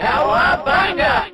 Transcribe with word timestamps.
Cowabunga! 0.00 1.26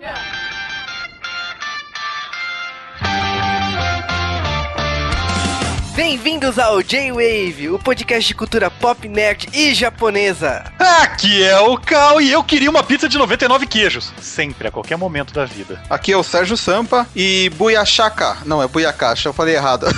Bem-vindos 5.94 6.58
ao 6.58 6.82
J-Wave, 6.82 7.70
o 7.70 7.78
podcast 7.78 8.26
de 8.26 8.34
cultura 8.34 8.68
pop, 8.68 9.08
nerd 9.08 9.48
e 9.54 9.72
japonesa. 9.72 10.64
Aqui 10.80 11.44
é 11.44 11.58
o 11.60 11.78
Cal 11.78 12.20
e 12.20 12.32
eu 12.32 12.42
queria 12.42 12.68
uma 12.68 12.82
pizza 12.82 13.08
de 13.08 13.16
99 13.16 13.66
queijos. 13.66 14.12
Sempre, 14.20 14.66
a 14.66 14.72
qualquer 14.72 14.98
momento 14.98 15.32
da 15.32 15.44
vida. 15.44 15.80
Aqui 15.88 16.12
é 16.12 16.16
o 16.16 16.24
Sérgio 16.24 16.56
Sampa 16.56 17.06
e 17.14 17.48
Buiachaca. 17.50 18.38
Não, 18.44 18.60
é 18.60 18.66
Buiacacha, 18.66 19.28
eu 19.28 19.32
falei 19.32 19.54
errado. 19.54 19.86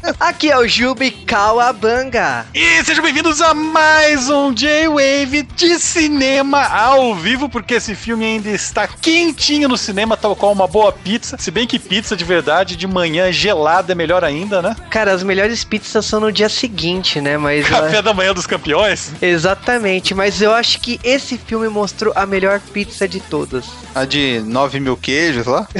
Aqui 0.19 0.51
é 0.51 0.57
o 0.57 0.67
Jubi 0.67 1.11
Kawabanga. 1.11 2.45
E 2.53 2.83
sejam 2.83 3.03
bem-vindos 3.03 3.41
a 3.41 3.53
mais 3.53 4.29
um 4.29 4.53
J-Wave 4.53 5.43
de 5.55 5.79
cinema 5.79 6.65
ao 6.65 7.15
vivo, 7.15 7.47
porque 7.47 7.75
esse 7.75 7.95
filme 7.95 8.25
ainda 8.25 8.49
está 8.49 8.87
quentinho 8.87 9.69
no 9.69 9.77
cinema, 9.77 10.17
tal 10.17 10.35
qual 10.35 10.51
uma 10.51 10.67
boa 10.67 10.91
pizza. 10.91 11.37
Se 11.39 11.51
bem 11.51 11.67
que 11.67 11.79
pizza 11.79 12.15
de 12.15 12.23
verdade 12.23 12.75
de 12.75 12.87
manhã 12.87 13.31
gelada 13.31 13.91
é 13.91 13.95
melhor 13.95 14.23
ainda, 14.23 14.61
né? 14.61 14.75
Cara, 14.89 15.13
as 15.13 15.23
melhores 15.23 15.63
pizzas 15.63 16.05
são 16.05 16.19
no 16.19 16.31
dia 16.31 16.49
seguinte, 16.49 17.21
né? 17.21 17.37
Mas 17.37 17.67
Café 17.67 18.01
da 18.01 18.13
manhã 18.13 18.33
dos 18.33 18.47
campeões. 18.47 19.11
Exatamente, 19.21 20.13
mas 20.13 20.41
eu 20.41 20.53
acho 20.53 20.79
que 20.79 20.99
esse 21.03 21.37
filme 21.37 21.69
mostrou 21.69 22.13
a 22.15 22.25
melhor 22.25 22.59
pizza 22.59 23.07
de 23.07 23.19
todas. 23.19 23.65
A 23.93 24.05
de 24.05 24.41
9 24.45 24.79
mil 24.79 24.97
queijos 24.97 25.45
lá? 25.45 25.67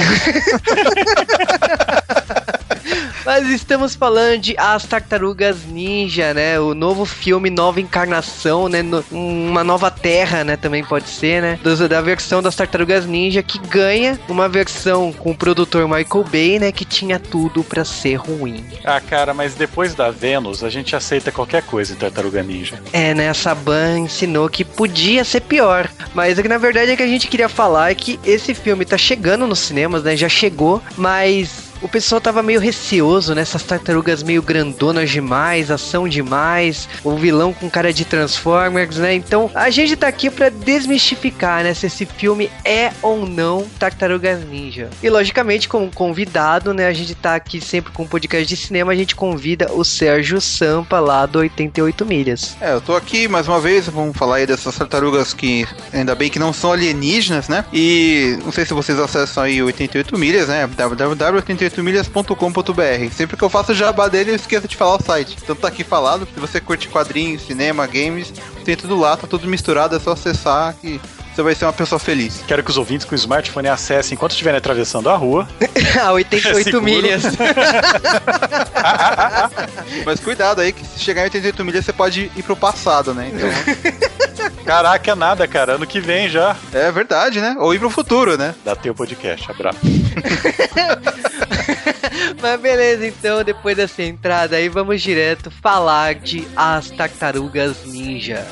Mas 3.24 3.48
estamos 3.48 3.94
falando 3.94 4.38
de 4.40 4.54
As 4.58 4.84
Tartarugas 4.84 5.64
Ninja, 5.66 6.34
né? 6.34 6.58
O 6.58 6.74
novo 6.74 7.04
filme, 7.04 7.50
nova 7.50 7.80
encarnação, 7.80 8.68
né? 8.68 8.82
No- 8.82 9.04
uma 9.10 9.62
nova 9.62 9.90
terra, 9.90 10.42
né? 10.44 10.56
Também 10.56 10.84
pode 10.84 11.08
ser, 11.08 11.40
né? 11.42 11.58
Do- 11.62 11.88
da 11.88 12.00
versão 12.00 12.42
das 12.42 12.54
Tartarugas 12.56 13.06
Ninja 13.06 13.42
que 13.42 13.58
ganha 13.58 14.18
uma 14.28 14.48
versão 14.48 15.12
com 15.12 15.30
o 15.30 15.36
produtor 15.36 15.86
Michael 15.88 16.24
Bay, 16.30 16.58
né? 16.58 16.72
Que 16.72 16.84
tinha 16.84 17.18
tudo 17.18 17.62
pra 17.62 17.84
ser 17.84 18.16
ruim. 18.16 18.64
Ah, 18.84 19.00
cara, 19.00 19.32
mas 19.32 19.54
depois 19.54 19.94
da 19.94 20.10
Vênus, 20.10 20.64
a 20.64 20.70
gente 20.70 20.94
aceita 20.96 21.30
qualquer 21.32 21.62
coisa 21.62 21.92
em 21.92 21.96
Tartaruga 21.96 22.42
Ninja. 22.42 22.80
É, 22.92 23.14
né? 23.14 23.28
A 23.28 23.34
Saban 23.34 24.00
ensinou 24.00 24.48
que 24.48 24.64
podia 24.64 25.24
ser 25.24 25.40
pior. 25.40 25.88
Mas 26.14 26.38
é 26.38 26.42
que 26.42 26.48
na 26.48 26.58
verdade 26.58 26.90
é 26.92 26.96
que 26.96 27.02
a 27.02 27.06
gente 27.06 27.28
queria 27.28 27.48
falar 27.48 27.90
é 27.90 27.94
que 27.94 28.18
esse 28.24 28.54
filme 28.54 28.84
tá 28.84 28.98
chegando 28.98 29.46
nos 29.46 29.58
cinemas, 29.60 30.02
né? 30.02 30.16
Já 30.16 30.28
chegou, 30.28 30.82
mas. 30.96 31.71
O 31.82 31.88
pessoal 31.88 32.20
tava 32.20 32.44
meio 32.44 32.60
receoso, 32.60 33.34
né? 33.34 33.42
Essas 33.42 33.64
tartarugas 33.64 34.22
meio 34.22 34.40
grandonas 34.40 35.10
demais, 35.10 35.68
ação 35.68 36.08
demais, 36.08 36.88
o 37.02 37.16
vilão 37.16 37.52
com 37.52 37.68
cara 37.68 37.92
de 37.92 38.04
Transformers, 38.04 38.98
né? 38.98 39.14
Então 39.14 39.50
a 39.52 39.68
gente 39.68 39.96
tá 39.96 40.06
aqui 40.06 40.30
pra 40.30 40.48
desmistificar, 40.48 41.64
né? 41.64 41.74
Se 41.74 41.86
esse 41.86 42.06
filme 42.06 42.48
é 42.64 42.92
ou 43.02 43.26
não 43.26 43.66
Tartarugas 43.80 44.44
Ninja. 44.44 44.90
E 45.02 45.10
logicamente, 45.10 45.68
como 45.68 45.90
convidado, 45.90 46.72
né? 46.72 46.86
A 46.86 46.92
gente 46.92 47.16
tá 47.16 47.34
aqui 47.34 47.60
sempre 47.60 47.92
com 47.92 48.04
um 48.04 48.06
podcast 48.06 48.46
de 48.46 48.56
cinema, 48.56 48.92
a 48.92 48.94
gente 48.94 49.16
convida 49.16 49.72
o 49.72 49.84
Sérgio 49.84 50.40
Sampa 50.40 51.00
lá 51.00 51.26
do 51.26 51.40
88 51.40 52.06
Milhas. 52.06 52.56
É, 52.60 52.72
eu 52.72 52.80
tô 52.80 52.94
aqui 52.94 53.26
mais 53.26 53.48
uma 53.48 53.60
vez, 53.60 53.88
vamos 53.88 54.16
falar 54.16 54.36
aí 54.36 54.46
dessas 54.46 54.76
tartarugas 54.76 55.34
que 55.34 55.66
ainda 55.92 56.14
bem 56.14 56.30
que 56.30 56.38
não 56.38 56.52
são 56.52 56.72
alienígenas, 56.72 57.48
né? 57.48 57.64
E 57.72 58.38
não 58.44 58.52
sei 58.52 58.64
se 58.64 58.72
vocês 58.72 59.00
acessam 59.00 59.42
aí 59.42 59.60
o 59.60 59.66
88 59.66 60.16
milhas, 60.16 60.46
né? 60.46 60.68
www.88milhas.com.br. 61.72 63.12
Sempre 63.12 63.36
que 63.36 63.42
eu 63.42 63.48
faço 63.50 63.72
o 63.72 63.74
jabá 63.74 64.08
dele, 64.08 64.30
eu 64.32 64.36
esqueço 64.36 64.68
de 64.68 64.76
falar 64.76 64.96
o 64.96 65.02
site. 65.02 65.36
Então 65.42 65.56
tá 65.56 65.68
aqui 65.68 65.82
falado, 65.84 66.28
se 66.32 66.38
você 66.40 66.60
curte 66.60 66.88
quadrinhos, 66.88 67.42
cinema, 67.42 67.86
games, 67.86 68.32
tem 68.64 68.76
tudo 68.76 68.98
lá, 68.98 69.16
tá 69.16 69.26
tudo 69.26 69.46
misturado, 69.48 69.96
é 69.96 69.98
só 70.00 70.12
acessar 70.12 70.74
que 70.80 71.00
você 71.34 71.42
vai 71.42 71.54
ser 71.54 71.64
uma 71.64 71.72
pessoa 71.72 71.98
feliz. 71.98 72.42
Quero 72.46 72.62
que 72.62 72.70
os 72.70 72.76
ouvintes 72.76 73.06
com 73.06 73.14
o 73.14 73.18
smartphone 73.18 73.66
acessem 73.68 74.14
enquanto 74.14 74.32
estiverem 74.32 74.58
atravessando 74.58 75.08
a 75.08 75.16
rua. 75.16 75.48
a 76.02 76.12
88 76.12 76.64
Seguro. 76.64 76.82
milhas. 76.82 77.22
Mas 80.04 80.20
cuidado 80.20 80.60
aí, 80.60 80.72
que 80.72 80.84
se 80.84 80.98
chegar 80.98 81.22
em 81.22 81.24
88 81.24 81.64
milhas, 81.64 81.84
você 81.86 81.92
pode 81.92 82.30
ir 82.36 82.42
pro 82.42 82.54
passado, 82.54 83.14
né? 83.14 83.30
Então, 83.32 83.48
Caraca, 84.64 85.10
é 85.10 85.14
nada, 85.14 85.48
cara. 85.48 85.72
Ano 85.74 85.86
que 85.86 86.00
vem 86.00 86.28
já. 86.28 86.54
é 86.72 86.92
verdade, 86.92 87.40
né? 87.40 87.56
Ou 87.58 87.74
ir 87.74 87.78
pro 87.78 87.88
futuro, 87.90 88.36
né? 88.36 88.54
Dá 88.64 88.76
teu 88.76 88.94
podcast. 88.94 89.50
Abraço. 89.50 89.78
Mas 92.40 92.60
beleza, 92.60 93.06
então, 93.06 93.42
depois 93.44 93.76
dessa 93.76 94.02
entrada 94.02 94.56
aí, 94.56 94.68
vamos 94.68 95.02
direto 95.02 95.50
falar 95.50 96.14
de 96.14 96.46
As 96.56 96.90
Tartarugas 96.90 97.84
Ninja. 97.84 98.46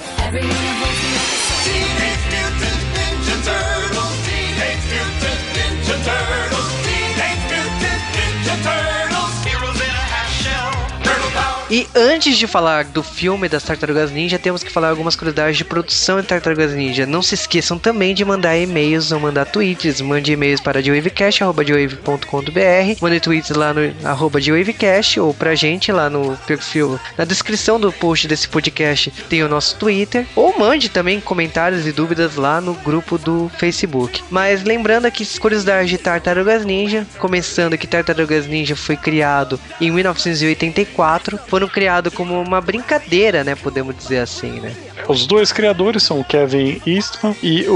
E 11.71 11.87
antes 11.95 12.37
de 12.37 12.49
falar 12.49 12.87
do 12.87 13.01
filme 13.01 13.49
das 13.49 13.63
Tartarugas 13.63 14.11
Ninja, 14.11 14.41
temos 14.41 14.65
que 14.65 14.73
falar 14.73 14.89
algumas 14.89 15.15
curiosidades 15.15 15.57
de 15.57 15.65
produção 15.65 16.21
de 16.21 16.27
Tartarugas 16.27 16.75
Ninja. 16.75 17.07
Não 17.07 17.23
se 17.23 17.37
esqueçam 17.37 17.79
também 17.79 18.13
de 18.13 18.25
mandar 18.25 18.59
e-mails 18.59 19.13
ou 19.13 19.21
mandar 19.21 19.45
tweets. 19.45 20.01
Mande 20.01 20.33
e-mails 20.33 20.61
para 20.61 20.83
dewavecast.com.br 20.83 23.01
Mande 23.01 23.21
tweets 23.21 23.51
lá 23.51 23.73
no 23.73 23.83
arroba 24.03 24.41
dewavecast 24.41 25.21
ou 25.21 25.33
pra 25.33 25.55
gente 25.55 25.93
lá 25.93 26.11
no 26.11 26.37
perfil. 26.39 26.99
Na 27.17 27.25
descrição 27.25 27.79
do 27.79 27.93
post 27.93 28.27
desse 28.27 28.49
podcast 28.49 29.13
tem 29.29 29.45
o 29.45 29.49
nosso 29.49 29.77
Twitter. 29.77 30.27
Ou 30.35 30.59
mande 30.59 30.89
também 30.89 31.21
comentários 31.21 31.87
e 31.87 31.93
dúvidas 31.93 32.35
lá 32.35 32.61
no 32.61 32.75
grupo 32.75 33.17
do 33.17 33.49
Facebook. 33.59 34.25
Mas 34.29 34.65
lembrando 34.65 35.07
aqui, 35.07 35.25
curiosidades 35.39 35.89
de 35.89 35.99
Tartarugas 35.99 36.65
Ninja. 36.65 37.07
Começando 37.21 37.79
que 37.79 37.87
Tartarugas 37.87 38.49
Ninja 38.49 38.75
foi 38.75 38.97
criado 38.97 39.61
em 39.81 39.93
1984. 39.93 41.39
Foram 41.61 41.69
criados 41.69 42.15
como 42.15 42.41
uma 42.41 42.59
brincadeira, 42.59 43.45
né? 43.45 43.55
Podemos 43.55 43.95
dizer 43.95 44.21
assim, 44.21 44.61
né? 44.61 44.73
Os 45.07 45.27
dois 45.27 45.53
criadores 45.53 46.03
são 46.03 46.19
o 46.21 46.25
Kevin 46.25 46.81
Eastman 46.87 47.37
e 47.43 47.67
o, 47.69 47.75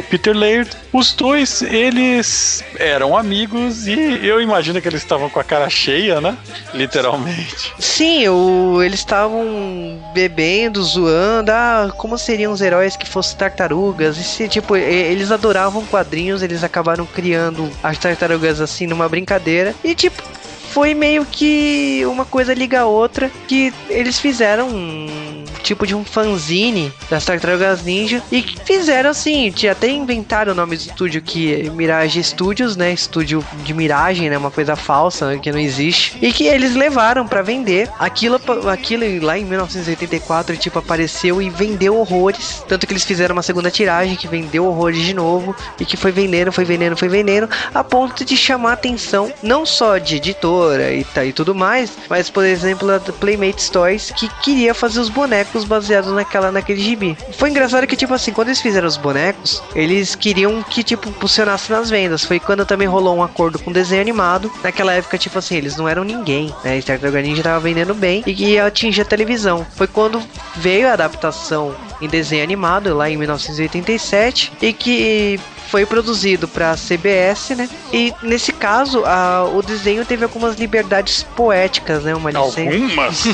o 0.00 0.04
Peter 0.10 0.36
Laird. 0.36 0.68
Os 0.92 1.14
dois, 1.14 1.62
eles 1.62 2.62
eram 2.78 3.16
amigos 3.16 3.86
e 3.86 3.94
eu 4.26 4.38
imagino 4.42 4.82
que 4.82 4.88
eles 4.88 5.00
estavam 5.00 5.30
com 5.30 5.40
a 5.40 5.44
cara 5.44 5.70
cheia, 5.70 6.20
né? 6.20 6.36
Literalmente. 6.74 7.72
Sim, 7.78 8.28
o- 8.28 8.82
eles 8.82 8.98
estavam 9.00 9.98
bebendo, 10.12 10.82
zoando. 10.82 11.50
Ah, 11.52 11.90
como 11.96 12.18
seriam 12.18 12.52
os 12.52 12.60
heróis 12.60 12.96
que 12.96 13.08
fossem 13.08 13.38
tartarugas? 13.38 14.18
E 14.18 14.24
se, 14.24 14.46
tipo, 14.46 14.76
eles 14.76 15.30
adoravam 15.30 15.86
quadrinhos, 15.86 16.42
eles 16.42 16.62
acabaram 16.62 17.06
criando 17.06 17.70
as 17.82 17.96
tartarugas 17.96 18.60
assim 18.60 18.86
numa 18.86 19.08
brincadeira. 19.08 19.74
E, 19.82 19.94
tipo, 19.94 20.22
foi 20.70 20.94
meio 20.94 21.24
que 21.24 22.02
uma 22.06 22.24
coisa 22.24 22.54
liga 22.54 22.80
a 22.80 22.86
outra 22.86 23.30
que 23.46 23.72
eles 23.88 24.18
fizeram 24.18 24.68
um 24.68 25.40
tipo 25.60 25.86
de 25.86 25.94
um 25.94 26.04
fanzine 26.04 26.92
das 27.08 27.24
Tartarugas 27.24 27.82
Ninja 27.84 28.22
e 28.32 28.42
fizeram 28.42 29.10
assim, 29.10 29.52
até 29.70 29.88
inventaram 29.88 30.52
o 30.52 30.54
nome 30.54 30.76
do 30.76 30.80
estúdio 30.80 31.22
que 31.22 31.54
é 31.54 31.70
Mirage 31.70 32.22
Studios, 32.22 32.76
né? 32.76 32.92
Estúdio 32.92 33.44
de 33.62 33.72
miragem, 33.72 34.28
né? 34.28 34.36
Uma 34.36 34.50
coisa 34.50 34.74
falsa 34.74 35.30
né, 35.30 35.38
que 35.38 35.52
não 35.52 35.58
existe 35.58 36.18
e 36.20 36.32
que 36.32 36.44
eles 36.44 36.74
levaram 36.74 37.26
pra 37.26 37.42
vender. 37.42 37.88
Aquilo, 37.98 38.40
aquilo 38.70 39.04
lá 39.24 39.38
em 39.38 39.44
1984 39.44 40.56
tipo 40.56 40.78
apareceu 40.78 41.40
e 41.40 41.50
vendeu 41.50 41.96
horrores, 41.96 42.64
tanto 42.66 42.86
que 42.86 42.92
eles 42.92 43.04
fizeram 43.04 43.34
uma 43.34 43.42
segunda 43.42 43.70
tiragem 43.70 44.16
que 44.16 44.26
vendeu 44.26 44.66
horrores 44.66 45.02
de 45.04 45.14
novo 45.14 45.54
e 45.78 45.84
que 45.84 45.96
foi 45.96 46.10
vendendo, 46.10 46.52
foi 46.52 46.64
vendendo, 46.64 46.96
foi 46.96 47.08
vendendo, 47.08 47.48
a 47.74 47.84
ponto 47.84 48.24
de 48.24 48.36
chamar 48.36 48.70
a 48.70 48.74
atenção 48.74 49.32
não 49.42 49.64
só 49.64 49.98
de 49.98 50.18
editora 50.60 50.92
e, 50.92 51.04
tá, 51.04 51.24
e 51.24 51.32
tudo 51.32 51.54
mais, 51.54 51.92
mas 52.08 52.30
por 52.30 52.44
exemplo 52.44 52.90
a 52.90 52.98
do 52.98 53.12
Playmate 53.12 53.70
Toys 53.70 54.12
que 54.14 54.28
queria 54.42 54.74
fazer 54.74 55.00
os 55.00 55.08
bonecos 55.08 55.64
baseados 55.64 56.12
naquela 56.12 56.52
naquele 56.52 56.80
gibi. 56.80 57.16
Foi 57.32 57.50
engraçado 57.50 57.86
que 57.86 57.96
tipo 57.96 58.14
assim, 58.14 58.32
quando 58.32 58.48
eles 58.48 58.60
fizeram 58.60 58.86
os 58.86 58.96
bonecos, 58.96 59.62
eles 59.74 60.14
queriam 60.14 60.62
que 60.62 60.82
tipo 60.82 61.10
funcionasse 61.12 61.70
nas 61.70 61.90
vendas. 61.90 62.24
Foi 62.24 62.38
quando 62.38 62.64
também 62.64 62.88
rolou 62.88 63.16
um 63.16 63.22
acordo 63.22 63.58
com 63.58 63.70
o 63.70 63.74
desenho 63.74 64.02
animado. 64.02 64.50
Naquela 64.62 64.92
época 64.92 65.18
tipo 65.18 65.38
assim, 65.38 65.56
eles 65.56 65.76
não 65.76 65.88
eram 65.88 66.04
ninguém, 66.04 66.54
né? 66.64 66.78
E 66.78 66.82
Tartaruga 66.82 67.20
Ninja 67.20 67.42
tava 67.42 67.60
vendendo 67.60 67.94
bem 67.94 68.22
e 68.26 68.34
que 68.34 68.44
ia 68.44 68.66
atingir 68.66 69.02
a 69.02 69.04
televisão. 69.04 69.66
Foi 69.74 69.86
quando 69.86 70.22
veio 70.56 70.88
a 70.88 70.92
adaptação 70.92 71.74
em 72.00 72.08
desenho 72.08 72.42
animado 72.42 72.94
lá 72.94 73.10
em 73.10 73.16
1987 73.16 74.52
e 74.60 74.72
que 74.72 75.40
foi 75.70 75.86
produzido 75.86 76.48
para 76.48 76.76
CBS, 76.76 77.54
né? 77.54 77.68
E 77.92 78.12
nesse 78.22 78.52
caso, 78.52 79.04
a- 79.04 79.44
o 79.44 79.62
desenho 79.62 80.04
teve 80.04 80.24
algumas 80.24 80.56
liberdades 80.56 81.22
poéticas, 81.22 82.02
né? 82.02 82.14
Uma 82.14 82.30
licença. 82.30 82.60
Algumas? 82.76 83.24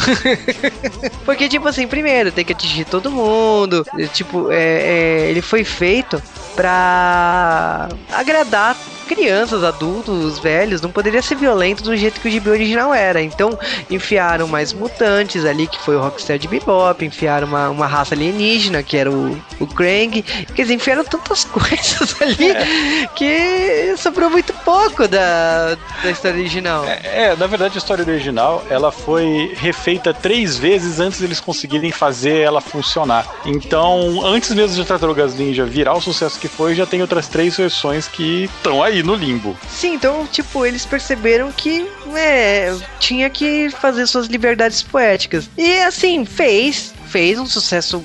Porque, 1.25 1.49
tipo 1.49 1.67
assim, 1.67 1.87
primeiro, 1.87 2.31
tem 2.31 2.45
que 2.45 2.53
atingir 2.53 2.85
todo 2.85 3.11
mundo. 3.11 3.87
Tipo, 4.13 4.51
é, 4.53 4.57
é, 4.57 5.31
ele 5.31 5.41
foi 5.41 5.65
feito 5.65 6.23
pra 6.55 7.89
agradar 8.13 8.77
crianças, 9.07 9.65
adultos, 9.65 10.39
velhos, 10.39 10.81
não 10.81 10.91
poderia 10.91 11.23
ser 11.23 11.37
violento 11.37 11.83
do 11.83 11.97
jeito 11.97 12.21
que 12.21 12.29
o 12.29 12.31
gibi 12.31 12.51
original 12.51 12.93
era. 12.93 13.23
Então, 13.23 13.59
enfiaram 13.91 14.47
mais 14.47 14.73
mutantes 14.73 15.45
ali, 15.45 15.67
que 15.67 15.79
foi 15.79 15.97
o 15.97 16.01
Rocksteady 16.01 16.49
Bebop, 16.49 17.05
enfiaram 17.05 17.47
uma, 17.47 17.71
uma 17.71 17.87
raça 17.87 18.15
alienígena, 18.15 18.83
que 18.83 18.97
era 18.97 19.11
o, 19.11 19.41
o 19.61 19.67
Krang. 19.67 20.23
Quer 20.23 20.63
dizer, 20.63 20.75
enfiaram 20.75 21.05
tantas 21.05 21.45
coisas 21.47 22.21
ali 22.21 22.51
é. 22.51 23.09
que 23.15 23.95
sobrou 23.97 24.29
muito 24.29 24.53
pouco 24.65 25.09
da, 25.09 25.77
da 26.03 26.11
história 26.11 26.39
original. 26.39 26.85
É, 26.85 27.01
é, 27.31 27.37
na 27.37 27.47
verdade, 27.47 27.75
a 27.77 27.79
história 27.79 28.05
original, 28.05 28.65
ela 28.69 28.91
foi 28.91 29.55
refeita 29.57 30.13
três 30.13 30.59
vezes 30.59 31.01
antes 31.01 31.21
deles 31.21 31.41
conseguirem 31.41 31.93
fazer 31.93 32.39
ela 32.39 32.61
funcionar. 32.61 33.27
Então, 33.45 34.25
antes 34.25 34.53
mesmo 34.53 34.77
de 34.77 34.85
Tartarugas 34.85 35.35
Ninja 35.35 35.65
virar 35.65 35.95
o 35.95 36.01
sucesso 36.01 36.39
que 36.39 36.49
foi, 36.49 36.75
já 36.75 36.87
tem 36.87 37.01
outras 37.01 37.29
três 37.29 37.57
versões 37.57 38.09
que 38.09 38.45
estão 38.57 38.83
aí 38.83 38.96
no 39.03 39.15
limbo. 39.15 39.57
Sim, 39.69 39.95
então, 39.95 40.27
tipo, 40.27 40.65
eles 40.65 40.85
perceberam 40.85 41.53
que 41.53 41.87
é, 42.15 42.75
tinha 42.99 43.29
que 43.31 43.71
fazer 43.71 44.07
suas 44.07 44.27
liberdades 44.27 44.83
poéticas. 44.83 45.49
E 45.57 45.79
assim, 45.81 46.25
fez, 46.25 46.95
fez 47.07 47.39
um 47.39 47.47
sucesso 47.47 48.05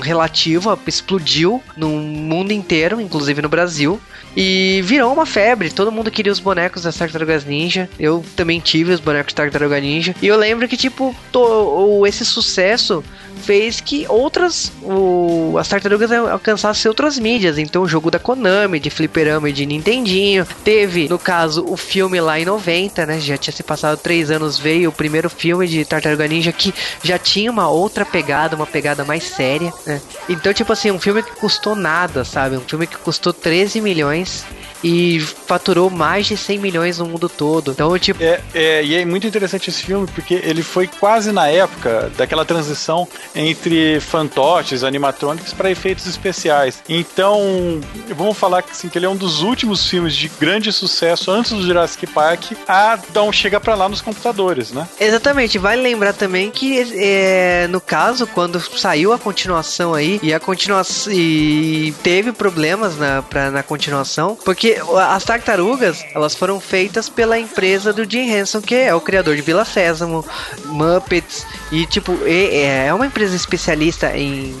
relativo, 0.00 0.78
explodiu 0.86 1.62
no 1.76 1.88
mundo 1.88 2.52
inteiro, 2.52 3.00
inclusive 3.00 3.42
no 3.42 3.48
Brasil. 3.48 4.00
E 4.36 4.80
virou 4.84 5.12
uma 5.12 5.26
febre. 5.26 5.70
Todo 5.70 5.92
mundo 5.92 6.10
queria 6.10 6.32
os 6.32 6.40
bonecos 6.40 6.84
das 6.84 6.96
Tartarugas 6.96 7.44
Ninja. 7.44 7.88
Eu 7.98 8.24
também 8.34 8.60
tive 8.60 8.92
os 8.92 9.00
bonecos 9.00 9.34
Tartaruga 9.34 9.78
Ninja. 9.78 10.14
E 10.22 10.26
eu 10.26 10.36
lembro 10.36 10.66
que, 10.66 10.76
tipo, 10.76 11.14
to, 11.30 12.06
esse 12.06 12.24
sucesso 12.24 13.04
fez 13.42 13.80
que 13.80 14.06
outras. 14.08 14.72
O, 14.82 15.56
as 15.58 15.68
tartarugas 15.68 16.10
alcançassem 16.12 16.88
outras 16.88 17.18
mídias. 17.18 17.58
Então, 17.58 17.82
o 17.82 17.88
jogo 17.88 18.10
da 18.10 18.18
Konami, 18.18 18.80
de 18.80 18.88
Fliperama 18.88 19.50
e 19.50 19.52
de 19.52 19.66
Nintendinho. 19.66 20.46
Teve, 20.64 21.08
no 21.08 21.18
caso, 21.18 21.64
o 21.68 21.76
filme 21.76 22.20
lá 22.20 22.40
em 22.40 22.44
90, 22.44 23.04
né? 23.04 23.20
Já 23.20 23.36
tinha 23.36 23.52
se 23.52 23.62
passado 23.62 23.98
três 23.98 24.30
anos, 24.30 24.58
veio 24.58 24.90
o 24.90 24.92
primeiro 24.92 25.28
filme 25.28 25.66
de 25.66 25.84
Tartaruga 25.84 26.26
Ninja 26.26 26.52
que 26.52 26.72
já 27.02 27.18
tinha 27.18 27.50
uma 27.50 27.68
outra 27.68 28.04
pegada, 28.04 28.56
uma 28.56 28.66
pegada 28.66 29.04
mais 29.04 29.24
séria, 29.24 29.71
né? 29.86 30.00
Então, 30.28 30.52
tipo 30.52 30.72
assim, 30.72 30.90
um 30.90 30.98
filme 30.98 31.22
que 31.22 31.32
custou 31.36 31.74
nada, 31.74 32.24
sabe? 32.24 32.56
Um 32.56 32.60
filme 32.60 32.86
que 32.86 32.96
custou 32.98 33.32
13 33.32 33.80
milhões 33.80 34.44
e 34.82 35.20
faturou 35.20 35.90
mais 35.90 36.26
de 36.26 36.36
100 36.36 36.58
milhões 36.58 36.98
no 36.98 37.06
mundo 37.06 37.28
todo. 37.28 37.72
Então, 37.72 37.96
tipo. 37.98 38.22
É, 38.22 38.40
é, 38.54 38.84
e 38.84 38.94
é 38.94 39.04
muito 39.04 39.26
interessante 39.26 39.70
esse 39.70 39.82
filme 39.82 40.06
porque 40.06 40.34
ele 40.34 40.62
foi 40.62 40.86
quase 40.86 41.32
na 41.32 41.48
época 41.48 42.10
daquela 42.16 42.44
transição 42.44 43.06
entre 43.34 44.00
fantoches, 44.00 44.84
animatronics 44.84 45.52
para 45.52 45.70
efeitos 45.70 46.06
especiais. 46.06 46.82
Então, 46.88 47.80
vamos 48.16 48.36
falar 48.36 48.64
assim, 48.70 48.88
que 48.88 48.98
ele 48.98 49.06
é 49.06 49.08
um 49.08 49.16
dos 49.16 49.42
últimos 49.42 49.88
filmes 49.88 50.14
de 50.14 50.28
grande 50.40 50.72
sucesso 50.72 51.30
antes 51.30 51.52
do 51.52 51.62
Jurassic 51.62 52.06
Park 52.06 52.52
a 52.66 52.98
dar 53.12 53.22
um 53.22 53.32
chega 53.32 53.60
para 53.60 53.74
lá 53.74 53.88
nos 53.88 54.00
computadores, 54.00 54.72
né? 54.72 54.88
Exatamente. 54.98 55.58
Vale 55.58 55.82
lembrar 55.82 56.12
também 56.12 56.50
que, 56.50 56.92
é, 56.96 57.66
no 57.68 57.80
caso, 57.80 58.26
quando 58.26 58.60
saiu 58.60 59.12
a 59.12 59.18
continuação 59.18 59.94
aí, 59.94 60.18
e 60.22 60.32
a 60.32 60.40
continuação. 60.40 61.12
E 61.12 61.94
teve 62.02 62.32
problemas 62.32 62.96
na, 62.96 63.22
pra, 63.22 63.50
na 63.50 63.62
continuação, 63.62 64.36
porque 64.44 64.71
as 64.98 65.24
tartarugas, 65.24 66.04
elas 66.14 66.34
foram 66.34 66.60
feitas 66.60 67.08
pela 67.08 67.38
empresa 67.38 67.92
do 67.92 68.08
Jim 68.08 68.30
Henson, 68.30 68.60
que 68.60 68.74
é 68.74 68.94
o 68.94 69.00
criador 69.00 69.36
de 69.36 69.42
Vila 69.42 69.64
Sésamo, 69.64 70.24
Muppets, 70.66 71.46
e 71.70 71.86
tipo, 71.86 72.18
é, 72.24 72.86
é 72.86 72.94
uma 72.94 73.06
empresa 73.06 73.34
especialista 73.34 74.16
em 74.16 74.54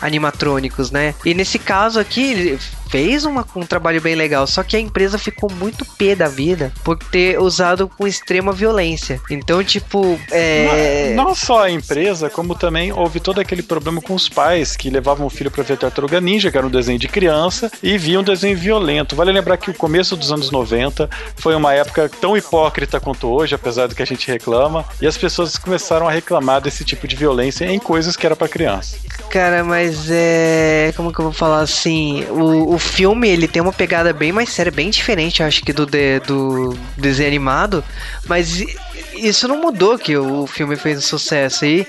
animatrônicos, 0.00 0.90
né? 0.90 1.14
E 1.24 1.34
nesse 1.34 1.58
caso 1.58 1.98
aqui, 1.98 2.58
fez 2.94 3.24
uma, 3.24 3.44
um 3.56 3.66
trabalho 3.66 4.00
bem 4.00 4.14
legal, 4.14 4.46
só 4.46 4.62
que 4.62 4.76
a 4.76 4.78
empresa 4.78 5.18
ficou 5.18 5.50
muito 5.50 5.84
pé 5.84 6.14
da 6.14 6.28
vida 6.28 6.72
por 6.84 6.96
ter 6.96 7.40
usado 7.40 7.88
com 7.88 8.06
extrema 8.06 8.52
violência. 8.52 9.20
Então, 9.28 9.64
tipo, 9.64 10.16
é... 10.30 11.12
não, 11.16 11.24
não, 11.24 11.34
só 11.34 11.64
a 11.64 11.70
empresa, 11.72 12.30
como 12.30 12.54
também 12.54 12.92
houve 12.92 13.18
todo 13.18 13.40
aquele 13.40 13.64
problema 13.64 14.00
com 14.00 14.14
os 14.14 14.28
pais 14.28 14.76
que 14.76 14.90
levavam 14.90 15.26
o 15.26 15.30
filho 15.30 15.50
para 15.50 15.64
ver 15.64 15.76
Tartaruga 15.76 16.20
Ninja, 16.20 16.52
que 16.52 16.56
era 16.56 16.64
um 16.64 16.70
desenho 16.70 16.96
de 16.96 17.08
criança, 17.08 17.68
e 17.82 17.98
viam 17.98 18.22
um 18.22 18.24
desenho 18.24 18.56
violento. 18.56 19.16
Vale 19.16 19.32
lembrar 19.32 19.56
que 19.56 19.72
o 19.72 19.74
começo 19.74 20.16
dos 20.16 20.30
anos 20.30 20.52
90 20.52 21.10
foi 21.34 21.56
uma 21.56 21.74
época 21.74 22.08
tão 22.20 22.36
hipócrita 22.36 23.00
quanto 23.00 23.26
hoje, 23.26 23.56
apesar 23.56 23.88
do 23.88 23.96
que 23.96 24.02
a 24.02 24.06
gente 24.06 24.30
reclama, 24.30 24.84
e 25.02 25.06
as 25.08 25.18
pessoas 25.18 25.58
começaram 25.58 26.06
a 26.06 26.12
reclamar 26.12 26.60
desse 26.60 26.84
tipo 26.84 27.08
de 27.08 27.16
violência 27.16 27.64
em 27.64 27.80
coisas 27.80 28.16
que 28.16 28.24
era 28.24 28.36
para 28.36 28.46
criança. 28.46 28.96
Cara, 29.30 29.64
mas 29.64 30.08
é. 30.08 30.92
Como 30.96 31.12
que 31.12 31.18
eu 31.18 31.24
vou 31.24 31.32
falar 31.32 31.58
assim? 31.58 32.24
O, 32.30 32.74
o 32.74 32.83
filme 32.84 33.28
ele 33.28 33.48
tem 33.48 33.60
uma 33.60 33.72
pegada 33.72 34.12
bem 34.12 34.30
mais 34.32 34.50
séria, 34.50 34.70
bem 34.70 34.90
diferente, 34.90 35.42
acho 35.42 35.62
que 35.64 35.72
do, 35.72 35.86
de, 35.86 36.20
do 36.20 36.76
desenho 36.96 37.28
animado, 37.28 37.84
mas 38.26 38.64
isso 39.14 39.48
não 39.48 39.60
mudou 39.60 39.98
que 39.98 40.16
o 40.16 40.46
filme 40.46 40.76
fez 40.76 40.98
um 40.98 41.02
sucesso. 41.02 41.64
E 41.64 41.86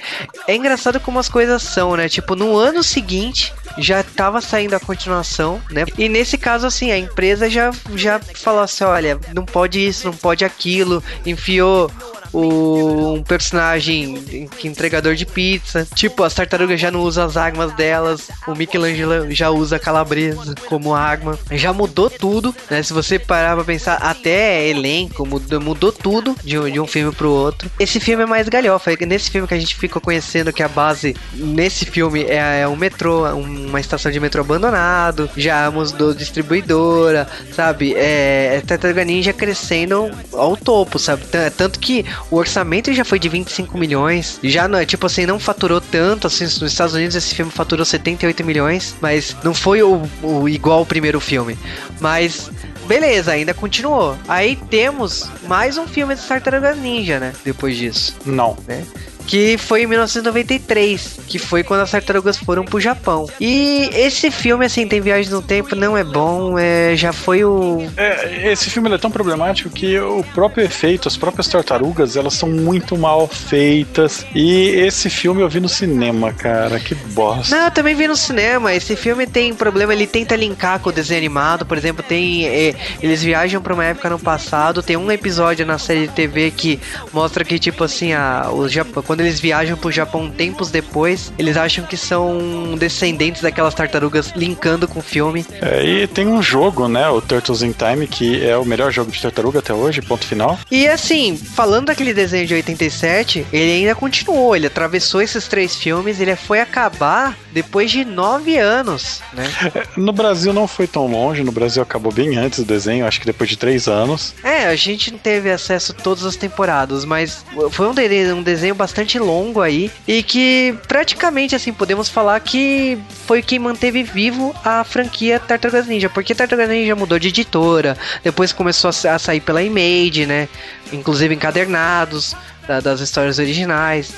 é 0.48 0.56
engraçado 0.56 1.00
como 1.00 1.20
as 1.20 1.30
coisas 1.30 1.62
são, 1.62 1.96
né? 1.96 2.10
Tipo, 2.10 2.36
no 2.36 2.56
ano 2.56 2.84
seguinte 2.84 3.54
já 3.78 4.04
tava 4.04 4.42
saindo 4.42 4.76
a 4.76 4.80
continuação, 4.80 5.62
né? 5.70 5.86
E 5.98 6.08
nesse 6.08 6.38
caso, 6.38 6.66
assim, 6.66 6.92
a 6.92 6.98
empresa 6.98 7.50
já, 7.50 7.72
já 7.96 8.20
falou 8.20 8.62
assim: 8.62 8.84
olha, 8.84 9.20
não 9.34 9.46
pode 9.46 9.86
isso, 9.86 10.08
não 10.08 10.14
pode 10.14 10.46
aquilo, 10.46 11.04
enfiou 11.26 11.92
um 12.36 13.24
personagem 13.24 14.48
que 14.58 14.68
entregador 14.68 15.16
de 15.16 15.26
pizza. 15.26 15.88
Tipo, 15.96 16.24
as 16.24 16.34
tartarugas 16.34 16.80
já 16.80 16.92
não 16.92 17.02
usam 17.02 17.26
as 17.26 17.38
armas 17.38 17.74
delas. 17.74 18.30
O 18.48 18.54
Michelangelo 18.54 19.32
já 19.32 19.50
usa 19.50 19.78
a 19.78 19.80
calabresa 19.80 20.56
como 20.68 20.94
arma. 20.94 21.38
Já 21.52 21.72
mudou 21.72 22.10
tudo, 22.10 22.54
né? 22.70 22.84
Se 22.84 22.94
você 22.94 23.18
parar 23.18 23.56
pra 23.56 23.64
pensar, 23.64 23.96
até 23.96 24.68
elenco 24.68 25.26
mudou, 25.26 25.62
mudou 25.62 25.92
tudo 25.92 26.36
de 26.44 26.60
um, 26.60 26.70
de 26.70 26.80
um 26.80 26.88
filme 26.88 27.14
pro 27.14 27.30
outro. 27.30 27.70
Esse 27.80 28.00
filme 28.00 28.24
é 28.24 28.26
mais 28.26 28.50
galhofa. 28.50 28.92
É 28.92 29.06
nesse 29.06 29.30
filme 29.30 29.48
que 29.48 29.54
a 29.54 29.60
gente 29.60 29.76
ficou 29.76 30.02
conhecendo 30.02 30.52
que 30.52 30.64
a 30.64 30.68
base 30.68 31.16
nesse 31.34 31.86
filme 31.86 32.24
é, 32.24 32.62
é 32.62 32.68
um 32.68 32.76
metrô, 32.76 33.26
uma 33.34 33.80
estação 33.80 34.12
de 34.12 34.20
metrô 34.20 34.42
abandonado. 34.42 35.30
Já 35.38 35.70
mudou 35.72 36.14
distribuidora, 36.14 37.28
sabe? 37.54 37.94
É, 37.96 38.56
é 38.58 38.62
Tartaruga 38.62 39.06
Ninja 39.06 39.34
crescendo 39.34 40.10
ao 40.34 40.58
topo, 40.58 41.00
sabe? 41.00 41.24
Tanto 41.58 41.80
que 41.80 42.06
o 42.31 42.38
orçamento 42.38 42.94
já 42.94 43.06
foi 43.06 43.19
de 43.19 43.30
25 43.30 43.77
milhões. 43.77 44.39
Já 44.44 44.68
não, 44.68 44.83
tipo 44.86 45.06
assim, 45.06 45.25
não 45.25 45.39
faturou 45.39 45.80
tanto. 45.80 46.27
Assim, 46.27 46.44
nos 46.44 46.62
Estados 46.62 46.94
Unidos 46.95 47.16
esse 47.16 47.33
filme 47.33 47.51
faturou 47.51 47.86
78 47.86 48.44
milhões, 48.44 48.95
mas 49.01 49.36
não 49.44 49.54
foi 49.54 49.83
o, 49.83 50.01
o 50.22 50.50
igual 50.50 50.81
o 50.81 50.86
primeiro 50.86 51.19
filme. 51.19 51.57
Mas 52.00 52.50
beleza, 52.88 53.31
ainda 53.31 53.54
continuou. 53.54 54.18
Aí 54.27 54.56
temos 54.69 55.30
mais 55.48 55.77
um 55.77 55.88
filme 55.88 56.16
de 56.16 56.22
Tartarugas 56.22 56.77
Ninja, 56.77 57.19
né? 57.19 57.33
Depois 57.44 57.77
disso. 57.77 58.16
Não. 58.25 58.57
Né? 58.68 58.83
Que 59.25 59.57
foi 59.57 59.83
em 59.83 59.88
1993, 59.88 61.19
que 61.27 61.39
foi 61.39 61.63
quando 61.63 61.81
as 61.81 61.92
tartarugas 61.92 62.38
foram 62.38 62.63
pro 62.63 62.80
Japão. 62.80 63.27
E 63.39 63.89
esse 63.94 64.30
filme, 64.31 64.66
assim, 64.66 64.88
tem 64.88 65.01
viagem 65.01 65.31
no 65.31 65.42
tempo, 65.42 65.75
não 65.75 65.98
é 65.98 66.03
bom, 66.03 66.58
é, 66.58 66.96
já 66.96 67.12
foi 67.12 67.44
o... 67.44 67.88
É, 67.98 68.51
esse 68.51 68.70
filme 68.70 68.94
é 68.94 68.98
tão 68.98 69.12
problemático 69.12 69.70
que 69.70 70.00
o 70.00 70.24
próprio 70.34 70.63
efeito, 70.63 71.08
as 71.08 71.17
próprias 71.17 71.48
tartarugas, 71.48 72.15
elas 72.15 72.34
são 72.34 72.50
muito 72.50 72.98
mal 72.98 73.27
feitas. 73.27 74.25
E 74.34 74.70
esse 74.70 75.10
filme 75.10 75.41
eu 75.41 75.50
vi 75.50 75.60
no 75.60 75.70
cinema, 75.70 76.32
cara, 76.32 76.79
que 76.79 76.94
bosta. 76.96 77.55
Não, 77.55 77.65
eu 77.65 77.72
também 77.72 77.96
vi 77.96 78.08
no 78.08 78.15
cinema, 78.15 78.74
esse 78.74 78.96
filme 78.96 79.25
tem 79.25 79.53
problema, 79.53 79.94
ele 79.94 80.08
tenta 80.08 80.36
linkar 80.36 80.79
com 80.79 80.89
o 80.89 80.94
desenho 80.94 81.20
animado, 81.20 81.65
por 81.65 81.77
exemplo, 81.77 82.03
tem... 82.08 82.46
É, 82.48 82.75
eles 83.01 83.24
viajam 83.24 83.62
pra 83.62 83.74
uma 83.74 83.86
época 83.86 84.10
no 84.10 84.20
passado, 84.20 84.84
tem 84.84 84.98
um 84.98 85.12
episódio 85.12 85.65
na 85.65 85.77
série 85.77 86.08
de 86.08 86.13
TV 86.13 86.51
que 86.51 86.79
mostra 87.12 87.44
que, 87.44 87.58
tipo 87.58 87.84
assim, 87.84 88.13
a, 88.13 88.50
os 88.51 88.72
Japão 88.72 89.14
quando 89.15 89.22
eles 89.22 89.39
viajam 89.39 89.77
pro 89.77 89.89
Japão 89.89 90.29
tempos 90.29 90.69
depois, 90.69 91.31
eles 91.39 91.55
acham 91.55 91.86
que 91.86 91.95
são 91.95 92.75
descendentes 92.77 93.41
daquelas 93.41 93.74
tartarugas 93.74 94.34
linkando 94.36 94.89
com 94.89 95.00
o 95.00 95.01
filme. 95.01 95.45
É, 95.62 95.86
e 95.86 96.05
tem 96.05 96.27
um 96.27 96.41
jogo, 96.41 96.89
né, 96.89 97.07
o 97.07 97.22
Turtles 97.22 97.62
in 97.62 97.72
Time, 97.72 98.07
que 98.07 98.45
é 98.45 98.57
o 98.57 98.65
melhor 98.65 98.91
jogo 98.91 99.10
de 99.10 99.22
tartaruga 99.22 99.60
até 99.60 99.74
hoje, 99.74 100.01
ponto 100.01 100.25
final. 100.25 100.60
E 100.69 100.86
assim, 100.86 101.38
falando 101.38 101.86
daquele 101.86 102.13
desenho 102.13 102.45
de 102.45 102.55
87, 102.55 103.48
ele 103.53 103.72
ainda 103.72 103.95
continuou, 103.95 104.53
ele 104.53 104.67
atravessou 104.67 105.22
esses 105.22 105.48
três 105.48 105.77
filmes, 105.77 106.19
ele 106.19 106.36
foi 106.36 106.60
acabar 106.60 107.38
depois 107.53 107.89
de 107.89 108.03
nove 108.03 108.57
anos, 108.57 109.22
né? 109.31 109.50
É, 109.74 109.86
no 109.95 110.12
Brasil 110.12 110.51
não 110.51 110.67
foi 110.67 110.88
tão 110.88 111.07
longe, 111.07 111.41
no 111.41 111.53
Brasil 111.53 111.81
acabou 111.81 112.12
bem 112.12 112.36
antes 112.36 112.60
do 112.60 112.65
desenho, 112.65 113.07
acho 113.07 113.22
que 113.22 113.25
depois 113.25 113.50
de 113.50 113.55
três 113.55 113.88
anos. 113.88 114.36
É, 114.43 114.65
a 114.65 114.75
gente 114.75 115.10
não 115.10 115.17
teve 115.17 115.50
acesso 115.50 115.93
a 115.93 115.95
todas 115.95 116.25
as 116.25 116.36
temporadas, 116.36 117.05
mas 117.05 117.45
foi 117.72 117.88
um, 117.88 117.93
de 117.93 118.34
um 118.34 118.43
desenho 118.43 118.75
bastante 118.75 119.05
bastante 119.06 119.20
longo 119.20 119.62
aí 119.62 119.92
e 120.08 120.24
que 120.24 120.76
praticamente 120.88 121.56
assim 121.56 121.72
podemos 121.72 122.10
falar 122.10 122.40
que 122.40 122.98
foi 123.28 123.42
quem 123.42 123.60
manteve 123.60 124.02
vivo 124.02 124.54
a 124.66 124.84
franquia 124.84 125.40
Tartarugas 125.40 125.88
Ninja, 125.88 126.10
porque 126.10 126.34
Tartarugas 126.34 126.70
Ninja 126.70 126.96
mudou 126.96 127.20
de 127.20 127.28
editora, 127.28 127.96
depois 128.24 128.52
começou 128.52 128.90
a 128.90 129.20
sair 129.20 129.40
pela 129.40 129.62
Image, 129.62 130.26
né? 130.26 130.50
Inclusive 130.92 131.36
encadernados, 131.36 132.36
da, 132.67 132.79
das 132.79 133.00
histórias 133.00 133.39
originais. 133.39 134.13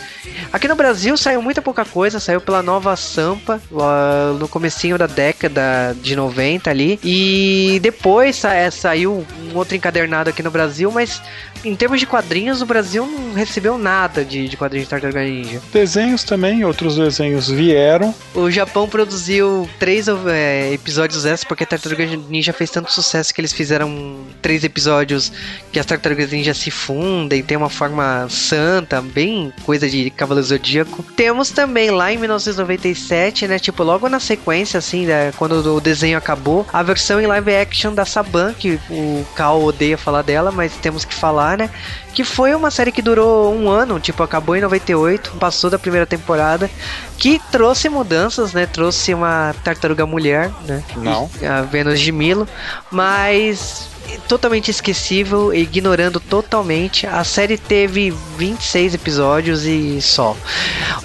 Aqui 0.51 0.67
no 0.67 0.75
Brasil 0.75 1.17
saiu 1.17 1.41
muita 1.41 1.61
pouca 1.61 1.85
coisa, 1.85 2.19
saiu 2.19 2.41
pela 2.41 2.61
Nova 2.61 2.95
Sampa 2.95 3.61
uh, 3.71 4.33
no 4.37 4.47
comecinho 4.47 4.97
da 4.97 5.07
década 5.07 5.95
de 6.01 6.15
90 6.15 6.69
ali. 6.69 6.99
E 7.03 7.79
depois 7.81 8.35
sa 8.37 8.53
é, 8.53 8.69
saiu 8.71 9.25
um 9.41 9.57
outro 9.57 9.75
encadernado 9.75 10.29
aqui 10.29 10.41
no 10.41 10.51
Brasil, 10.51 10.91
mas 10.91 11.21
em 11.63 11.75
termos 11.75 11.99
de 11.99 12.05
quadrinhos, 12.05 12.61
o 12.61 12.65
Brasil 12.65 13.05
não 13.05 13.33
recebeu 13.33 13.77
nada 13.77 14.23
de, 14.23 14.47
de 14.47 14.57
quadrinhos 14.57 14.87
de 14.87 14.89
Tartaruga 14.89 15.23
Ninja. 15.23 15.61
Desenhos 15.73 16.23
também, 16.23 16.63
outros 16.63 16.95
desenhos 16.95 17.49
vieram. 17.49 18.13
O 18.33 18.49
Japão 18.49 18.87
produziu 18.87 19.67
três 19.79 20.07
é, 20.07 20.71
episódios 20.73 21.25
extras, 21.25 21.43
porque 21.43 21.65
Tartaruga 21.65 22.05
Ninja 22.05 22.53
fez 22.53 22.69
tanto 22.69 22.91
sucesso 22.91 23.33
que 23.33 23.41
eles 23.41 23.53
fizeram 23.53 24.17
três 24.41 24.63
episódios 24.63 25.31
que 25.71 25.79
as 25.79 25.85
Tartarugas 25.85 26.31
Ninja 26.31 26.53
se 26.53 26.71
fundem, 26.71 27.43
tem 27.43 27.57
uma 27.57 27.69
forma 27.69 28.27
santa, 28.38 29.01
bem 29.01 29.51
coisa 29.63 29.89
de 29.89 30.10
Cavaleiro 30.10 30.48
Zodíaco. 30.48 31.03
Temos 31.15 31.50
também 31.50 31.91
lá 31.91 32.13
em 32.13 32.17
1997, 32.17 33.48
né, 33.48 33.60
tipo 33.60 33.84
logo 33.84 34.08
na 34.08 34.20
sequência, 34.20 34.77
assim, 34.77 35.06
né, 35.06 35.34
quando 35.36 35.75
o 35.75 35.82
desenho 35.82 36.17
acabou, 36.17 36.65
a 36.72 36.82
versão 36.84 37.20
em 37.20 37.25
live 37.25 37.56
action 37.56 37.94
da 37.94 38.06
Saban, 38.06 38.53
que 38.53 38.79
o 38.89 39.25
Cal 39.36 39.62
odeia 39.63 39.98
falar 39.98 40.22
dela, 40.22 40.51
mas 40.51 40.74
temos 40.75 41.03
que 41.03 41.13
falar, 41.13 41.58
né, 41.58 41.70
que 42.13 42.24
foi 42.24 42.56
uma 42.56 42.72
série 42.72 42.91
que 42.91 43.01
durou 43.01 43.53
um 43.53 43.70
ano, 43.70 44.00
tipo, 44.00 44.24
acabou 44.24 44.56
em 44.56 44.62
98, 44.62 45.32
passou 45.39 45.70
da 45.70 45.77
primeira 45.77 46.06
temporada, 46.06 46.70
que 47.17 47.41
trouxe 47.51 47.89
mudanças, 47.89 48.53
né, 48.53 48.65
trouxe 48.65 49.13
uma 49.13 49.53
tartaruga 49.63 50.06
mulher, 50.06 50.51
né, 50.65 50.84
não, 50.96 51.29
a 51.48 51.62
Vênus 51.62 52.00
de 52.00 52.12
Milo, 52.12 52.48
mas 52.91 53.88
totalmente 54.27 54.71
esquecível, 54.71 55.53
ignorando 55.53 56.19
totalmente. 56.19 57.05
A 57.07 57.23
série 57.23 57.57
teve 57.57 58.13
26 58.37 58.93
episódios 58.93 59.65
e 59.65 60.01
só. 60.01 60.35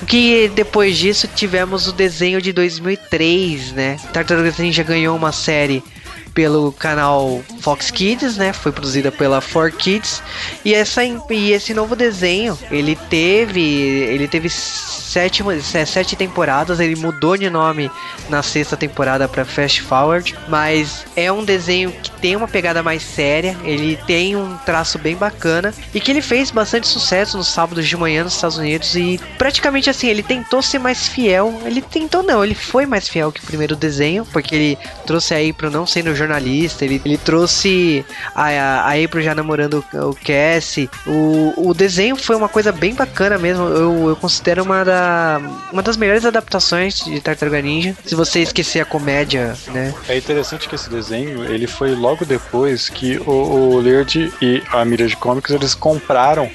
O 0.01 0.07
que 0.07 0.49
depois 0.55 0.97
disso 0.97 1.29
tivemos 1.29 1.87
o 1.89 1.93
desenho 1.93 2.41
de 2.41 2.53
2003, 2.53 3.73
né? 3.73 3.97
Tartarugas 4.13 4.59
Ninja 4.59 4.83
ganhou 4.83 5.17
uma 5.17 5.33
série 5.33 5.83
pelo 6.35 6.73
canal 6.73 7.43
Fox 7.61 7.91
Kids, 7.91 8.37
né? 8.37 8.53
Foi 8.53 8.73
produzida 8.73 9.13
pela 9.13 9.41
4Kids 9.41 10.21
e 10.65 10.75
essa 10.75 11.03
e 11.05 11.53
esse 11.53 11.75
novo 11.75 11.95
desenho, 11.95 12.59
ele 12.71 12.97
teve 12.97 13.61
ele 13.61 14.29
teve 14.29 14.49
sete, 14.49 15.43
sete 15.87 16.17
temporadas, 16.17 16.81
ele 16.81 16.97
mudou 16.97 17.37
de 17.37 17.51
nome 17.51 17.91
na 18.31 18.43
sexta 18.43 18.77
temporada 18.77 19.29
para 19.29 19.45
Fast 19.45 19.83
Forward, 19.83 20.35
mas 20.49 21.05
é 21.15 21.31
um 21.31 21.45
desenho 21.45 21.93
que 21.93 22.11
tem 22.13 22.35
uma 22.35 22.49
pegada 22.49 22.83
mais 22.83 23.03
séria, 23.03 23.57
ele 23.65 23.99
tem 24.07 24.37
um 24.37 24.57
traço 24.59 24.99
bem 24.99 25.17
bacana. 25.17 25.75
E 25.93 26.01
que 26.01 26.11
ele 26.11 26.23
fez 26.23 26.51
bastante 26.51 26.87
sucesso 26.87 27.37
nos 27.37 27.49
sábados 27.49 27.87
de 27.87 27.97
manhã 27.97 28.25
nos 28.25 28.35
Estados 28.35 28.57
Unidos. 28.57 28.95
E 28.95 29.21
praticamente 29.37 29.91
assim, 29.91 30.07
ele 30.09 30.23
tentou 30.23 30.63
ser 30.63 30.79
mais 30.79 31.09
fiel, 31.09 31.61
ele 31.65 31.83
tentou 31.83 32.23
não, 32.23 32.45
ele 32.45 32.55
foi 32.55 32.87
mais 32.87 33.09
fiel 33.09 33.33
que 33.33 33.41
o 33.41 33.47
primeiro 33.47 33.77
desenho, 33.77 34.25
porque 34.27 34.55
ele 34.55 34.79
trouxe 35.05 35.35
aí 35.35 35.53
pro 35.53 35.71
não 35.71 35.87
sendo 35.87 36.15
jornalista, 36.23 36.85
ele, 36.85 37.01
ele 37.05 37.19
trouxe 37.19 38.05
a, 38.35 38.49
a, 38.49 38.81
a 38.91 39.05
April 39.05 39.23
já 39.23 39.35
namorando 39.35 39.85
o, 39.93 40.15
Cassie, 40.15 40.89
o, 41.07 41.69
o 41.69 41.75
desenho 41.75 42.17
foi 42.17 42.37
uma 42.37 42.49
coisa 42.49 42.73
bem 42.73 42.95
bacana 42.95 43.39
mesmo, 43.39 43.65
eu, 43.69 44.09
eu 44.09 44.17
considero 44.17 44.63
uma 44.63 44.85
da 44.85 45.41
uma 45.73 45.83
das 45.83 45.97
melhores 45.97 46.25
adaptações 46.25 47.05
de 47.05 47.21
Tartaruga 47.21 47.61
Ninja, 47.61 47.97
se 48.05 48.15
você 48.15 48.41
esquecer 48.41 48.81
a 48.81 48.85
comédia, 48.85 49.57
né? 49.69 49.95
É 50.09 50.17
interessante 50.17 50.69
que 50.69 50.75
esse 50.75 50.89
desenho, 50.89 51.45
ele 51.45 51.67
foi 51.67 51.95
logo 51.95 52.25
depois 52.25 52.89
que 52.89 53.19
o, 53.27 53.31
o 53.31 53.81
Laird 53.81 54.33
e 54.41 54.63
a 54.73 54.85
Mirage 54.85 55.17
Comics, 55.17 55.51
eles 55.53 55.75
compraram 55.75 56.51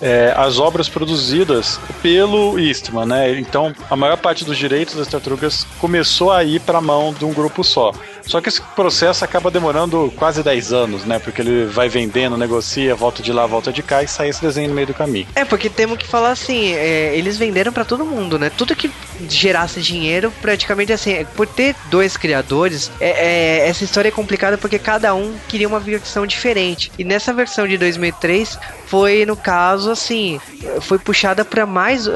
é, 0.00 0.34
as 0.36 0.58
obras 0.58 0.88
produzidas 0.88 1.78
pelo 2.02 2.58
Eastman, 2.58 3.06
né? 3.06 3.38
Então, 3.38 3.74
a 3.88 3.96
maior 3.96 4.16
parte 4.16 4.44
dos 4.44 4.58
direitos 4.58 4.94
das 4.94 5.08
tartarugas 5.08 5.66
começou 5.80 6.30
a 6.30 6.42
ir 6.44 6.60
para 6.60 6.78
a 6.78 6.80
mão 6.80 7.12
de 7.12 7.24
um 7.24 7.32
grupo 7.32 7.62
só. 7.62 7.92
Só 8.26 8.40
que 8.40 8.48
esse 8.48 8.60
processo 8.60 9.24
acaba 9.24 9.50
demorando 9.50 10.12
quase 10.16 10.42
10 10.42 10.72
anos, 10.72 11.04
né? 11.04 11.18
Porque 11.18 11.42
ele 11.42 11.66
vai 11.66 11.88
vendendo, 11.88 12.36
negocia, 12.36 12.94
volta 12.94 13.22
de 13.22 13.32
lá, 13.32 13.46
volta 13.46 13.72
de 13.72 13.82
cá 13.82 14.02
e 14.02 14.08
sai 14.08 14.28
esse 14.28 14.40
desenho 14.40 14.68
no 14.68 14.74
meio 14.74 14.86
do 14.86 14.94
caminho. 14.94 15.26
É, 15.34 15.44
porque 15.44 15.68
temos 15.68 15.98
que 15.98 16.06
falar 16.06 16.30
assim, 16.30 16.72
é, 16.72 17.16
eles 17.16 17.36
venderam 17.36 17.72
para 17.72 17.84
todo 17.84 18.04
mundo, 18.04 18.38
né? 18.38 18.50
Tudo 18.50 18.74
que 18.74 18.90
gerasse 19.28 19.80
dinheiro, 19.80 20.32
praticamente 20.40 20.92
assim, 20.92 21.24
por 21.36 21.46
ter 21.46 21.74
dois 21.90 22.16
criadores, 22.16 22.90
é, 23.00 23.10
é, 23.10 23.68
essa 23.68 23.84
história 23.84 24.08
é 24.08 24.12
complicada 24.12 24.58
porque 24.58 24.78
cada 24.78 25.14
um 25.14 25.34
queria 25.48 25.68
uma 25.68 25.80
versão 25.80 26.26
diferente. 26.26 26.90
E 26.98 27.04
nessa 27.04 27.32
versão 27.32 27.68
de 27.68 27.76
2003 27.78 28.58
foi, 28.94 29.26
no 29.26 29.34
caso, 29.34 29.90
assim, 29.90 30.40
foi 30.82 31.00
puxada 31.00 31.44
para 31.44 31.66
mais 31.66 32.06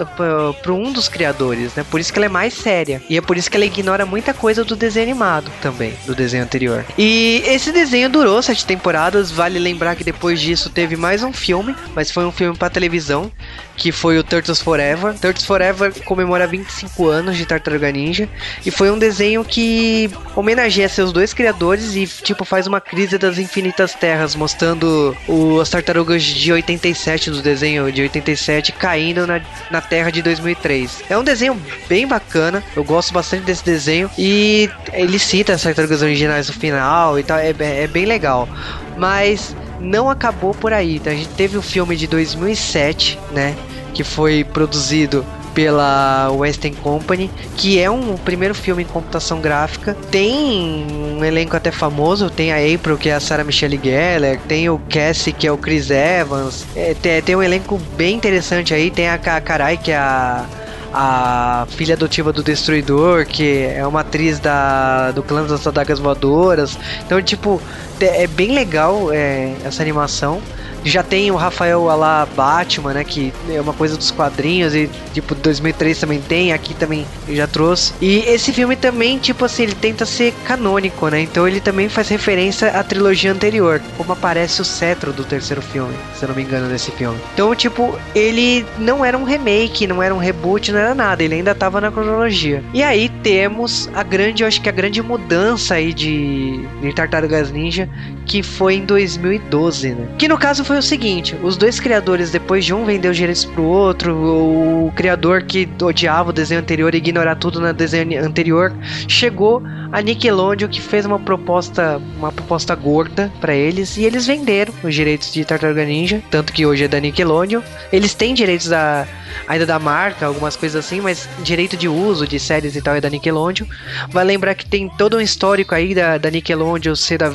para 0.63 0.73
um 0.73 0.93
dos 0.93 1.09
criadores, 1.09 1.75
né? 1.75 1.85
Por 1.91 1.99
isso 1.99 2.13
que 2.13 2.21
ela 2.21 2.27
é 2.27 2.29
mais 2.29 2.55
séria. 2.55 3.03
E 3.11 3.17
é 3.17 3.21
por 3.21 3.37
isso 3.37 3.51
que 3.51 3.57
ela 3.57 3.67
ignora 3.67 4.07
muita 4.07 4.33
coisa 4.33 4.65
do 4.65 4.77
desenho 4.77 5.07
animado 5.07 5.51
também 5.61 5.93
do 6.07 6.15
desenho 6.15 6.45
anterior. 6.45 6.85
E 6.97 7.43
esse 7.47 7.73
desenho 7.73 8.09
durou 8.09 8.41
sete 8.41 8.65
temporadas. 8.65 9.33
Vale 9.33 9.59
lembrar 9.59 9.97
que 9.97 10.05
depois 10.05 10.41
disso 10.41 10.71
teve 10.71 10.95
mais 10.95 11.25
um 11.25 11.33
filme, 11.33 11.75
mas 11.97 12.13
foi 12.13 12.25
um 12.25 12.31
filme 12.31 12.57
para 12.57 12.71
televisão, 12.71 13.29
que 13.77 13.91
foi 13.91 14.17
o 14.17 14.23
Turtles 14.23 14.61
Forever. 14.61 15.15
Turtles 15.19 15.45
Forever 15.45 15.93
comemora 16.05 16.47
25 16.47 17.09
anos 17.09 17.37
de 17.37 17.45
Tartaruga 17.45 17.91
Ninja 17.91 18.29
e 18.65 18.71
foi 18.71 18.89
um 18.89 18.99
desenho 18.99 19.45
que 19.45 20.09
homenageia 20.37 20.89
seus 20.89 21.13
dois 21.13 21.35
criadores 21.35 21.97
e 21.97 22.07
tipo 22.07 22.45
faz 22.45 22.69
uma 22.69 22.81
crise 22.81 23.19
das 23.19 23.37
infinitas 23.37 23.95
terras, 23.95 24.37
mostrando 24.37 25.17
o, 25.27 25.61
as 25.61 25.71
tartarugas 25.71 26.23
de 26.23 26.53
87 26.73 27.31
do 27.31 27.43
desenho 27.43 27.91
de 27.91 28.03
87 28.03 28.73
caindo 28.73 29.27
na, 29.27 29.41
na 29.71 29.81
Terra 29.81 30.11
de 30.11 30.23
2003. 30.23 31.05
É 31.09 31.17
um 31.17 31.25
desenho 31.25 31.61
bem 31.89 32.07
bacana, 32.07 32.63
eu 32.77 32.85
gosto 32.85 33.13
bastante 33.13 33.45
desse 33.45 33.65
desenho 33.65 34.11
e 34.19 34.71
ele 34.93 35.19
cita 35.19 35.55
as 35.55 35.63
tartarugas 35.63 36.03
originais 36.03 36.49
no 36.49 36.55
final 36.55 37.19
e 37.19 37.23
tal, 37.23 37.39
é, 37.39 37.55
é 37.59 37.87
bem 37.87 38.05
legal. 38.05 38.49
Mas 38.97 39.55
não 39.81 40.11
acabou 40.11 40.55
por 40.55 40.73
aí. 40.73 41.01
A 41.07 41.11
gente 41.11 41.29
teve 41.31 41.57
o 41.57 41.63
filme 41.63 41.97
de 41.97 42.07
2007, 42.07 43.19
né? 43.33 43.57
Que 43.95 44.03
foi 44.05 44.45
produzido 44.45 45.25
pela 45.59 46.31
Western 46.31 46.77
Company, 46.77 47.29
que 47.57 47.81
é 47.81 47.91
um 47.91 48.17
primeiro 48.17 48.55
filme 48.55 48.85
em 48.85 48.87
computação 48.87 49.41
gráfica. 49.41 49.93
Tem 50.09 50.87
um 51.19 51.25
elenco 51.25 51.57
até 51.57 51.73
famoso, 51.73 52.31
tem 52.31 52.53
a 52.53 52.59
April, 52.59 52.97
que 52.97 53.09
é 53.09 53.15
a 53.15 53.19
Sarah 53.19 53.43
Michelle 53.43 53.77
Gellar, 53.83 54.39
tem 54.47 54.71
o 54.71 54.79
Cassie, 54.89 55.33
que 55.33 55.49
é 55.49 55.51
o 55.51 55.59
Chris 55.59 55.91
Evans. 55.91 56.65
É, 56.77 56.95
tem, 56.95 57.21
tem 57.23 57.35
um 57.35 57.43
elenco 57.43 57.77
bem 57.97 58.15
interessante 58.15 58.73
aí, 58.73 58.89
tem 58.89 59.09
a 59.09 59.19
Karai, 59.19 59.77
que 59.77 59.91
é 59.91 59.97
a 59.97 60.47
a 60.91 61.67
filha 61.69 61.95
adotiva 61.95 62.33
do 62.33 62.43
Destruidor, 62.43 63.27
que 63.27 63.65
é 63.65 63.87
uma 63.87 64.01
atriz 64.01 64.39
da, 64.39 65.11
do 65.11 65.23
clã 65.23 65.45
das 65.45 65.67
adagas 65.67 65.99
voadoras. 65.99 66.79
Então, 67.05 67.21
tipo, 67.21 67.61
é 68.01 68.27
bem 68.27 68.53
legal 68.53 69.13
é, 69.13 69.55
essa 69.65 69.83
animação. 69.83 70.41
Já 70.85 71.03
tem 71.03 71.31
o 71.31 71.37
Rafael 71.37 71.85
lá 71.85 72.27
Batman, 72.37 72.95
né? 72.95 73.05
Que 73.05 73.33
é 73.49 73.61
uma 73.61 73.73
coisa 73.73 73.97
dos 73.97 74.11
quadrinhos 74.11 74.75
e 74.75 74.89
tipo 75.13 75.35
2003 75.35 75.99
também 75.99 76.21
tem, 76.21 76.53
aqui 76.53 76.75
também 76.75 77.07
já 77.29 77.47
trouxe. 77.47 77.93
E 78.01 78.19
esse 78.21 78.53
filme 78.53 78.77
também, 78.77 79.19
tipo 79.19 79.45
assim, 79.45 79.65
ele 79.65 79.75
tenta 79.75 80.05
ser 80.07 80.33
canônico, 80.45 81.09
né? 81.09 81.21
Então 81.21 81.47
ele 81.47 81.61
também 81.61 81.89
faz 81.89 82.09
referência 82.09 82.69
à 82.69 82.83
trilogia 82.83 83.33
anterior, 83.33 83.81
como 83.97 84.13
aparece 84.13 84.61
o 84.61 84.65
cetro 84.65 85.13
do 85.13 85.25
terceiro 85.25 85.63
filme, 85.63 85.95
se 86.15 86.25
eu 86.25 86.29
não 86.29 86.37
me 86.37 86.43
engano 86.43 86.69
desse 86.69 86.91
filme. 86.91 87.19
Então, 87.35 87.55
tipo, 87.55 87.99
ele 88.15 88.65
não 88.79 89.05
era 89.05 89.17
um 89.17 89.25
remake, 89.25 89.87
não 89.87 90.03
era 90.03 90.15
um 90.15 90.19
reboot, 90.19 90.73
não 90.73 90.79
era 90.79 90.95
nada, 90.95 91.23
ele 91.23 91.35
ainda 91.35 91.55
tava 91.55 91.81
na 91.81 91.91
cronologia. 91.91 92.63
E 92.73 92.83
aí 92.83 93.09
temos 93.23 93.89
a 93.95 94.03
grande, 94.03 94.43
eu 94.43 94.49
acho 94.49 94.61
que 94.61 94.69
a 94.69 94.73
grande 94.73 95.03
mudança 95.03 95.75
aí 95.75 95.93
de, 95.93 96.67
de 96.81 96.93
Tartarugas 96.93 97.51
Ninja, 97.51 97.89
que 98.25 98.43
foi 98.43 98.75
em 98.75 98.85
2012, 98.85 99.91
né? 99.91 100.09
Que 100.19 100.29
no 100.29 100.39
caso 100.39 100.65
foi 100.69 100.79
o 100.79 100.83
seguinte: 100.83 101.35
os 101.43 101.57
dois 101.57 101.81
criadores, 101.81 102.31
depois 102.31 102.63
de 102.63 102.75
um 102.75 102.85
vender 102.85 103.09
os 103.09 103.17
direitos 103.17 103.47
pro 103.47 103.63
outro, 103.65 104.15
o 104.15 104.93
criador 104.95 105.43
que 105.43 105.67
odiava 105.83 106.29
o 106.29 106.33
desenho 106.33 106.61
anterior 106.61 106.95
e 106.95 106.99
ignorar 106.99 107.37
tudo 107.37 107.59
no 107.59 107.73
desenho 107.73 108.23
anterior, 108.23 108.71
chegou 109.09 109.63
a 109.91 110.03
Nickelodeon 110.03 110.69
que 110.69 110.83
fez 110.83 111.07
uma 111.07 111.19
proposta, 111.19 112.01
uma 112.19 112.31
proposta 112.31 112.75
gorda 112.75 113.33
para 113.41 113.55
eles 113.55 113.97
e 113.97 114.05
eles 114.05 114.27
venderam 114.27 114.75
os 114.85 114.95
direitos 114.95 115.33
de 115.33 115.43
Tartaruga 115.43 115.87
Ninja, 115.87 116.23
tanto 116.31 116.53
que 116.53 116.67
hoje 116.67 116.85
é 116.85 116.89
da 116.89 117.01
Nickelodeon. 117.01 117.63
Eles 117.91 118.13
têm 118.13 118.35
direitos 118.35 118.69
da 118.69 119.09
ainda 119.47 119.67
da 119.67 119.79
marca, 119.79 120.27
algumas 120.27 120.57
coisas 120.57 120.85
assim, 120.85 121.01
mas 121.01 121.29
direito 121.43 121.77
de 121.77 121.89
uso 121.89 122.27
de 122.27 122.39
séries 122.39 122.77
e 122.77 122.83
tal 122.83 122.95
é 122.95 123.01
da 123.01 123.11
Nickelodeon. 123.11 123.67
Vai 124.09 124.25
lembrar 124.25 124.55
que 124.55 124.67
tem 124.67 124.89
todo 124.89 125.17
um 125.17 125.21
histórico 125.21 125.75
aí 125.75 125.95
da, 125.95 126.19
da 126.19 126.31
Nickelodeon 126.31 126.95
ser 126.95 127.19
da, 127.19 127.33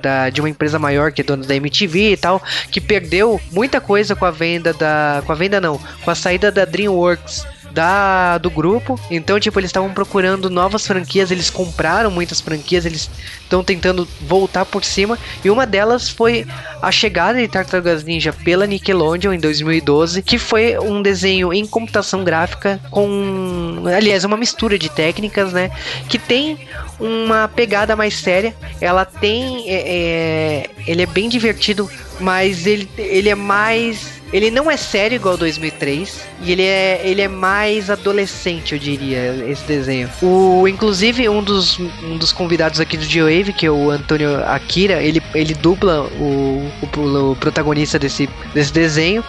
da, 0.00 0.30
de 0.30 0.40
uma 0.40 0.48
empresa 0.48 0.78
maior 0.78 1.12
que 1.12 1.20
é 1.20 1.24
dona 1.24 1.44
da 1.44 1.54
MTV 1.54 2.12
e 2.12 2.16
tal, 2.16 2.42
que 2.70 2.80
perdeu 2.80 3.40
muita 3.50 3.80
coisa 3.80 4.14
com 4.14 4.24
a 4.24 4.30
venda 4.30 4.72
da. 4.72 5.22
Com 5.26 5.32
a 5.32 5.34
venda 5.34 5.60
não, 5.60 5.80
com 6.04 6.10
a 6.10 6.14
saída 6.14 6.50
da 6.50 6.64
DreamWorks 6.64 7.46
da 7.72 8.38
do 8.38 8.50
grupo. 8.50 8.98
Então, 9.10 9.38
tipo, 9.40 9.58
eles 9.58 9.68
estavam 9.68 9.92
procurando 9.92 10.48
novas 10.50 10.86
franquias, 10.86 11.30
eles 11.30 11.50
compraram 11.50 12.10
muitas 12.10 12.40
franquias, 12.40 12.84
eles 12.84 13.10
estão 13.42 13.64
tentando 13.64 14.06
voltar 14.20 14.64
por 14.64 14.84
cima. 14.84 15.18
E 15.44 15.50
uma 15.50 15.66
delas 15.66 16.08
foi 16.08 16.46
a 16.80 16.90
chegada 16.90 17.38
de 17.38 17.48
Tartarugas 17.48 18.04
Ninja 18.04 18.32
pela 18.32 18.66
Nickelodeon 18.66 19.32
em 19.32 19.38
2012, 19.38 20.22
que 20.22 20.38
foi 20.38 20.78
um 20.78 21.02
desenho 21.02 21.52
em 21.52 21.66
computação 21.66 22.24
gráfica 22.24 22.80
com, 22.90 23.84
aliás, 23.86 24.24
uma 24.24 24.36
mistura 24.36 24.78
de 24.78 24.88
técnicas, 24.88 25.52
né? 25.52 25.70
Que 26.08 26.18
tem 26.18 26.58
uma 27.00 27.48
pegada 27.48 27.96
mais 27.96 28.14
séria. 28.14 28.54
Ela 28.80 29.04
tem, 29.04 29.68
é, 29.68 29.82
é, 29.86 30.70
ele 30.86 31.02
é 31.02 31.06
bem 31.06 31.28
divertido, 31.28 31.90
mas 32.20 32.66
ele, 32.66 32.88
ele 32.96 33.28
é 33.28 33.34
mais 33.34 34.21
ele 34.32 34.50
não 34.50 34.70
é 34.70 34.76
sério 34.76 35.16
igual 35.16 35.36
2003 35.36 36.26
e 36.42 36.52
ele 36.52 36.62
é, 36.62 37.00
ele 37.04 37.20
é 37.20 37.28
mais 37.28 37.90
adolescente, 37.90 38.72
eu 38.72 38.78
diria, 38.78 39.44
esse 39.48 39.64
desenho. 39.64 40.08
O 40.22 40.66
inclusive 40.66 41.28
um 41.28 41.42
dos, 41.42 41.78
um 41.78 42.16
dos 42.16 42.32
convidados 42.32 42.80
aqui 42.80 42.96
do 42.96 43.04
G-Wave, 43.04 43.52
que 43.52 43.66
é 43.66 43.70
o 43.70 43.90
Antônio 43.90 44.42
Akira, 44.44 45.02
ele, 45.02 45.22
ele 45.34 45.54
dubla 45.54 46.02
o, 46.02 46.66
o, 46.96 47.30
o 47.32 47.36
protagonista 47.36 47.98
desse, 47.98 48.28
desse 48.54 48.72
desenho. 48.72 49.22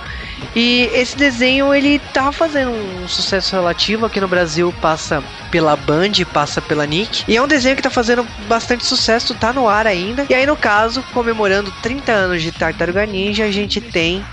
E 0.55 0.89
esse 0.93 1.15
desenho 1.15 1.73
ele 1.73 1.99
tá 2.13 2.31
fazendo 2.31 2.71
um 2.71 3.07
sucesso 3.07 3.55
relativo 3.55 4.05
aqui 4.05 4.19
no 4.19 4.27
Brasil, 4.27 4.73
passa 4.81 5.23
pela 5.49 5.75
Band, 5.75 6.11
passa 6.33 6.61
pela 6.61 6.85
Nick. 6.85 7.23
E 7.27 7.37
é 7.37 7.41
um 7.41 7.47
desenho 7.47 7.75
que 7.75 7.81
tá 7.81 7.89
fazendo 7.89 8.27
bastante 8.47 8.85
sucesso, 8.85 9.33
tá 9.35 9.53
no 9.53 9.67
ar 9.67 9.87
ainda. 9.87 10.25
E 10.29 10.33
aí 10.33 10.45
no 10.45 10.55
caso, 10.55 11.03
comemorando 11.13 11.71
30 11.81 12.11
anos 12.11 12.41
de 12.41 12.51
Tartaruga 12.51 13.05
Ninja, 13.05 13.45
a 13.45 13.51
gente 13.51 13.79
tem 13.79 14.23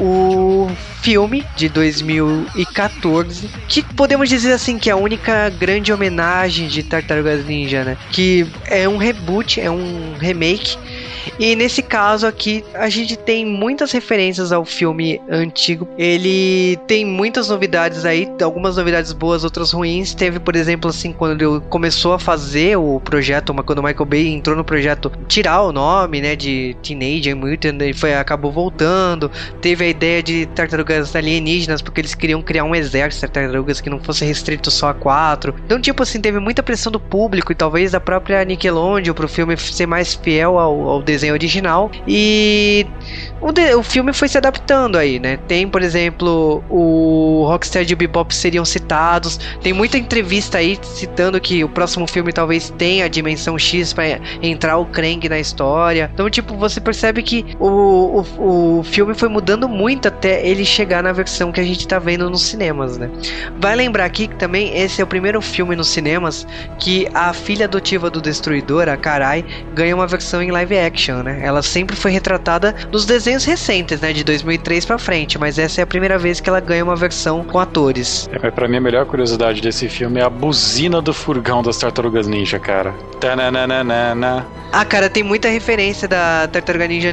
o 0.00 0.70
filme 1.02 1.44
de 1.54 1.68
2014, 1.68 3.50
que 3.68 3.82
podemos 3.82 4.28
dizer 4.28 4.52
assim 4.52 4.78
que 4.78 4.88
é 4.88 4.92
a 4.92 4.96
única 4.96 5.50
grande 5.50 5.92
homenagem 5.92 6.68
de 6.68 6.82
Tartarugas 6.82 7.44
Ninja, 7.44 7.84
né? 7.84 7.96
Que 8.10 8.46
é 8.66 8.88
um 8.88 8.96
reboot, 8.96 9.60
é 9.60 9.70
um 9.70 10.14
remake 10.18 10.78
e 11.38 11.54
nesse 11.56 11.82
caso 11.82 12.26
aqui, 12.26 12.64
a 12.74 12.88
gente 12.88 13.16
tem 13.16 13.44
muitas 13.44 13.92
referências 13.92 14.52
ao 14.52 14.64
filme 14.64 15.20
antigo. 15.30 15.88
Ele 15.98 16.78
tem 16.86 17.04
muitas 17.04 17.48
novidades 17.48 18.04
aí, 18.04 18.28
algumas 18.42 18.76
novidades 18.76 19.12
boas, 19.12 19.44
outras 19.44 19.72
ruins. 19.72 20.14
Teve, 20.14 20.38
por 20.38 20.56
exemplo, 20.56 20.90
assim, 20.90 21.12
quando 21.12 21.40
ele 21.40 21.60
começou 21.68 22.12
a 22.12 22.18
fazer 22.18 22.76
o 22.76 23.00
projeto, 23.00 23.54
quando 23.64 23.78
o 23.78 23.82
Michael 23.82 24.06
Bay 24.06 24.28
entrou 24.28 24.56
no 24.56 24.64
projeto, 24.64 25.10
tirar 25.28 25.62
o 25.62 25.72
nome, 25.72 26.20
né, 26.20 26.36
de 26.36 26.76
Teenage 26.82 27.34
Mutant, 27.34 27.80
e 27.82 27.92
foi, 27.92 28.14
acabou 28.14 28.52
voltando. 28.52 29.30
Teve 29.60 29.84
a 29.84 29.88
ideia 29.88 30.22
de 30.22 30.46
tartarugas 30.46 31.14
alienígenas, 31.14 31.82
porque 31.82 32.00
eles 32.00 32.14
queriam 32.14 32.42
criar 32.42 32.64
um 32.64 32.74
exército 32.74 33.26
de 33.26 33.32
tartarugas 33.32 33.80
que 33.80 33.90
não 33.90 34.00
fosse 34.00 34.24
restrito 34.24 34.70
só 34.70 34.88
a 34.88 34.94
quatro. 34.94 35.54
Então, 35.64 35.80
tipo 35.80 36.02
assim, 36.02 36.20
teve 36.20 36.38
muita 36.38 36.62
pressão 36.62 36.90
do 36.92 37.00
público 37.00 37.52
e 37.52 37.54
talvez 37.54 37.92
da 37.92 38.00
própria 38.00 38.44
Nickelodeon 38.44 39.14
pro 39.14 39.28
filme 39.28 39.56
ser 39.56 39.86
mais 39.86 40.14
fiel 40.14 40.58
ao, 40.58 40.88
ao 40.88 40.99
desenho 41.02 41.32
original. 41.32 41.90
E 42.06 42.86
o, 43.40 43.52
de, 43.52 43.74
o 43.74 43.82
filme 43.82 44.12
foi 44.12 44.28
se 44.28 44.36
adaptando 44.36 44.96
aí, 44.96 45.18
né? 45.18 45.38
Tem, 45.48 45.66
por 45.68 45.82
exemplo, 45.82 46.62
o 46.68 47.44
Rocksteady 47.46 47.92
e 47.92 47.94
o 47.94 47.96
Bebop 47.96 48.34
seriam 48.34 48.64
citados. 48.64 49.38
Tem 49.62 49.72
muita 49.72 49.96
entrevista 49.96 50.58
aí 50.58 50.78
citando 50.82 51.40
que 51.40 51.64
o 51.64 51.68
próximo 51.68 52.06
filme 52.06 52.32
talvez 52.32 52.70
tenha 52.76 53.06
a 53.06 53.08
dimensão 53.08 53.58
X 53.58 53.92
para 53.92 54.20
entrar 54.42 54.76
o 54.76 54.84
Krang 54.84 55.28
na 55.28 55.38
história. 55.38 56.10
Então, 56.12 56.28
tipo, 56.28 56.54
você 56.56 56.80
percebe 56.80 57.22
que 57.22 57.46
o, 57.58 58.24
o, 58.38 58.78
o 58.78 58.82
filme 58.82 59.14
foi 59.14 59.28
mudando 59.28 59.68
muito 59.68 60.08
até 60.08 60.46
ele 60.46 60.64
chegar 60.64 61.02
na 61.02 61.12
versão 61.12 61.50
que 61.50 61.60
a 61.60 61.64
gente 61.64 61.86
tá 61.88 61.98
vendo 61.98 62.28
nos 62.28 62.42
cinemas, 62.42 62.98
né? 62.98 63.10
Vai 63.58 63.74
lembrar 63.74 64.04
aqui 64.04 64.28
que 64.28 64.36
também 64.36 64.76
esse 64.76 65.00
é 65.00 65.04
o 65.04 65.06
primeiro 65.06 65.40
filme 65.40 65.74
nos 65.74 65.88
cinemas 65.88 66.46
que 66.78 67.08
a 67.14 67.32
filha 67.32 67.64
adotiva 67.64 68.10
do 68.10 68.20
Destruidor, 68.20 68.88
a 68.88 68.96
Karai, 68.96 69.44
ganha 69.74 69.94
uma 69.94 70.06
versão 70.06 70.42
em 70.42 70.50
live 70.50 70.78
action, 70.78 70.89
né? 71.22 71.40
Ela 71.42 71.62
sempre 71.62 71.96
foi 71.96 72.10
retratada 72.10 72.74
nos 72.92 73.04
desenhos 73.04 73.30
desenhos 73.30 73.44
recentes, 73.44 74.00
né, 74.00 74.12
de 74.12 74.24
2003 74.24 74.84
para 74.84 74.98
frente, 74.98 75.38
mas 75.38 75.58
essa 75.58 75.80
é 75.80 75.84
a 75.84 75.86
primeira 75.86 76.18
vez 76.18 76.40
que 76.40 76.48
ela 76.48 76.58
ganha 76.58 76.82
uma 76.82 76.96
versão 76.96 77.44
com 77.44 77.58
atores. 77.58 78.28
É, 78.32 78.50
para 78.50 78.66
mim 78.66 78.78
a 78.78 78.80
melhor 78.80 79.06
curiosidade 79.06 79.60
desse 79.60 79.88
filme 79.88 80.20
é 80.20 80.24
a 80.24 80.30
buzina 80.30 81.00
do 81.00 81.12
furgão 81.12 81.62
das 81.62 81.78
Tartarugas 81.78 82.26
Ninja, 82.26 82.58
cara. 82.58 82.94
Tananana. 83.20 84.46
Ah, 84.72 84.84
cara, 84.84 85.10
tem 85.10 85.24
muita 85.24 85.48
referência 85.48 86.06
da 86.06 86.46
Tartaruga 86.46 86.86
Ninja, 86.86 87.12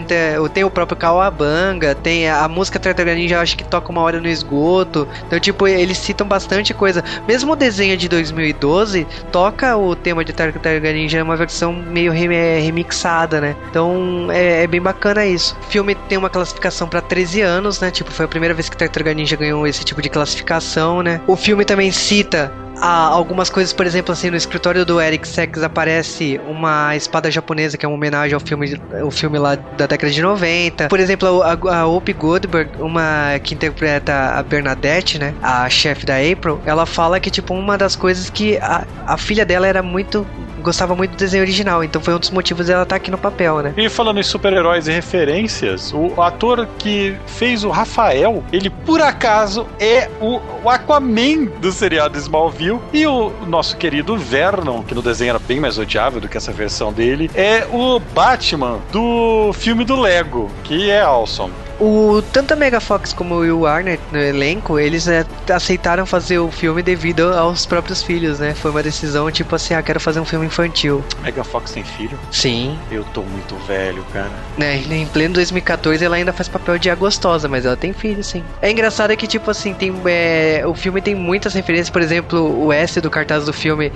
tem 0.53 0.63
o 0.63 0.69
próprio 0.69 0.95
Kawabanga, 0.95 1.95
tem 1.95 2.29
a 2.29 2.47
música 2.47 2.79
Tartaruga 2.79 3.15
Ninja, 3.15 3.41
acho 3.41 3.57
que 3.57 3.63
toca 3.63 3.91
uma 3.91 4.01
hora 4.01 4.21
no 4.21 4.27
esgoto. 4.27 5.07
Então, 5.25 5.39
tipo, 5.39 5.67
eles 5.67 5.97
citam 5.97 6.27
bastante 6.27 6.71
coisa. 6.71 7.03
Mesmo 7.27 7.53
o 7.53 7.55
desenho 7.55 7.97
de 7.97 8.07
2012 8.07 9.07
toca 9.31 9.75
o 9.75 9.95
tema 9.95 10.23
de 10.23 10.33
Tartaruga 10.33 10.93
Ninja, 10.93 11.23
uma 11.23 11.35
versão 11.35 11.73
meio 11.73 12.11
remixada, 12.11 13.41
né? 13.41 13.55
Então, 13.69 14.27
é, 14.31 14.63
é 14.63 14.67
bem 14.67 14.81
bacana 14.81 15.25
isso. 15.25 15.57
O 15.59 15.65
filme 15.65 15.93
tem 15.93 16.17
uma 16.17 16.29
classificação 16.29 16.87
para 16.87 17.01
13 17.01 17.41
anos, 17.41 17.79
né? 17.79 17.91
Tipo, 17.91 18.11
foi 18.11 18.25
a 18.25 18.27
primeira 18.27 18.53
vez 18.53 18.69
que 18.69 18.77
Tartaruga 18.77 19.13
Ninja 19.13 19.35
ganhou 19.35 19.67
esse 19.67 19.83
tipo 19.83 20.01
de 20.01 20.09
classificação, 20.09 21.01
né? 21.01 21.21
O 21.27 21.35
filme 21.35 21.65
também 21.65 21.91
cita 21.91 22.51
ah, 22.81 23.07
algumas 23.07 23.49
coisas, 23.49 23.73
por 23.73 23.85
exemplo, 23.85 24.11
assim, 24.11 24.29
no 24.29 24.37
escritório 24.37 24.85
do 24.85 25.01
Eric 25.01 25.27
Sachs 25.27 25.63
aparece 25.63 26.39
uma 26.47 26.95
espada 26.95 27.29
japonesa 27.31 27.77
que 27.77 27.85
é 27.85 27.89
uma 27.89 27.95
homenagem 27.95 28.33
ao 28.33 28.39
filme, 28.39 28.79
o 29.03 29.11
filme 29.11 29.39
lá 29.39 29.55
da 29.55 29.87
década 29.87 30.11
de 30.11 30.21
90. 30.21 30.87
Por 30.87 30.99
exemplo, 30.99 31.41
a, 31.41 31.53
a 31.53 31.87
Whoopi 31.87 32.13
Goldberg, 32.13 32.71
uma 32.79 33.39
que 33.43 33.53
interpreta 33.53 34.13
a 34.35 34.43
Bernadette, 34.43 35.17
né, 35.17 35.33
a 35.41 35.69
chefe 35.69 36.05
da 36.05 36.15
April, 36.15 36.59
ela 36.65 36.85
fala 36.85 37.19
que 37.19 37.31
tipo 37.31 37.53
uma 37.53 37.77
das 37.77 37.95
coisas 37.95 38.29
que 38.29 38.57
a, 38.57 38.85
a 39.05 39.17
filha 39.17 39.45
dela 39.45 39.67
era 39.67 39.81
muito 39.81 40.25
gostava 40.61 40.95
muito 40.95 41.11
do 41.11 41.17
desenho 41.17 41.43
original, 41.43 41.83
então 41.83 42.01
foi 42.01 42.13
um 42.13 42.19
dos 42.19 42.29
motivos 42.29 42.67
dela 42.67 42.83
estar 42.83 42.95
tá 42.95 42.97
aqui 42.97 43.09
no 43.09 43.17
papel, 43.17 43.59
né? 43.59 43.73
E 43.77 43.87
falando 43.87 44.19
em 44.19 44.23
super-heróis 44.23 44.87
e 44.87 44.91
referências, 44.91 45.93
o 45.93 46.21
ator 46.21 46.67
que 46.77 47.15
fez 47.25 47.63
o 47.63 47.69
Rafael, 47.69 48.43
ele 48.51 48.69
por 48.69 48.99
acaso 49.01 49.65
é 49.79 50.09
o, 50.19 50.41
o 50.63 50.69
Aquaman 50.69 51.45
do 51.61 51.71
seriado 51.71 52.17
Smallville 52.17 52.66
e 52.93 53.05
o 53.07 53.31
nosso 53.45 53.77
querido 53.77 54.17
Vernon, 54.17 54.83
que 54.83 54.95
no 54.95 55.01
desenho 55.01 55.29
era 55.29 55.39
bem 55.39 55.59
mais 55.59 55.77
odiável 55.77 56.19
do 56.19 56.27
que 56.27 56.37
essa 56.37 56.51
versão 56.51 56.91
dele, 56.91 57.29
é 57.33 57.65
o 57.71 57.99
Batman 57.99 58.79
do 58.91 59.51
filme 59.53 59.83
do 59.83 59.99
Lego, 59.99 60.49
que 60.63 60.89
é 60.89 61.01
awesome. 61.01 61.53
O, 61.79 62.21
tanto 62.33 62.53
a 62.53 62.55
Mega 62.55 62.79
Fox 62.79 63.13
como 63.13 63.35
o 63.35 63.39
Will 63.39 63.65
Arnett 63.65 64.01
no 64.11 64.19
elenco, 64.19 64.79
eles 64.79 65.07
é, 65.07 65.25
aceitaram 65.53 66.05
fazer 66.05 66.39
o 66.39 66.49
filme 66.49 66.81
devido 66.81 67.33
aos 67.33 67.65
próprios 67.65 68.01
filhos, 68.01 68.39
né? 68.39 68.53
Foi 68.53 68.71
uma 68.71 68.81
decisão 68.81 69.29
tipo 69.31 69.55
assim, 69.55 69.73
ah, 69.73 69.81
quero 69.81 69.99
fazer 69.99 70.19
um 70.19 70.25
filme 70.25 70.45
infantil. 70.47 71.03
Mega 71.21 71.43
Fox 71.43 71.71
tem 71.71 71.83
filho? 71.83 72.17
Sim. 72.31 72.77
Eu 72.91 73.03
tô 73.13 73.21
muito 73.21 73.55
velho, 73.67 74.03
cara. 74.11 74.31
Né, 74.57 74.77
em 74.77 75.05
pleno 75.07 75.35
2014 75.35 76.03
ela 76.03 76.15
ainda 76.15 76.33
faz 76.33 76.47
papel 76.47 76.77
de 76.77 76.89
agostosa, 76.89 77.47
mas 77.47 77.65
ela 77.65 77.77
tem 77.77 77.93
filho, 77.93 78.23
sim. 78.23 78.43
É 78.61 78.71
engraçado 78.71 79.15
que, 79.15 79.27
tipo 79.27 79.49
assim, 79.51 79.73
tem, 79.73 79.93
é, 80.05 80.63
o 80.65 80.73
filme 80.73 81.01
tem 81.01 81.15
muitas 81.15 81.53
referências, 81.53 81.89
por 81.89 82.01
exemplo, 82.01 82.65
o 82.65 82.73
S 82.73 82.99
do 82.99 83.09
cartaz 83.09 83.45
do 83.45 83.53
filme, 83.53 83.91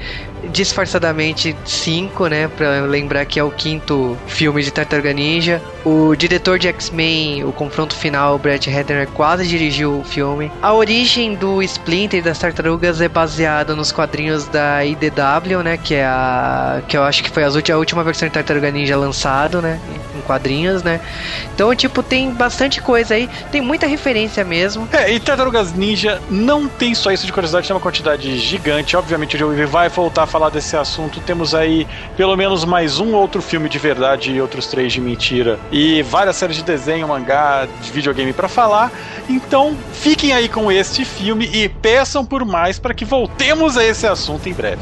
disfarçadamente 0.51 1.55
5, 1.65 2.27
né? 2.27 2.47
Pra 2.47 2.81
lembrar 2.81 3.25
que 3.25 3.39
é 3.39 3.43
o 3.43 3.51
quinto 3.51 4.17
filme 4.27 4.61
de 4.61 4.71
Tartaruga 4.71 5.13
Ninja. 5.13 5.61
O 5.83 6.15
diretor 6.15 6.59
de 6.59 6.67
X-Men, 6.67 7.43
o 7.43 7.51
confronto 7.71 7.95
final, 7.95 8.38
Brad 8.38 8.67
Hatter 8.67 9.07
quase 9.07 9.47
dirigiu 9.47 9.99
o 9.99 10.03
filme. 10.03 10.51
A 10.62 10.73
origem 10.73 11.36
do 11.36 11.63
Splinter 11.63 12.21
das 12.21 12.38
Tartarugas 12.38 12.99
é 12.99 13.07
baseada 13.07 13.73
nos 13.73 13.93
quadrinhos 13.93 14.45
da 14.47 14.86
IDW, 14.86 15.63
né? 15.63 15.77
Que 15.77 15.95
é 15.95 16.05
a. 16.05 16.81
que 16.86 16.97
eu 16.97 17.03
acho 17.03 17.23
que 17.23 17.29
foi 17.29 17.43
a 17.43 17.77
última 17.77 18.03
versão 18.03 18.27
de 18.27 18.34
Tartaruga 18.34 18.69
Ninja 18.69 18.97
lançado, 18.97 19.62
né? 19.62 19.79
Em 20.21 20.23
quadrinhos, 20.23 20.84
né? 20.84 21.01
Então, 21.53 21.73
tipo, 21.75 22.03
tem 22.03 22.31
bastante 22.31 22.81
coisa 22.81 23.15
aí. 23.15 23.29
Tem 23.51 23.60
muita 23.60 23.88
referência 23.88 24.43
mesmo. 24.43 24.88
É, 24.91 25.12
e 25.12 25.19
Tartarugas 25.19 25.73
Ninja 25.73 26.21
não 26.29 26.67
tem 26.67 26.93
só 26.93 27.12
isso 27.12 27.25
de 27.25 27.34
curiosidade, 27.34 27.67
tem 27.67 27.75
uma 27.75 27.81
quantidade 27.81 28.38
gigante. 28.38 28.95
Obviamente, 28.95 29.36
o 29.36 29.39
Joe 29.39 29.65
vai 29.65 29.89
voltar 29.89 30.23
a 30.23 30.27
falar 30.27 30.49
desse 30.49 30.77
assunto. 30.77 31.19
Temos 31.21 31.55
aí 31.55 31.88
pelo 32.15 32.36
menos 32.36 32.63
mais 32.65 32.99
um 32.99 33.13
outro 33.13 33.41
filme 33.41 33.67
de 33.67 33.79
verdade 33.79 34.31
e 34.31 34.41
outros 34.41 34.67
três 34.67 34.93
de 34.93 35.01
mentira. 35.01 35.60
E 35.71 36.01
várias 36.03 36.36
séries 36.36 36.57
de 36.57 36.63
desenho, 36.63 37.07
mangá, 37.07 37.67
de 37.81 37.91
videogame 37.91 38.34
para 38.34 38.47
falar. 38.47 38.91
Então, 39.27 39.75
fiquem 39.93 40.34
aí 40.34 40.47
com 40.47 40.71
este 40.71 41.03
filme 41.03 41.49
e 41.51 41.67
peçam 41.67 42.25
por 42.25 42.45
mais 42.45 42.77
para 42.79 42.93
que 42.93 43.05
voltemos 43.05 43.77
a 43.77 43.84
esse 43.84 44.05
assunto 44.05 44.47
em 44.47 44.53
breve. 44.53 44.81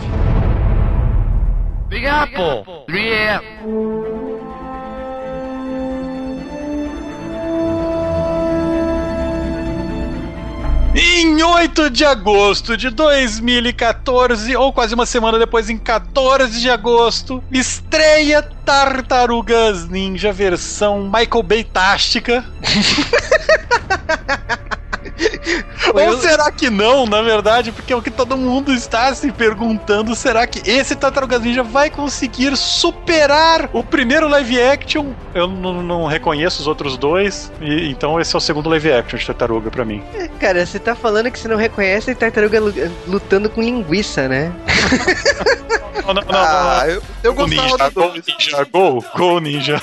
Big 1.89 2.05
Apple, 2.05 2.63
3 2.85 4.28
Em 10.95 11.43
8 11.43 11.91
de 11.91 12.03
agosto 12.03 12.75
de 12.75 12.89
2014, 12.89 14.55
ou 14.55 14.73
quase 14.73 14.95
uma 14.95 15.05
semana 15.05 15.37
depois, 15.37 15.69
em 15.69 15.77
14 15.77 16.59
de 16.59 16.67
agosto, 16.69 17.43
estreia 17.51 18.41
Tartarugas 18.41 19.87
Ninja 19.87 20.31
versão 20.33 21.03
Michael 21.03 21.43
Bay 21.43 21.63
Tástica. 21.63 22.43
Ou 25.93 25.99
eu... 25.99 26.17
será 26.19 26.51
que 26.51 26.69
não, 26.69 27.05
na 27.05 27.21
verdade? 27.21 27.71
Porque 27.71 27.93
é 27.93 27.95
o 27.95 28.01
que 28.01 28.11
todo 28.11 28.37
mundo 28.37 28.73
está 28.73 29.13
se 29.13 29.31
perguntando: 29.31 30.15
será 30.15 30.45
que 30.45 30.69
esse 30.69 30.95
Tartarugas 30.95 31.41
Ninja 31.41 31.63
vai 31.63 31.89
conseguir 31.89 32.55
superar 32.55 33.69
o 33.73 33.83
primeiro 33.83 34.27
live 34.27 34.61
action? 34.61 35.13
Eu 35.33 35.47
não, 35.47 35.81
não 35.81 36.05
reconheço 36.05 36.61
os 36.61 36.67
outros 36.67 36.97
dois, 36.97 37.51
e, 37.61 37.89
então 37.89 38.19
esse 38.19 38.35
é 38.35 38.37
o 38.37 38.41
segundo 38.41 38.69
live 38.69 38.91
action 38.91 39.17
de 39.17 39.25
Tartaruga 39.25 39.71
para 39.71 39.85
mim. 39.85 40.03
É, 40.13 40.27
cara, 40.39 40.65
você 40.65 40.79
tá 40.79 40.95
falando 40.95 41.31
que 41.31 41.39
você 41.39 41.47
não 41.47 41.57
reconhece 41.57 42.13
Tartaruga 42.15 42.59
lutando 43.07 43.49
com 43.49 43.61
linguiça, 43.61 44.27
né? 44.27 44.51
Não, 46.09 46.13
não, 46.15 46.23
não, 46.23 46.39
ah, 46.39 46.85
eu, 46.87 47.03
eu 47.23 47.33
gostava 47.35 47.61
ninja, 47.61 47.89
do 47.89 48.01
2. 48.01 48.25
Ninja, 48.25 48.63
Go, 48.71 49.05
Go 49.15 49.39
Ninja. 49.39 49.81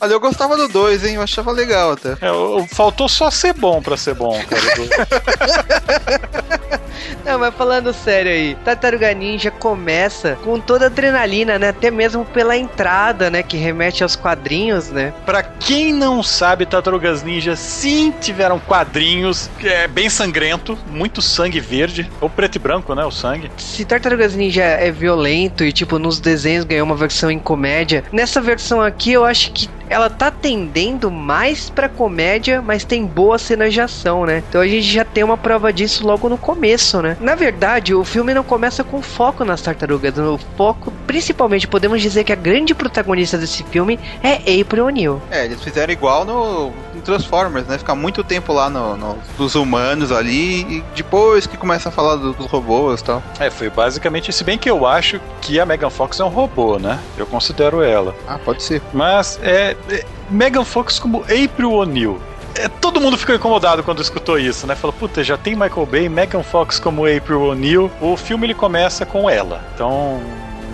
Olha, 0.00 0.12
eu 0.12 0.20
gostava 0.20 0.56
do 0.56 0.68
2, 0.68 1.04
hein? 1.04 1.14
Eu 1.14 1.22
achava 1.22 1.50
legal 1.50 1.92
até. 1.92 2.12
É, 2.12 2.66
faltou 2.68 3.08
só 3.08 3.30
ser 3.32 3.52
bom 3.52 3.82
pra 3.82 3.96
ser 3.96 4.14
bom, 4.14 4.40
cara. 4.54 6.44
Não, 7.24 7.38
mas 7.38 7.54
falando 7.54 7.92
sério 7.92 8.30
aí, 8.30 8.56
Tartaruga 8.64 9.12
Ninja 9.14 9.50
começa 9.50 10.36
com 10.44 10.60
toda 10.60 10.84
a 10.84 10.88
adrenalina, 10.88 11.58
né? 11.58 11.70
Até 11.70 11.90
mesmo 11.90 12.24
pela 12.24 12.56
entrada, 12.56 13.30
né? 13.30 13.42
Que 13.42 13.56
remete 13.56 14.02
aos 14.02 14.14
quadrinhos, 14.14 14.90
né? 14.90 15.12
Pra 15.24 15.42
quem 15.42 15.92
não 15.92 16.22
sabe, 16.22 16.66
Tartarugas 16.66 17.22
Ninja 17.22 17.56
sim 17.56 18.12
tiveram 18.20 18.60
quadrinhos, 18.60 19.48
que 19.58 19.66
é 19.66 19.88
bem 19.88 20.10
sangrento, 20.10 20.78
muito 20.90 21.22
sangue 21.22 21.60
verde, 21.60 22.10
ou 22.20 22.28
preto 22.28 22.56
e 22.56 22.58
branco, 22.58 22.94
né? 22.94 23.04
O 23.04 23.10
sangue. 23.10 23.50
Se 23.56 23.84
Tartarugas 23.84 24.34
Ninja 24.34 24.62
é 24.62 24.92
violento 24.92 25.64
e, 25.64 25.72
tipo, 25.72 25.98
nos 25.98 26.20
desenhos 26.20 26.64
ganhou 26.64 26.86
uma 26.86 26.96
versão 26.96 27.30
em 27.30 27.38
comédia, 27.38 28.04
nessa 28.12 28.40
versão 28.40 28.82
aqui 28.82 29.12
eu 29.12 29.24
acho 29.24 29.50
que 29.52 29.68
ela 29.88 30.08
tá 30.08 30.30
tendendo 30.30 31.10
mais 31.10 31.70
pra 31.70 31.88
comédia, 31.88 32.62
mas 32.62 32.84
tem 32.84 33.06
boa 33.06 33.38
cena 33.38 33.68
de 33.68 33.80
ação, 33.80 34.24
né? 34.24 34.42
Então 34.48 34.60
a 34.60 34.66
gente 34.66 34.86
já 34.86 35.04
tem 35.04 35.24
uma 35.24 35.36
prova 35.36 35.72
disso 35.72 36.06
logo 36.06 36.28
no 36.28 36.38
começo, 36.38 37.02
né? 37.02 37.16
Na 37.20 37.34
verdade, 37.34 37.94
o 37.94 38.04
filme 38.04 38.32
não 38.32 38.44
começa 38.44 38.84
com 38.84 39.02
foco 39.02 39.44
nas 39.44 39.60
tartarugas. 39.60 40.16
O 40.18 40.38
foco, 40.56 40.92
principalmente, 41.06 41.66
podemos 41.66 42.00
dizer 42.00 42.24
que 42.24 42.32
a 42.32 42.36
grande 42.36 42.74
protagonista 42.74 43.36
desse 43.36 43.62
filme 43.64 43.98
é 44.22 44.60
April 44.60 44.86
O'Neil. 44.86 45.22
É, 45.30 45.44
eles 45.44 45.62
fizeram 45.62 45.92
igual 45.92 46.24
no, 46.24 46.72
no 46.94 47.02
Transformers, 47.02 47.66
né? 47.66 47.78
Ficar 47.78 47.94
muito 47.94 48.22
tempo 48.22 48.52
lá 48.52 48.70
no, 48.70 48.96
no, 48.96 49.18
dos 49.36 49.54
humanos 49.54 50.12
ali 50.12 50.60
e 50.62 50.84
depois 50.94 51.46
que 51.46 51.56
começa 51.56 51.88
a 51.88 51.92
falar 51.92 52.16
do, 52.16 52.32
dos 52.32 52.46
robôs 52.46 53.00
e 53.00 53.04
tal. 53.04 53.22
É, 53.38 53.50
foi 53.50 53.68
basicamente, 53.70 54.32
se 54.32 54.44
bem 54.44 54.56
que 54.56 54.70
eu 54.70 54.86
acho 54.86 55.20
que 55.40 55.58
a 55.58 55.66
Megan 55.66 55.90
Fox 55.90 56.20
é 56.20 56.24
um 56.24 56.28
robô, 56.28 56.78
né? 56.78 56.98
Eu 57.16 57.26
considero 57.26 57.82
ela. 57.82 58.14
Ah, 58.26 58.38
pode 58.38 58.62
ser. 58.62 58.80
Mas 58.92 59.38
é, 59.42 59.76
é 59.90 60.04
Megan 60.30 60.64
Fox 60.64 60.98
como 60.98 61.22
April 61.22 61.72
O'Neil 61.72 62.20
é, 62.54 62.68
todo 62.68 63.00
mundo 63.00 63.16
ficou 63.16 63.34
incomodado 63.34 63.82
quando 63.82 64.02
escutou 64.02 64.38
isso, 64.38 64.66
né? 64.66 64.74
Falou, 64.74 64.92
puta, 64.92 65.22
já 65.22 65.36
tem 65.36 65.54
Michael 65.54 65.86
Bay, 65.86 66.08
Megan 66.08 66.42
Fox 66.42 66.78
como 66.78 67.06
April 67.06 67.42
O'Neil. 67.42 67.90
O 68.00 68.16
filme 68.16 68.46
ele 68.46 68.54
começa 68.54 69.04
com 69.04 69.28
ela. 69.28 69.64
Então, 69.74 70.20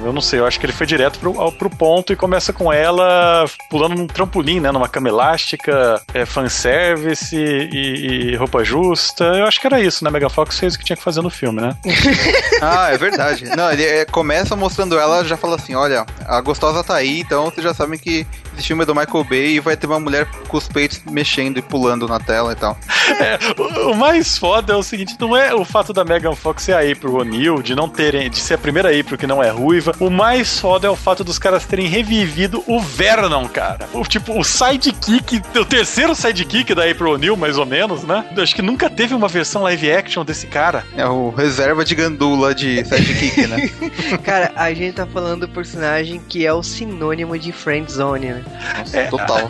eu 0.05 0.12
não 0.12 0.21
sei, 0.21 0.40
eu 0.40 0.47
acho 0.47 0.59
que 0.59 0.66
ele 0.66 0.73
foi 0.73 0.87
direto 0.87 1.19
pro, 1.19 1.53
pro 1.53 1.71
ponto 1.71 2.12
e 2.12 2.16
começa 2.16 2.53
com 2.53 2.73
ela 2.73 3.45
pulando 3.69 3.95
num 3.95 4.07
trampolim, 4.07 4.61
né? 4.61 4.73
Numa 4.73 4.88
cama 4.88 5.09
elástica, 5.09 6.01
é, 6.14 6.25
fanservice 6.25 7.37
e, 7.37 8.31
e 8.33 8.37
roupa 8.37 8.64
justa. 8.64 9.25
Eu 9.25 9.47
acho 9.47 9.61
que 9.61 9.66
era 9.66 9.81
isso, 9.81 10.05
né? 10.05 10.11
Megan 10.11 10.29
Fox 10.29 10.59
fez 10.59 10.75
o 10.75 10.79
que 10.79 10.85
tinha 10.85 10.97
que 10.97 11.03
fazer 11.03 11.21
no 11.21 11.31
filme, 11.31 11.61
né? 11.61 11.77
ah, 12.62 12.93
é 12.93 12.97
verdade. 12.97 13.45
Não, 13.57 13.71
ele 13.71 13.85
é, 13.85 14.05
começa 14.05 14.57
mostrando 14.57 14.99
ela, 14.99 15.25
já 15.25 15.37
fala 15.37 15.57
assim: 15.57 15.75
olha, 15.75 16.07
a 16.27 16.40
gostosa 16.40 16.83
tá 16.83 16.95
aí, 16.95 17.21
então 17.21 17.47
vocês 17.47 17.64
já 17.64 17.75
sabem 17.75 17.99
que 17.99 18.27
esse 18.61 18.68
filme 18.68 18.83
é 18.83 18.87
do 18.87 18.94
Michael 18.94 19.25
Bay 19.25 19.57
e 19.57 19.61
vai 19.61 19.77
ter 19.77 19.87
uma 19.87 19.99
mulher 19.99 20.27
com 20.46 20.57
os 20.57 20.68
peitos 20.68 21.01
mexendo 21.11 21.59
e 21.59 21.62
pulando 21.62 22.07
na 22.07 22.20
tela 22.20 22.53
e 22.53 22.57
tal. 22.57 22.79
É, 23.18 23.38
o, 23.59 23.90
o, 23.90 23.96
mais 23.96 24.38
foda 24.38 24.73
é 24.73 24.77
o 24.77 24.83
seguinte: 24.83 25.16
não 25.18 25.37
é 25.37 25.55
o 25.55 25.64
fato 25.64 25.92
da 25.92 26.05
Megan 26.05 26.35
Fox 26.35 26.62
ser 26.62 26.75
a 26.75 26.81
April 26.81 27.14
O'Neil, 27.14 27.62
de 27.62 27.75
não 27.75 27.88
terem, 27.88 28.31
de 28.31 28.38
ser 28.38 28.55
a 28.55 28.59
primeira 28.59 28.88
April 28.88 29.18
que 29.18 29.27
não 29.27 29.42
é 29.42 29.51
ruiva 29.51 29.81
o 29.99 30.11
mais 30.11 30.59
foda 30.59 30.87
é 30.87 30.90
o 30.90 30.96
fato 30.96 31.25
dos 31.25 31.38
caras 31.38 31.64
terem 31.64 31.87
revivido 31.87 32.62
o 32.66 32.81
Vernon, 32.81 33.49
cara. 33.49 33.88
O, 33.92 34.03
tipo, 34.03 34.38
o 34.38 34.44
sidekick, 34.44 35.42
o 35.59 35.64
terceiro 35.64 36.14
sidekick 36.14 36.75
da 36.75 36.88
April 36.88 37.12
O'Neil, 37.12 37.37
mais 37.37 37.59
ou 37.59 37.66
menos, 37.66 38.03
né? 38.05 38.25
Acho 38.37 38.55
que 38.55 38.62
nunca 38.62 38.90
teve 38.90 39.14
uma 39.14 39.29
versão 39.29 39.62
live 39.62 39.90
action 39.90 40.25
desse 40.25 40.46
cara. 40.46 40.85
É 40.96 41.07
o 41.07 41.31
reserva 41.31 41.85
de 41.85 41.94
gandula 41.94 42.55
de 42.55 42.85
sidekick, 42.85 43.46
né? 43.46 43.70
cara, 44.25 44.53
a 44.57 44.73
gente 44.73 44.94
tá 44.94 45.07
falando 45.07 45.46
do 45.46 45.49
personagem 45.49 46.20
que 46.29 46.44
é 46.44 46.53
o 46.53 46.62
sinônimo 46.62 47.38
de 47.38 47.53
friendzone, 47.53 48.27
né? 48.27 48.44
Nossa, 48.78 48.98
é, 48.98 49.06
total. 49.06 49.48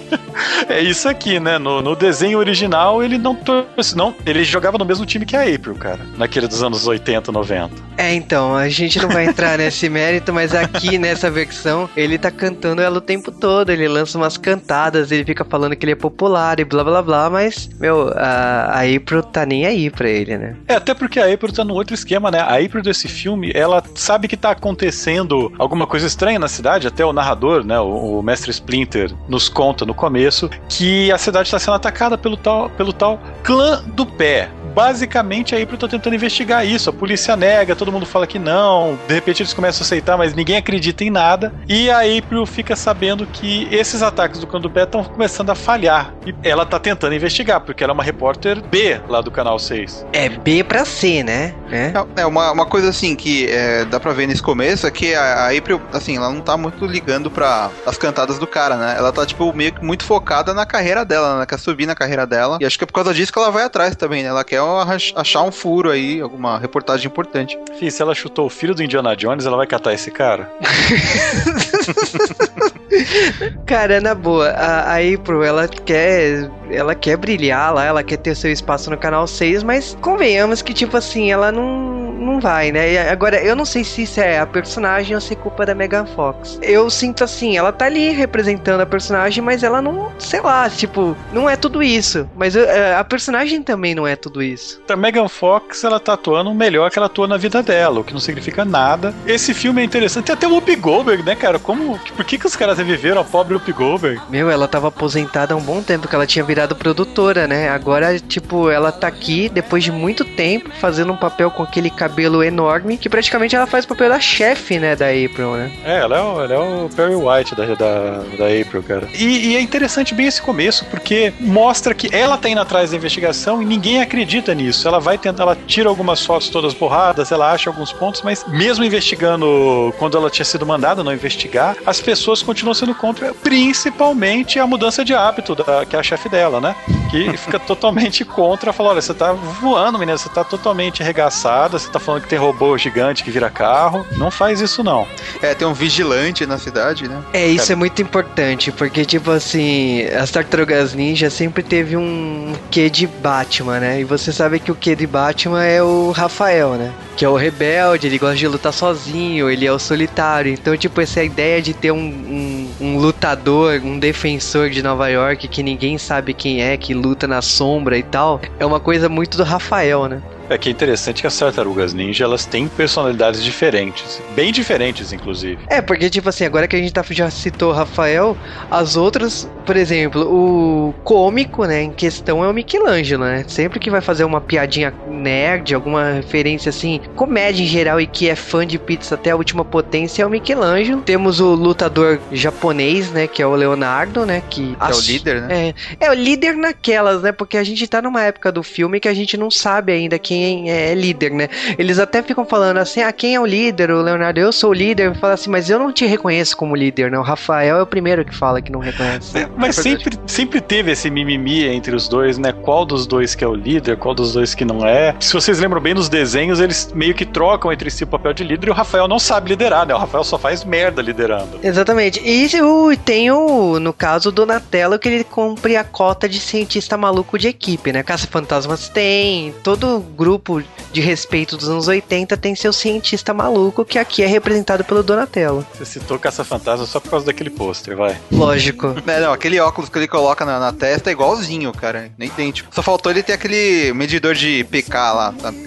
é 0.68 0.80
isso 0.80 1.08
aqui, 1.08 1.40
né? 1.40 1.58
No, 1.58 1.82
no 1.82 1.96
desenho 1.96 2.38
original, 2.38 3.02
ele 3.02 3.18
não 3.18 3.34
torce, 3.34 3.96
não. 3.96 4.14
Ele 4.24 4.44
jogava 4.44 4.78
no 4.78 4.84
mesmo 4.84 5.04
time 5.06 5.24
que 5.24 5.36
a 5.36 5.42
April, 5.42 5.74
cara. 5.74 6.00
Naquele 6.16 6.46
dos 6.46 6.62
anos 6.62 6.86
80, 6.86 7.32
90. 7.32 7.70
É, 7.96 8.14
então, 8.14 8.54
a 8.54 8.68
gente 8.68 9.00
não 9.00 9.08
vai 9.08 9.26
entrar, 9.26 9.58
nesse 9.58 9.88
mérito, 9.88 10.32
mas 10.32 10.54
aqui 10.54 10.98
nessa 10.98 11.30
versão 11.30 11.88
ele 11.96 12.18
tá 12.18 12.30
cantando 12.30 12.82
ela 12.82 12.98
o 12.98 13.00
tempo 13.00 13.30
todo. 13.30 13.70
Ele 13.70 13.88
lança 13.88 14.18
umas 14.18 14.36
cantadas, 14.36 15.10
ele 15.10 15.24
fica 15.24 15.44
falando 15.44 15.74
que 15.76 15.84
ele 15.84 15.92
é 15.92 15.96
popular 15.96 16.60
e 16.60 16.64
blá 16.64 16.84
blá 16.84 17.02
blá, 17.02 17.30
mas, 17.30 17.68
meu, 17.78 18.12
a, 18.16 18.80
a 18.80 18.80
April 18.80 19.22
tá 19.22 19.46
nem 19.46 19.66
aí 19.66 19.90
pra 19.90 20.08
ele, 20.08 20.36
né? 20.36 20.56
É, 20.68 20.74
até 20.74 20.94
porque 20.94 21.18
a 21.18 21.32
April 21.32 21.52
tá 21.52 21.64
num 21.64 21.74
outro 21.74 21.94
esquema, 21.94 22.30
né? 22.30 22.40
A 22.40 22.56
April 22.56 22.82
desse 22.82 23.08
filme, 23.08 23.50
ela 23.54 23.82
sabe 23.94 24.28
que 24.28 24.36
tá 24.36 24.50
acontecendo 24.50 25.52
alguma 25.58 25.86
coisa 25.86 26.06
estranha 26.06 26.38
na 26.38 26.48
cidade, 26.48 26.86
até 26.86 27.04
o 27.04 27.12
narrador, 27.12 27.64
né? 27.64 27.78
O, 27.80 28.15
o 28.18 28.22
mestre 28.22 28.50
Splinter 28.50 29.12
nos 29.28 29.48
conta 29.48 29.84
no 29.84 29.94
começo 29.94 30.50
que 30.68 31.10
a 31.12 31.18
cidade 31.18 31.48
está 31.48 31.58
sendo 31.58 31.74
atacada 31.74 32.16
pelo 32.16 32.36
tal, 32.36 32.70
pelo 32.70 32.92
tal 32.92 33.20
clã 33.42 33.82
do 33.94 34.06
pé 34.06 34.50
basicamente 34.76 35.54
a 35.54 35.62
April 35.62 35.78
tá 35.78 35.88
tentando 35.88 36.14
investigar 36.14 36.66
isso. 36.66 36.90
A 36.90 36.92
polícia 36.92 37.34
nega, 37.34 37.74
todo 37.74 37.90
mundo 37.90 38.04
fala 38.04 38.26
que 38.26 38.38
não. 38.38 38.98
De 39.08 39.14
repente 39.14 39.42
eles 39.42 39.54
começam 39.54 39.82
a 39.82 39.86
aceitar, 39.86 40.18
mas 40.18 40.34
ninguém 40.34 40.58
acredita 40.58 41.02
em 41.02 41.08
nada. 41.08 41.54
E 41.66 41.88
a 41.88 42.00
April 42.00 42.44
fica 42.44 42.76
sabendo 42.76 43.26
que 43.26 43.66
esses 43.70 44.02
ataques 44.02 44.38
do 44.38 44.46
Cando 44.46 44.68
Pé 44.68 44.82
estão 44.82 45.02
começando 45.02 45.48
a 45.48 45.54
falhar. 45.54 46.14
E 46.26 46.34
ela 46.42 46.66
tá 46.66 46.78
tentando 46.78 47.14
investigar, 47.14 47.62
porque 47.62 47.82
ela 47.82 47.92
é 47.92 47.94
uma 47.94 48.02
repórter 48.02 48.62
B 48.68 49.00
lá 49.08 49.22
do 49.22 49.30
canal 49.30 49.58
6. 49.58 50.04
É 50.12 50.28
B 50.28 50.62
pra 50.62 50.84
C, 50.84 51.22
né? 51.22 51.54
É, 51.70 52.20
é 52.20 52.26
uma, 52.26 52.52
uma 52.52 52.66
coisa 52.66 52.90
assim 52.90 53.16
que 53.16 53.46
é, 53.48 53.86
dá 53.86 53.98
pra 53.98 54.12
ver 54.12 54.26
nesse 54.26 54.42
começo 54.42 54.86
é 54.86 54.90
que 54.90 55.14
a, 55.14 55.46
a 55.46 55.56
April, 55.56 55.80
assim, 55.90 56.18
ela 56.18 56.30
não 56.30 56.42
tá 56.42 56.54
muito 56.58 56.84
ligando 56.84 57.30
para 57.30 57.70
as 57.86 57.96
cantadas 57.96 58.38
do 58.38 58.46
cara, 58.46 58.76
né? 58.76 58.94
Ela 58.98 59.10
tá, 59.10 59.24
tipo, 59.24 59.50
meio 59.54 59.72
que 59.72 59.82
muito 59.82 60.04
focada 60.04 60.52
na 60.52 60.66
carreira 60.66 61.02
dela, 61.02 61.28
né? 61.28 61.34
Ela 61.36 61.46
quer 61.46 61.58
subir 61.58 61.86
na 61.86 61.94
carreira 61.94 62.26
dela. 62.26 62.58
E 62.60 62.66
acho 62.66 62.76
que 62.76 62.84
é 62.84 62.86
por 62.86 62.92
causa 62.92 63.14
disso 63.14 63.32
que 63.32 63.38
ela 63.38 63.50
vai 63.50 63.64
atrás 63.64 63.96
também, 63.96 64.22
né? 64.22 64.28
Ela 64.28 64.44
quer 64.44 64.65
achar 65.14 65.42
um 65.42 65.52
furo 65.52 65.90
aí, 65.90 66.20
alguma 66.20 66.58
reportagem 66.58 67.06
importante. 67.06 67.58
Fih, 67.78 67.90
se 67.90 68.02
ela 68.02 68.14
chutou 68.14 68.46
o 68.46 68.50
filho 68.50 68.74
do 68.74 68.82
Indiana 68.82 69.16
Jones, 69.16 69.46
ela 69.46 69.56
vai 69.56 69.66
catar 69.66 69.92
esse 69.92 70.10
cara? 70.10 70.50
cara, 73.66 74.00
na 74.00 74.14
boa, 74.14 74.50
a, 74.50 74.94
a 74.94 74.96
April, 74.96 75.42
ela 75.42 75.68
quer 75.68 76.50
ela 76.70 76.94
quer 76.94 77.16
brilhar 77.16 77.74
lá, 77.74 77.84
ela 77.84 78.02
quer 78.02 78.16
ter 78.16 78.34
seu 78.34 78.50
espaço 78.50 78.90
no 78.90 78.96
canal 78.96 79.26
6, 79.26 79.62
mas 79.62 79.96
convenhamos 80.00 80.62
que, 80.62 80.74
tipo 80.74 80.96
assim, 80.96 81.30
ela 81.30 81.52
não, 81.52 82.05
não 82.16 82.40
vai, 82.40 82.72
né? 82.72 82.92
E 82.92 82.98
agora, 82.98 83.40
eu 83.42 83.54
não 83.54 83.64
sei 83.64 83.84
se 83.84 84.02
isso 84.02 84.20
é 84.20 84.38
a 84.38 84.46
personagem 84.46 85.14
ou 85.14 85.20
se 85.20 85.32
é 85.32 85.36
culpa 85.36 85.66
da 85.66 85.74
Megan 85.74 86.06
Fox. 86.06 86.58
Eu 86.62 86.88
sinto 86.90 87.24
assim, 87.24 87.56
ela 87.56 87.72
tá 87.72 87.86
ali 87.86 88.10
representando 88.10 88.80
a 88.80 88.86
personagem, 88.86 89.42
mas 89.42 89.62
ela 89.62 89.82
não, 89.82 90.12
sei 90.18 90.40
lá, 90.40 90.68
tipo, 90.68 91.16
não 91.32 91.48
é 91.48 91.56
tudo 91.56 91.82
isso. 91.82 92.28
Mas 92.36 92.54
uh, 92.54 92.60
a 92.98 93.04
personagem 93.04 93.62
também 93.62 93.94
não 93.94 94.06
é 94.06 94.16
tudo 94.16 94.42
isso. 94.42 94.80
A 94.88 94.96
Megan 94.96 95.28
Fox, 95.28 95.84
ela 95.84 96.00
tá 96.00 96.14
atuando 96.14 96.52
melhor 96.54 96.90
que 96.90 96.98
ela 96.98 97.06
atua 97.06 97.26
na 97.26 97.36
vida 97.36 97.62
dela, 97.62 98.00
o 98.00 98.04
que 98.04 98.12
não 98.12 98.20
significa 98.20 98.64
nada. 98.64 99.14
Esse 99.26 99.52
filme 99.52 99.82
é 99.82 99.84
interessante. 99.84 100.26
Tem 100.26 100.34
até 100.34 100.46
o 100.46 100.52
Whoopi 100.52 100.76
Goldberg, 100.76 101.22
né, 101.22 101.34
cara? 101.34 101.58
Como, 101.58 101.98
por 101.98 102.24
que, 102.24 102.38
que 102.38 102.46
os 102.46 102.56
caras 102.56 102.78
reviveram 102.78 103.20
a 103.20 103.24
pobre 103.24 103.54
Whoopi 103.54 103.72
Goldberg? 103.72 104.20
Meu, 104.30 104.50
ela 104.50 104.66
tava 104.66 104.88
aposentada 104.88 105.54
há 105.54 105.56
um 105.56 105.62
bom 105.62 105.82
tempo, 105.82 106.08
que 106.08 106.14
ela 106.14 106.26
tinha 106.26 106.44
virado 106.44 106.74
produtora, 106.74 107.46
né? 107.46 107.68
Agora, 107.68 108.18
tipo, 108.18 108.70
ela 108.70 108.90
tá 108.90 109.06
aqui 109.06 109.48
depois 109.48 109.84
de 109.84 109.92
muito 109.92 110.24
tempo 110.24 110.70
fazendo 110.80 111.12
um 111.12 111.16
papel 111.16 111.50
com 111.50 111.62
aquele 111.62 111.90
cabelo 112.06 112.42
enorme, 112.42 112.96
que 112.96 113.08
praticamente 113.08 113.56
ela 113.56 113.66
faz 113.66 113.84
o 113.84 113.88
papel 113.88 114.08
da 114.08 114.20
chefe, 114.20 114.78
né, 114.78 114.94
da 114.94 115.06
April, 115.06 115.54
né? 115.54 115.72
É, 115.84 115.98
ela 115.98 116.16
é 116.16 116.22
o, 116.22 116.40
ela 116.42 116.54
é 116.54 116.58
o 116.58 116.88
Perry 116.88 117.14
White 117.16 117.54
da, 117.54 117.66
da, 117.66 118.10
da 118.38 118.60
April, 118.60 118.82
cara. 118.82 119.08
E, 119.12 119.48
e, 119.50 119.56
é 119.56 119.60
interessante 119.60 120.14
bem 120.14 120.26
esse 120.26 120.40
começo, 120.40 120.84
porque 120.86 121.32
mostra 121.40 121.94
que 121.94 122.08
ela 122.14 122.38
tá 122.38 122.48
indo 122.48 122.60
atrás 122.60 122.90
da 122.90 122.96
investigação 122.96 123.60
e 123.60 123.64
ninguém 123.64 124.00
acredita 124.00 124.54
nisso. 124.54 124.86
Ela 124.86 125.00
vai 125.00 125.18
tentar, 125.18 125.42
ela 125.42 125.58
tira 125.66 125.88
algumas 125.88 126.24
fotos 126.24 126.48
todas 126.48 126.74
borradas, 126.74 127.32
ela 127.32 127.52
acha 127.52 127.68
alguns 127.68 127.92
pontos, 127.92 128.22
mas 128.22 128.44
mesmo 128.46 128.84
investigando 128.84 129.92
quando 129.98 130.16
ela 130.16 130.30
tinha 130.30 130.44
sido 130.44 130.64
mandada 130.64 131.02
não 131.02 131.12
investigar, 131.12 131.76
as 131.84 132.00
pessoas 132.00 132.42
continuam 132.42 132.74
sendo 132.74 132.94
contra, 132.94 133.34
principalmente 133.34 134.60
a 134.60 134.66
mudança 134.66 135.04
de 135.04 135.14
hábito 135.14 135.54
da, 135.56 135.84
que 135.84 135.96
é 135.96 135.98
a 135.98 136.02
chefe 136.02 136.28
dela, 136.28 136.60
né? 136.60 136.76
Que 137.10 137.36
fica 137.36 137.58
totalmente 137.60 138.24
contra, 138.24 138.72
fala, 138.72 138.90
olha, 138.90 139.02
você 139.02 139.14
tá 139.14 139.32
voando, 139.32 139.98
menina, 139.98 140.16
você 140.16 140.28
tá 140.28 140.44
totalmente 140.44 141.02
arregaçada, 141.02 141.78
você 141.78 141.90
tá 141.90 141.95
tá 141.98 142.04
falando 142.04 142.22
que 142.22 142.28
tem 142.28 142.38
robô 142.38 142.76
gigante 142.76 143.24
que 143.24 143.30
vira 143.30 143.50
carro. 143.50 144.06
Não 144.16 144.30
faz 144.30 144.60
isso, 144.60 144.82
não. 144.82 145.06
É, 145.42 145.54
tem 145.54 145.66
um 145.66 145.74
vigilante 145.74 146.46
na 146.46 146.58
cidade, 146.58 147.08
né? 147.08 147.22
É, 147.32 147.46
isso 147.46 147.72
é 147.72 147.74
muito 147.74 148.00
importante, 148.02 148.70
porque, 148.72 149.04
tipo 149.04 149.30
assim, 149.30 150.04
as 150.06 150.30
Tartarugas 150.30 150.94
Ninja 150.94 151.30
sempre 151.30 151.62
teve 151.62 151.96
um 151.96 152.52
quê 152.70 152.90
de 152.90 153.06
Batman, 153.06 153.80
né? 153.80 154.00
E 154.00 154.04
você 154.04 154.32
sabe 154.32 154.58
que 154.58 154.70
o 154.70 154.74
quê 154.74 154.94
de 154.94 155.06
Batman 155.06 155.64
é 155.64 155.82
o 155.82 156.10
Rafael, 156.10 156.74
né? 156.74 156.92
Que 157.16 157.24
é 157.24 157.28
o 157.28 157.34
rebelde, 157.34 158.06
ele 158.06 158.18
gosta 158.18 158.36
de 158.36 158.46
lutar 158.46 158.72
sozinho, 158.72 159.50
ele 159.50 159.66
é 159.66 159.72
o 159.72 159.78
solitário. 159.78 160.52
Então, 160.52 160.76
tipo, 160.76 161.00
essa 161.00 161.22
ideia 161.22 161.62
de 161.62 161.72
ter 161.72 161.90
um, 161.90 161.98
um, 161.98 162.70
um 162.80 162.98
lutador, 162.98 163.80
um 163.82 163.98
defensor 163.98 164.70
de 164.70 164.82
Nova 164.82 165.08
York 165.08 165.48
que 165.48 165.62
ninguém 165.62 165.96
sabe 165.98 166.34
quem 166.34 166.62
é, 166.62 166.76
que 166.76 166.92
luta 166.92 167.26
na 167.26 167.40
sombra 167.40 167.96
e 167.96 168.02
tal, 168.02 168.40
é 168.58 168.66
uma 168.66 168.80
coisa 168.80 169.08
muito 169.08 169.36
do 169.36 169.44
Rafael, 169.44 170.06
né? 170.06 170.20
É 170.48 170.56
que 170.56 170.68
é 170.68 170.72
interessante 170.72 171.20
que 171.20 171.26
as 171.26 171.36
tartarugas 171.36 171.92
ninja 171.92 172.24
elas 172.24 172.46
têm 172.46 172.68
personalidades 172.68 173.42
diferentes, 173.42 174.22
bem 174.34 174.52
diferentes, 174.52 175.12
inclusive. 175.12 175.58
É, 175.68 175.82
porque, 175.82 176.08
tipo 176.08 176.28
assim, 176.28 176.44
agora 176.44 176.68
que 176.68 176.76
a 176.76 176.78
gente 176.78 176.92
tá, 176.92 177.04
já 177.10 177.30
citou 177.30 177.70
o 177.70 177.74
Rafael, 177.74 178.36
as 178.70 178.96
outras, 178.96 179.48
por 179.64 179.76
exemplo, 179.76 180.22
o 180.22 180.94
cômico, 181.04 181.64
né, 181.64 181.82
em 181.82 181.90
questão 181.90 182.44
é 182.44 182.48
o 182.48 182.52
Michelangelo, 182.52 183.24
né? 183.24 183.44
Sempre 183.48 183.78
que 183.78 183.90
vai 183.90 184.00
fazer 184.00 184.24
uma 184.24 184.40
piadinha 184.40 184.92
nerd, 185.08 185.74
alguma 185.74 186.12
referência 186.12 186.70
assim, 186.70 187.00
comédia 187.14 187.62
em 187.62 187.66
geral 187.66 188.00
e 188.00 188.06
que 188.06 188.28
é 188.28 188.36
fã 188.36 188.66
de 188.66 188.78
pizza 188.78 189.14
até 189.14 189.30
a 189.30 189.36
última 189.36 189.64
potência 189.64 190.22
é 190.22 190.26
o 190.26 190.30
Michelangelo. 190.30 191.02
Temos 191.02 191.40
o 191.40 191.54
lutador 191.54 192.20
japonês, 192.30 193.10
né, 193.10 193.26
que 193.26 193.42
é 193.42 193.46
o 193.46 193.54
Leonardo, 193.54 194.24
né, 194.24 194.42
que... 194.48 194.76
É 194.80 194.94
o 194.94 195.00
líder, 195.00 195.42
né? 195.42 195.74
É, 196.00 196.06
é 196.06 196.10
o 196.10 196.14
líder 196.14 196.54
naquelas, 196.56 197.22
né, 197.22 197.32
porque 197.32 197.56
a 197.56 197.64
gente 197.64 197.86
tá 197.88 198.00
numa 198.00 198.22
época 198.22 198.52
do 198.52 198.62
filme 198.62 199.00
que 199.00 199.08
a 199.08 199.14
gente 199.14 199.36
não 199.36 199.50
sabe 199.50 199.92
ainda 199.92 200.18
quem 200.18 200.35
quem 200.36 200.70
é 200.70 200.94
líder, 200.94 201.30
né? 201.30 201.48
Eles 201.78 201.98
até 201.98 202.22
ficam 202.22 202.44
falando 202.44 202.78
assim: 202.78 203.00
ah, 203.00 203.12
quem 203.12 203.34
é 203.34 203.40
o 203.40 203.46
líder? 203.46 203.90
O 203.90 204.02
Leonardo, 204.02 204.38
eu 204.38 204.52
sou 204.52 204.70
o 204.70 204.74
líder. 204.74 205.16
Fala 205.16 205.34
assim, 205.34 205.50
mas 205.50 205.68
eu 205.70 205.78
não 205.78 205.92
te 205.92 206.06
reconheço 206.06 206.56
como 206.56 206.76
líder, 206.76 207.10
né? 207.10 207.18
O 207.18 207.22
Rafael 207.22 207.78
é 207.78 207.82
o 207.82 207.86
primeiro 207.86 208.24
que 208.24 208.34
fala 208.34 208.60
que 208.60 208.70
não 208.70 208.80
reconhece. 208.80 209.36
É, 209.36 209.48
mas 209.56 209.78
é 209.78 209.82
sempre, 209.82 210.18
sempre 210.26 210.60
teve 210.60 210.92
esse 210.92 211.10
mimimi 211.10 211.64
entre 211.66 211.94
os 211.94 212.08
dois, 212.08 212.38
né? 212.38 212.52
Qual 212.52 212.84
dos 212.84 213.06
dois 213.06 213.34
que 213.34 213.44
é 213.44 213.48
o 213.48 213.54
líder, 213.54 213.96
qual 213.96 214.14
dos 214.14 214.32
dois 214.32 214.54
que 214.54 214.64
não 214.64 214.86
é. 214.86 215.14
Se 215.20 215.32
vocês 215.32 215.58
lembram 215.58 215.80
bem 215.80 215.94
nos 215.94 216.08
desenhos, 216.08 216.60
eles 216.60 216.92
meio 216.94 217.14
que 217.14 217.24
trocam 217.24 217.72
entre 217.72 217.90
si 217.90 218.04
o 218.04 218.06
papel 218.06 218.32
de 218.32 218.44
líder 218.44 218.68
e 218.68 218.70
o 218.70 218.74
Rafael 218.74 219.08
não 219.08 219.18
sabe 219.18 219.50
liderar, 219.50 219.86
né? 219.86 219.94
O 219.94 219.98
Rafael 219.98 220.24
só 220.24 220.38
faz 220.38 220.64
merda 220.64 221.02
liderando. 221.02 221.58
Exatamente. 221.62 222.20
E 222.24 222.46
o, 222.62 222.96
tem 222.96 223.30
o, 223.30 223.78
no 223.80 223.92
caso, 223.92 224.28
o 224.28 224.32
Donatello, 224.32 224.98
que 224.98 225.08
ele 225.08 225.24
cumpre 225.24 225.76
a 225.76 225.84
cota 225.84 226.28
de 226.28 226.40
cientista 226.40 226.96
maluco 226.96 227.38
de 227.38 227.48
equipe, 227.48 227.92
né? 227.92 228.02
Caça-Fantasmas 228.02 228.88
tem, 228.88 229.54
todo 229.62 230.00
grupo 230.00 230.25
grupo 230.26 230.60
de 230.96 231.02
respeito 231.02 231.58
dos 231.58 231.68
anos 231.68 231.88
80 231.88 232.34
tem 232.38 232.54
seu 232.54 232.72
cientista 232.72 233.34
maluco, 233.34 233.84
que 233.84 233.98
aqui 233.98 234.22
é 234.22 234.26
representado 234.26 234.82
pelo 234.82 235.02
Donatello. 235.02 235.66
Você 235.74 235.84
citou 235.84 236.18
Caça-Fantasma 236.18 236.86
só 236.86 236.98
por 236.98 237.10
causa 237.10 237.26
daquele 237.26 237.50
pôster, 237.50 237.94
vai. 237.94 238.16
Lógico. 238.32 238.94
é, 239.06 239.20
não, 239.20 239.30
aquele 239.30 239.60
óculos 239.60 239.90
que 239.90 239.98
ele 239.98 240.08
coloca 240.08 240.46
na, 240.46 240.58
na, 240.58 240.72
testa 240.72 241.10
é 241.10 241.12
igualzinho, 241.12 241.70
cara. 241.70 242.10
Nem 242.16 242.30
idêntico. 242.30 242.74
Só 242.74 242.82
faltou 242.82 243.12
ele 243.12 243.22
ter 243.22 243.34
aquele 243.34 243.92
medidor 243.92 244.34
de 244.34 244.64
PK 244.64 245.12
lá, 245.12 245.34
sabe? 245.38 245.58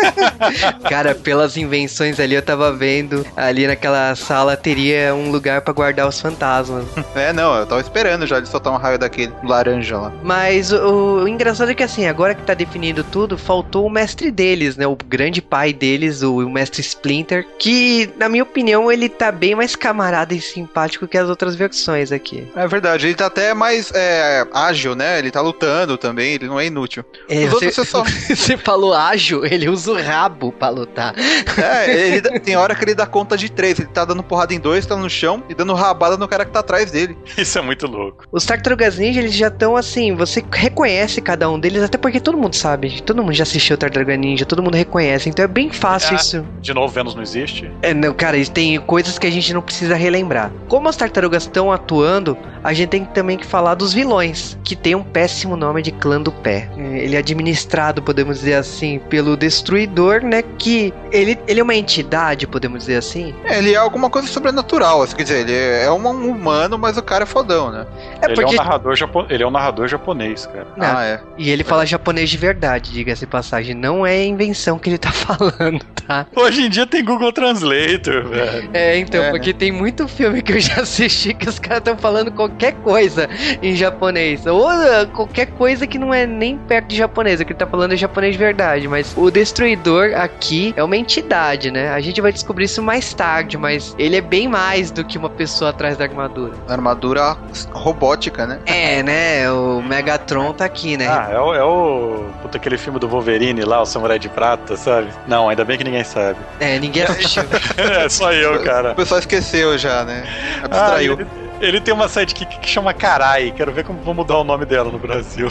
cara, 0.88 1.14
pelas 1.14 1.58
invenções 1.58 2.18
ali, 2.18 2.34
eu 2.34 2.40
tava 2.40 2.72
vendo 2.72 3.26
ali 3.36 3.66
naquela 3.66 4.14
sala 4.16 4.56
teria 4.56 5.14
um 5.14 5.30
lugar 5.30 5.60
para 5.60 5.74
guardar 5.74 6.08
os 6.08 6.18
fantasmas. 6.18 6.86
É, 7.14 7.32
não, 7.32 7.54
eu 7.56 7.66
tava 7.66 7.80
esperando 7.80 8.26
já 8.26 8.36
ele 8.36 8.46
soltar 8.46 8.72
um 8.72 8.76
raio 8.76 8.98
daquele 8.98 9.32
laranja 9.42 9.96
lá. 9.96 10.12
Mas 10.22 10.70
o, 10.70 11.22
o 11.22 11.28
engraçado 11.28 11.70
é 11.70 11.74
que 11.74 11.82
assim, 11.82 12.06
agora 12.06 12.34
que 12.34 12.42
tá 12.42 12.52
definido 12.52 13.02
tudo, 13.02 13.38
faltou 13.38 13.86
o 13.86 13.90
mestre 13.90 14.30
deles, 14.46 14.76
né? 14.76 14.86
O 14.86 14.96
grande 14.96 15.42
pai 15.42 15.72
deles, 15.72 16.22
o, 16.22 16.38
o 16.38 16.50
mestre 16.50 16.80
Splinter, 16.80 17.44
que, 17.58 18.08
na 18.16 18.28
minha 18.28 18.44
opinião, 18.44 18.92
ele 18.92 19.08
tá 19.08 19.32
bem 19.32 19.56
mais 19.56 19.74
camarada 19.74 20.32
e 20.34 20.40
simpático 20.40 21.08
que 21.08 21.18
as 21.18 21.28
outras 21.28 21.56
versões 21.56 22.12
aqui. 22.12 22.46
É 22.54 22.66
verdade, 22.68 23.06
ele 23.06 23.14
tá 23.16 23.26
até 23.26 23.52
mais 23.52 23.90
é, 23.92 24.46
ágil, 24.52 24.94
né? 24.94 25.18
Ele 25.18 25.32
tá 25.32 25.40
lutando 25.40 25.98
também, 25.98 26.34
ele 26.34 26.46
não 26.46 26.60
é 26.60 26.66
inútil. 26.66 27.04
É, 27.28 27.44
Os 27.44 27.50
você, 27.50 27.66
outros, 27.66 27.74
você, 27.74 27.84
só... 27.84 28.04
você 28.34 28.56
falou 28.56 28.94
ágil, 28.94 29.44
ele 29.44 29.68
usa 29.68 29.90
o 29.90 30.00
rabo 30.00 30.52
pra 30.52 30.68
lutar. 30.68 31.14
É, 31.58 31.90
ele, 32.16 32.40
tem 32.40 32.56
hora 32.56 32.74
que 32.74 32.84
ele 32.84 32.94
dá 32.94 33.06
conta 33.06 33.36
de 33.36 33.50
três, 33.50 33.80
ele 33.80 33.88
tá 33.88 34.04
dando 34.04 34.22
porrada 34.22 34.54
em 34.54 34.60
dois, 34.60 34.86
tá 34.86 34.96
no 34.96 35.10
chão 35.10 35.42
e 35.48 35.54
dando 35.54 35.74
rabada 35.74 36.16
no 36.16 36.28
cara 36.28 36.44
que 36.44 36.52
tá 36.52 36.60
atrás 36.60 36.92
dele. 36.92 37.16
Isso 37.36 37.58
é 37.58 37.62
muito 37.62 37.86
louco. 37.88 38.24
Os 38.30 38.44
Tartarugas 38.44 38.98
Ninja, 38.98 39.20
eles 39.20 39.34
já 39.34 39.48
estão 39.48 39.76
assim, 39.76 40.14
você 40.14 40.44
reconhece 40.52 41.20
cada 41.20 41.50
um 41.50 41.58
deles, 41.58 41.82
até 41.82 41.98
porque 41.98 42.20
todo 42.20 42.38
mundo 42.38 42.54
sabe, 42.54 43.02
todo 43.02 43.22
mundo 43.22 43.34
já 43.34 43.42
assistiu 43.42 43.74
o 43.74 43.78
Tartaruga 43.78 44.16
Ninja, 44.16 44.25
todo 44.46 44.62
mundo 44.62 44.74
reconhece, 44.74 45.28
então 45.28 45.44
é 45.44 45.48
bem 45.48 45.70
fácil 45.70 46.12
ah, 46.12 46.16
isso. 46.16 46.46
De 46.60 46.74
novo, 46.74 46.92
Vênus 46.92 47.14
não 47.14 47.22
existe? 47.22 47.70
É, 47.82 47.94
não, 47.94 48.12
cara, 48.12 48.36
tem 48.46 48.78
coisas 48.80 49.18
que 49.18 49.26
a 49.26 49.30
gente 49.30 49.52
não 49.52 49.62
precisa 49.62 49.94
relembrar. 49.94 50.50
Como 50.68 50.88
as 50.88 50.96
tartarugas 50.96 51.44
estão 51.44 51.70
atuando, 51.72 52.36
a 52.62 52.72
gente 52.72 52.88
tem 52.88 53.04
também 53.04 53.36
que 53.36 53.46
falar 53.46 53.74
dos 53.74 53.92
vilões, 53.92 54.58
que 54.64 54.74
tem 54.74 54.94
um 54.94 55.02
péssimo 55.02 55.56
nome 55.56 55.82
de 55.82 55.92
clã 55.92 56.20
do 56.20 56.32
pé. 56.32 56.68
Ele 56.76 57.14
é 57.14 57.18
administrado, 57.18 58.02
podemos 58.02 58.40
dizer 58.40 58.54
assim, 58.54 58.98
pelo 58.98 59.36
Destruidor, 59.36 60.22
né? 60.22 60.42
Que 60.58 60.92
ele, 61.12 61.38
ele 61.46 61.60
é 61.60 61.62
uma 61.62 61.74
entidade, 61.74 62.46
podemos 62.46 62.80
dizer 62.80 62.96
assim. 62.96 63.34
É, 63.44 63.58
ele 63.58 63.74
é 63.74 63.76
alguma 63.76 64.10
coisa 64.10 64.26
sobrenatural, 64.26 65.02
assim, 65.02 65.16
quer 65.16 65.22
dizer, 65.22 65.40
ele 65.40 65.54
é 65.54 65.90
um 65.90 66.30
humano, 66.30 66.78
mas 66.78 66.96
o 66.96 67.02
cara 67.02 67.24
é 67.24 67.26
fodão, 67.26 67.70
né? 67.70 67.86
É 68.20 68.28
porque... 68.28 68.40
ele, 68.40 68.42
é 68.42 68.48
um 68.48 68.64
narrador 68.64 68.96
japo... 68.96 69.26
ele 69.28 69.42
é 69.42 69.46
um 69.46 69.50
narrador 69.50 69.86
japonês, 69.86 70.46
cara. 70.46 70.66
Não, 70.76 70.96
ah, 70.96 71.04
é. 71.04 71.20
E 71.38 71.50
ele 71.50 71.62
fala 71.62 71.86
japonês 71.86 72.30
de 72.30 72.36
verdade, 72.36 72.92
diga-se 72.92 73.26
passagem. 73.26 73.74
Não 73.74 74.06
é 74.06 74.15
invenção 74.24 74.78
que 74.78 74.90
ele 74.90 74.98
tá 74.98 75.10
falando, 75.12 75.84
tá? 76.06 76.26
Hoje 76.34 76.62
em 76.62 76.70
dia 76.70 76.86
tem 76.86 77.04
Google 77.04 77.32
Translator, 77.32 78.28
velho. 78.28 78.70
É, 78.72 78.98
então, 78.98 79.22
é, 79.22 79.30
porque 79.30 79.52
né? 79.52 79.58
tem 79.58 79.72
muito 79.72 80.06
filme 80.08 80.42
que 80.42 80.52
eu 80.52 80.60
já 80.60 80.80
assisti 80.82 81.34
que 81.34 81.48
os 81.48 81.58
caras 81.58 81.78
estão 81.78 81.96
falando 81.96 82.30
qualquer 82.30 82.72
coisa 82.74 83.28
em 83.62 83.74
japonês. 83.74 84.46
Ou 84.46 84.68
uh, 84.68 85.06
qualquer 85.12 85.46
coisa 85.46 85.86
que 85.86 85.98
não 85.98 86.12
é 86.12 86.26
nem 86.26 86.56
perto 86.56 86.88
de 86.88 86.96
japonês. 86.96 87.40
O 87.40 87.44
que 87.44 87.52
ele 87.52 87.58
tá 87.58 87.66
falando 87.66 87.92
é 87.92 87.96
japonês 87.96 88.32
de 88.32 88.38
verdade. 88.38 88.88
Mas 88.88 89.14
o 89.16 89.30
Destruidor 89.30 90.12
aqui 90.14 90.72
é 90.76 90.84
uma 90.84 90.96
entidade, 90.96 91.70
né? 91.70 91.90
A 91.90 92.00
gente 92.00 92.20
vai 92.20 92.32
descobrir 92.32 92.64
isso 92.64 92.82
mais 92.82 93.12
tarde, 93.12 93.56
mas 93.56 93.94
ele 93.98 94.16
é 94.16 94.20
bem 94.20 94.48
mais 94.48 94.90
do 94.90 95.04
que 95.04 95.18
uma 95.18 95.30
pessoa 95.30 95.70
atrás 95.70 95.96
da 95.96 96.04
armadura. 96.04 96.52
Armadura 96.68 97.36
robótica, 97.72 98.46
né? 98.46 98.60
É, 98.66 99.02
né? 99.02 99.50
O 99.50 99.82
Megatron 99.82 100.52
tá 100.52 100.64
aqui, 100.64 100.96
né? 100.96 101.08
Ah, 101.08 101.28
é 101.30 101.40
o. 101.40 101.54
É 101.54 101.64
o 101.64 102.26
puta, 102.42 102.56
aquele 102.56 102.78
filme 102.78 102.98
do 102.98 103.08
Wolverine 103.08 103.62
lá, 103.64 103.80
o 103.80 103.86
Samurai 104.06 104.18
de 104.18 104.28
Prata, 104.28 104.76
sabe? 104.76 105.08
Não, 105.26 105.48
ainda 105.48 105.64
bem 105.64 105.76
que 105.76 105.82
ninguém 105.82 106.04
sabe. 106.04 106.38
É, 106.60 106.78
ninguém 106.78 107.02
assistiu. 107.04 107.42
é, 107.76 108.08
só 108.08 108.32
eu, 108.32 108.62
cara. 108.62 108.92
O 108.92 108.94
pessoal 108.94 109.18
esqueceu 109.18 109.76
já, 109.76 110.04
né? 110.04 110.24
Abstraiu. 110.62 111.18
Ah, 111.18 111.22
ele, 111.60 111.68
ele, 111.68 111.80
tem 111.80 111.92
uma 111.92 112.08
sidekick 112.08 112.58
que 112.60 112.68
chama 112.68 112.94
Carai. 112.94 113.52
Quero 113.56 113.72
ver 113.72 113.84
como 113.84 114.00
vou 114.00 114.14
mudar 114.14 114.38
o 114.38 114.44
nome 114.44 114.64
dela 114.64 114.90
no 114.90 114.98
Brasil. 114.98 115.50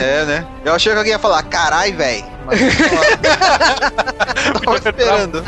É, 0.00 0.24
né? 0.24 0.46
Eu 0.64 0.74
achei 0.74 0.92
que 0.92 0.98
alguém 0.98 1.12
ia 1.12 1.18
falar 1.18 1.42
Carai, 1.44 1.92
velho. 1.92 2.24
Mas 2.46 2.60
tava 4.60 4.76
esperando. 4.78 5.42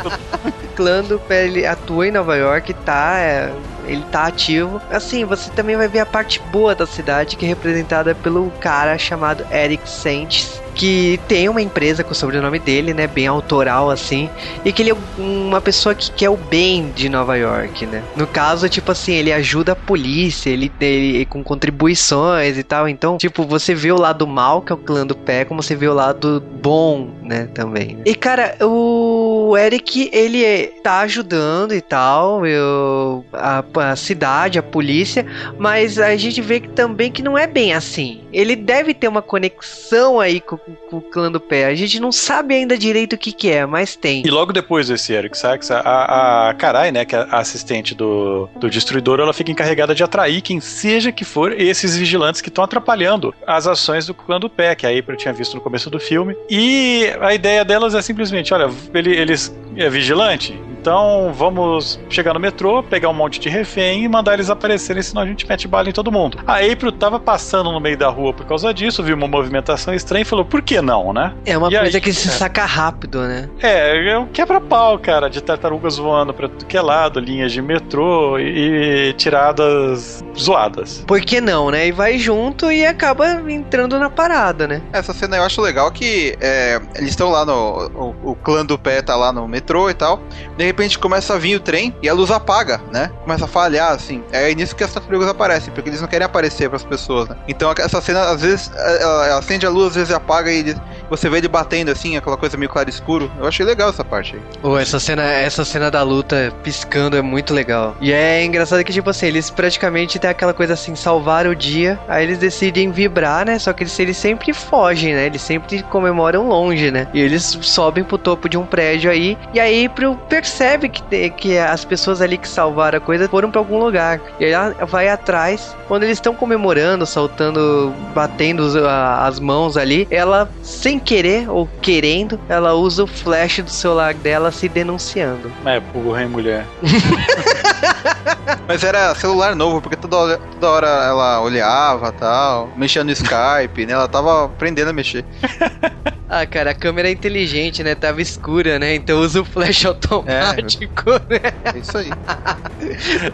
Clã 0.75 1.01
do 1.03 1.19
Pé, 1.19 1.45
ele 1.45 1.65
atua 1.65 2.07
em 2.07 2.11
Nova 2.11 2.35
York, 2.35 2.73
tá? 2.73 3.17
É, 3.17 3.51
ele 3.85 4.03
tá 4.11 4.27
ativo. 4.27 4.81
Assim, 4.91 5.23
você 5.25 5.49
também 5.51 5.75
vai 5.75 5.87
ver 5.87 5.99
a 5.99 6.05
parte 6.05 6.39
boa 6.51 6.75
da 6.75 6.85
cidade, 6.85 7.35
que 7.37 7.45
é 7.45 7.47
representada 7.47 8.13
pelo 8.13 8.51
cara 8.59 8.97
chamado 8.97 9.45
Eric 9.51 9.89
Saints 9.89 10.61
que 10.75 11.19
tem 11.27 11.47
uma 11.47 11.61
empresa 11.61 12.03
com 12.03 12.11
o 12.11 12.15
sobrenome 12.15 12.59
dele, 12.59 12.93
né, 12.93 13.07
bem 13.07 13.25
autoral 13.25 13.89
assim, 13.89 14.29
e 14.63 14.71
que 14.71 14.81
ele 14.81 14.91
é 14.91 14.95
uma 15.17 15.61
pessoa 15.61 15.95
que 15.95 16.11
quer 16.11 16.29
o 16.29 16.35
bem 16.35 16.91
de 16.93 17.07
Nova 17.07 17.37
York, 17.37 17.85
né? 17.85 18.03
No 18.15 18.27
caso, 18.27 18.67
tipo 18.67 18.91
assim, 18.91 19.13
ele 19.13 19.31
ajuda 19.31 19.71
a 19.71 19.75
polícia, 19.75 20.49
ele, 20.49 20.71
ele 20.81 21.25
com 21.25 21.41
contribuições 21.43 22.57
e 22.57 22.63
tal. 22.63 22.89
Então, 22.89 23.17
tipo, 23.17 23.45
você 23.45 23.73
vê 23.73 23.91
o 23.91 23.97
lado 23.97 24.27
mal, 24.27 24.61
que 24.61 24.71
é 24.71 24.75
o 24.75 24.77
clã 24.77 25.07
do 25.07 25.15
pé, 25.15 25.45
como 25.45 25.63
você 25.63 25.75
vê 25.75 25.87
o 25.87 25.93
lado 25.93 26.43
bom, 26.61 26.84
né, 27.21 27.47
também. 27.53 27.95
Né? 27.95 28.03
E 28.05 28.15
cara, 28.15 28.57
o 28.61 29.55
Eric, 29.57 30.09
ele 30.13 30.43
é, 30.43 30.67
tá 30.83 30.99
ajudando 30.99 31.73
e 31.73 31.81
tal, 31.81 32.45
eu, 32.45 33.25
a, 33.33 33.63
a 33.91 33.95
cidade, 33.95 34.59
a 34.59 34.63
polícia, 34.63 35.25
mas 35.57 35.99
a 35.99 36.15
gente 36.15 36.41
vê 36.41 36.59
que 36.59 36.69
também 36.69 37.11
que 37.11 37.21
não 37.21 37.37
é 37.37 37.47
bem 37.47 37.73
assim. 37.73 38.21
Ele 38.31 38.55
deve 38.55 38.93
ter 38.93 39.07
uma 39.07 39.21
conexão 39.21 40.19
aí 40.19 40.39
com 40.39 40.57
com 40.89 40.97
o 40.97 41.01
clã 41.01 41.31
do 41.31 41.39
pé. 41.39 41.65
A 41.65 41.75
gente 41.75 41.99
não 41.99 42.11
sabe 42.11 42.55
ainda 42.55 42.77
direito 42.77 43.13
o 43.13 43.17
que, 43.17 43.31
que 43.31 43.51
é, 43.51 43.65
mas 43.65 43.95
tem. 43.95 44.23
E 44.25 44.29
logo 44.29 44.53
depois 44.53 44.87
desse 44.87 45.13
Eric 45.13 45.37
Sachs, 45.37 45.71
a, 45.71 46.49
a 46.49 46.53
Karai, 46.53 46.91
né, 46.91 47.05
que 47.05 47.15
é 47.15 47.19
a 47.19 47.39
assistente 47.39 47.93
do, 47.93 48.49
do 48.55 48.69
destruidor, 48.69 49.19
ela 49.19 49.33
fica 49.33 49.51
encarregada 49.51 49.93
de 49.93 50.03
atrair 50.03 50.41
quem 50.41 50.59
seja 50.59 51.11
que 51.11 51.25
for 51.25 51.51
esses 51.59 51.97
vigilantes 51.97 52.41
que 52.41 52.49
estão 52.49 52.63
atrapalhando 52.63 53.33
as 53.45 53.67
ações 53.67 54.07
do 54.07 54.13
clã 54.13 54.39
do 54.39 54.49
pé, 54.49 54.75
que 54.75 54.85
a 54.85 54.97
April 54.97 55.17
tinha 55.17 55.33
visto 55.33 55.55
no 55.55 55.61
começo 55.61 55.89
do 55.89 55.99
filme. 55.99 56.35
E 56.49 56.74
a 57.21 57.33
ideia 57.33 57.63
delas 57.65 57.93
é 57.95 58.01
simplesmente: 58.01 58.53
olha, 58.53 58.69
ele, 58.93 59.15
eles 59.15 59.55
é 59.75 59.89
vigilante, 59.89 60.59
Então 60.85 61.33
vamos 61.33 61.99
chegar 62.11 62.35
no 62.35 62.39
metrô, 62.39 62.83
pegar 62.83 63.09
um 63.09 63.13
monte 63.13 63.39
de 63.39 63.49
refém 63.49 64.03
e 64.03 64.07
mandar 64.07 64.35
eles 64.35 64.51
aparecerem, 64.51 65.01
senão 65.01 65.23
a 65.23 65.25
gente 65.25 65.47
mete 65.49 65.67
bala 65.67 65.89
em 65.89 65.91
todo 65.91 66.11
mundo. 66.11 66.37
A 66.45 66.57
April 66.57 66.91
tava 66.91 67.19
passando 67.19 67.71
no 67.71 67.79
meio 67.79 67.97
da 67.97 68.07
rua 68.07 68.31
por 68.31 68.45
causa 68.45 68.71
disso, 68.71 69.01
viu 69.01 69.15
uma 69.15 69.27
movimentação 69.27 69.95
estranha 69.95 70.21
e 70.21 70.25
falou, 70.25 70.45
por 70.45 70.61
que 70.61 70.79
não, 70.81 71.11
né? 71.11 71.33
É 71.43 71.57
uma 71.57 71.73
E 71.73 71.79
coisa 71.79 71.97
aí, 71.97 72.01
que 72.01 72.13
se 72.13 72.27
cara? 72.27 72.37
saca 72.37 72.65
rápido, 72.65 73.19
né? 73.23 73.49
É, 73.63 74.09
é 74.11 74.19
um 74.19 74.27
quebra-pau, 74.27 74.99
cara, 74.99 75.27
de 75.27 75.41
tartarugas 75.41 75.97
voando 75.97 76.35
pra 76.35 76.47
tudo 76.47 76.67
que 76.67 76.77
é 76.77 76.81
lado, 76.83 77.19
linhas 77.19 77.51
de 77.51 77.63
metrô 77.63 78.37
e, 78.37 79.09
e 79.09 79.13
tiradas 79.13 80.23
zoadas. 80.37 81.03
Por 81.07 81.19
que 81.21 81.41
não, 81.41 81.71
né? 81.71 81.87
E 81.87 81.91
vai 81.91 82.19
junto 82.19 82.71
e 82.71 82.85
acaba 82.85 83.41
entrando 83.51 83.97
na 83.97 84.11
parada, 84.11 84.67
né? 84.67 84.83
Essa 84.93 85.13
cena 85.15 85.37
eu 85.37 85.43
acho 85.43 85.61
legal 85.63 85.89
que 85.91 86.37
é, 86.39 86.79
eles 86.95 87.09
estão 87.09 87.31
lá 87.31 87.43
no. 87.43 87.87
O, 87.95 88.31
o 88.31 88.35
clã 88.35 88.63
do 88.63 88.77
pé 88.77 89.01
tá 89.01 89.15
lá 89.15 89.33
no 89.33 89.47
metrô 89.47 89.89
e 89.89 89.95
tal. 89.95 90.21
De 90.55 90.74
repente 90.75 90.99
começa 90.99 91.33
a 91.33 91.37
vir 91.37 91.55
o 91.55 91.59
trem 91.59 91.95
e 92.01 92.09
a 92.09 92.13
luz 92.13 92.29
apaga, 92.29 92.81
né? 92.91 93.09
Começa 93.23 93.45
a 93.45 93.47
falhar, 93.47 93.93
assim. 93.93 94.21
É 94.31 94.53
nisso 94.53 94.75
que 94.75 94.83
as 94.83 94.93
tartarugas 94.93 95.29
aparecem, 95.29 95.73
porque 95.73 95.89
eles 95.89 96.01
não 96.01 96.07
querem 96.07 96.25
aparecer 96.25 96.69
pras 96.69 96.83
pessoas, 96.83 97.29
né? 97.29 97.37
Então 97.47 97.73
essa 97.77 98.01
cena, 98.01 98.29
às 98.29 98.41
vezes, 98.41 98.69
ela, 98.75 99.27
ela 99.27 99.39
acende 99.39 99.65
a 99.65 99.69
luz, 99.69 99.87
às 99.87 99.95
vezes 99.95 100.13
apaga 100.13 100.51
e 100.51 100.75
você 101.09 101.29
vê 101.29 101.37
ele 101.37 101.47
batendo 101.47 101.91
assim, 101.91 102.17
aquela 102.17 102.35
coisa 102.35 102.57
meio 102.57 102.69
claro 102.69 102.89
escuro. 102.89 103.31
Eu 103.39 103.47
achei 103.47 103.65
legal 103.65 103.89
essa 103.89 104.03
parte 104.03 104.35
aí. 104.35 104.41
Pô, 104.61 104.77
essa 104.77 104.99
cena, 104.99 105.23
essa 105.23 105.63
cena 105.63 105.89
da 105.89 106.03
luta 106.03 106.53
piscando 106.61 107.15
é 107.15 107.21
muito 107.21 107.53
legal. 107.53 107.95
E 108.01 108.11
é 108.11 108.43
engraçado 108.43 108.83
que, 108.83 108.91
tipo 108.91 109.09
assim, 109.09 109.27
eles 109.27 109.49
praticamente 109.49 110.19
têm 110.19 110.29
aquela 110.29 110.53
coisa 110.53 110.73
assim, 110.73 110.95
salvar 110.95 111.47
o 111.47 111.55
dia, 111.55 111.97
aí 112.07 112.25
eles 112.25 112.37
decidem 112.37 112.91
vibrar, 112.91 113.45
né? 113.45 113.57
Só 113.59 113.71
que 113.71 113.83
eles, 113.83 113.97
eles 113.97 114.17
sempre 114.17 114.53
fogem, 114.53 115.13
né? 115.13 115.27
Eles 115.27 115.41
sempre 115.41 115.81
comemoram 115.83 116.49
longe, 116.49 116.91
né? 116.91 117.07
E 117.13 117.21
eles 117.21 117.57
sobem 117.61 118.03
pro 118.03 118.17
topo 118.17 118.49
de 118.49 118.57
um 118.57 118.65
prédio 118.65 119.09
aí, 119.09 119.37
e 119.53 119.59
aí 119.59 119.87
pro, 119.87 120.15
percebe 120.15 120.64
que, 120.89 121.01
te- 121.03 121.29
que 121.31 121.57
as 121.57 121.85
pessoas 121.85 122.21
ali 122.21 122.37
que 122.37 122.47
salvaram 122.47 122.97
a 122.97 123.01
coisa 123.01 123.27
foram 123.29 123.51
pra 123.51 123.59
algum 123.61 123.77
lugar. 123.79 124.19
E 124.39 124.45
ela 124.45 124.73
vai 124.85 125.07
atrás, 125.07 125.75
quando 125.87 126.03
eles 126.03 126.17
estão 126.17 126.33
comemorando, 126.35 127.05
saltando, 127.05 127.93
batendo 128.13 128.65
as 128.87 129.39
mãos 129.39 129.77
ali, 129.77 130.07
ela, 130.09 130.49
sem 130.61 130.99
querer 130.99 131.49
ou 131.49 131.67
querendo, 131.81 132.39
ela 132.49 132.73
usa 132.73 133.03
o 133.03 133.07
flash 133.07 133.59
do 133.59 133.69
celular 133.69 134.13
dela 134.13 134.51
se 134.51 134.67
denunciando. 134.67 135.51
É, 135.65 135.79
burra 135.79 136.23
em 136.23 136.27
mulher. 136.27 136.65
Mas 138.67 138.83
era 138.83 139.13
celular 139.15 139.55
novo, 139.55 139.79
porque 139.81 139.95
toda 139.95 140.17
hora, 140.17 140.37
toda 140.53 140.69
hora 140.69 140.87
ela 140.87 141.41
olhava 141.41 142.11
tal, 142.11 142.69
mexia 142.75 143.03
no 143.03 143.11
Skype, 143.11 143.85
né? 143.85 143.93
Ela 143.93 144.07
tava 144.07 144.45
aprendendo 144.45 144.89
a 144.89 144.93
mexer. 144.93 145.23
Ah, 146.27 146.45
cara, 146.45 146.71
a 146.71 146.73
câmera 146.73 147.07
é 147.07 147.11
inteligente, 147.11 147.83
né? 147.83 147.93
Tava 147.93 148.21
escura, 148.21 148.79
né? 148.79 148.95
Então 148.95 149.19
usa 149.19 149.41
o 149.41 149.45
flash 149.45 149.85
automático, 149.85 151.11
né? 151.29 151.39
É 151.73 151.77
isso 151.77 151.97
aí. 151.97 152.09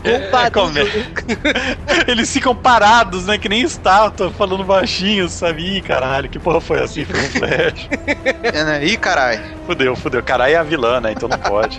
Compadre. 0.04 0.52
como 0.52 0.78
é? 0.78 0.84
Eles 2.08 2.32
ficam 2.32 2.56
parados, 2.56 3.28
né? 3.28 3.38
Que 3.38 3.48
nem 3.48 3.62
estátua, 3.62 4.32
falando 4.32 4.64
baixinho, 4.66 5.30
sabe? 5.30 5.78
Ih, 5.78 5.82
caralho, 5.82 6.30
que 6.30 6.38
porra 6.40 6.60
foi 6.60 6.82
assim? 6.82 7.06
Foi 7.06 7.20
um 7.20 7.30
flash. 7.30 7.90
É, 8.44 8.64
né? 8.64 8.86
Ih, 8.86 8.98
carai. 8.98 9.42
fudeu, 9.66 9.96
fudeu. 9.96 10.22
Caralho 10.22 10.54
é 10.54 10.58
a 10.58 10.64
vilã, 10.64 11.00
né? 11.00 11.14
Então 11.14 11.30
não 11.30 11.40
pode. 11.40 11.78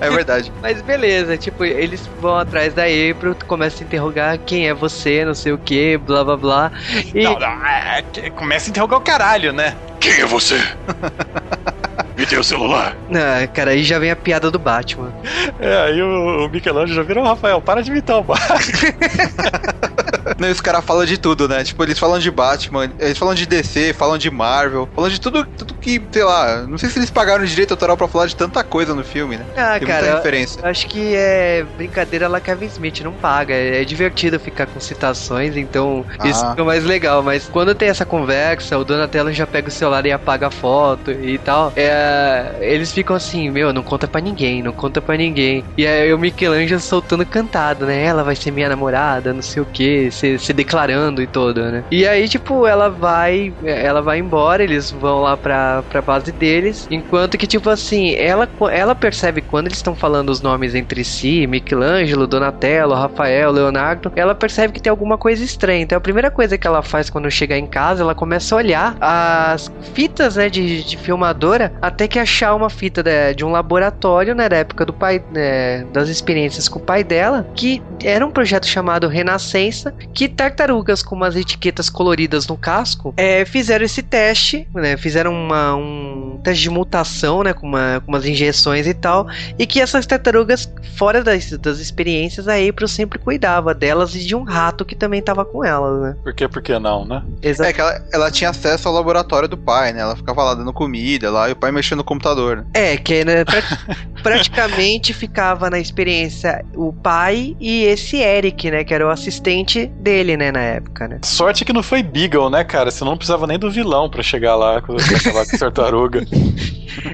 É 0.00 0.10
verdade. 0.10 0.52
Mas 0.60 0.80
beleza, 0.80 1.36
tipo, 1.36 1.64
eles 1.64 2.06
vão 2.06 2.36
atrás 2.38 2.72
da 2.72 2.84
April, 2.84 3.36
começam 3.46 3.84
a 3.84 3.86
interrogar 3.86 4.38
quem 4.38 4.68
é 4.68 4.74
você, 4.74 5.24
não 5.24 5.34
sei 5.34 5.52
o 5.52 5.58
que, 5.58 5.98
blá 5.98 6.24
blá 6.24 6.36
blá. 6.36 6.72
E 7.14 7.22
Não, 7.24 7.38
não, 7.38 7.66
é, 7.66 8.02
começa 8.34 8.68
a 8.68 8.70
interrogar 8.70 8.98
o 8.98 9.02
caralho, 9.02 9.52
né? 9.52 9.76
Quem 10.02 10.20
é 10.20 10.26
você? 10.26 10.56
Me 12.18 12.26
dê 12.26 12.36
o 12.36 12.42
celular. 12.42 12.96
Ah, 13.14 13.46
cara, 13.46 13.70
aí 13.70 13.84
já 13.84 14.00
vem 14.00 14.10
a 14.10 14.16
piada 14.16 14.50
do 14.50 14.58
Batman. 14.58 15.14
É, 15.60 15.76
aí 15.82 16.02
o, 16.02 16.46
o 16.46 16.48
Michelangelo 16.48 16.96
já 16.96 17.02
virou, 17.04 17.24
Rafael, 17.24 17.62
para 17.62 17.82
de 17.82 17.90
imitar 17.90 18.18
o 18.18 18.22
Batman. 18.24 18.58
Não, 20.38 20.50
os 20.50 20.60
caras 20.60 20.84
falam 20.84 21.04
de 21.04 21.18
tudo, 21.18 21.48
né? 21.48 21.62
Tipo, 21.64 21.82
eles 21.82 21.98
falam 21.98 22.18
de 22.18 22.30
Batman, 22.30 22.90
eles 22.98 23.18
falam 23.18 23.34
de 23.34 23.46
DC, 23.46 23.92
falam 23.92 24.18
de 24.18 24.30
Marvel, 24.30 24.88
falam 24.94 25.10
de 25.10 25.20
tudo, 25.20 25.44
tudo 25.44 25.74
que, 25.74 26.00
sei 26.10 26.24
lá, 26.24 26.62
não 26.68 26.78
sei 26.78 26.88
se 26.90 26.98
eles 26.98 27.10
pagaram 27.10 27.44
direito 27.44 27.72
autoral 27.72 27.96
pra 27.96 28.08
falar 28.08 28.26
de 28.26 28.36
tanta 28.36 28.62
coisa 28.64 28.94
no 28.94 29.04
filme, 29.04 29.36
né? 29.36 29.44
Ah, 29.56 29.78
Tem 29.78 29.86
cara, 29.88 30.02
muita 30.02 30.16
referência. 30.16 30.60
eu 30.62 30.68
acho 30.68 30.86
que 30.86 31.14
é 31.14 31.64
brincadeira 31.76 32.28
lá 32.28 32.40
Kevin 32.40 32.66
Smith, 32.66 33.00
não 33.00 33.12
paga. 33.12 33.54
É, 33.54 33.82
é 33.82 33.84
divertido 33.84 34.38
ficar 34.40 34.66
com 34.66 34.80
citações, 34.80 35.56
então 35.56 36.04
isso 36.24 36.44
Ah. 36.44 36.50
fica 36.50 36.64
mais 36.64 36.84
legal. 36.84 37.22
Mas 37.22 37.48
quando 37.48 37.74
tem 37.74 37.88
essa 37.88 38.04
conversa, 38.04 38.78
o 38.78 38.84
Donatello 38.84 39.32
já 39.32 39.46
pega 39.46 39.68
o 39.68 39.70
celular 39.70 40.04
e 40.06 40.12
apaga 40.12 40.48
a 40.48 40.50
foto 40.50 41.10
e 41.10 41.38
tal. 41.38 41.72
É, 41.76 42.56
eles 42.60 42.92
ficam 42.92 43.14
assim, 43.16 43.50
meu, 43.50 43.72
não 43.72 43.82
conta 43.82 44.06
pra 44.08 44.20
ninguém, 44.20 44.62
não 44.62 44.72
conta 44.72 45.00
pra 45.00 45.16
ninguém. 45.16 45.64
E 45.76 45.86
aí 45.86 46.12
o 46.12 46.18
Michelangelo 46.18 46.80
soltando 46.80 47.24
cantado, 47.26 47.86
né? 47.86 48.04
Ela 48.04 48.22
vai 48.24 48.34
ser 48.36 48.50
minha 48.50 48.68
namorada, 48.68 49.32
não 49.32 49.42
sei 49.42 49.62
o 49.62 49.66
que, 49.66 50.10
se, 50.22 50.38
se 50.38 50.52
declarando 50.52 51.20
e 51.20 51.26
todo, 51.26 51.60
né? 51.60 51.84
E 51.90 52.06
aí, 52.06 52.28
tipo, 52.28 52.64
ela 52.66 52.88
vai, 52.88 53.52
ela 53.64 54.00
vai 54.00 54.18
embora, 54.18 54.62
eles 54.62 54.90
vão 54.92 55.22
lá 55.22 55.36
pra, 55.36 55.82
pra 55.82 56.00
base 56.00 56.30
deles, 56.30 56.86
enquanto 56.90 57.36
que, 57.36 57.46
tipo 57.46 57.68
assim, 57.68 58.14
ela, 58.14 58.48
ela 58.70 58.94
percebe 58.94 59.40
quando 59.42 59.66
eles 59.66 59.78
estão 59.78 59.96
falando 59.96 60.30
os 60.30 60.40
nomes 60.40 60.74
entre 60.76 61.02
si, 61.02 61.46
Michelangelo, 61.46 62.26
Donatello, 62.26 62.94
Rafael, 62.94 63.50
Leonardo, 63.50 64.12
ela 64.14 64.34
percebe 64.34 64.72
que 64.72 64.80
tem 64.80 64.90
alguma 64.90 65.18
coisa 65.18 65.42
estranha. 65.42 65.82
Então 65.82 65.98
a 65.98 66.00
primeira 66.00 66.30
coisa 66.30 66.56
que 66.56 66.66
ela 66.66 66.82
faz 66.82 67.10
quando 67.10 67.28
chegar 67.30 67.58
em 67.58 67.66
casa, 67.66 68.02
ela 68.02 68.14
começa 68.14 68.54
a 68.54 68.58
olhar 68.58 68.96
as 69.00 69.72
fitas, 69.92 70.36
né, 70.36 70.48
de, 70.48 70.84
de 70.84 70.96
filmadora, 70.96 71.72
até 71.82 72.06
que 72.06 72.18
achar 72.18 72.54
uma 72.54 72.70
fita 72.70 73.02
de, 73.02 73.34
de 73.34 73.44
um 73.44 73.50
laboratório, 73.50 74.34
né, 74.34 74.48
da 74.48 74.56
época 74.56 74.86
do 74.86 74.92
pai, 74.92 75.22
né, 75.32 75.84
das 75.92 76.08
experiências 76.08 76.68
com 76.68 76.78
o 76.78 76.82
pai 76.82 77.02
dela, 77.02 77.46
que 77.54 77.82
era 78.04 78.24
um 78.24 78.30
projeto 78.30 78.66
chamado 78.66 79.08
Renascença, 79.08 79.92
que 80.14 80.28
tartarugas 80.28 81.02
com 81.02 81.14
umas 81.16 81.36
etiquetas 81.36 81.88
coloridas 81.88 82.46
no 82.46 82.56
casco 82.56 83.14
é, 83.16 83.44
fizeram 83.44 83.84
esse 83.84 84.02
teste, 84.02 84.66
né, 84.74 84.96
fizeram 84.96 85.32
uma, 85.32 85.74
um 85.76 86.40
teste 86.42 86.62
de 86.62 86.70
mutação, 86.70 87.42
né, 87.42 87.52
com, 87.52 87.66
uma, 87.66 88.00
com 88.04 88.12
umas 88.12 88.24
injeções 88.26 88.86
e 88.86 88.94
tal, 88.94 89.26
e 89.58 89.66
que 89.66 89.80
essas 89.80 90.06
tartarugas, 90.06 90.70
fora 90.96 91.22
das, 91.22 91.50
das 91.58 91.78
experiências, 91.78 92.48
a 92.48 92.54
April 92.56 92.88
sempre 92.88 93.18
cuidava 93.18 93.74
delas 93.74 94.14
e 94.14 94.20
de 94.24 94.34
um 94.34 94.42
rato 94.44 94.84
que 94.84 94.94
também 94.94 95.22
tava 95.22 95.44
com 95.44 95.64
elas, 95.64 96.02
né? 96.02 96.16
Por 96.22 96.34
que, 96.34 96.48
por 96.48 96.62
que 96.62 96.78
não, 96.78 97.04
né? 97.04 97.22
Exa- 97.42 97.66
É 97.66 97.72
que 97.72 97.80
ela, 97.80 98.02
ela 98.12 98.30
tinha 98.30 98.50
acesso 98.50 98.88
ao 98.88 98.94
laboratório 98.94 99.48
do 99.48 99.56
pai, 99.56 99.92
né? 99.92 100.00
Ela 100.00 100.16
ficava 100.16 100.42
lá 100.44 100.54
dando 100.54 100.72
comida 100.72 101.30
lá 101.30 101.48
e 101.48 101.52
o 101.52 101.56
pai 101.56 101.70
mexendo 101.72 101.98
no 101.98 102.04
computador, 102.04 102.58
né? 102.58 102.64
É, 102.74 102.96
que 102.96 103.24
né, 103.24 103.44
pra- 103.44 103.62
praticamente 104.22 105.12
ficava 105.12 105.68
na 105.70 105.78
experiência 105.78 106.64
o 106.74 106.92
pai 106.92 107.56
e 107.60 107.84
esse 107.84 108.16
Eric, 108.16 108.70
né, 108.70 108.84
que 108.84 108.94
era 108.94 109.06
o 109.06 109.10
assistente 109.10 109.91
dele, 109.98 110.36
né, 110.36 110.50
na 110.50 110.60
época, 110.60 111.06
né? 111.08 111.18
Sorte 111.24 111.64
que 111.64 111.72
não 111.72 111.82
foi 111.82 112.02
Beagle, 112.02 112.50
né, 112.50 112.64
cara? 112.64 112.90
Senão 112.90 113.12
não 113.12 113.18
precisava 113.18 113.46
nem 113.46 113.58
do 113.58 113.70
vilão 113.70 114.08
pra 114.08 114.22
chegar 114.22 114.56
lá 114.56 114.80
com 114.80 114.94
pra 114.96 115.16
acabar 115.16 115.46
com 115.46 115.56
a 115.56 115.58
tartaruga. 115.58 116.26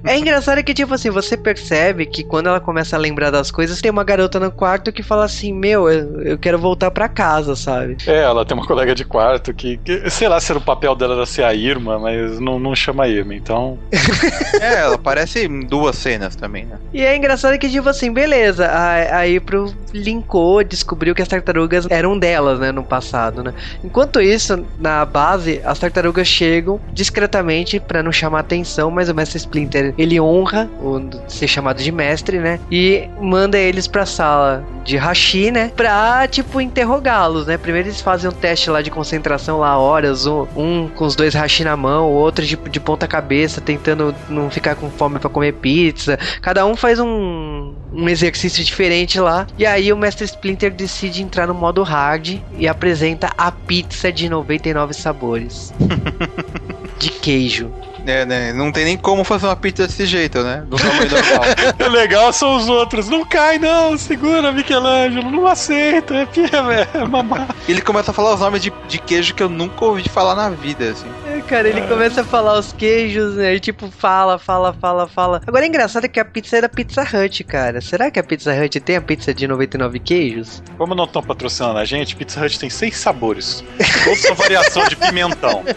É 0.04 0.18
engraçado 0.18 0.62
que, 0.64 0.74
tipo 0.74 0.92
assim, 0.94 1.10
você 1.10 1.36
percebe 1.36 2.06
que 2.06 2.24
quando 2.24 2.48
ela 2.48 2.60
começa 2.60 2.96
a 2.96 2.98
lembrar 2.98 3.30
das 3.30 3.50
coisas, 3.50 3.80
tem 3.80 3.90
uma 3.90 4.02
garota 4.04 4.40
no 4.40 4.50
quarto 4.50 4.92
que 4.92 5.02
fala 5.02 5.24
assim, 5.24 5.52
meu, 5.52 5.88
eu, 5.88 6.22
eu 6.22 6.38
quero 6.38 6.58
voltar 6.58 6.90
pra 6.90 7.08
casa, 7.08 7.54
sabe? 7.54 7.96
É, 8.06 8.22
ela 8.22 8.44
tem 8.44 8.56
uma 8.56 8.66
colega 8.66 8.94
de 8.94 9.04
quarto 9.04 9.52
que, 9.54 9.76
que- 9.78 10.10
sei 10.10 10.28
lá 10.28 10.40
se 10.40 10.50
era 10.50 10.58
o 10.58 10.62
papel 10.62 10.94
dela 10.96 11.14
era 11.14 11.26
ser 11.26 11.44
a 11.44 11.54
Irma, 11.54 11.98
mas 11.98 12.40
não, 12.40 12.58
não 12.58 12.74
chama 12.74 13.06
Irma, 13.08 13.34
então. 13.34 13.78
É, 14.60 14.80
ela 14.80 14.94
aparece 14.96 15.44
em 15.44 15.60
duas 15.60 15.96
cenas 15.96 16.34
também, 16.34 16.64
né? 16.64 16.78
E 16.92 17.02
é 17.04 17.16
engraçado 17.16 17.56
que, 17.58 17.68
tipo 17.70 17.88
assim, 17.88 18.12
beleza, 18.12 18.66
a, 18.66 19.20
a 19.20 19.36
April 19.36 19.72
linkou, 19.92 20.64
descobriu 20.64 21.14
que 21.14 21.22
as 21.22 21.28
tartarugas 21.28 21.86
eram 21.90 22.18
delas, 22.18 22.58
né, 22.58 22.67
no 22.72 22.82
passado, 22.82 23.42
né? 23.42 23.52
Enquanto 23.82 24.20
isso, 24.20 24.64
na 24.78 25.04
base, 25.04 25.60
as 25.64 25.78
tartarugas 25.78 26.26
chegam 26.26 26.80
discretamente 26.92 27.80
pra 27.80 28.02
não 28.02 28.12
chamar 28.12 28.40
atenção, 28.40 28.90
mas 28.90 29.08
o 29.08 29.14
Mestre 29.14 29.38
Splinter, 29.38 29.94
ele 29.96 30.20
honra 30.20 30.68
o 30.80 31.00
ser 31.28 31.48
chamado 31.48 31.82
de 31.82 31.92
mestre, 31.92 32.38
né? 32.38 32.60
E 32.70 33.08
manda 33.20 33.58
eles 33.58 33.86
pra 33.86 34.06
sala 34.06 34.64
de 34.84 34.96
Hashi, 34.96 35.50
né? 35.50 35.70
Pra, 35.76 36.26
tipo, 36.26 36.60
interrogá-los, 36.60 37.46
né? 37.46 37.56
Primeiro 37.56 37.88
eles 37.88 38.00
fazem 38.00 38.30
um 38.30 38.32
teste 38.32 38.70
lá 38.70 38.80
de 38.80 38.90
concentração 38.90 39.58
lá, 39.58 39.78
horas, 39.78 40.26
um, 40.26 40.46
um 40.56 40.88
com 40.88 41.04
os 41.04 41.14
dois 41.14 41.34
Hashi 41.34 41.64
na 41.64 41.76
mão, 41.76 42.08
o 42.08 42.14
outro 42.14 42.44
de, 42.44 42.56
de 42.56 42.80
ponta 42.80 43.06
cabeça, 43.06 43.60
tentando 43.60 44.14
não 44.28 44.50
ficar 44.50 44.74
com 44.74 44.90
fome 44.90 45.18
pra 45.18 45.28
comer 45.28 45.52
pizza. 45.54 46.18
Cada 46.40 46.64
um 46.64 46.74
faz 46.74 46.98
um, 46.98 47.74
um 47.92 48.08
exercício 48.08 48.64
diferente 48.64 49.20
lá. 49.20 49.46
E 49.58 49.66
aí 49.66 49.92
o 49.92 49.96
Mestre 49.96 50.24
Splinter 50.24 50.72
decide 50.72 51.22
entrar 51.22 51.46
no 51.46 51.54
modo 51.54 51.82
hard 51.82 52.38
e 52.58 52.66
apresenta 52.66 53.30
a 53.36 53.50
pizza 53.50 54.12
de 54.12 54.28
99 54.28 54.92
sabores. 54.94 55.72
de 56.98 57.10
queijo. 57.10 57.72
É, 58.06 58.24
né? 58.24 58.52
Não 58.54 58.72
tem 58.72 58.84
nem 58.86 58.96
como 58.96 59.22
fazer 59.22 59.46
uma 59.46 59.56
pizza 59.56 59.86
desse 59.86 60.06
jeito, 60.06 60.42
né? 60.42 60.64
Do 60.66 60.76
tamanho 60.80 61.10
normal. 61.10 61.42
O 61.86 61.90
legal 61.90 62.32
são 62.32 62.56
os 62.56 62.68
outros. 62.68 63.08
Não 63.08 63.24
cai, 63.24 63.58
não, 63.58 63.96
segura, 63.98 64.50
Michelangelo, 64.50 65.30
não 65.30 65.46
aceita, 65.46 66.14
é 66.14 66.26
pia, 66.26 66.48
é 66.94 67.04
mamar. 67.04 67.48
Ele 67.68 67.82
começa 67.82 68.10
a 68.10 68.14
falar 68.14 68.34
os 68.34 68.40
nomes 68.40 68.62
de, 68.62 68.72
de 68.88 68.98
queijo 68.98 69.34
que 69.34 69.42
eu 69.42 69.48
nunca 69.48 69.84
ouvi 69.84 70.08
falar 70.08 70.34
na 70.34 70.48
vida, 70.48 70.90
assim. 70.90 71.06
É, 71.38 71.42
cara, 71.42 71.68
ele 71.68 71.82
começa 71.82 72.22
a 72.22 72.24
falar 72.24 72.58
os 72.58 72.72
queijos, 72.72 73.34
né? 73.36 73.54
E 73.54 73.60
tipo, 73.60 73.90
fala, 73.90 74.38
fala, 74.38 74.72
fala, 74.72 75.06
fala. 75.06 75.40
Agora 75.46 75.64
é 75.64 75.68
engraçado 75.68 76.08
que 76.08 76.18
a 76.18 76.24
pizza 76.24 76.56
é 76.58 76.60
da 76.60 76.68
Pizza 76.68 77.02
Hut, 77.02 77.44
cara. 77.44 77.80
Será 77.80 78.10
que 78.10 78.18
a 78.18 78.24
Pizza 78.24 78.52
Hut 78.52 78.80
tem 78.80 78.96
a 78.96 79.00
pizza 79.00 79.32
de 79.32 79.46
99 79.46 79.98
queijos? 80.00 80.62
Como 80.76 80.94
não 80.94 81.04
estão 81.04 81.22
patrocinando 81.22 81.78
a 81.78 81.84
gente, 81.84 82.16
Pizza 82.16 82.44
Hut 82.44 82.58
tem 82.58 82.68
seis 82.68 82.96
sabores. 82.96 83.62
Todos 84.04 84.20
são 84.20 84.34
variação 84.34 84.86
de 84.88 84.96
pimentão. 84.96 85.62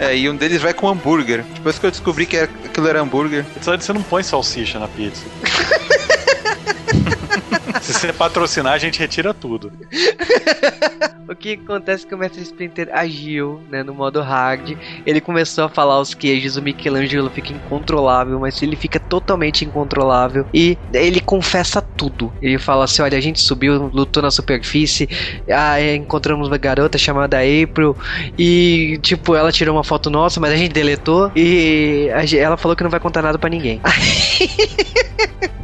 É, 0.00 0.16
e 0.16 0.30
um 0.30 0.36
deles 0.36 0.62
vai 0.62 0.72
com 0.72 0.86
hambúrguer. 0.88 1.42
Depois 1.54 1.76
que 1.76 1.84
eu 1.84 1.90
descobri 1.90 2.24
que 2.24 2.36
era- 2.36 2.48
aquilo 2.64 2.86
era 2.86 3.00
hambúrguer. 3.00 3.44
Pizza 3.46 3.72
Hut 3.74 3.82
você 3.84 3.92
não 3.92 4.00
põe 4.00 4.22
salsicha 4.22 4.78
na 4.78 4.86
pizza. 4.86 5.24
Se 7.82 7.92
você 7.94 8.12
patrocinar, 8.12 8.74
a 8.74 8.78
gente 8.78 8.96
retira 9.00 9.34
tudo. 9.34 9.72
Que 11.40 11.52
acontece 11.52 12.04
que 12.04 12.12
o 12.14 12.18
Mestre 12.18 12.42
Splinter 12.42 12.88
agiu, 12.92 13.62
né, 13.68 13.84
no 13.84 13.94
modo 13.94 14.20
hard. 14.20 14.76
Ele 15.06 15.20
começou 15.20 15.64
a 15.64 15.68
falar 15.68 16.00
os 16.00 16.12
queijos, 16.12 16.56
o 16.56 16.62
Michelangelo 16.62 17.30
fica 17.30 17.52
incontrolável, 17.52 18.40
mas 18.40 18.60
ele 18.60 18.74
fica 18.74 18.98
totalmente 18.98 19.64
incontrolável 19.64 20.46
e 20.52 20.76
ele 20.92 21.20
confessa 21.20 21.80
tudo. 21.80 22.34
Ele 22.42 22.58
fala 22.58 22.84
assim: 22.84 23.02
"Olha, 23.02 23.16
a 23.16 23.20
gente 23.20 23.40
subiu, 23.40 23.88
lutou 23.92 24.20
na 24.20 24.32
superfície, 24.32 25.08
ah, 25.48 25.80
é, 25.80 25.94
encontramos 25.94 26.48
uma 26.48 26.58
garota 26.58 26.98
chamada 26.98 27.38
April 27.38 27.96
e 28.36 28.98
tipo, 29.02 29.36
ela 29.36 29.52
tirou 29.52 29.76
uma 29.76 29.84
foto 29.84 30.10
nossa, 30.10 30.40
mas 30.40 30.52
a 30.52 30.56
gente 30.56 30.72
deletou 30.72 31.30
e 31.36 32.08
ela 32.36 32.56
falou 32.56 32.74
que 32.76 32.82
não 32.82 32.90
vai 32.90 32.98
contar 33.00 33.22
nada 33.22 33.38
pra 33.38 33.48
ninguém." 33.48 33.80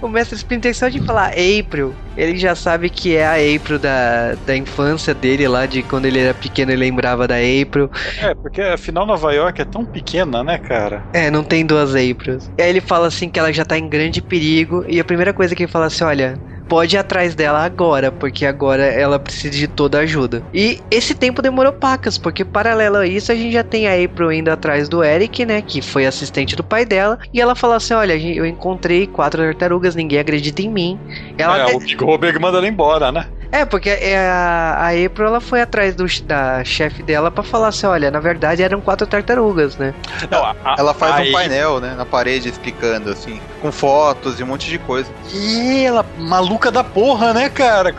O 0.00 0.08
mestre 0.08 0.36
Splinter, 0.36 0.74
só 0.74 0.88
de 0.88 1.00
falar 1.00 1.30
April, 1.30 1.94
ele 2.16 2.36
já 2.36 2.54
sabe 2.54 2.90
que 2.90 3.16
é 3.16 3.26
a 3.26 3.56
April 3.56 3.78
da, 3.78 4.34
da 4.46 4.56
infância 4.56 5.14
dele 5.14 5.46
lá, 5.48 5.66
de 5.66 5.82
quando 5.82 6.06
ele 6.06 6.18
era 6.18 6.34
pequeno 6.34 6.72
ele 6.72 6.80
lembrava 6.80 7.26
da 7.28 7.36
April. 7.36 7.90
É, 8.22 8.34
porque 8.34 8.60
afinal 8.60 9.06
Nova 9.06 9.32
York 9.32 9.60
é 9.60 9.64
tão 9.64 9.84
pequena, 9.84 10.42
né, 10.42 10.58
cara? 10.58 11.04
É, 11.12 11.30
não 11.30 11.44
tem 11.44 11.64
duas 11.64 11.90
Aprils. 11.94 12.50
E 12.58 12.62
aí 12.62 12.70
ele 12.70 12.80
fala 12.80 13.06
assim 13.06 13.30
que 13.30 13.38
ela 13.38 13.52
já 13.52 13.64
tá 13.64 13.78
em 13.78 13.88
grande 13.88 14.20
perigo, 14.20 14.84
e 14.88 14.98
a 15.00 15.04
primeira 15.04 15.32
coisa 15.32 15.54
que 15.54 15.62
ele 15.62 15.72
fala 15.72 15.86
assim, 15.86 16.04
olha... 16.04 16.40
Pode 16.70 16.94
ir 16.94 17.00
atrás 17.00 17.34
dela 17.34 17.64
agora, 17.64 18.12
porque 18.12 18.46
agora 18.46 18.84
ela 18.84 19.18
precisa 19.18 19.58
de 19.58 19.66
toda 19.66 19.98
a 19.98 20.02
ajuda. 20.02 20.40
E 20.54 20.78
esse 20.88 21.16
tempo 21.16 21.42
demorou 21.42 21.72
pacas, 21.72 22.16
porque 22.16 22.44
paralelo 22.44 22.98
a 22.98 23.06
isso, 23.08 23.32
a 23.32 23.34
gente 23.34 23.52
já 23.52 23.64
tem 23.64 23.88
a 23.88 24.04
April 24.04 24.30
indo 24.30 24.50
atrás 24.50 24.88
do 24.88 25.02
Eric, 25.02 25.44
né? 25.44 25.60
Que 25.62 25.82
foi 25.82 26.06
assistente 26.06 26.54
do 26.54 26.62
pai 26.62 26.84
dela. 26.84 27.18
E 27.34 27.40
ela 27.40 27.56
fala 27.56 27.74
assim: 27.74 27.92
Olha, 27.92 28.16
eu 28.16 28.46
encontrei 28.46 29.08
quatro 29.08 29.42
tartarugas, 29.42 29.96
ninguém 29.96 30.20
acredita 30.20 30.62
em 30.62 30.70
mim. 30.70 30.96
Ela 31.36 31.68
é, 31.68 31.74
o 31.74 32.18
Big 32.18 32.38
manda 32.38 32.58
ela 32.58 32.68
embora, 32.68 33.10
né? 33.10 33.26
É, 33.52 33.64
porque 33.64 33.90
é, 33.90 34.16
a, 34.18 34.76
a 34.78 34.88
April 35.06 35.26
ela 35.26 35.40
foi 35.40 35.60
atrás 35.60 35.94
do, 35.94 36.06
da 36.24 36.62
chefe 36.64 37.02
dela 37.02 37.30
pra 37.30 37.42
falar 37.42 37.68
assim: 37.68 37.86
olha, 37.86 38.10
na 38.10 38.20
verdade 38.20 38.62
eram 38.62 38.80
quatro 38.80 39.06
tartarugas, 39.06 39.76
né? 39.76 39.92
Não, 40.30 40.44
a- 40.44 40.54
a- 40.64 40.74
Ela 40.78 40.94
faz 40.94 41.28
um 41.28 41.32
painel, 41.32 41.80
né, 41.80 41.94
na 41.96 42.06
parede 42.06 42.48
explicando, 42.48 43.10
assim, 43.10 43.40
com 43.60 43.72
fotos 43.72 44.38
e 44.38 44.42
um 44.44 44.46
monte 44.46 44.70
de 44.70 44.78
coisa. 44.78 45.10
E 45.32 45.84
ela, 45.84 46.04
maluca 46.16 46.70
da 46.70 46.84
porra, 46.84 47.32
né, 47.34 47.48
cara? 47.48 47.94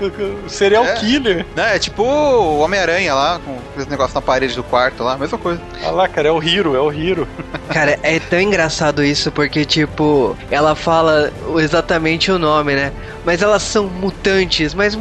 Serial 0.47 0.85
É. 0.85 0.93
killer. 0.95 1.45
Né, 1.55 1.75
é 1.75 1.79
tipo 1.79 2.01
o 2.03 2.59
Homem-Aranha 2.59 3.13
lá, 3.13 3.39
com 3.43 3.57
esse 3.79 3.89
negócio 3.89 4.15
na 4.15 4.21
parede 4.21 4.55
do 4.55 4.63
quarto 4.63 5.03
lá, 5.03 5.17
mesma 5.17 5.37
coisa. 5.37 5.61
Olha 5.83 5.91
lá, 5.91 6.07
cara, 6.07 6.29
é 6.29 6.31
o 6.31 6.41
Hiro, 6.41 6.75
é 6.75 6.79
o 6.79 6.91
Hiro. 6.91 7.27
Cara, 7.71 7.97
é 8.03 8.19
tão 8.19 8.39
engraçado 8.39 9.01
isso 9.03 9.31
porque, 9.31 9.63
tipo, 9.63 10.37
ela 10.49 10.75
fala 10.75 11.31
exatamente 11.57 12.29
o 12.29 12.37
nome, 12.37 12.75
né? 12.75 12.91
Mas 13.25 13.41
elas 13.41 13.63
são 13.63 13.85
mutantes. 13.87 14.73
Mas 14.73 14.93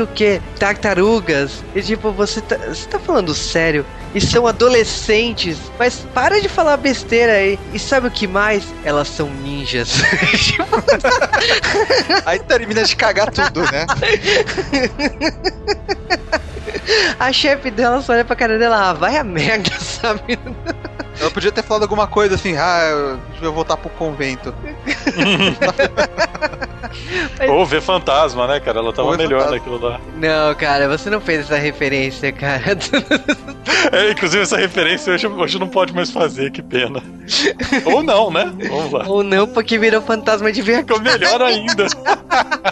o 0.00 0.06
quê? 0.06 0.40
Tartarugas. 0.58 1.62
E, 1.74 1.82
tipo, 1.82 2.12
você 2.12 2.40
tá, 2.40 2.56
você 2.56 2.86
tá 2.88 2.98
falando 2.98 3.34
sério? 3.34 3.84
E 4.14 4.20
são 4.20 4.46
adolescentes. 4.46 5.58
Mas 5.78 6.06
para 6.14 6.40
de 6.40 6.48
falar 6.48 6.76
besteira 6.76 7.32
aí. 7.32 7.58
E 7.72 7.78
sabe 7.78 8.08
o 8.08 8.10
que 8.10 8.26
mais? 8.26 8.64
Elas 8.84 9.08
são 9.08 9.28
ninjas. 9.30 9.94
Aí 12.26 12.38
termina 12.40 12.84
de 12.84 12.94
cagar 12.94 13.30
tudo, 13.30 13.62
né? 13.72 13.86
A 17.18 17.32
chefe 17.32 17.70
dela 17.70 18.02
só 18.02 18.12
olha 18.12 18.24
pra 18.24 18.36
cara 18.36 18.58
dela, 18.58 18.90
ah, 18.90 18.92
vai 18.92 19.16
a 19.16 19.24
merda, 19.24 19.70
sabe? 19.78 20.38
Ela 21.20 21.30
podia 21.30 21.52
ter 21.52 21.62
falado 21.62 21.82
alguma 21.82 22.06
coisa 22.06 22.34
assim, 22.34 22.56
ah, 22.56 22.80
eu 22.90 23.18
vou 23.40 23.52
voltar 23.52 23.76
pro 23.76 23.90
convento. 23.90 24.54
Ou 27.48 27.66
ver 27.66 27.80
fantasma, 27.80 28.46
né, 28.46 28.60
cara? 28.60 28.78
Ela 28.78 28.92
tava 28.92 29.10
ver 29.12 29.24
melhor 29.24 29.44
fantasma. 29.44 29.56
naquilo 29.56 29.78
lá. 29.78 30.00
Não, 30.16 30.54
cara, 30.54 30.88
você 30.88 31.10
não 31.10 31.20
fez 31.20 31.40
essa 31.40 31.56
referência, 31.56 32.32
cara. 32.32 32.62
É, 33.90 34.12
inclusive, 34.12 34.42
essa 34.42 34.56
referência 34.56 35.12
hoje, 35.12 35.26
hoje 35.26 35.58
não 35.58 35.68
pode 35.68 35.92
mais 35.92 36.10
fazer, 36.10 36.52
que 36.52 36.62
pena. 36.62 37.02
Ou 37.84 38.02
não, 38.02 38.30
né? 38.30 38.52
Vamos 38.68 38.92
lá. 38.92 39.04
Ou 39.08 39.24
não, 39.24 39.46
porque 39.46 39.76
virou 39.76 40.00
fantasma 40.00 40.52
de 40.52 40.62
verdade. 40.62 40.86
Ficou 40.86 41.02
melhor 41.02 41.42
ainda. 41.42 41.86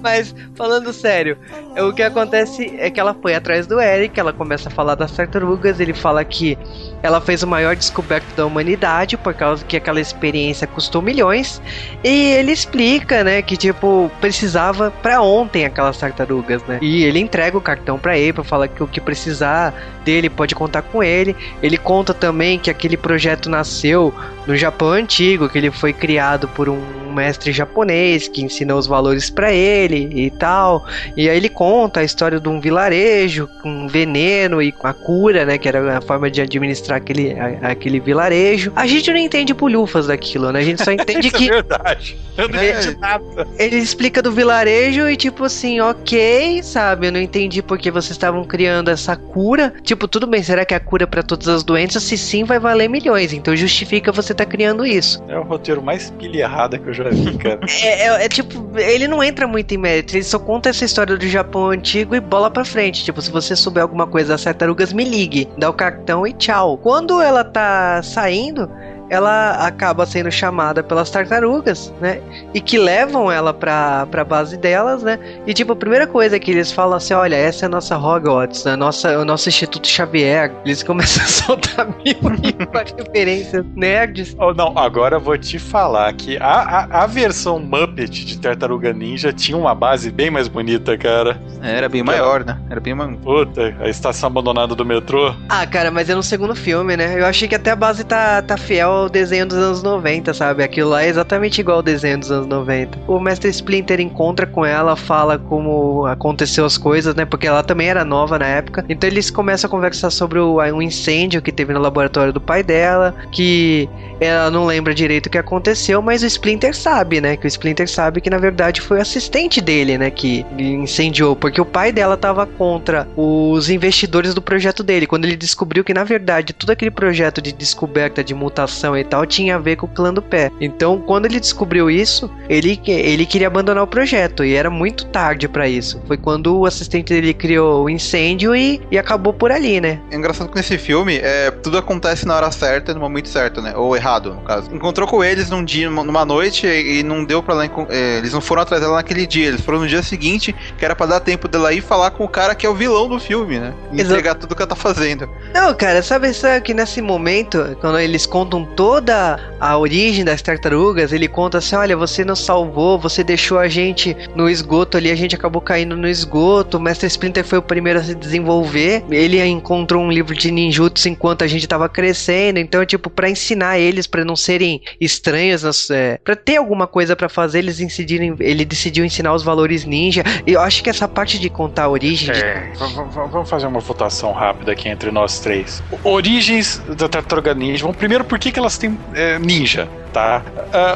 Mas, 0.00 0.34
falando 0.54 0.92
sério, 0.92 1.38
é, 1.74 1.82
o 1.82 1.92
que 1.92 2.02
acontece 2.02 2.74
é 2.78 2.90
que 2.90 3.00
ela 3.00 3.14
foi 3.14 3.34
atrás 3.34 3.66
do 3.66 3.80
Eric, 3.80 4.18
ela 4.18 4.32
começa 4.32 4.68
a 4.68 4.72
falar 4.72 4.94
das 4.94 5.12
tartarugas, 5.12 5.80
ele 5.80 5.92
fala 5.92 6.24
que 6.24 6.58
ela 7.02 7.20
fez 7.20 7.42
o 7.42 7.46
maior 7.46 7.76
descoberto 7.76 8.34
da 8.34 8.46
humanidade 8.46 9.16
por 9.16 9.34
causa 9.34 9.64
que 9.64 9.76
aquela 9.76 10.00
experiência 10.00 10.66
custou 10.66 11.02
milhões. 11.02 11.60
E 12.02 12.32
ele 12.32 12.52
explica, 12.52 13.22
né, 13.22 13.42
que 13.42 13.56
tipo, 13.56 14.10
precisava 14.20 14.90
pra 14.90 15.20
ontem 15.20 15.64
aquelas 15.64 15.98
tartarugas, 15.98 16.62
né? 16.64 16.78
E 16.80 17.04
ele 17.04 17.18
entrega 17.18 17.56
o 17.56 17.60
cartão 17.60 17.98
pra 17.98 18.12
April, 18.12 18.44
fala 18.44 18.68
que 18.68 18.82
o 18.82 18.86
que 18.86 19.00
precisar 19.00 19.74
dele 20.04 20.30
pode 20.30 20.54
contar 20.54 20.82
com 20.82 21.02
ele. 21.02 21.36
Ele 21.62 21.76
conta 21.76 22.14
também 22.14 22.58
que 22.58 22.70
aquele 22.70 22.96
projeto 22.96 23.48
nasceu 23.48 24.12
no 24.46 24.56
Japão 24.56 24.90
antigo, 24.90 25.48
que 25.48 25.58
ele 25.58 25.70
foi 25.70 25.92
criado 25.92 26.48
por 26.48 26.68
um 26.68 26.80
mestre 27.16 27.50
japonês 27.50 28.28
que 28.28 28.42
ensinou 28.44 28.78
os 28.78 28.86
valores 28.86 29.30
pra 29.30 29.50
ele 29.52 30.10
e 30.14 30.30
tal. 30.30 30.84
E 31.16 31.28
aí 31.30 31.36
ele 31.36 31.48
conta 31.48 32.00
a 32.00 32.04
história 32.04 32.38
de 32.38 32.46
um 32.48 32.60
vilarejo 32.60 33.48
com 33.62 33.88
veneno 33.88 34.60
e 34.60 34.70
com 34.70 34.86
a 34.86 34.92
cura, 34.92 35.46
né, 35.46 35.56
que 35.56 35.66
era 35.66 35.96
a 35.96 36.00
forma 36.02 36.30
de 36.30 36.42
administrar 36.42 36.98
aquele, 36.98 37.32
a- 37.32 37.70
aquele 37.70 37.98
vilarejo. 38.00 38.70
A 38.76 38.86
gente 38.86 39.10
não 39.10 39.16
entende 39.18 39.54
bulhufas 39.54 40.08
daquilo, 40.08 40.52
né? 40.52 40.60
A 40.60 40.62
gente 40.62 40.84
só 40.84 40.92
entende 40.92 41.28
é 41.28 41.30
que 41.30 41.48
verdade. 41.48 42.18
Eu 42.36 42.48
não 42.50 42.58
É. 42.60 42.70
entendi 42.70 42.98
nada. 42.98 43.48
ele 43.58 43.76
explica 43.76 44.20
do 44.20 44.30
vilarejo 44.30 45.08
e 45.08 45.16
tipo 45.16 45.44
assim, 45.44 45.80
ok, 45.80 46.62
sabe? 46.62 47.06
Eu 47.06 47.12
não 47.12 47.20
entendi 47.20 47.62
porque 47.62 47.90
vocês 47.90 48.10
estavam 48.10 48.44
criando 48.44 48.90
essa 48.90 49.16
cura. 49.16 49.72
Tipo, 49.82 50.06
tudo 50.06 50.26
bem, 50.26 50.42
será 50.42 50.66
que 50.66 50.74
é 50.74 50.76
a 50.76 50.80
cura 50.80 51.06
pra 51.06 51.22
todas 51.22 51.48
as 51.48 51.64
doenças? 51.64 52.02
Se 52.02 52.18
sim, 52.18 52.44
vai 52.44 52.58
valer 52.58 52.88
milhões. 52.90 53.32
Então 53.32 53.56
justifica 53.56 54.12
você 54.12 54.34
tá 54.36 54.44
criando 54.46 54.84
isso. 54.86 55.22
É 55.28 55.38
o 55.38 55.42
roteiro 55.42 55.82
mais 55.82 56.10
pilha 56.10 56.42
errada 56.42 56.78
que 56.78 56.88
eu 56.88 56.94
já 56.94 57.08
vi, 57.08 57.36
cara. 57.38 57.60
É, 57.82 58.06
é- 58.06 58.24
é 58.24 58.28
tipo, 58.28 58.70
ele 58.78 59.08
não 59.08 59.22
entra 59.22 59.46
muito 59.48 59.72
em 59.72 59.78
mérito, 59.78 60.14
ele 60.16 60.22
só 60.24 60.38
conta 60.38 60.68
essa 60.68 60.84
história 60.84 61.16
do 61.16 61.26
Japão 61.28 61.70
antigo 61.70 62.14
e 62.14 62.20
bola 62.20 62.50
pra 62.50 62.64
frente. 62.64 63.04
Tipo, 63.04 63.20
se 63.22 63.30
você 63.30 63.56
souber 63.56 63.82
alguma 63.82 64.06
coisa 64.06 64.28
das 64.34 64.44
tartarugas, 64.44 64.92
me 64.92 65.04
ligue, 65.04 65.48
dá 65.58 65.68
o 65.70 65.72
cartão 65.72 66.26
e 66.26 66.32
tchau. 66.32 66.76
Quando 66.78 67.20
ela 67.20 67.42
tá 67.42 68.00
saindo, 68.02 68.70
ela 69.08 69.52
acaba 69.66 70.04
sendo 70.06 70.30
chamada 70.30 70.82
pelas 70.82 71.10
tartarugas, 71.10 71.92
né? 72.00 72.20
E 72.52 72.60
que 72.60 72.78
levam 72.78 73.30
ela 73.30 73.52
pra, 73.54 74.06
pra 74.06 74.24
base 74.24 74.56
delas, 74.56 75.02
né? 75.02 75.18
E 75.46 75.54
tipo, 75.54 75.72
a 75.72 75.76
primeira 75.76 76.06
coisa 76.06 76.38
que 76.38 76.50
eles 76.50 76.72
falam 76.72 76.96
assim: 76.96 77.14
olha, 77.14 77.36
essa 77.36 77.64
é 77.64 77.66
a 77.66 77.68
nossa 77.68 77.96
Hogwarts, 77.96 78.66
a 78.66 78.76
nossa, 78.76 79.18
o 79.18 79.24
nosso 79.24 79.48
Instituto 79.48 79.86
Xavier. 79.86 80.52
Eles 80.64 80.82
começam 80.82 81.22
a 81.22 81.26
soltar 81.28 81.86
mil 81.86 82.16
e 82.42 83.02
referências 83.02 83.64
nerds. 83.74 84.34
Oh, 84.38 84.52
não, 84.52 84.76
agora 84.76 85.16
eu 85.16 85.20
vou 85.20 85.38
te 85.38 85.58
falar 85.58 86.12
que 86.14 86.36
a, 86.38 86.86
a, 86.90 87.04
a 87.04 87.06
versão 87.06 87.58
Muppet 87.58 88.24
de 88.24 88.38
Tartaruga 88.38 88.92
Ninja 88.92 89.32
tinha 89.32 89.56
uma 89.56 89.74
base 89.74 90.10
bem 90.10 90.30
mais 90.30 90.48
bonita, 90.48 90.96
cara. 90.98 91.40
É, 91.62 91.76
Era 91.76 91.88
bem 91.88 92.02
maior, 92.02 92.44
né? 92.44 92.58
Era 92.70 92.80
bem 92.80 92.94
maior. 92.94 93.16
Puta, 93.16 93.74
a 93.80 93.88
estação 93.88 94.28
abandonada 94.28 94.74
do 94.74 94.84
metrô. 94.84 95.34
Ah, 95.48 95.66
cara, 95.66 95.90
mas 95.90 96.10
é 96.10 96.14
no 96.14 96.22
segundo 96.22 96.54
filme, 96.54 96.96
né? 96.96 97.18
Eu 97.20 97.26
achei 97.26 97.46
que 97.48 97.54
até 97.54 97.70
a 97.70 97.76
base 97.76 98.04
tá, 98.04 98.42
tá 98.42 98.56
fiel 98.56 98.95
ao 98.96 99.08
desenho 99.08 99.46
dos 99.46 99.58
anos 99.58 99.82
90, 99.82 100.32
sabe? 100.34 100.62
Aquilo 100.62 100.90
lá 100.90 101.02
é 101.02 101.08
exatamente 101.08 101.60
igual 101.60 101.78
ao 101.78 101.82
desenho 101.82 102.18
dos 102.18 102.30
anos 102.30 102.46
90. 102.46 102.98
O 103.06 103.20
Mestre 103.20 103.50
Splinter 103.50 104.00
encontra 104.00 104.46
com 104.46 104.64
ela, 104.64 104.96
fala 104.96 105.38
como 105.38 106.06
aconteceu 106.06 106.64
as 106.64 106.76
coisas, 106.78 107.14
né? 107.14 107.24
Porque 107.24 107.46
ela 107.46 107.62
também 107.62 107.88
era 107.88 108.04
nova 108.04 108.38
na 108.38 108.46
época. 108.46 108.84
Então 108.88 109.08
eles 109.08 109.30
começam 109.30 109.68
a 109.68 109.70
conversar 109.70 110.10
sobre 110.10 110.38
o, 110.38 110.58
um 110.58 110.82
incêndio 110.82 111.42
que 111.42 111.52
teve 111.52 111.72
no 111.72 111.80
laboratório 111.80 112.32
do 112.32 112.40
pai 112.40 112.62
dela, 112.62 113.14
que 113.30 113.88
ela 114.20 114.50
não 114.50 114.66
lembra 114.66 114.94
direito 114.94 115.26
o 115.26 115.30
que 115.30 115.38
aconteceu, 115.38 116.00
mas 116.00 116.22
o 116.22 116.26
Splinter 116.26 116.74
sabe, 116.76 117.20
né? 117.20 117.36
Que 117.36 117.46
o 117.46 117.48
Splinter 117.48 117.88
sabe 117.88 118.20
que 118.20 118.30
na 118.30 118.38
verdade 118.38 118.80
foi 118.80 118.98
o 118.98 119.02
assistente 119.02 119.60
dele, 119.60 119.98
né? 119.98 120.10
Que 120.10 120.44
incendiou, 120.58 121.36
porque 121.36 121.60
o 121.60 121.64
pai 121.64 121.92
dela 121.92 122.16
tava 122.16 122.46
contra 122.46 123.08
os 123.16 123.68
investidores 123.68 124.34
do 124.34 124.42
projeto 124.42 124.82
dele. 124.82 125.06
Quando 125.06 125.24
ele 125.24 125.36
descobriu 125.36 125.84
que 125.84 125.94
na 125.94 126.04
verdade 126.04 126.52
todo 126.52 126.70
aquele 126.70 126.90
projeto 126.90 127.40
de 127.40 127.52
descoberta 127.52 128.22
de 128.22 128.34
mutação 128.34 128.96
e 128.96 129.04
tal 129.04 129.26
tinha 129.26 129.56
a 129.56 129.58
ver 129.58 129.76
com 129.76 129.86
o 129.86 129.88
clã 129.88 130.12
do 130.12 130.22
pé. 130.22 130.50
Então, 130.60 130.98
quando 131.00 131.26
ele 131.26 131.40
descobriu 131.40 131.90
isso, 131.90 132.30
ele, 132.48 132.80
ele 132.86 133.26
queria 133.26 133.46
abandonar 133.46 133.84
o 133.84 133.86
projeto 133.86 134.44
e 134.44 134.54
era 134.54 134.70
muito 134.70 135.06
tarde 135.06 135.48
para 135.48 135.68
isso. 135.68 136.00
Foi 136.06 136.16
quando 136.16 136.58
o 136.58 136.66
assistente 136.66 137.12
dele 137.12 137.34
criou 137.34 137.84
o 137.84 137.90
incêndio 137.90 138.54
e, 138.54 138.80
e 138.90 138.98
acabou 138.98 139.32
por 139.32 139.50
ali, 139.50 139.80
né? 139.80 140.00
É 140.10 140.16
engraçado 140.16 140.48
que 140.48 140.56
nesse 140.56 140.78
filme 140.78 141.18
é, 141.22 141.50
tudo 141.50 141.78
acontece 141.78 142.26
na 142.26 142.36
hora 142.36 142.50
certa, 142.50 142.94
no 142.94 143.00
momento 143.00 143.28
certo, 143.28 143.60
né? 143.60 143.74
Ou 143.76 143.96
errado, 143.96 144.05
no 144.06 144.42
caso. 144.42 144.74
Encontrou 144.74 145.06
com 145.06 145.22
eles 145.22 145.50
num 145.50 145.64
dia, 145.64 145.90
numa 145.90 146.24
noite 146.24 146.66
e 146.66 147.02
não 147.02 147.24
deu 147.24 147.42
pra 147.42 147.54
lá. 147.54 147.64
É, 147.88 148.18
eles 148.18 148.32
não 148.32 148.40
foram 148.40 148.62
atrás 148.62 148.80
dela 148.80 148.96
naquele 148.96 149.26
dia, 149.26 149.48
eles 149.48 149.60
foram 149.60 149.80
no 149.80 149.88
dia 149.88 150.02
seguinte, 150.02 150.54
que 150.78 150.84
era 150.84 150.94
pra 150.94 151.06
dar 151.06 151.20
tempo 151.20 151.48
dela 151.48 151.72
ir 151.72 151.80
falar 151.80 152.10
com 152.10 152.24
o 152.24 152.28
cara 152.28 152.54
que 152.54 152.64
é 152.64 152.68
o 152.68 152.74
vilão 152.74 153.08
do 153.08 153.18
filme, 153.18 153.58
né? 153.58 153.74
E 153.92 154.00
entregar 154.00 154.34
tudo 154.34 154.54
que 154.54 154.62
ela 154.62 154.68
tá 154.68 154.76
fazendo. 154.76 155.28
Não, 155.52 155.74
cara, 155.74 156.02
sabe, 156.02 156.32
sabe 156.32 156.60
que 156.60 156.74
nesse 156.74 157.02
momento, 157.02 157.76
quando 157.80 157.98
eles 157.98 158.26
contam 158.26 158.64
toda 158.64 159.38
a 159.58 159.76
origem 159.76 160.24
das 160.24 160.40
tartarugas, 160.42 161.12
ele 161.12 161.28
conta 161.28 161.58
assim: 161.58 161.76
olha, 161.76 161.96
você 161.96 162.24
nos 162.24 162.44
salvou, 162.44 162.98
você 162.98 163.24
deixou 163.24 163.58
a 163.58 163.68
gente 163.68 164.16
no 164.34 164.48
esgoto 164.48 164.96
ali, 164.96 165.10
a 165.10 165.16
gente 165.16 165.34
acabou 165.34 165.60
caindo 165.60 165.96
no 165.96 166.08
esgoto. 166.08 166.76
O 166.76 166.80
Mestre 166.80 167.06
Splinter 167.08 167.44
foi 167.44 167.58
o 167.58 167.62
primeiro 167.62 167.98
a 167.98 168.02
se 168.02 168.14
desenvolver. 168.14 169.04
Ele 169.10 169.42
encontrou 169.44 170.02
um 170.02 170.10
livro 170.10 170.34
de 170.34 170.50
ninjutsu 170.50 171.08
enquanto 171.08 171.42
a 171.42 171.46
gente 171.46 171.66
tava 171.66 171.88
crescendo. 171.88 172.58
Então, 172.58 172.84
tipo, 172.84 173.10
para 173.10 173.28
ensinar 173.28 173.78
eles 173.96 174.06
para 174.06 174.24
não 174.24 174.36
serem 174.36 174.80
estranhos, 175.00 175.90
é, 175.90 176.18
para 176.22 176.36
ter 176.36 176.56
alguma 176.56 176.86
coisa 176.86 177.16
para 177.16 177.28
fazer, 177.28 177.60
eles 177.60 177.78
decidiram, 177.78 178.36
ele 178.38 178.64
decidiu 178.64 179.04
ensinar 179.04 179.32
os 179.34 179.42
valores 179.42 179.84
ninja. 179.84 180.22
E 180.46 180.52
eu 180.52 180.60
acho 180.60 180.82
que 180.82 180.90
essa 180.90 181.08
parte 181.08 181.38
de 181.38 181.48
contar 181.48 181.84
a 181.84 181.88
origem. 181.88 182.34
É, 182.34 182.70
de... 182.72 182.78
vamos 182.78 183.48
fazer 183.48 183.66
uma 183.66 183.80
votação 183.80 184.32
rápida 184.32 184.72
aqui 184.72 184.88
entre 184.88 185.10
nós 185.10 185.40
três. 185.40 185.82
Origens 186.04 186.78
da 186.96 187.08
tartaruga 187.08 187.54
ninja. 187.54 187.86
Bom, 187.86 187.92
primeiro, 187.92 188.24
por 188.24 188.38
que, 188.38 188.52
que 188.52 188.58
elas 188.58 188.76
têm 188.76 188.98
é, 189.14 189.38
ninja? 189.38 189.88
Tá? 190.12 190.42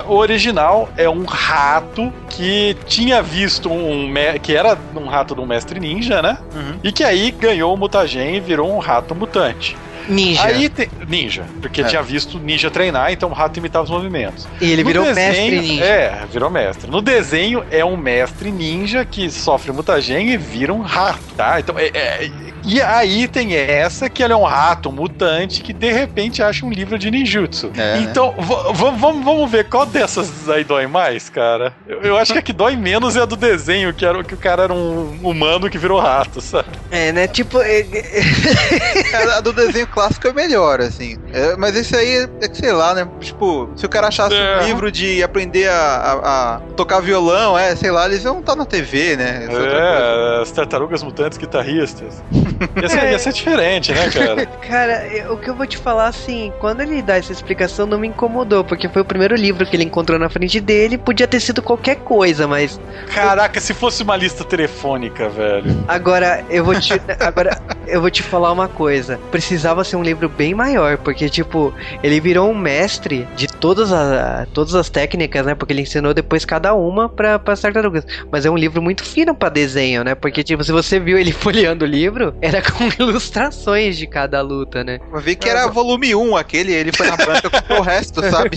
Uh, 0.06 0.12
o 0.12 0.16
original 0.16 0.88
é 0.96 1.06
um 1.06 1.24
rato 1.24 2.10
que 2.30 2.74
tinha 2.86 3.22
visto 3.22 3.70
um 3.70 4.10
que 4.42 4.56
era 4.56 4.78
um 4.96 5.06
rato 5.08 5.34
de 5.34 5.42
um 5.42 5.46
mestre 5.46 5.78
ninja, 5.78 6.22
né? 6.22 6.38
Uhum. 6.54 6.78
E 6.82 6.90
que 6.90 7.04
aí 7.04 7.30
ganhou 7.30 7.74
o 7.74 7.76
mutagen 7.76 8.36
e 8.36 8.40
virou 8.40 8.74
um 8.74 8.78
rato 8.78 9.14
mutante. 9.14 9.76
Ninja. 10.08 10.44
Aí 10.44 10.68
te... 10.68 10.90
Ninja, 11.08 11.44
porque 11.60 11.82
é. 11.82 11.84
tinha 11.84 12.02
visto 12.02 12.38
ninja 12.38 12.70
treinar, 12.70 13.12
então 13.12 13.30
o 13.30 13.32
rato 13.32 13.58
imitava 13.58 13.84
os 13.84 13.90
movimentos. 13.90 14.46
E 14.60 14.70
ele 14.70 14.82
no 14.82 14.88
virou 14.88 15.04
desenho, 15.04 15.28
mestre 15.28 15.60
ninja. 15.60 15.84
É, 15.84 16.26
virou 16.30 16.50
mestre. 16.50 16.90
No 16.90 17.00
desenho 17.00 17.64
é 17.70 17.84
um 17.84 17.96
mestre 17.96 18.50
ninja 18.50 19.04
que 19.04 19.30
sofre 19.30 19.72
mutagen 19.72 20.30
e 20.30 20.36
vira 20.36 20.72
um 20.72 20.80
rato, 20.80 21.20
tá? 21.36 21.60
Então 21.60 21.78
é, 21.78 21.88
é 21.88 22.30
e 22.64 22.80
aí 22.80 23.26
tem 23.28 23.54
essa 23.54 24.08
que 24.08 24.22
ela 24.22 24.32
é 24.32 24.36
um 24.36 24.44
rato 24.44 24.92
mutante 24.92 25.62
que 25.62 25.72
de 25.72 25.92
repente 25.92 26.42
acha 26.42 26.64
um 26.64 26.70
livro 26.70 26.98
de 26.98 27.10
ninjutsu. 27.10 27.70
É. 27.76 27.98
Então, 27.98 28.34
vamos 28.74 29.50
ver 29.50 29.68
qual 29.68 29.86
dessas 29.86 30.48
aí 30.48 30.64
dói 30.64 30.86
mais, 30.86 31.28
cara. 31.28 31.74
Eu, 31.86 32.00
eu, 32.02 32.16
acho 32.16 32.32
que 32.32 32.38
a 32.38 32.42
que 32.42 32.52
dói 32.52 32.76
menos 32.76 33.16
é 33.16 33.22
a 33.22 33.24
do 33.24 33.36
desenho, 33.36 33.92
que, 33.94 34.04
era, 34.04 34.22
que 34.22 34.34
o 34.34 34.36
cara 34.36 34.64
era 34.64 34.74
um 34.74 35.18
humano 35.22 35.68
que 35.70 35.78
virou 35.78 36.00
rato, 36.00 36.40
sabe? 36.40 36.68
É, 36.90 37.12
né? 37.12 37.26
Tipo. 37.26 37.60
É, 37.60 37.80
é, 37.80 39.32
a 39.36 39.40
do 39.40 39.52
desenho 39.52 39.86
clássico 39.86 40.28
é 40.28 40.32
melhor, 40.32 40.80
assim. 40.80 41.16
É, 41.32 41.56
mas 41.56 41.76
esse 41.76 41.96
aí 41.96 42.28
é 42.40 42.48
que 42.48 42.56
sei 42.56 42.72
lá, 42.72 42.94
né? 42.94 43.08
Tipo, 43.20 43.70
se 43.76 43.86
o 43.86 43.88
cara 43.88 44.08
achasse 44.08 44.34
um 44.34 44.66
livro 44.66 44.90
de 44.90 45.22
aprender 45.22 45.68
a, 45.68 45.74
a, 45.74 46.54
a, 46.56 46.60
tocar 46.76 47.00
violão, 47.00 47.58
é, 47.58 47.74
sei 47.76 47.90
lá, 47.90 48.06
eles 48.06 48.22
vão 48.22 48.40
estar 48.40 48.56
na 48.56 48.64
TV, 48.64 49.16
né? 49.16 49.48
é, 49.50 50.42
as 50.42 50.50
tartarugas 50.50 51.02
mutantes 51.02 51.38
guitarristas. 51.38 52.22
Ia 52.80 52.88
ser, 52.88 53.10
ia 53.10 53.18
ser 53.18 53.32
diferente, 53.32 53.92
né, 53.92 54.10
cara? 54.10 54.46
cara, 54.68 55.32
o 55.32 55.36
que 55.36 55.48
eu 55.48 55.54
vou 55.54 55.66
te 55.66 55.76
falar, 55.76 56.08
assim, 56.08 56.52
quando 56.60 56.80
ele 56.80 57.02
dá 57.02 57.16
essa 57.16 57.32
explicação 57.32 57.86
não 57.86 57.98
me 57.98 58.08
incomodou, 58.08 58.62
porque 58.64 58.88
foi 58.88 59.02
o 59.02 59.04
primeiro 59.04 59.34
livro 59.34 59.64
que 59.66 59.76
ele 59.76 59.84
encontrou 59.84 60.18
na 60.18 60.28
frente 60.28 60.60
dele, 60.60 60.98
podia 60.98 61.26
ter 61.26 61.40
sido 61.40 61.62
qualquer 61.62 61.96
coisa, 61.96 62.46
mas. 62.46 62.80
Caraca, 63.14 63.60
se 63.60 63.72
fosse 63.72 64.02
uma 64.02 64.16
lista 64.16 64.44
telefônica, 64.44 65.28
velho. 65.28 65.84
Agora, 65.88 66.44
eu 66.50 66.64
vou 66.64 66.78
te. 66.78 66.92
agora, 67.20 67.60
eu 67.86 68.00
vou 68.00 68.10
te 68.10 68.22
falar 68.22 68.52
uma 68.52 68.68
coisa. 68.68 69.18
Precisava 69.30 69.84
ser 69.84 69.96
um 69.96 70.02
livro 70.02 70.28
bem 70.28 70.54
maior, 70.54 70.98
porque, 70.98 71.28
tipo, 71.28 71.74
ele 72.02 72.20
virou 72.20 72.50
um 72.50 72.54
mestre 72.54 73.26
de 73.36 73.46
todas 73.46 73.92
as, 73.92 74.48
todas 74.50 74.74
as 74.74 74.88
técnicas, 74.88 75.44
né? 75.44 75.54
Porque 75.54 75.72
ele 75.72 75.82
ensinou 75.82 76.14
depois 76.14 76.44
cada 76.44 76.74
uma 76.74 77.08
para 77.08 77.40
as 77.46 77.60
tartarugas. 77.60 78.06
Mas 78.30 78.46
é 78.46 78.50
um 78.50 78.56
livro 78.56 78.80
muito 78.80 79.04
fino 79.04 79.34
para 79.34 79.48
desenho, 79.48 80.04
né? 80.04 80.14
Porque, 80.14 80.42
tipo, 80.42 80.62
se 80.62 80.72
você 80.72 80.98
viu 80.98 81.18
ele 81.18 81.32
folheando 81.32 81.84
o 81.84 81.88
livro, 81.88 82.34
era 82.50 82.62
com 82.62 82.84
ilustrações 83.02 83.96
de 83.96 84.06
cada 84.06 84.40
luta, 84.40 84.82
né? 84.84 84.98
Eu 85.12 85.20
vi 85.20 85.36
que 85.36 85.48
era 85.48 85.66
volume 85.68 86.14
1 86.14 86.36
aquele, 86.36 86.72
ele 86.72 86.92
foi 86.92 87.06
na 87.06 87.16
branca 87.16 87.50
com 87.50 87.74
o 87.74 87.80
resto, 87.80 88.20
sabe? 88.28 88.56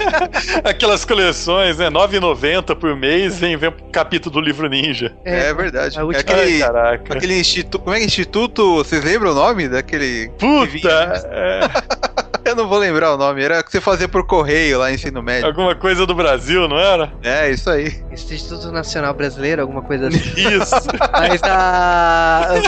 Aquelas 0.64 1.04
coleções, 1.04 1.78
né? 1.78 1.90
9,90 1.90 2.76
por 2.76 2.94
mês, 2.94 3.38
vem, 3.38 3.56
vem 3.56 3.70
um 3.70 3.90
capítulo 3.90 4.34
do 4.34 4.40
livro 4.40 4.68
ninja. 4.68 5.14
É, 5.24 5.48
é 5.48 5.54
verdade. 5.54 5.98
É 5.98 6.18
aquele, 6.18 6.62
Ai, 6.62 7.00
aquele 7.10 7.40
instituto. 7.40 7.78
Como 7.78 7.94
é 7.94 7.98
que 7.98 8.04
é 8.04 8.06
instituto? 8.06 8.76
Vocês 8.76 9.04
lembram 9.04 9.32
o 9.32 9.34
nome 9.34 9.68
daquele. 9.68 10.30
Puta! 10.38 11.28
É. 11.30 12.21
Eu 12.52 12.56
não 12.56 12.68
vou 12.68 12.76
lembrar 12.76 13.14
o 13.14 13.16
nome, 13.16 13.42
era 13.42 13.60
o 13.60 13.64
que 13.64 13.72
você 13.72 13.80
fazia 13.80 14.06
por 14.06 14.26
correio 14.26 14.78
lá 14.78 14.90
em 14.90 14.94
ensino 14.96 15.22
médio. 15.22 15.46
Alguma 15.46 15.74
coisa 15.74 16.04
do 16.04 16.14
Brasil, 16.14 16.68
não 16.68 16.78
era? 16.78 17.10
É, 17.22 17.50
isso 17.50 17.70
aí. 17.70 18.04
Instituto 18.12 18.70
Nacional 18.70 19.14
Brasileiro, 19.14 19.62
alguma 19.62 19.80
coisa 19.80 20.08
assim. 20.08 20.18
Isso. 20.36 20.74
Mas 21.12 21.42
a. 21.42 22.60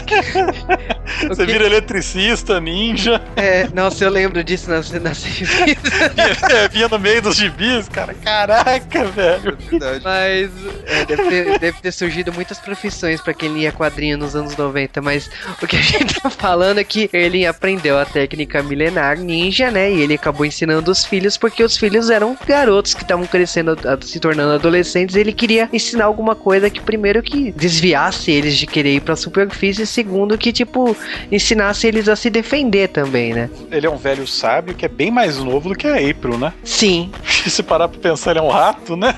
Você 1.28 1.44
vira 1.44 1.66
eletricista, 1.66 2.58
ninja. 2.58 3.20
É, 3.36 3.68
nossa, 3.74 4.04
eu 4.04 4.10
lembro 4.10 4.42
disso 4.42 4.70
nas, 4.70 4.90
nas 4.90 5.22
é, 6.50 6.68
vinha 6.68 6.88
no 6.88 6.98
meio 6.98 7.20
dos 7.20 7.36
gibis, 7.36 7.86
cara. 7.90 8.14
Caraca, 8.14 9.04
velho. 9.04 9.58
É 9.70 10.00
mas 10.02 10.50
é, 10.86 11.04
deve, 11.04 11.28
ter, 11.28 11.58
deve, 11.58 11.80
ter, 11.82 11.92
surgido 11.92 12.32
muitas 12.32 12.58
profissões 12.58 13.20
para 13.20 13.34
quem 13.34 13.52
lia 13.52 13.70
quadrinho 13.70 14.16
nos 14.16 14.34
anos 14.34 14.56
90, 14.56 15.02
mas 15.02 15.30
o 15.62 15.66
que 15.66 15.76
a 15.76 15.82
gente 15.82 16.18
tá 16.20 16.30
falando 16.30 16.78
é 16.78 16.84
que 16.84 17.10
ele 17.12 17.44
aprendeu 17.44 17.98
a 17.98 18.06
técnica 18.06 18.62
milenar 18.62 19.18
ninja 19.18 19.70
né? 19.74 19.92
E 19.92 20.00
ele 20.00 20.14
acabou 20.14 20.46
ensinando 20.46 20.90
os 20.90 21.04
filhos 21.04 21.36
porque 21.36 21.62
os 21.62 21.76
filhos 21.76 22.08
eram 22.08 22.38
garotos 22.46 22.94
que 22.94 23.02
estavam 23.02 23.26
crescendo, 23.26 23.76
se 24.02 24.20
tornando 24.20 24.52
adolescentes. 24.52 25.16
E 25.16 25.20
ele 25.20 25.32
queria 25.32 25.68
ensinar 25.72 26.04
alguma 26.04 26.34
coisa 26.34 26.70
que, 26.70 26.80
primeiro, 26.80 27.22
que 27.22 27.50
desviasse 27.52 28.30
eles 28.30 28.56
de 28.56 28.66
querer 28.66 28.94
ir 28.94 29.00
pra 29.00 29.16
superfície, 29.16 29.82
e 29.82 29.86
segundo, 29.86 30.38
que, 30.38 30.52
tipo, 30.52 30.96
ensinasse 31.30 31.86
eles 31.86 32.08
a 32.08 32.16
se 32.16 32.30
defender 32.30 32.88
também, 32.88 33.34
né? 33.34 33.50
Ele 33.70 33.86
é 33.86 33.90
um 33.90 33.96
velho 33.96 34.26
sábio 34.26 34.74
que 34.74 34.84
é 34.84 34.88
bem 34.88 35.10
mais 35.10 35.38
novo 35.38 35.70
do 35.70 35.74
que 35.74 35.86
a 35.86 35.96
April, 35.96 36.38
né? 36.38 36.52
Sim. 36.62 37.10
se 37.50 37.62
parar 37.62 37.88
pra 37.88 38.00
pensar, 38.00 38.30
ele 38.30 38.40
é 38.40 38.42
um 38.42 38.48
rato, 38.48 38.96
né? 38.96 39.16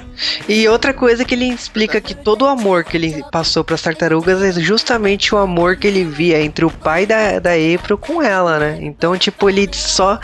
E 0.48 0.66
outra 0.68 0.94
coisa 0.94 1.24
que 1.24 1.34
ele 1.34 1.48
explica 1.48 2.00
que 2.00 2.14
todo 2.14 2.42
o 2.42 2.48
amor 2.48 2.84
que 2.84 2.96
ele 2.96 3.22
passou 3.30 3.62
para 3.62 3.74
as 3.74 3.82
tartarugas 3.82 4.42
é 4.42 4.52
justamente 4.60 5.34
o 5.34 5.38
amor 5.38 5.76
que 5.76 5.86
ele 5.86 6.04
via 6.04 6.40
entre 6.40 6.64
o 6.64 6.70
pai 6.70 7.04
da, 7.04 7.38
da 7.38 7.50
April 7.50 7.98
com 7.98 8.22
ela, 8.22 8.58
né? 8.58 8.78
Então, 8.80 9.16
tipo, 9.16 9.48
ele 9.48 9.68
só 9.72 10.18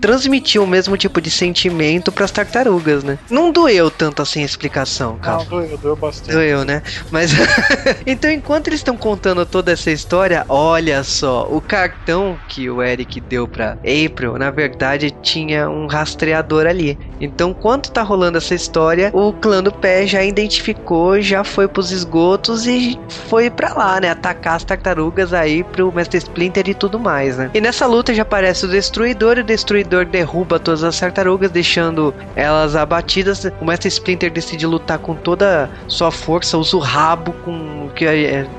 transmitiu 0.00 0.64
o 0.64 0.66
mesmo 0.66 0.96
tipo 0.96 1.20
de 1.20 1.30
sentimento 1.30 2.12
para 2.12 2.24
as 2.24 2.30
tartarugas, 2.30 3.02
né? 3.02 3.18
Não 3.30 3.50
doeu 3.50 3.90
tanto 3.90 4.22
assim 4.22 4.42
a 4.42 4.46
explicação, 4.46 5.18
cara. 5.18 5.38
Não, 5.38 5.44
doeu, 5.46 5.78
doeu 5.78 5.96
bastante. 5.96 6.32
Doeu, 6.32 6.64
né? 6.64 6.82
Mas 7.10 7.30
então, 8.06 8.30
enquanto 8.30 8.68
eles 8.68 8.80
estão 8.80 8.96
contando 8.96 9.44
toda 9.46 9.72
essa 9.72 9.90
história, 9.90 10.44
olha 10.48 11.02
só, 11.02 11.46
o 11.50 11.60
cartão 11.60 12.38
que 12.48 12.68
o 12.68 12.82
Eric 12.82 13.20
deu 13.20 13.46
para 13.46 13.78
April, 13.82 14.38
na 14.38 14.50
verdade, 14.50 15.10
tinha 15.22 15.68
um 15.68 15.86
rastreador 15.86 16.66
ali. 16.66 16.98
Então, 17.20 17.54
quando 17.54 17.90
tá 17.90 18.02
rolando 18.02 18.38
essa 18.38 18.54
história, 18.54 19.10
o 19.12 19.32
clã 19.32 19.62
do 19.62 19.72
pé 19.72 20.06
já 20.06 20.22
identificou, 20.22 21.20
já 21.20 21.44
foi 21.44 21.66
pros 21.68 21.90
esgotos 21.90 22.66
e 22.66 22.98
foi 23.28 23.50
para 23.50 23.72
lá, 23.74 24.00
né? 24.00 24.10
Atacar 24.10 24.56
as 24.56 24.64
tartarugas 24.64 25.32
aí 25.32 25.64
pro 25.64 25.92
Mestre 25.92 26.18
Splinter 26.18 26.68
e 26.68 26.74
tudo 26.74 26.98
mais, 26.98 27.36
né? 27.36 27.50
E 27.54 27.60
nessa 27.60 27.86
luta 27.86 28.12
já 28.12 28.22
aparece 28.22 28.64
o 28.66 28.68
Destruidor, 28.68 29.38
e 29.38 29.40
o 29.40 29.44
Destruidor 29.44 29.63
derruba 30.10 30.58
todas 30.58 30.82
as 30.84 30.98
tartarugas, 30.98 31.50
deixando 31.50 32.14
elas 32.36 32.76
abatidas. 32.76 33.44
O 33.60 33.64
Mestre 33.64 33.88
Splinter 33.88 34.30
decide 34.30 34.66
lutar 34.66 34.98
com 34.98 35.14
toda 35.14 35.70
sua 35.88 36.10
força, 36.10 36.58
usa 36.58 36.76
o 36.76 36.80
rabo 36.80 37.32
com 37.44 37.88
que 37.94 38.06
a, 38.06 38.12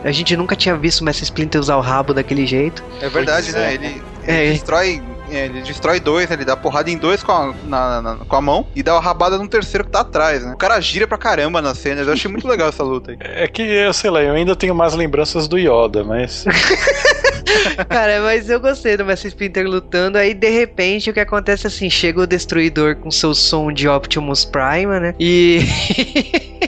a 0.03 0.11
gente 0.11 0.35
nunca 0.35 0.55
tinha 0.55 0.75
visto 0.75 1.01
o 1.01 1.03
Mestre 1.03 1.23
Splinter 1.25 1.59
usar 1.59 1.75
o 1.77 1.81
rabo 1.81 2.13
daquele 2.13 2.45
jeito. 2.45 2.83
É 3.01 3.09
verdade, 3.09 3.51
né? 3.51 3.73
Ele, 3.73 3.85
ele 3.85 4.01
é, 4.25 4.51
destrói 4.51 5.01
é, 5.29 5.45
ele 5.45 5.61
destrói 5.61 5.99
dois, 5.99 6.29
né? 6.29 6.35
ele 6.35 6.45
dá 6.45 6.55
porrada 6.55 6.89
em 6.89 6.97
dois 6.97 7.23
com 7.23 7.31
a, 7.31 7.53
na, 7.65 8.01
na, 8.01 8.15
com 8.17 8.35
a 8.35 8.41
mão 8.41 8.67
e 8.75 8.83
dá 8.83 8.93
uma 8.93 9.01
rabada 9.01 9.37
num 9.37 9.47
terceiro 9.47 9.83
que 9.83 9.91
tá 9.91 10.01
atrás, 10.01 10.43
né? 10.43 10.53
O 10.53 10.57
cara 10.57 10.79
gira 10.79 11.07
pra 11.07 11.17
caramba 11.17 11.61
nas 11.61 11.77
cenas. 11.77 12.07
Eu 12.07 12.13
achei 12.13 12.29
muito 12.29 12.47
legal 12.47 12.69
essa 12.69 12.83
luta 12.83 13.11
aí. 13.11 13.17
É 13.19 13.47
que, 13.47 13.61
eu 13.61 13.93
sei 13.93 14.09
lá, 14.09 14.21
eu 14.21 14.33
ainda 14.33 14.55
tenho 14.55 14.75
mais 14.75 14.93
lembranças 14.93 15.47
do 15.47 15.57
Yoda, 15.57 16.03
mas. 16.03 16.45
Cara, 17.89 18.21
mas 18.21 18.49
eu 18.49 18.59
gostei 18.59 18.97
do 18.97 19.05
Mestre 19.05 19.29
Splinter 19.29 19.67
lutando. 19.67 20.17
Aí 20.17 20.33
de 20.33 20.49
repente 20.49 21.09
o 21.09 21.13
que 21.13 21.19
acontece 21.19 21.65
é 21.65 21.69
assim: 21.69 21.89
chega 21.89 22.21
o 22.21 22.27
Destruidor 22.27 22.95
com 22.97 23.11
seu 23.11 23.33
som 23.33 23.71
de 23.71 23.87
Optimus 23.87 24.45
Prime, 24.45 24.99
né? 24.99 25.15
E. 25.19 25.59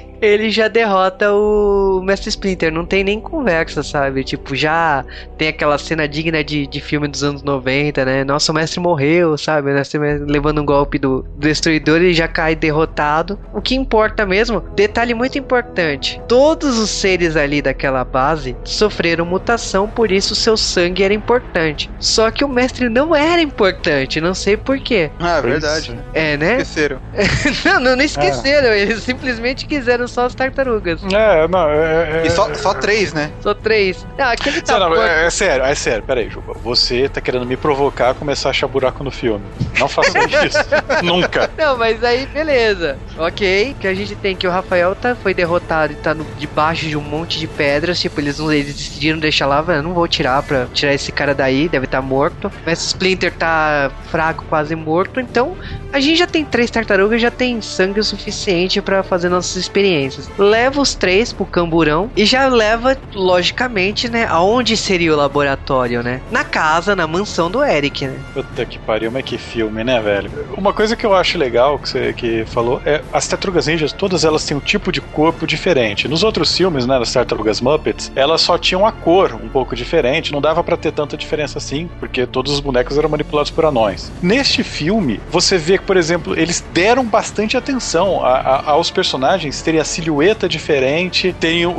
ele 0.22 0.49
já 0.49 0.68
derrota 0.68 1.32
o 1.34 2.01
Mestre 2.03 2.30
Splinter. 2.30 2.72
Não 2.72 2.86
tem 2.86 3.03
nem 3.03 3.20
conversa, 3.20 3.84
sabe? 3.84 4.24
Tipo, 4.24 4.55
já 4.55 5.05
tem 5.38 5.47
aquela 5.47 5.78
cena 5.78 6.07
digna 6.07 6.43
de, 6.43 6.68
de 6.68 6.82
filme 6.82 7.07
dos 7.07 7.24
anos 7.24 7.43
90, 7.43 8.05
né? 8.05 8.24
Nossa, 8.24 8.51
o 8.51 8.55
mestre 8.55 8.80
morreu, 8.80 9.38
sabe? 9.38 9.72
O 9.72 9.74
mestre 9.74 9.99
levando 9.99 10.61
um 10.61 10.65
golpe 10.65 10.97
do, 10.97 11.22
do 11.22 11.47
destruidor 11.47 12.01
e 12.01 12.13
já 12.13 12.28
cai 12.28 12.55
derrotado. 12.55 13.39
O 13.53 13.61
que 13.61 13.76
importa 13.76 14.26
mesmo, 14.26 14.61
detalhe 14.76 15.13
muito 15.13 15.38
importante: 15.38 16.22
todos 16.28 16.78
os 16.78 16.89
seres 16.89 17.36
ali 17.36 17.61
daquela 17.61 18.03
base 18.03 18.55
sofreram 18.63 19.26
mutação, 19.26 19.88
por 19.88 20.11
isso 20.11 20.36
seu 20.36 20.57
sangue 20.57 21.03
era 21.03 21.13
importante. 21.13 21.89
Só 21.99 22.32
que 22.32 22.43
o 22.43 22.49
mestre 22.49 22.89
não 22.89 23.15
era 23.15 23.41
importante, 23.41 24.22
não 24.22 24.34
sei 24.34 24.57
porquê. 24.57 25.11
Ah, 25.20 25.38
é 25.38 25.41
verdade. 25.41 25.99
É, 26.13 26.38
né? 26.38 26.61
Esqueceram. 26.61 26.99
não, 27.65 27.80
não, 27.80 27.95
não 27.95 28.03
esqueceram, 28.03 28.70
eles 28.70 29.03
simplesmente 29.03 29.65
quiseram 29.65 30.07
só 30.08 30.26
as 30.26 30.36
tartarugas. 30.36 31.01
É, 31.03 31.47
não, 31.47 31.70
é. 31.70 32.22
é 32.24 32.28
E 32.28 32.30
só, 32.30 32.53
só 32.53 32.74
três, 32.74 33.14
né? 33.14 33.32
Só 33.41 33.53
três. 33.53 34.05
Ah, 34.18 34.32
aquele 34.32 34.62
tá 34.62 34.80
Não, 34.80 34.89
não, 34.89 35.03
é, 35.03 35.26
é 35.26 35.30
sério, 35.30 35.66
é 35.66 35.76
sério, 35.76 36.03
peraí, 36.03 36.30
Juba. 36.30 36.53
Você 36.64 37.10
tá 37.10 37.22
querendo 37.22 37.45
me 37.45 37.58
provocar 37.58 38.12
a 38.12 38.14
começar 38.14 38.49
a 38.49 38.51
achar 38.51 38.68
buraco 38.68 39.03
no 39.03 39.12
filme. 39.12 39.43
Não 39.80 39.88
faça 39.88 40.18
isso. 40.45 40.58
Nunca. 41.03 41.49
Não, 41.58 41.78
mas 41.78 42.03
aí 42.03 42.26
beleza. 42.28 42.97
Ok, 43.18 43.76
que 43.80 43.88
a 43.88 43.93
gente 43.93 44.16
tem 44.16 44.36
que 44.36 44.47
o 44.47 44.51
Rafael 44.51 44.95
tá, 44.95 45.16
foi 45.16 45.34
derrotado 45.34 45.93
e 45.93 45.95
tá 45.95 46.14
no, 46.14 46.26
debaixo 46.38 46.86
de 46.86 46.97
um 46.97 47.01
monte 47.01 47.39
de 47.39 47.47
pedras. 47.47 47.99
Tipo, 47.99 48.20
eles, 48.22 48.39
não, 48.39 48.51
eles 48.51 48.76
decidiram 48.76 49.20
deixar 49.20 49.47
lá, 49.47 49.64
"Eu 49.68 49.84
não 49.84 49.93
vou 49.93 50.08
tirar 50.08 50.41
pra 50.43 50.66
tirar 50.74 50.93
esse 50.93 51.12
cara 51.12 51.34
daí, 51.34 51.68
deve 51.68 51.86
estar 51.86 52.01
tá 52.01 52.08
morto. 52.08 52.51
Mas 52.66 52.84
o 52.84 52.88
Splinter 52.88 53.34
tá 53.34 53.91
fraco, 54.10 54.45
quase 54.49 54.76
morto. 54.76 55.20
Então, 55.20 55.55
a 55.91 55.99
gente 55.99 56.18
já 56.18 56.28
tem 56.28 56.43
três 56.43 56.70
tartarugas, 56.70 57.22
já 57.22 57.32
tem 57.32 57.62
sangue 57.62 57.99
o 57.99 58.03
suficiente 58.03 58.82
pra 58.82 59.03
fazer 59.03 59.30
nossas 59.30 59.55
experiências. 59.55 59.97
Leva 60.38 60.82
os 60.82 60.93
três 60.95 61.32
pro 61.34 61.45
camburão 61.45 62.12
e 62.16 62.26
já 62.26 62.48
leva, 62.48 62.95
logicamente, 63.14 64.10
né? 64.10 64.26
Aonde 64.30 64.76
seria 64.76 65.14
o 65.14 65.16
laboratório, 65.18 66.02
né? 66.04 66.22
Na 66.32 66.43
casa, 66.43 66.95
na 66.95 67.08
mansão 67.08 67.50
do 67.50 67.64
Eric, 67.64 68.06
né? 68.08 68.20
Puta 68.34 68.66
que 68.66 68.80
pariu, 68.80 69.12
mas 69.12 69.24
que 69.24 69.38
filme, 69.38 69.84
né, 69.84 70.00
velho? 70.02 70.30
Uma 70.58 70.74
coisa 70.74 70.95
que 70.95 71.06
eu 71.06 71.14
acho 71.16 71.38
legal 71.38 71.78
que 71.80 71.89
você 71.89 72.14
que 72.14 72.45
falou 72.45 72.82
é 72.86 73.02
as 73.14 73.28
tartarugas 73.28 73.68
ninjas, 73.68 73.91
todas 73.93 74.24
elas 74.24 74.43
têm 74.45 74.58
um 74.58 74.60
tipo 74.60 74.91
de 74.91 75.02
corpo 75.02 75.45
diferente. 75.45 76.08
Nos 76.08 76.24
outros 76.24 76.56
filmes, 76.56 76.86
né, 76.86 76.98
das 77.00 77.12
tartarugas 77.14 77.62
Muppets, 77.62 78.12
elas 78.16 78.41
só 78.41 78.58
tinham 78.58 78.86
a 78.86 78.91
cor 78.91 79.34
um 79.34 79.50
pouco 79.50 79.76
diferente, 79.76 80.32
não 80.32 80.41
dava 80.41 80.64
pra 80.64 80.78
ter 80.78 80.91
tanta 80.91 81.16
diferença 81.18 81.58
assim, 81.58 81.89
porque 82.00 82.26
todos 82.26 82.52
os 82.54 82.60
bonecos 82.60 82.98
eram 82.98 83.10
manipulados 83.10 83.52
por 83.52 83.66
anões. 83.66 84.12
Neste 84.22 84.64
filme, 84.64 85.20
você 85.30 85.58
vê 85.58 85.78
que, 85.78 85.84
por 85.86 85.98
exemplo, 85.98 86.38
eles 86.38 86.64
deram 86.74 87.04
bastante 87.06 87.56
atenção 87.58 88.24
a- 88.26 88.38
a- 88.38 88.72
aos 88.72 88.89
personagens 88.91 89.62
terem 89.62 89.80
silhueta 89.88 90.48
diferente, 90.48 91.36
tem 91.40 91.66
o, 91.66 91.72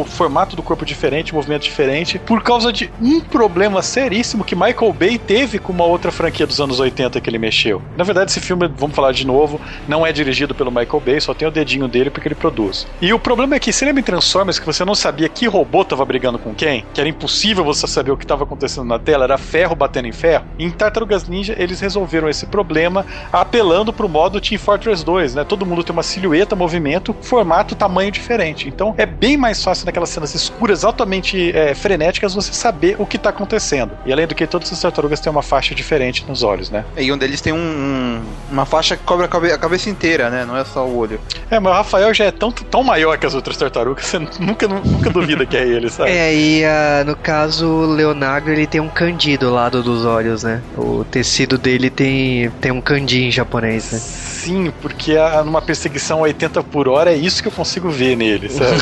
o 0.00 0.04
formato 0.04 0.54
do 0.54 0.62
corpo 0.62 0.84
diferente, 0.84 1.32
o 1.32 1.34
movimento 1.34 1.62
diferente, 1.62 2.18
por 2.18 2.42
causa 2.42 2.72
de 2.72 2.90
um 3.00 3.20
problema 3.20 3.82
seríssimo 3.82 4.44
que 4.44 4.54
Michael 4.54 4.92
Bay 4.92 5.18
teve 5.18 5.58
com 5.58 5.72
uma 5.72 5.84
outra 5.84 6.12
franquia 6.12 6.46
dos 6.46 6.60
anos 6.60 6.78
80 6.78 7.20
que 7.20 7.28
ele 7.28 7.38
mexeu. 7.38 7.82
Na 7.96 8.04
verdade, 8.04 8.30
esse 8.30 8.40
filme, 8.40 8.70
vamos 8.76 8.94
falar 8.94 9.12
de 9.12 9.26
novo, 9.26 9.60
não 9.88 10.06
é 10.06 10.12
dirigido 10.12 10.54
pelo 10.54 10.70
Michael 10.70 11.02
Bay, 11.04 11.20
só 11.20 11.34
tem 11.34 11.48
o 11.48 11.50
dedinho 11.50 11.88
dele 11.88 12.10
porque 12.10 12.28
ele 12.28 12.34
produz. 12.34 12.86
E 13.00 13.12
o 13.12 13.18
problema 13.18 13.56
é 13.56 13.58
que, 13.58 13.72
se 13.72 13.84
lembra 13.84 14.00
em 14.00 14.04
Transformers 14.04 14.58
que 14.58 14.66
você 14.66 14.84
não 14.84 14.94
sabia 14.94 15.28
que 15.28 15.46
robô 15.46 15.84
tava 15.84 16.04
brigando 16.04 16.38
com 16.38 16.54
quem? 16.54 16.84
Que 16.92 17.00
era 17.00 17.08
impossível 17.08 17.64
você 17.64 17.86
saber 17.86 18.10
o 18.10 18.16
que 18.16 18.24
estava 18.24 18.44
acontecendo 18.44 18.86
na 18.86 18.98
tela, 18.98 19.24
era 19.24 19.38
ferro 19.38 19.74
batendo 19.74 20.08
em 20.08 20.12
ferro. 20.12 20.44
Em 20.58 20.70
Tartarugas 20.70 21.28
Ninja, 21.28 21.54
eles 21.58 21.80
resolveram 21.80 22.28
esse 22.28 22.46
problema 22.46 23.06
apelando 23.32 23.92
pro 23.92 24.08
modo 24.08 24.40
Team 24.40 24.58
Fortress 24.58 25.04
2, 25.04 25.34
né? 25.34 25.44
Todo 25.44 25.64
mundo 25.64 25.82
tem 25.82 25.92
uma 25.92 26.02
silhueta, 26.02 26.54
movimento, 26.54 27.14
formato, 27.22 27.53
tamanho 27.62 28.10
diferente. 28.10 28.66
Então 28.68 28.94
é 28.96 29.06
bem 29.06 29.36
mais 29.36 29.62
fácil 29.62 29.86
naquelas 29.86 30.08
cenas 30.10 30.34
escuras, 30.34 30.82
altamente 30.84 31.52
é, 31.56 31.74
frenéticas, 31.74 32.34
você 32.34 32.52
saber 32.52 32.96
o 32.98 33.06
que 33.06 33.18
tá 33.18 33.30
acontecendo. 33.30 33.92
E 34.04 34.12
além 34.12 34.26
do 34.26 34.34
que, 34.34 34.46
todas 34.46 34.72
as 34.72 34.80
tartarugas 34.80 35.20
têm 35.20 35.30
uma 35.30 35.42
faixa 35.42 35.74
diferente 35.74 36.24
nos 36.26 36.42
olhos, 36.42 36.70
né? 36.70 36.84
E 36.96 37.12
um 37.12 37.18
deles 37.18 37.40
tem 37.40 37.52
um, 37.52 37.56
um- 37.58 38.22
uma 38.50 38.64
faixa 38.66 38.96
que 38.96 39.04
cobre 39.04 39.26
a 39.26 39.28
cabe- 39.28 39.52
a 39.52 39.58
cabeça 39.58 39.88
inteira, 39.90 40.30
né? 40.30 40.44
Não 40.44 40.56
é 40.56 40.64
só 40.64 40.84
o 40.86 40.96
olho. 40.96 41.20
É, 41.50 41.60
mas 41.60 41.72
o 41.72 41.76
Rafael 41.76 42.12
já 42.14 42.24
é 42.24 42.30
tão, 42.30 42.50
tão 42.50 42.82
maior 42.82 43.18
que 43.18 43.26
as 43.26 43.34
outras 43.34 43.56
tartarugas, 43.56 44.04
você 44.06 44.18
nunca, 44.40 44.66
nunca 44.66 45.10
duvida 45.10 45.44
que 45.46 45.56
é 45.56 45.66
ele, 45.66 45.90
sabe? 45.90 46.10
É, 46.10 46.34
e 46.34 46.64
ah, 46.64 47.04
no 47.04 47.14
caso, 47.16 47.66
o 47.68 47.86
Leonardo 47.86 48.50
ele 48.50 48.66
tem 48.66 48.80
um 48.80 48.88
candido 48.88 49.48
ao 49.48 49.52
lado 49.54 49.82
dos 49.82 50.04
olhos, 50.04 50.42
né? 50.42 50.62
O 50.76 51.04
tecido 51.04 51.58
dele 51.58 51.90
tem, 51.90 52.50
tem 52.60 52.72
um 52.72 52.80
kanji 52.80 53.24
em 53.24 53.30
japonês, 53.30 53.92
né? 53.92 53.98
Sim, 53.98 54.72
porque 54.80 55.16
a- 55.16 55.42
numa 55.44 55.60
perseguição 55.62 56.18
a 56.18 56.22
80 56.22 56.62
por 56.62 56.88
hora 56.88 57.12
é 57.12 57.16
isso 57.16 57.42
que 57.44 57.48
eu 57.48 57.52
consigo 57.52 57.90
ver 57.90 58.16
nele, 58.16 58.48
sabe? 58.48 58.72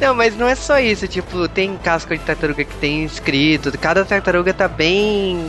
Não, 0.00 0.14
mas 0.14 0.36
não 0.36 0.48
é 0.48 0.54
só 0.54 0.78
isso, 0.78 1.08
tipo, 1.08 1.48
tem 1.48 1.76
casca 1.76 2.16
de 2.16 2.22
tartaruga 2.22 2.64
que 2.64 2.74
tem 2.76 3.04
escrito, 3.04 3.76
cada 3.78 4.04
tartaruga 4.04 4.54
tá 4.54 4.68
bem 4.68 5.44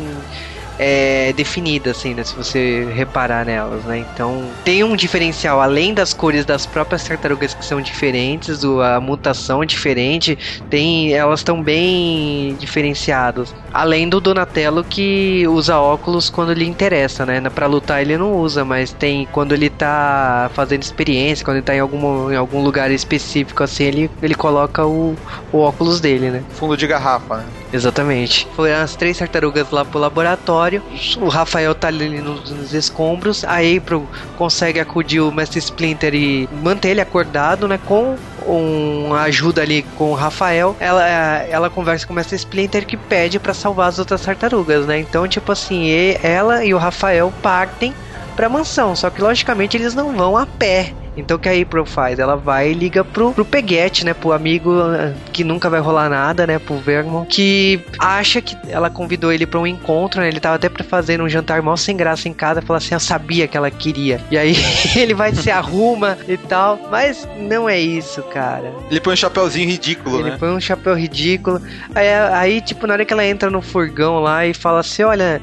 é, 0.83 1.31
definida, 1.33 1.91
assim, 1.91 2.15
né? 2.15 2.23
Se 2.23 2.35
você 2.35 2.87
reparar 2.91 3.45
nelas, 3.45 3.83
né? 3.83 3.99
Então 3.99 4.49
tem 4.65 4.83
um 4.83 4.95
diferencial, 4.95 5.61
além 5.61 5.93
das 5.93 6.11
cores 6.11 6.43
das 6.43 6.65
próprias 6.65 7.03
tartarugas 7.03 7.53
que 7.53 7.63
são 7.63 7.79
diferentes, 7.79 8.63
a 8.65 8.99
mutação 8.99 9.61
é 9.61 9.65
diferente, 9.67 10.35
tem, 10.71 11.13
elas 11.13 11.41
estão 11.41 11.61
bem 11.61 12.55
diferenciadas. 12.59 13.53
Além 13.71 14.09
do 14.09 14.19
Donatello 14.19 14.83
que 14.83 15.47
usa 15.47 15.77
óculos 15.77 16.31
quando 16.31 16.51
lhe 16.51 16.65
interessa, 16.65 17.27
né? 17.27 17.39
Pra 17.53 17.67
lutar 17.67 18.01
ele 18.01 18.17
não 18.17 18.33
usa, 18.33 18.65
mas 18.65 18.91
tem 18.91 19.27
quando 19.31 19.53
ele 19.53 19.69
tá 19.69 20.49
fazendo 20.55 20.81
experiência, 20.81 21.45
quando 21.45 21.57
ele 21.57 21.65
tá 21.65 21.75
em 21.75 21.79
algum, 21.79 22.31
em 22.31 22.35
algum 22.35 22.63
lugar 22.63 22.89
específico 22.89 23.63
assim, 23.63 23.83
ele, 23.83 24.11
ele 24.19 24.33
coloca 24.33 24.83
o, 24.83 25.15
o 25.51 25.59
óculos 25.59 26.01
dele, 26.01 26.31
né? 26.31 26.43
Fundo 26.49 26.75
de 26.75 26.87
garrafa, 26.87 27.37
né? 27.37 27.45
Exatamente. 27.71 28.47
Foram 28.55 28.75
as 28.75 28.95
três 28.95 29.17
tartarugas 29.17 29.69
lá 29.69 29.85
pro 29.85 29.99
laboratório. 29.99 30.70
O 31.19 31.27
Rafael 31.27 31.73
tá 31.73 31.87
ali 31.87 32.21
nos, 32.21 32.49
nos 32.49 32.73
escombros. 32.73 33.43
A 33.43 33.57
April 33.57 34.07
consegue 34.37 34.79
acudir 34.79 35.19
o 35.19 35.31
Mestre 35.31 35.59
Splinter 35.59 36.13
e 36.13 36.47
manter 36.63 36.89
ele 36.89 37.01
acordado, 37.01 37.67
né? 37.67 37.79
Com 37.85 38.15
uma 38.45 39.21
ajuda 39.23 39.61
ali 39.61 39.83
com 39.97 40.11
o 40.11 40.15
Rafael. 40.15 40.75
Ela, 40.79 41.07
ela 41.07 41.69
conversa 41.69 42.05
com 42.05 42.13
o 42.13 42.15
Mestre 42.15 42.35
Splinter 42.35 42.85
que 42.85 42.97
pede 42.97 43.39
pra 43.39 43.53
salvar 43.53 43.89
as 43.89 43.99
outras 43.99 44.21
tartarugas, 44.21 44.85
né? 44.85 44.99
Então, 44.99 45.27
tipo 45.27 45.51
assim, 45.51 45.89
ela 46.21 46.63
e 46.63 46.73
o 46.73 46.77
Rafael 46.77 47.31
partem 47.41 47.93
pra 48.35 48.49
mansão. 48.49 48.95
Só 48.95 49.09
que, 49.09 49.21
logicamente, 49.21 49.77
eles 49.77 49.93
não 49.93 50.15
vão 50.15 50.37
a 50.37 50.45
pé. 50.45 50.93
Então 51.15 51.37
o 51.37 51.39
que 51.39 51.49
a 51.49 51.61
April 51.61 51.85
faz? 51.85 52.19
Ela 52.19 52.35
vai 52.35 52.71
e 52.71 52.73
liga 52.73 53.03
pro, 53.03 53.33
pro 53.33 53.43
Peguete, 53.43 54.05
né? 54.05 54.13
Pro 54.13 54.31
amigo 54.31 54.71
ah, 54.79 55.13
que 55.33 55.43
nunca 55.43 55.69
vai 55.69 55.79
rolar 55.79 56.09
nada, 56.09 56.47
né? 56.47 56.57
Pro 56.57 56.77
Vermon, 56.77 57.25
que 57.25 57.79
acha 57.99 58.41
que 58.41 58.55
ela 58.69 58.89
convidou 58.89 59.31
ele 59.31 59.45
pra 59.45 59.59
um 59.59 59.67
encontro, 59.67 60.21
né? 60.21 60.27
Ele 60.27 60.39
tava 60.39 60.55
até 60.55 60.69
pra 60.69 60.83
fazer 60.83 61.21
um 61.21 61.27
jantar 61.27 61.61
mal 61.61 61.75
sem 61.75 61.95
graça 61.97 62.29
em 62.29 62.33
casa, 62.33 62.61
falou 62.61 62.77
assim, 62.77 62.93
eu 62.93 62.99
sabia 62.99 63.47
que 63.47 63.57
ela 63.57 63.69
queria. 63.69 64.21
E 64.31 64.37
aí 64.37 64.55
ele 64.95 65.13
vai 65.13 65.33
se 65.33 65.51
arruma 65.51 66.17
e 66.27 66.37
tal, 66.37 66.79
mas 66.89 67.27
não 67.37 67.67
é 67.67 67.79
isso, 67.79 68.23
cara. 68.23 68.71
Ele 68.89 68.99
põe 68.99 69.13
um 69.13 69.17
chapéuzinho 69.17 69.69
ridículo, 69.69 70.19
Ele 70.19 70.31
né? 70.31 70.37
põe 70.39 70.49
um 70.49 70.59
chapéu 70.59 70.95
ridículo. 70.95 71.61
Aí, 71.93 72.07
aí, 72.13 72.61
tipo, 72.61 72.87
na 72.87 72.93
hora 72.93 73.05
que 73.05 73.13
ela 73.13 73.25
entra 73.25 73.49
no 73.49 73.61
furgão 73.61 74.19
lá 74.19 74.45
e 74.45 74.53
fala 74.53 74.79
assim: 74.79 75.03
Olha, 75.03 75.41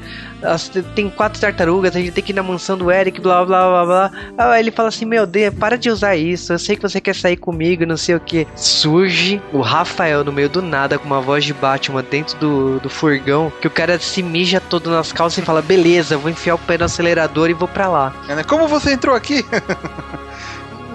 tem 0.95 1.09
quatro 1.09 1.39
tartarugas, 1.39 1.95
a 1.95 1.99
gente 1.99 2.11
tem 2.11 2.23
que 2.23 2.31
ir 2.31 2.35
na 2.35 2.41
mansão 2.43 2.77
do 2.77 2.91
Eric, 2.91 3.19
blá 3.19 3.43
blá 3.45 3.67
blá 3.67 3.85
blá. 3.85 4.11
Aí 4.37 4.61
ele 4.61 4.71
fala 4.71 4.89
assim: 4.89 5.05
Meu 5.05 5.25
Deus, 5.27 5.53
para 5.53 5.77
de 5.77 5.89
usar 5.89 6.15
isso. 6.15 6.53
Eu 6.53 6.59
sei 6.59 6.75
que 6.75 6.81
você 6.81 7.01
quer 7.01 7.15
sair 7.15 7.37
comigo, 7.37 7.85
não 7.85 7.97
sei 7.97 8.15
o 8.15 8.19
que. 8.19 8.47
Surge 8.55 9.41
o 9.51 9.61
Rafael 9.61 10.23
no 10.23 10.31
meio 10.31 10.49
do 10.49 10.61
nada 10.61 10.97
com 10.97 11.05
uma 11.05 11.21
voz 11.21 11.43
de 11.43 11.53
Batman 11.53 12.03
dentro 12.03 12.37
do, 12.37 12.79
do 12.79 12.89
furgão. 12.89 13.51
Que 13.61 13.67
o 13.67 13.71
cara 13.71 13.99
se 13.99 14.23
mija 14.23 14.59
todo 14.61 14.89
nas 14.89 15.11
calças 15.11 15.43
e 15.43 15.45
fala: 15.45 15.61
Beleza, 15.61 16.17
vou 16.17 16.29
enfiar 16.31 16.55
o 16.55 16.59
pé 16.59 16.77
no 16.77 16.85
acelerador 16.85 17.49
e 17.49 17.53
vou 17.53 17.67
pra 17.67 17.87
lá. 17.89 18.13
Né? 18.27 18.43
Como 18.43 18.67
você 18.67 18.93
entrou 18.93 19.15
aqui? 19.15 19.45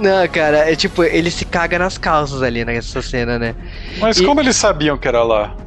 Não, 0.00 0.26
cara, 0.26 0.70
é 0.70 0.74
tipo, 0.74 1.04
ele 1.04 1.30
se 1.30 1.44
caga 1.44 1.78
nas 1.78 1.96
calças 1.96 2.42
ali 2.42 2.64
nessa 2.64 3.00
cena, 3.00 3.38
né? 3.38 3.54
Mas 3.98 4.18
E- 4.18 4.24
como 4.24 4.40
eles 4.40 4.56
sabiam 4.56 4.98
que 4.98 5.06
era 5.06 5.22
lá? 5.22 5.54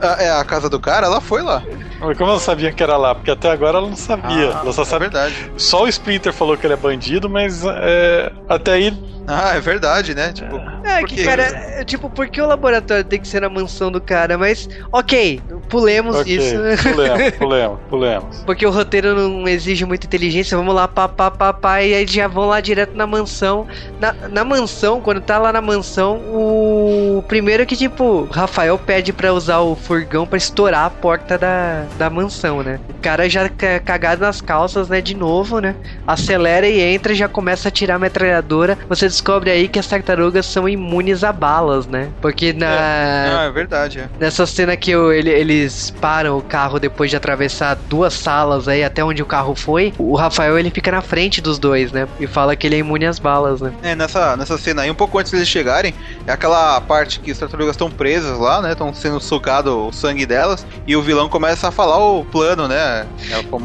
Ah, 0.00 0.16
é 0.22 0.30
a 0.30 0.44
casa 0.44 0.68
do 0.68 0.78
cara, 0.78 1.06
ela 1.06 1.20
foi 1.20 1.42
lá. 1.42 1.62
Como 1.98 2.30
ela 2.30 2.40
sabia 2.40 2.72
que 2.72 2.82
era 2.82 2.96
lá? 2.96 3.14
Porque 3.14 3.30
até 3.30 3.50
agora 3.50 3.78
ela 3.78 3.88
não 3.88 3.96
sabia. 3.96 4.46
ela 4.46 4.72
só 4.72 4.82
é 4.82 4.84
sabe. 4.84 5.04
verdade. 5.06 5.34
Só 5.56 5.82
o 5.84 5.88
Splinter 5.88 6.32
falou 6.32 6.56
que 6.56 6.66
ele 6.66 6.74
é 6.74 6.76
bandido, 6.76 7.28
mas 7.28 7.62
é, 7.64 8.32
até 8.48 8.72
aí. 8.72 9.18
Ah, 9.30 9.54
é 9.56 9.60
verdade, 9.60 10.14
né? 10.14 10.32
Tipo, 10.32 10.56
É, 10.82 11.00
Por 11.00 11.08
que, 11.08 11.22
cara, 11.22 11.42
é, 11.42 11.84
tipo, 11.84 12.08
por 12.08 12.28
que 12.28 12.40
o 12.40 12.46
laboratório 12.46 13.04
tem 13.04 13.20
que 13.20 13.28
ser 13.28 13.42
na 13.42 13.50
mansão 13.50 13.92
do 13.92 14.00
cara? 14.00 14.38
Mas, 14.38 14.66
ok, 14.90 15.42
pulemos 15.68 16.16
Ok, 16.16 16.34
isso. 16.34 16.54
pulemos, 16.88 17.30
pulemos, 17.32 17.78
pulemos. 17.90 18.38
Porque 18.46 18.64
o 18.66 18.70
roteiro 18.70 19.14
não 19.14 19.46
exige 19.46 19.84
muita 19.84 20.06
inteligência, 20.06 20.56
vamos 20.56 20.74
lá, 20.74 20.88
pá, 20.88 21.06
pá, 21.06 21.30
pá, 21.30 21.52
pá, 21.52 21.82
e 21.82 21.92
aí 21.94 22.06
já 22.06 22.26
vão 22.26 22.46
lá 22.46 22.58
direto 22.62 22.96
na 22.96 23.06
mansão. 23.06 23.66
Na, 24.00 24.14
na 24.30 24.44
mansão, 24.46 24.98
quando 25.02 25.20
tá 25.20 25.36
lá 25.36 25.52
na 25.52 25.60
mansão, 25.60 26.16
o 26.32 27.22
primeiro 27.28 27.66
que, 27.66 27.76
tipo, 27.76 28.26
Rafael 28.32 28.78
pede 28.78 29.12
pra 29.12 29.30
usar 29.34 29.58
o 29.58 29.76
furgão 29.76 30.26
pra 30.26 30.38
estourar 30.38 30.86
a 30.86 30.90
porta 30.90 31.36
da, 31.36 31.84
da 31.96 32.10
mansão, 32.10 32.62
né? 32.62 32.80
O 32.88 32.94
cara 32.94 33.28
já 33.28 33.48
cagado 33.48 34.22
nas 34.22 34.40
calças, 34.40 34.88
né? 34.88 35.00
De 35.00 35.14
novo, 35.14 35.60
né? 35.60 35.74
Acelera 36.06 36.68
e 36.68 36.80
entra 36.80 37.14
já 37.14 37.28
começa 37.28 37.68
a 37.68 37.70
tirar 37.70 37.96
a 37.96 37.98
metralhadora. 37.98 38.78
Você 38.88 39.06
descobre 39.06 39.50
aí 39.50 39.68
que 39.68 39.78
as 39.78 39.86
tartarugas 39.86 40.46
são 40.46 40.68
imunes 40.68 41.24
a 41.24 41.32
balas, 41.32 41.86
né? 41.86 42.08
Porque 42.20 42.52
na. 42.52 42.66
É, 42.66 43.30
Não, 43.30 43.40
é 43.42 43.50
verdade, 43.50 44.00
é. 44.00 44.08
Nessa 44.18 44.46
cena 44.46 44.76
que 44.76 44.94
o, 44.94 45.12
ele, 45.12 45.30
eles 45.30 45.90
param 46.00 46.38
o 46.38 46.42
carro 46.42 46.78
depois 46.78 47.10
de 47.10 47.16
atravessar 47.16 47.76
duas 47.88 48.14
salas 48.14 48.68
aí 48.68 48.84
até 48.84 49.02
onde 49.02 49.22
o 49.22 49.26
carro 49.26 49.54
foi, 49.54 49.92
o 49.98 50.14
Rafael 50.16 50.58
ele 50.58 50.70
fica 50.70 50.90
na 50.90 51.00
frente 51.00 51.40
dos 51.40 51.58
dois, 51.58 51.92
né? 51.92 52.06
E 52.20 52.26
fala 52.26 52.56
que 52.56 52.66
ele 52.66 52.76
é 52.76 52.78
imune 52.78 53.06
às 53.06 53.18
balas, 53.18 53.60
né? 53.60 53.72
É, 53.82 53.94
nessa, 53.94 54.36
nessa 54.36 54.58
cena 54.58 54.82
aí, 54.82 54.90
um 54.90 54.94
pouco 54.94 55.18
antes 55.18 55.32
deles 55.32 55.48
chegarem, 55.48 55.94
é 56.26 56.32
aquela 56.32 56.80
parte 56.80 57.20
que 57.20 57.30
as 57.30 57.38
tartarugas 57.38 57.74
estão 57.74 57.90
presas 57.90 58.38
lá, 58.38 58.60
né? 58.60 58.72
Estão 58.72 58.92
sendo 58.92 59.20
sugado 59.20 59.88
o 59.88 59.92
sangue 59.92 60.26
delas. 60.26 60.66
E 60.86 60.96
o 60.96 61.02
vilão 61.02 61.28
começa 61.28 61.68
a 61.68 61.70
falar 61.78 61.98
o 61.98 62.24
plano, 62.24 62.66
né? 62.66 63.06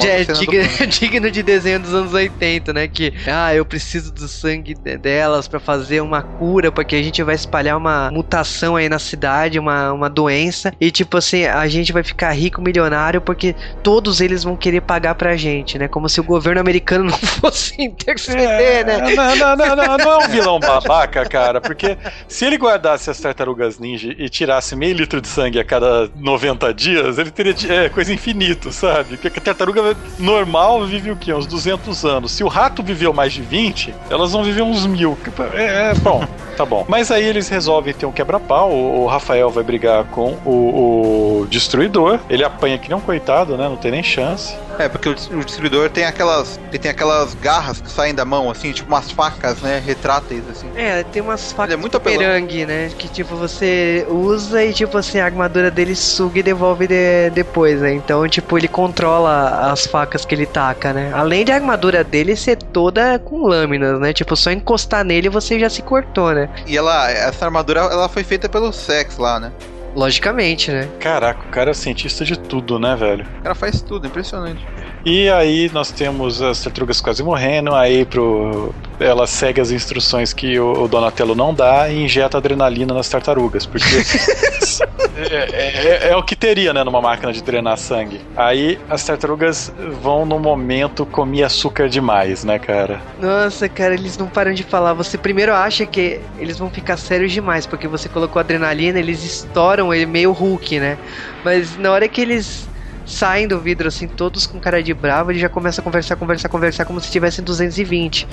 É, 0.06 0.22
é 0.22 0.24
digno, 0.24 0.62
digno 0.88 1.32
de 1.32 1.42
desenho 1.42 1.80
dos 1.80 1.96
anos 1.96 2.14
80, 2.14 2.72
né? 2.72 2.88
Que, 2.88 3.12
ah, 3.26 3.56
eu 3.56 3.66
preciso 3.66 4.14
do 4.14 4.28
sangue 4.28 4.76
delas 4.76 5.48
para 5.48 5.60
fazer 5.60 6.00
uma 6.00 6.22
cura, 6.22 6.72
porque 6.72 6.96
a 6.96 7.02
gente 7.02 7.24
vai 7.24 7.34
espalhar 7.34 7.76
uma 7.76 8.12
mutação 8.12 8.76
aí 8.76 8.88
na 8.88 9.00
cidade, 9.00 9.58
uma, 9.58 9.92
uma 9.92 10.12
doença. 10.12 10.72
E, 10.80 10.92
tipo 10.92 11.18
assim, 11.18 11.46
a 11.46 11.68
gente 11.68 11.92
vai 11.92 12.04
ficar 12.04 12.32
rico, 12.34 12.62
milionário, 12.62 13.20
porque 13.20 13.56
todos 13.82 14.22
eles 14.22 14.44
vão 14.44 14.56
querer 14.56 14.82
pagar 14.82 15.16
pra 15.16 15.36
gente, 15.36 15.80
né? 15.80 15.88
Como 15.88 16.08
se 16.08 16.20
o 16.20 16.24
governo 16.24 16.62
americano 16.62 17.06
não 17.10 17.18
fosse 17.18 17.82
interceder, 17.82 18.48
é, 18.48 18.84
né? 18.84 19.16
Não, 19.16 19.36
não, 19.36 19.56
não, 19.56 19.76
não, 19.76 19.98
não 19.98 20.12
é 20.22 20.26
um 20.26 20.30
vilão 20.30 20.60
babaca, 20.62 21.26
cara, 21.26 21.60
porque 21.60 21.98
se 22.28 22.46
ele 22.46 22.58
guardasse 22.58 23.10
as 23.10 23.20
tartarugas 23.20 23.80
ninja 23.80 24.14
e 24.16 24.30
tirasse 24.30 24.76
meio 24.76 24.94
litro 24.94 25.20
de 25.20 25.28
sangue 25.28 25.60
a 25.60 25.66
cada 25.66 26.08
90 26.16 26.72
dias, 26.76 27.18
ele 27.18 27.32
teria 27.32 27.56
é, 27.70 27.90
coisa 28.04 28.14
infinito, 28.14 28.72
sabe? 28.72 29.18
Porque 29.18 29.40
a 29.40 29.42
tartaruga 29.42 29.96
normal 30.20 30.86
vive 30.86 31.12
o 31.12 31.16
quê? 31.16 31.34
Uns 31.34 31.48
200 31.48 32.04
anos. 32.04 32.32
Se 32.34 32.44
o 32.44 32.48
rato 32.48 32.84
viveu 32.84 33.14
mais 33.14 33.32
de 33.32 33.42
20, 33.42 33.96
elas 34.10 34.34
vão 34.34 34.44
viver 34.44 34.62
uns 34.62 34.86
mil. 34.86 35.18
É, 35.54 35.92
é 35.92 35.94
bom. 35.96 36.28
Tá 36.56 36.66
bom. 36.66 36.86
Mas 36.88 37.12
aí 37.12 37.26
eles 37.26 37.50
resolvem 37.50 37.94
ter 37.94 38.06
um 38.06 38.12
quebra-pau. 38.12 38.72
O 38.72 39.08
Rafael 39.08 39.50
vai 39.50 39.64
brigar 39.64 40.06
com 40.06 40.38
o, 40.46 41.42
o, 41.42 41.48
Destruidor. 41.48 42.20
Ele 42.30 42.44
apanha 42.44 42.78
que 42.78 42.90
nem 42.90 42.98
um 42.98 43.02
coitado, 43.02 43.58
né? 43.58 43.68
Não 43.68 43.78
tem 43.78 43.92
nem 43.92 44.04
chance. 44.04 44.56
É, 44.78 44.88
porque 44.88 45.10
o, 45.10 45.16
Destruidor 45.16 45.90
tem 45.90 46.06
aquelas. 46.06 46.60
Ele 46.70 46.80
tem 46.80 46.92
aquelas 46.92 47.34
garras 47.36 47.82
que 47.82 47.90
saem 47.90 48.14
da 48.14 48.26
mão, 48.26 48.50
assim, 48.50 48.72
tipo 48.72 48.92
umas 48.92 49.12
facas, 49.12 49.62
né? 49.62 49.82
Retráteis, 49.84 50.44
assim. 50.50 50.68
É, 50.76 51.04
tem 51.04 51.22
umas 51.22 51.52
facas 51.52 51.74
é 51.74 51.78
muito 51.78 52.00
perangue, 52.00 52.66
né? 52.66 52.90
Que 52.98 53.08
tipo, 53.08 53.36
você 53.36 54.06
usa 54.10 54.64
e 54.64 54.74
tipo 54.74 54.98
assim, 54.98 55.20
a 55.20 55.26
armadura 55.26 55.70
dele 55.70 55.96
suga 55.96 56.40
e 56.40 56.44
devolve 56.44 56.88
de, 56.88 57.30
depois, 57.32 57.82
né? 57.82 57.94
Então, 57.94 58.28
tipo, 58.28 58.58
ele 58.58 58.68
controla 58.68 59.72
as 59.72 59.86
facas 59.86 60.26
que 60.26 60.34
ele 60.34 60.46
taca, 60.46 60.94
né? 60.94 61.12
Além 61.14 61.46
de 61.46 61.52
a 61.52 61.56
armadura 61.56 62.04
dele 62.04 62.36
ser 62.36 62.58
toda 62.58 63.20
com 63.20 63.44
lâminas, 63.44 64.00
né? 64.00 64.14
Tipo, 64.14 64.36
só 64.36 64.52
encostar 64.52 65.04
nele 65.04 65.30
você 65.30 65.60
já 65.60 65.70
se 65.70 65.82
cortou, 65.82 66.34
né? 66.34 66.43
E 66.66 66.78
ela, 66.78 67.10
essa 67.10 67.46
armadura, 67.46 67.82
ela 67.82 68.10
foi 68.10 68.24
feita 68.24 68.48
pelo 68.48 68.72
Sex 68.72 69.18
lá, 69.18 69.40
né? 69.40 69.52
Logicamente, 69.96 70.72
né? 70.72 70.90
Caraca, 71.00 71.42
o 71.48 71.52
cara 71.52 71.72
é 71.72 71.74
cientista 71.74 72.26
de 72.26 72.38
tudo, 72.38 72.80
né, 72.80 72.96
velho? 72.96 73.26
O 73.40 73.44
cara 73.44 73.56
faz 73.56 73.82
tudo, 73.82 74.08
impressionante. 74.08 74.66
E 75.06 75.30
aí 75.30 75.70
nós 75.74 75.92
temos 75.92 76.42
as 76.42 76.64
tartarugas 76.64 77.02
quase 77.02 77.22
morrendo, 77.22 77.76
aí 77.76 78.06
pro 78.06 78.74
ela 79.00 79.28
segue 79.28 79.60
as 79.60 79.70
instruções 79.72 80.32
que 80.32 80.58
o, 80.60 80.88
Donatello 80.88 81.36
não 81.36 81.54
dá 81.54 81.90
e 81.90 82.04
injeta 82.04 82.38
adrenalina 82.38 82.94
nas 82.94 83.10
tartarugas, 83.10 83.66
porque 83.66 83.86
é, 85.18 85.36
é, 85.36 86.08
é, 86.08 86.10
é, 86.10 86.16
o 86.16 86.24
que 86.24 86.36
teria, 86.36 86.74
né, 86.74 86.84
numa 86.84 87.02
máquina 87.02 87.34
de 87.34 87.44
drenar 87.44 87.78
sangue. 87.78 88.22
Aí 88.36 88.80
as 88.90 89.04
tartarugas 89.04 89.74
vão 90.02 90.26
no 90.26 90.40
momento 90.40 91.06
comer 91.06 91.44
açúcar 91.44 91.90
demais, 91.90 92.46
né, 92.46 92.58
cara? 92.58 93.02
Nossa, 93.20 93.68
cara, 93.68 93.94
eles 93.94 94.18
não 94.18 94.28
param 94.28 94.54
de 94.54 94.64
falar. 94.64 94.94
Você 94.94 95.18
primeiro 95.18 95.54
acha 95.54 95.86
que 95.86 96.22
eles 96.40 96.58
vão 96.58 96.70
ficar 96.70 96.96
sérios 96.96 97.32
demais, 97.32 97.66
porque 97.66 97.88
você 97.88 98.08
colocou 98.08 98.40
adrenalina, 98.40 99.00
eles 99.00 99.24
estouram 99.24 99.94
ele 99.94 100.06
meio 100.06 100.32
Hulk, 100.32 100.80
né? 100.80 100.98
Mas 101.44 101.78
na 101.78 101.92
hora 101.92 102.08
que 102.08 102.22
eles 102.22 102.70
saem 103.06 103.48
do 103.48 103.60
vidro 103.60 103.88
assim, 103.88 104.08
todos 104.08 104.46
com 104.46 104.60
cara 104.60 104.82
de 104.82 104.94
bravo, 104.94 105.32
ele 105.32 105.40
já 105.40 105.50
começa 105.50 105.82
a 105.82 105.84
conversar, 105.84 106.16
conversar, 106.16 106.50
conversar 106.50 106.86
como 106.86 107.00
se 107.00 107.08
estivessem 107.08 107.44
220. 107.44 108.28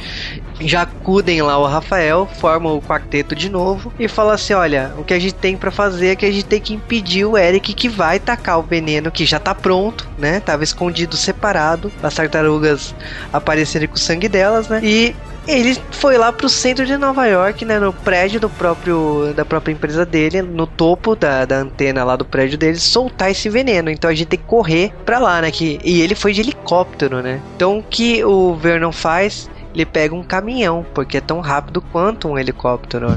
Já 0.60 0.82
acudem 0.82 1.42
lá 1.42 1.58
o 1.58 1.66
Rafael, 1.66 2.28
formam 2.38 2.76
o 2.76 2.82
quarteto 2.82 3.34
de 3.34 3.48
novo 3.48 3.92
e 3.98 4.08
fala 4.08 4.34
assim: 4.34 4.52
olha, 4.52 4.92
o 4.96 5.04
que 5.04 5.14
a 5.14 5.18
gente 5.18 5.34
tem 5.34 5.56
para 5.56 5.70
fazer 5.70 6.08
é 6.08 6.16
que 6.16 6.26
a 6.26 6.30
gente 6.30 6.44
tem 6.44 6.60
que 6.60 6.74
impedir 6.74 7.24
o 7.24 7.36
Eric 7.36 7.72
que 7.74 7.88
vai 7.88 8.18
tacar 8.18 8.58
o 8.58 8.62
veneno 8.62 9.10
que 9.10 9.24
já 9.24 9.38
tá 9.38 9.54
pronto, 9.54 10.08
né? 10.18 10.40
Tava 10.40 10.64
escondido 10.64 11.16
separado, 11.16 11.92
as 12.02 12.14
tartarugas 12.14 12.94
aparecerem 13.32 13.88
com 13.88 13.96
o 13.96 13.98
sangue 13.98 14.28
delas, 14.28 14.68
né? 14.68 14.80
E 14.82 15.14
ele 15.46 15.76
foi 15.92 16.18
lá 16.18 16.32
pro 16.32 16.48
centro 16.48 16.86
de 16.86 16.96
Nova 16.96 17.26
York, 17.26 17.64
né, 17.64 17.78
no 17.78 17.92
prédio 17.92 18.40
do 18.40 18.48
próprio 18.48 19.32
da 19.34 19.44
própria 19.44 19.72
empresa 19.72 20.04
dele, 20.04 20.42
no 20.42 20.66
topo 20.66 21.16
da, 21.16 21.44
da 21.44 21.56
antena 21.56 22.04
lá 22.04 22.16
do 22.16 22.24
prédio 22.24 22.58
dele, 22.58 22.78
soltar 22.78 23.30
esse 23.30 23.48
veneno. 23.48 23.90
Então 23.90 24.10
a 24.10 24.14
gente 24.14 24.28
tem 24.28 24.38
que 24.38 24.44
correr 24.44 24.92
pra 25.04 25.18
lá, 25.18 25.40
né, 25.40 25.50
que, 25.50 25.78
e 25.82 26.00
ele 26.00 26.14
foi 26.14 26.32
de 26.32 26.40
helicóptero, 26.40 27.22
né. 27.22 27.40
Então 27.56 27.78
o 27.78 27.82
que 27.82 28.24
o 28.24 28.54
Vernon 28.54 28.92
faz? 28.92 29.50
Ele 29.72 29.86
pega 29.86 30.14
um 30.14 30.22
caminhão, 30.22 30.84
porque 30.92 31.18
é 31.18 31.20
tão 31.20 31.40
rápido 31.40 31.80
quanto 31.80 32.28
um 32.28 32.38
helicóptero. 32.38 33.08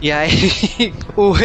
E 0.00 0.10
aí 0.10 0.94
o 1.16 1.32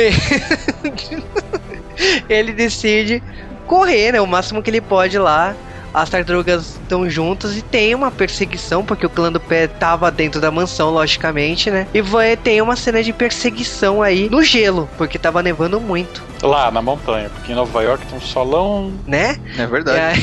ele 2.30 2.54
decide 2.54 3.22
correr, 3.66 4.14
né, 4.14 4.22
o 4.22 4.28
máximo 4.28 4.64
que 4.64 4.70
ele 4.70 4.82
pode 4.82 5.18
lá 5.18 5.56
as 6.02 6.10
tartarugas 6.10 6.80
estão 6.82 7.10
juntas 7.10 7.58
e 7.58 7.62
tem 7.62 7.96
uma 7.96 8.12
perseguição, 8.12 8.86
porque 8.86 9.06
o 9.06 9.10
clã 9.10 9.32
do 9.32 9.40
pé 9.40 9.68
tava 9.68 10.12
dentro 10.12 10.40
da 10.40 10.52
mansão, 10.52 10.92
logicamente, 10.92 11.72
né? 11.72 11.88
E 11.94 12.02
vai, 12.02 12.38
tem 12.38 12.62
uma 12.62 12.76
cena 12.76 13.02
de 13.02 13.12
perseguição 13.12 14.02
aí 14.02 14.30
no 14.30 14.44
gelo, 14.44 14.88
porque 14.98 15.18
tava 15.18 15.42
nevando 15.42 15.82
muito. 15.82 16.24
Lá 16.44 16.70
na 16.70 16.82
montanha, 16.84 17.30
porque 17.30 17.52
em 17.52 17.56
Nova 17.56 17.82
York 17.82 18.06
tem 18.06 18.18
um 18.18 18.22
solão. 18.22 18.94
Né? 19.08 19.38
É 19.58 19.66
verdade. 19.66 20.22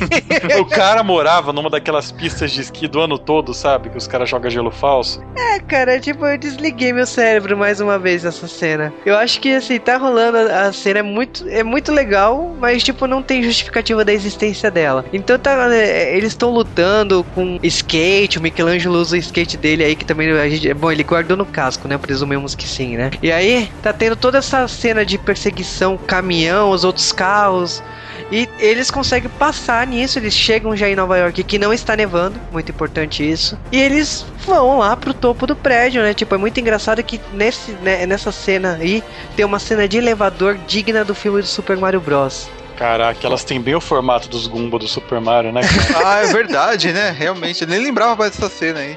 o 0.58 0.64
cara 0.64 1.02
morava 1.02 1.52
numa 1.52 1.68
daquelas 1.68 2.10
pistas 2.10 2.50
de 2.50 2.62
esqui 2.62 2.88
do 2.88 3.00
ano 3.00 3.18
todo, 3.18 3.52
sabe? 3.52 3.90
Que 3.90 3.98
os 3.98 4.06
caras 4.06 4.28
jogam 4.28 4.50
gelo 4.50 4.70
falso. 4.70 5.22
É, 5.36 5.58
cara, 5.60 6.00
tipo, 6.00 6.24
eu 6.24 6.38
desliguei 6.38 6.92
meu 6.92 7.06
cérebro 7.06 7.58
mais 7.58 7.78
uma 7.78 7.98
vez 7.98 8.24
nessa 8.24 8.48
cena. 8.48 8.92
Eu 9.04 9.16
acho 9.16 9.38
que, 9.38 9.54
assim, 9.54 9.78
tá 9.78 9.98
rolando 9.98 10.38
a, 10.38 10.72
cena, 10.72 11.00
é 11.00 11.02
muito, 11.02 11.46
é 11.48 11.62
muito 11.62 11.92
legal, 11.92 12.54
mas, 12.58 12.82
tipo, 12.82 13.06
não 13.06 13.22
tem 13.22 13.42
justificativa 13.42 14.02
da 14.02 14.12
existência 14.12 14.70
dela. 14.70 15.04
Então, 15.12 15.38
tá, 15.38 15.68
é, 15.74 16.16
eles 16.16 16.32
estão 16.32 16.50
lutando 16.50 17.24
com 17.34 17.58
skate, 17.62 18.38
o 18.38 18.42
Michelangelo 18.42 18.98
usa 18.98 19.16
o 19.16 19.18
skate 19.18 19.56
dele 19.56 19.84
aí, 19.84 19.96
que 19.96 20.04
também 20.04 20.30
a 20.30 20.48
gente. 20.48 20.72
Bom, 20.74 20.90
ele 20.90 21.02
guardou 21.02 21.36
no 21.36 21.46
casco, 21.46 21.88
né? 21.88 21.98
Presumimos 21.98 22.54
que 22.54 22.66
sim, 22.66 22.96
né? 22.96 23.10
E 23.22 23.30
aí, 23.30 23.70
tá 23.82 23.92
tendo 23.92 24.16
toda 24.16 24.38
essa 24.38 24.66
cena 24.68 25.04
de 25.04 25.18
perseguição 25.18 25.50
perseguição, 25.50 25.96
caminhão, 25.96 26.70
os 26.70 26.84
outros 26.84 27.12
carros. 27.12 27.82
E 28.30 28.48
eles 28.58 28.90
conseguem 28.90 29.30
passar 29.38 29.86
nisso, 29.86 30.18
eles 30.18 30.34
chegam 30.34 30.76
já 30.76 30.88
em 30.88 30.94
Nova 30.94 31.16
York 31.16 31.42
que 31.42 31.58
não 31.58 31.72
está 31.72 31.96
nevando, 31.96 32.38
muito 32.52 32.70
importante 32.70 33.28
isso. 33.28 33.58
E 33.72 33.80
eles 33.80 34.24
vão 34.46 34.78
lá 34.78 34.96
pro 34.96 35.12
topo 35.12 35.46
do 35.46 35.56
prédio, 35.56 36.02
né? 36.02 36.14
Tipo, 36.14 36.34
é 36.34 36.38
muito 36.38 36.60
engraçado 36.60 37.02
que 37.02 37.20
nesse, 37.32 37.72
né, 37.82 38.06
nessa 38.06 38.30
cena 38.30 38.78
aí 38.80 39.02
tem 39.34 39.44
uma 39.44 39.58
cena 39.58 39.88
de 39.88 39.98
elevador 39.98 40.58
digna 40.66 41.04
do 41.04 41.14
filme 41.14 41.40
do 41.40 41.46
Super 41.46 41.76
Mario 41.76 42.00
Bros. 42.00 42.48
Caraca, 42.80 43.26
elas 43.26 43.44
têm 43.44 43.60
bem 43.60 43.74
o 43.74 43.80
formato 43.80 44.26
dos 44.26 44.46
Goomba 44.46 44.78
do 44.78 44.88
Super 44.88 45.20
Mario, 45.20 45.52
né? 45.52 45.60
ah, 46.02 46.20
é 46.20 46.32
verdade, 46.32 46.94
né? 46.94 47.14
Realmente, 47.14 47.60
eu 47.60 47.68
nem 47.68 47.78
lembrava 47.78 48.16
mais 48.16 48.34
dessa 48.34 48.48
cena 48.48 48.80
aí. 48.80 48.96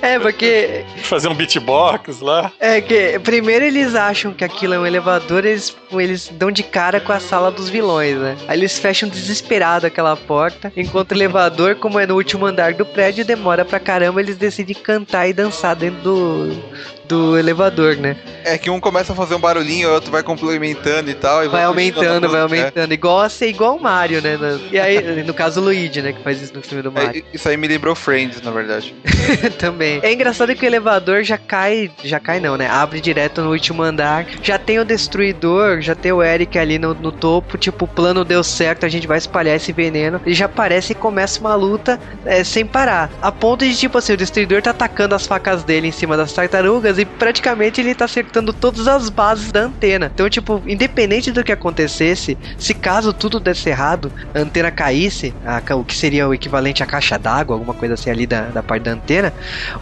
É, 0.00 0.18
porque. 0.18 0.82
Fazer 1.02 1.28
um 1.28 1.34
beatbox 1.34 2.20
lá. 2.20 2.50
É, 2.58 2.80
que 2.80 3.18
primeiro 3.18 3.66
eles 3.66 3.94
acham 3.94 4.32
que 4.32 4.42
aquilo 4.42 4.72
é 4.72 4.78
um 4.78 4.86
elevador, 4.86 5.44
eles, 5.44 5.76
eles 5.92 6.28
dão 6.32 6.50
de 6.50 6.62
cara 6.62 7.00
com 7.00 7.12
a 7.12 7.20
sala 7.20 7.50
dos 7.50 7.68
vilões, 7.68 8.16
né? 8.16 8.34
Aí 8.48 8.58
eles 8.58 8.78
fecham 8.78 9.06
desesperado 9.06 9.86
aquela 9.86 10.16
porta, 10.16 10.72
enquanto 10.74 11.12
o 11.12 11.14
elevador, 11.14 11.76
como 11.76 12.00
é 12.00 12.06
no 12.06 12.14
último 12.14 12.46
andar 12.46 12.72
do 12.72 12.86
prédio, 12.86 13.26
demora 13.26 13.62
pra 13.62 13.78
caramba, 13.78 14.22
eles 14.22 14.38
decidem 14.38 14.74
cantar 14.74 15.28
e 15.28 15.34
dançar 15.34 15.76
dentro 15.76 16.00
do, 16.00 16.64
do 17.08 17.38
elevador, 17.38 17.96
né? 17.96 18.16
É 18.44 18.58
que 18.58 18.70
um 18.70 18.78
começa 18.78 19.12
a 19.12 19.16
fazer 19.16 19.34
um 19.34 19.40
barulhinho, 19.40 19.88
o 19.88 19.92
outro 19.92 20.10
vai 20.10 20.22
complementando 20.22 21.10
e 21.10 21.14
tal. 21.14 21.44
E 21.44 21.48
vai 21.48 21.64
aumentando, 21.64 22.28
vai 22.28 22.42
aumentando. 22.42 22.92
Igual 22.92 23.20
a 23.20 23.28
ser 23.28 23.48
igual 23.48 23.76
o 23.76 23.82
Mario, 23.82 24.20
né? 24.20 24.38
E 24.70 24.78
aí, 24.78 25.22
no 25.24 25.34
caso, 25.34 25.60
o 25.60 25.64
Luigi, 25.64 26.02
né? 26.02 26.12
Que 26.12 26.22
faz 26.22 26.42
isso 26.42 26.54
no 26.54 26.62
filme 26.62 26.82
do 26.82 26.90
é, 26.90 26.92
Mario. 26.92 27.24
É, 27.26 27.36
isso 27.36 27.48
aí 27.48 27.56
me 27.56 27.66
lembrou 27.66 27.94
Friends, 27.94 28.42
na 28.42 28.50
verdade. 28.50 28.94
Também. 29.58 30.00
É 30.02 30.12
engraçado 30.12 30.54
que 30.54 30.64
o 30.64 30.68
elevador 30.68 31.22
já 31.24 31.38
cai. 31.38 31.90
Já 32.04 32.20
cai 32.20 32.40
não, 32.40 32.56
né? 32.56 32.68
Abre 32.68 33.00
direto 33.00 33.40
no 33.42 33.50
último 33.50 33.82
andar. 33.82 34.26
Já 34.42 34.58
tem 34.58 34.78
o 34.78 34.84
destruidor, 34.84 35.80
já 35.80 35.94
tem 35.94 36.12
o 36.12 36.22
Eric 36.22 36.58
ali 36.58 36.78
no, 36.78 36.94
no 36.94 37.10
topo. 37.10 37.56
Tipo, 37.56 37.86
o 37.86 37.88
plano 37.88 38.24
deu 38.24 38.44
certo, 38.44 38.84
a 38.84 38.88
gente 38.88 39.06
vai 39.06 39.18
espalhar 39.18 39.56
esse 39.56 39.72
veneno. 39.72 40.20
E 40.26 40.34
já 40.34 40.44
aparece 40.44 40.92
e 40.92 40.94
começa 40.94 41.40
uma 41.40 41.54
luta 41.54 41.98
é, 42.26 42.44
sem 42.44 42.66
parar. 42.66 43.10
A 43.22 43.32
ponto 43.32 43.64
de, 43.64 43.74
tipo 43.74 43.96
assim, 43.96 44.12
o 44.12 44.16
destruidor 44.16 44.60
tá 44.62 44.70
atacando 44.70 45.14
as 45.14 45.26
facas 45.26 45.64
dele 45.64 45.88
em 45.88 45.92
cima 45.92 46.16
das 46.16 46.32
tartarugas 46.32 46.97
e 46.98 47.04
praticamente 47.04 47.80
ele 47.80 47.94
tá 47.94 48.04
acertando 48.04 48.52
todas 48.52 48.86
as 48.88 49.08
bases 49.08 49.52
da 49.52 49.62
antena. 49.62 50.10
Então, 50.12 50.28
tipo, 50.28 50.62
independente 50.66 51.30
do 51.32 51.44
que 51.44 51.52
acontecesse, 51.52 52.36
se 52.58 52.74
caso 52.74 53.12
tudo 53.12 53.38
desse 53.40 53.68
errado, 53.68 54.12
a 54.34 54.40
antena 54.40 54.70
caísse, 54.70 55.34
a, 55.44 55.74
o 55.74 55.84
que 55.84 55.94
seria 55.94 56.28
o 56.28 56.34
equivalente 56.34 56.82
à 56.82 56.86
caixa 56.86 57.18
d'água, 57.18 57.56
alguma 57.56 57.74
coisa 57.74 57.94
assim 57.94 58.10
ali 58.10 58.26
da, 58.26 58.42
da 58.42 58.62
parte 58.62 58.82
da 58.84 58.92
antena, 58.92 59.32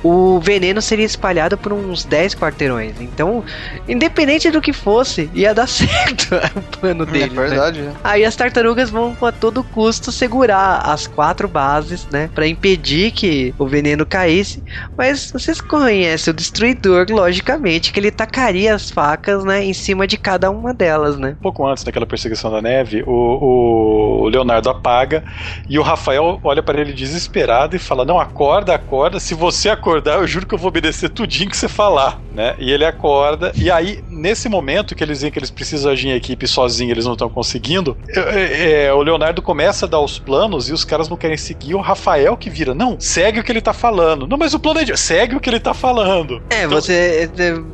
o 0.02 0.38
veneno 0.40 0.80
seria 0.82 1.04
espalhado 1.04 1.56
por 1.56 1.72
uns 1.72 2.04
10 2.04 2.34
quarteirões. 2.34 3.00
Então, 3.00 3.44
independente 3.88 4.50
do 4.50 4.60
que 4.60 4.72
fosse, 4.72 5.30
ia 5.34 5.54
dar 5.54 5.66
certo 5.68 6.36
o 6.56 6.78
plano 6.78 7.06
dele. 7.06 7.24
É 7.24 7.28
verdade, 7.28 7.80
né? 7.80 7.92
Aí 8.04 8.24
as 8.24 8.36
tartarugas 8.36 8.90
vão 8.90 9.16
a 9.22 9.32
todo 9.32 9.64
custo 9.64 10.12
segurar 10.12 10.82
as 10.84 11.06
quatro 11.06 11.48
bases, 11.48 12.06
né? 12.10 12.30
Pra 12.34 12.46
impedir 12.46 13.10
que 13.10 13.54
o 13.58 13.66
veneno 13.66 14.04
caísse. 14.04 14.62
Mas 14.96 15.30
vocês 15.32 15.60
conhecem 15.60 16.30
o 16.30 16.34
destruidor, 16.34 17.05
logicamente, 17.12 17.92
que 17.92 18.00
ele 18.00 18.10
tacaria 18.10 18.74
as 18.74 18.90
facas, 18.90 19.44
né? 19.44 19.64
Em 19.64 19.72
cima 19.72 20.06
de 20.06 20.16
cada 20.16 20.50
uma 20.50 20.72
delas, 20.72 21.16
né? 21.16 21.36
Um 21.38 21.42
pouco 21.42 21.66
antes 21.66 21.84
daquela 21.84 22.06
perseguição 22.06 22.50
da 22.50 22.62
neve, 22.62 23.02
o, 23.06 24.22
o 24.22 24.28
Leonardo 24.28 24.68
apaga 24.68 25.24
e 25.68 25.78
o 25.78 25.82
Rafael 25.82 26.40
olha 26.42 26.62
para 26.62 26.80
ele 26.80 26.92
desesperado 26.92 27.76
e 27.76 27.78
fala: 27.78 28.04
Não, 28.04 28.18
acorda, 28.18 28.74
acorda. 28.74 29.20
Se 29.20 29.34
você 29.34 29.68
acordar, 29.68 30.20
eu 30.20 30.26
juro 30.26 30.46
que 30.46 30.54
eu 30.54 30.58
vou 30.58 30.68
obedecer 30.68 31.08
tudinho 31.08 31.50
que 31.50 31.56
você 31.56 31.68
falar, 31.68 32.20
né? 32.34 32.54
E 32.58 32.70
ele 32.70 32.84
acorda. 32.84 33.52
E 33.54 33.70
aí, 33.70 34.02
nesse 34.08 34.48
momento 34.48 34.94
que 34.94 35.02
eles 35.02 35.20
veem 35.20 35.32
que 35.32 35.38
eles 35.38 35.50
precisam 35.50 35.92
agir 35.92 36.08
em 36.08 36.12
equipe 36.12 36.46
sozinho, 36.46 36.90
eles 36.90 37.04
não 37.04 37.12
estão 37.12 37.28
conseguindo, 37.28 37.96
é, 38.08 38.86
é, 38.86 38.92
o 38.92 39.02
Leonardo 39.02 39.42
começa 39.42 39.86
a 39.86 39.88
dar 39.88 40.00
os 40.00 40.18
planos 40.18 40.68
e 40.68 40.72
os 40.72 40.84
caras 40.84 41.08
não 41.08 41.16
querem 41.16 41.36
seguir. 41.36 41.74
O 41.74 41.80
Rafael 41.80 42.36
que 42.36 42.50
vira: 42.50 42.74
Não, 42.74 42.96
segue 42.98 43.40
o 43.40 43.44
que 43.44 43.52
ele 43.52 43.60
tá 43.60 43.72
falando. 43.72 44.26
Não, 44.26 44.36
mas 44.36 44.54
o 44.54 44.58
plano 44.58 44.80
é 44.80 44.84
de. 44.84 44.96
Segue 44.96 45.36
o 45.36 45.40
que 45.40 45.48
ele 45.48 45.60
tá 45.60 45.74
falando. 45.74 46.42
É, 46.50 46.64
então, 46.64 46.70
você 46.70 46.95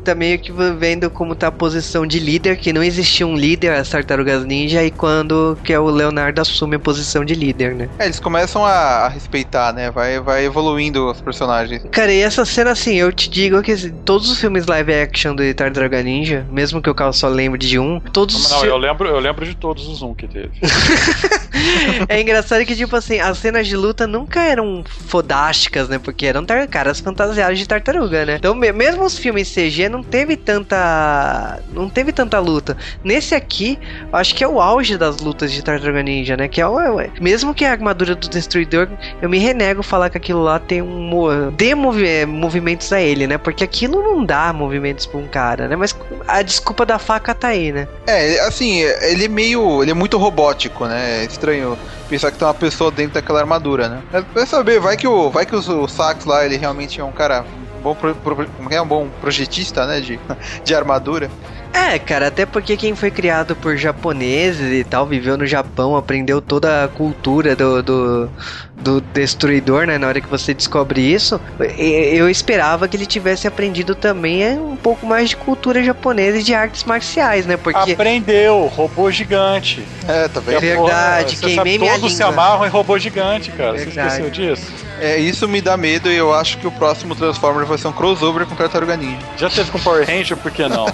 tá 0.04 0.14
meio 0.14 0.38
que 0.38 0.52
vendo 0.52 1.10
como 1.10 1.34
tá 1.34 1.48
a 1.48 1.52
posição 1.52 2.06
de 2.06 2.18
líder, 2.18 2.56
que 2.56 2.72
não 2.72 2.82
existia 2.82 3.26
um 3.26 3.36
líder, 3.36 3.72
as 3.72 3.88
tartarugas 3.88 4.44
ninja, 4.44 4.82
e 4.82 4.90
quando 4.90 5.58
que 5.64 5.72
é 5.72 5.78
o 5.78 5.86
Leonardo 5.86 6.40
assume 6.40 6.76
a 6.76 6.78
posição 6.78 7.24
de 7.24 7.34
líder, 7.34 7.74
né? 7.74 7.88
É, 7.98 8.04
eles 8.04 8.20
começam 8.20 8.64
a, 8.64 8.70
a 8.70 9.08
respeitar, 9.08 9.72
né? 9.72 9.90
Vai, 9.90 10.20
vai 10.20 10.44
evoluindo 10.44 11.10
os 11.10 11.20
personagens. 11.20 11.82
Cara, 11.90 12.12
e 12.12 12.20
essa 12.20 12.44
cena, 12.44 12.70
assim, 12.72 12.94
eu 12.94 13.12
te 13.12 13.28
digo 13.28 13.62
que 13.62 13.72
assim, 13.72 13.90
todos 14.04 14.30
os 14.30 14.40
filmes 14.40 14.66
live 14.66 14.92
action 14.94 15.34
de 15.34 15.52
Tartaruga 15.54 16.02
Ninja, 16.02 16.46
mesmo 16.50 16.80
que 16.80 16.90
o 16.90 16.94
Carl 16.94 17.12
só 17.12 17.28
lembre 17.28 17.58
de 17.58 17.78
um, 17.78 18.00
todos 18.00 18.50
Não, 18.50 18.64
eu 18.64 18.76
lembro, 18.76 19.08
eu 19.08 19.18
lembro 19.18 19.44
de 19.44 19.54
todos 19.54 19.86
os 19.86 20.02
um 20.02 20.14
que 20.14 20.26
teve. 20.26 20.50
é 22.08 22.20
engraçado 22.20 22.64
que, 22.64 22.74
tipo 22.76 22.94
assim, 22.96 23.20
as 23.20 23.38
cenas 23.38 23.66
de 23.66 23.76
luta 23.76 24.06
nunca 24.06 24.40
eram 24.40 24.84
fodásticas, 25.06 25.88
né? 25.88 25.98
Porque 25.98 26.26
eram 26.26 26.44
caras 26.70 27.00
fantasiados 27.00 27.58
de 27.58 27.66
tartaruga, 27.66 28.24
né? 28.24 28.36
Então, 28.36 28.54
mesmo 28.54 29.04
os 29.12 29.18
filmes 29.18 29.52
CG 29.52 29.88
não 29.88 30.02
teve 30.02 30.36
tanta. 30.36 31.60
Não 31.72 31.88
teve 31.88 32.12
tanta 32.12 32.38
luta. 32.38 32.76
Nesse 33.04 33.34
aqui, 33.34 33.78
acho 34.12 34.34
que 34.34 34.42
é 34.42 34.48
o 34.48 34.60
auge 34.60 34.96
das 34.96 35.18
lutas 35.18 35.52
de 35.52 35.62
Tartaruga 35.62 36.02
Ninja, 36.02 36.36
né? 36.36 36.48
Que 36.48 36.60
é 36.60 36.66
o. 36.66 36.78
Mesmo 37.20 37.54
que 37.54 37.64
a 37.64 37.70
armadura 37.70 38.14
do 38.14 38.28
Destruidor, 38.28 38.88
eu 39.20 39.28
me 39.28 39.38
renego 39.38 39.82
falar 39.82 40.10
que 40.10 40.16
aquilo 40.16 40.42
lá 40.42 40.58
tem 40.58 40.80
um. 40.80 41.50
dê 41.56 41.70
é, 41.70 42.26
movimentos 42.26 42.92
a 42.92 43.00
ele, 43.00 43.26
né? 43.26 43.38
Porque 43.38 43.62
aquilo 43.62 44.02
não 44.02 44.24
dá 44.24 44.52
movimentos 44.52 45.06
pra 45.06 45.18
um 45.18 45.28
cara, 45.28 45.68
né? 45.68 45.76
Mas 45.76 45.94
a 46.26 46.42
desculpa 46.42 46.86
da 46.86 46.98
faca 46.98 47.34
tá 47.34 47.48
aí, 47.48 47.72
né? 47.72 47.86
É, 48.06 48.40
assim, 48.40 48.80
ele 48.80 49.26
é 49.26 49.28
meio. 49.28 49.82
Ele 49.82 49.90
é 49.90 49.94
muito 49.94 50.16
robótico, 50.16 50.86
né? 50.86 51.22
É 51.22 51.24
estranho 51.24 51.76
pensar 52.08 52.30
que 52.30 52.38
tem 52.38 52.46
uma 52.46 52.54
pessoa 52.54 52.90
dentro 52.90 53.14
daquela 53.14 53.40
armadura, 53.40 53.88
né? 53.88 54.02
É, 54.12 54.20
vai 54.34 54.46
saber, 54.46 54.80
vai 54.80 54.96
que 54.96 55.06
o, 55.06 55.30
vai 55.30 55.46
que 55.46 55.54
o, 55.54 55.58
o 55.58 55.88
Sax 55.88 56.24
lá, 56.24 56.44
ele 56.44 56.56
realmente 56.56 57.00
é 57.00 57.04
um 57.04 57.12
cara 57.12 57.44
bom 57.82 57.94
pro, 57.94 58.14
pro, 58.14 58.46
é 58.70 58.80
um 58.80 58.86
bom 58.86 59.01
projetista, 59.20 59.86
né, 59.86 60.00
de, 60.00 60.18
de 60.64 60.74
armadura. 60.74 61.30
É, 61.72 61.98
cara, 61.98 62.26
até 62.26 62.44
porque 62.44 62.76
quem 62.76 62.94
foi 62.94 63.10
criado 63.10 63.56
por 63.56 63.76
japoneses 63.78 64.70
e 64.72 64.84
tal, 64.84 65.06
viveu 65.06 65.38
no 65.38 65.46
Japão, 65.46 65.96
aprendeu 65.96 66.40
toda 66.40 66.84
a 66.84 66.88
cultura 66.88 67.56
do, 67.56 67.82
do, 67.82 68.30
do 68.76 69.00
destruidor, 69.00 69.86
né? 69.86 69.96
Na 69.96 70.06
hora 70.06 70.20
que 70.20 70.28
você 70.28 70.52
descobre 70.52 71.00
isso, 71.00 71.40
eu 71.78 72.28
esperava 72.28 72.86
que 72.86 72.96
ele 72.96 73.06
tivesse 73.06 73.48
aprendido 73.48 73.94
também 73.94 74.44
é, 74.44 74.50
um 74.50 74.76
pouco 74.76 75.06
mais 75.06 75.30
de 75.30 75.36
cultura 75.36 75.82
japonesa 75.82 76.38
e 76.38 76.42
de 76.42 76.54
artes 76.54 76.84
marciais, 76.84 77.46
né? 77.46 77.56
Porque 77.56 77.92
aprendeu, 77.92 78.66
robô 78.66 79.10
gigante. 79.10 79.82
É, 80.06 80.28
tá 80.28 80.42
bem. 80.42 80.58
Verdade, 80.58 81.36
queimei 81.36 81.78
minha 81.78 81.94
Todos 81.94 82.14
se 82.14 82.22
amarram 82.22 82.66
em 82.66 82.68
robô 82.68 82.98
gigante, 82.98 83.50
cara. 83.50 83.72
Verdade. 83.72 83.94
Você 83.94 84.00
esqueceu 84.00 84.30
disso? 84.30 84.72
É, 85.02 85.18
isso 85.18 85.48
me 85.48 85.60
dá 85.60 85.76
medo 85.76 86.08
e 86.08 86.16
eu 86.16 86.32
acho 86.32 86.58
que 86.58 86.66
o 86.66 86.70
próximo 86.70 87.16
Transformer 87.16 87.66
vai 87.66 87.76
ser 87.76 87.88
um 87.88 87.92
crossover 87.92 88.46
com 88.46 88.54
Tartaruga 88.54 88.96
Ninja. 88.96 89.18
Já 89.36 89.50
teve 89.50 89.68
com 89.72 89.80
Power 89.80 90.06
Ranger, 90.06 90.36
por 90.36 90.52
que 90.52 90.68
não? 90.68 90.86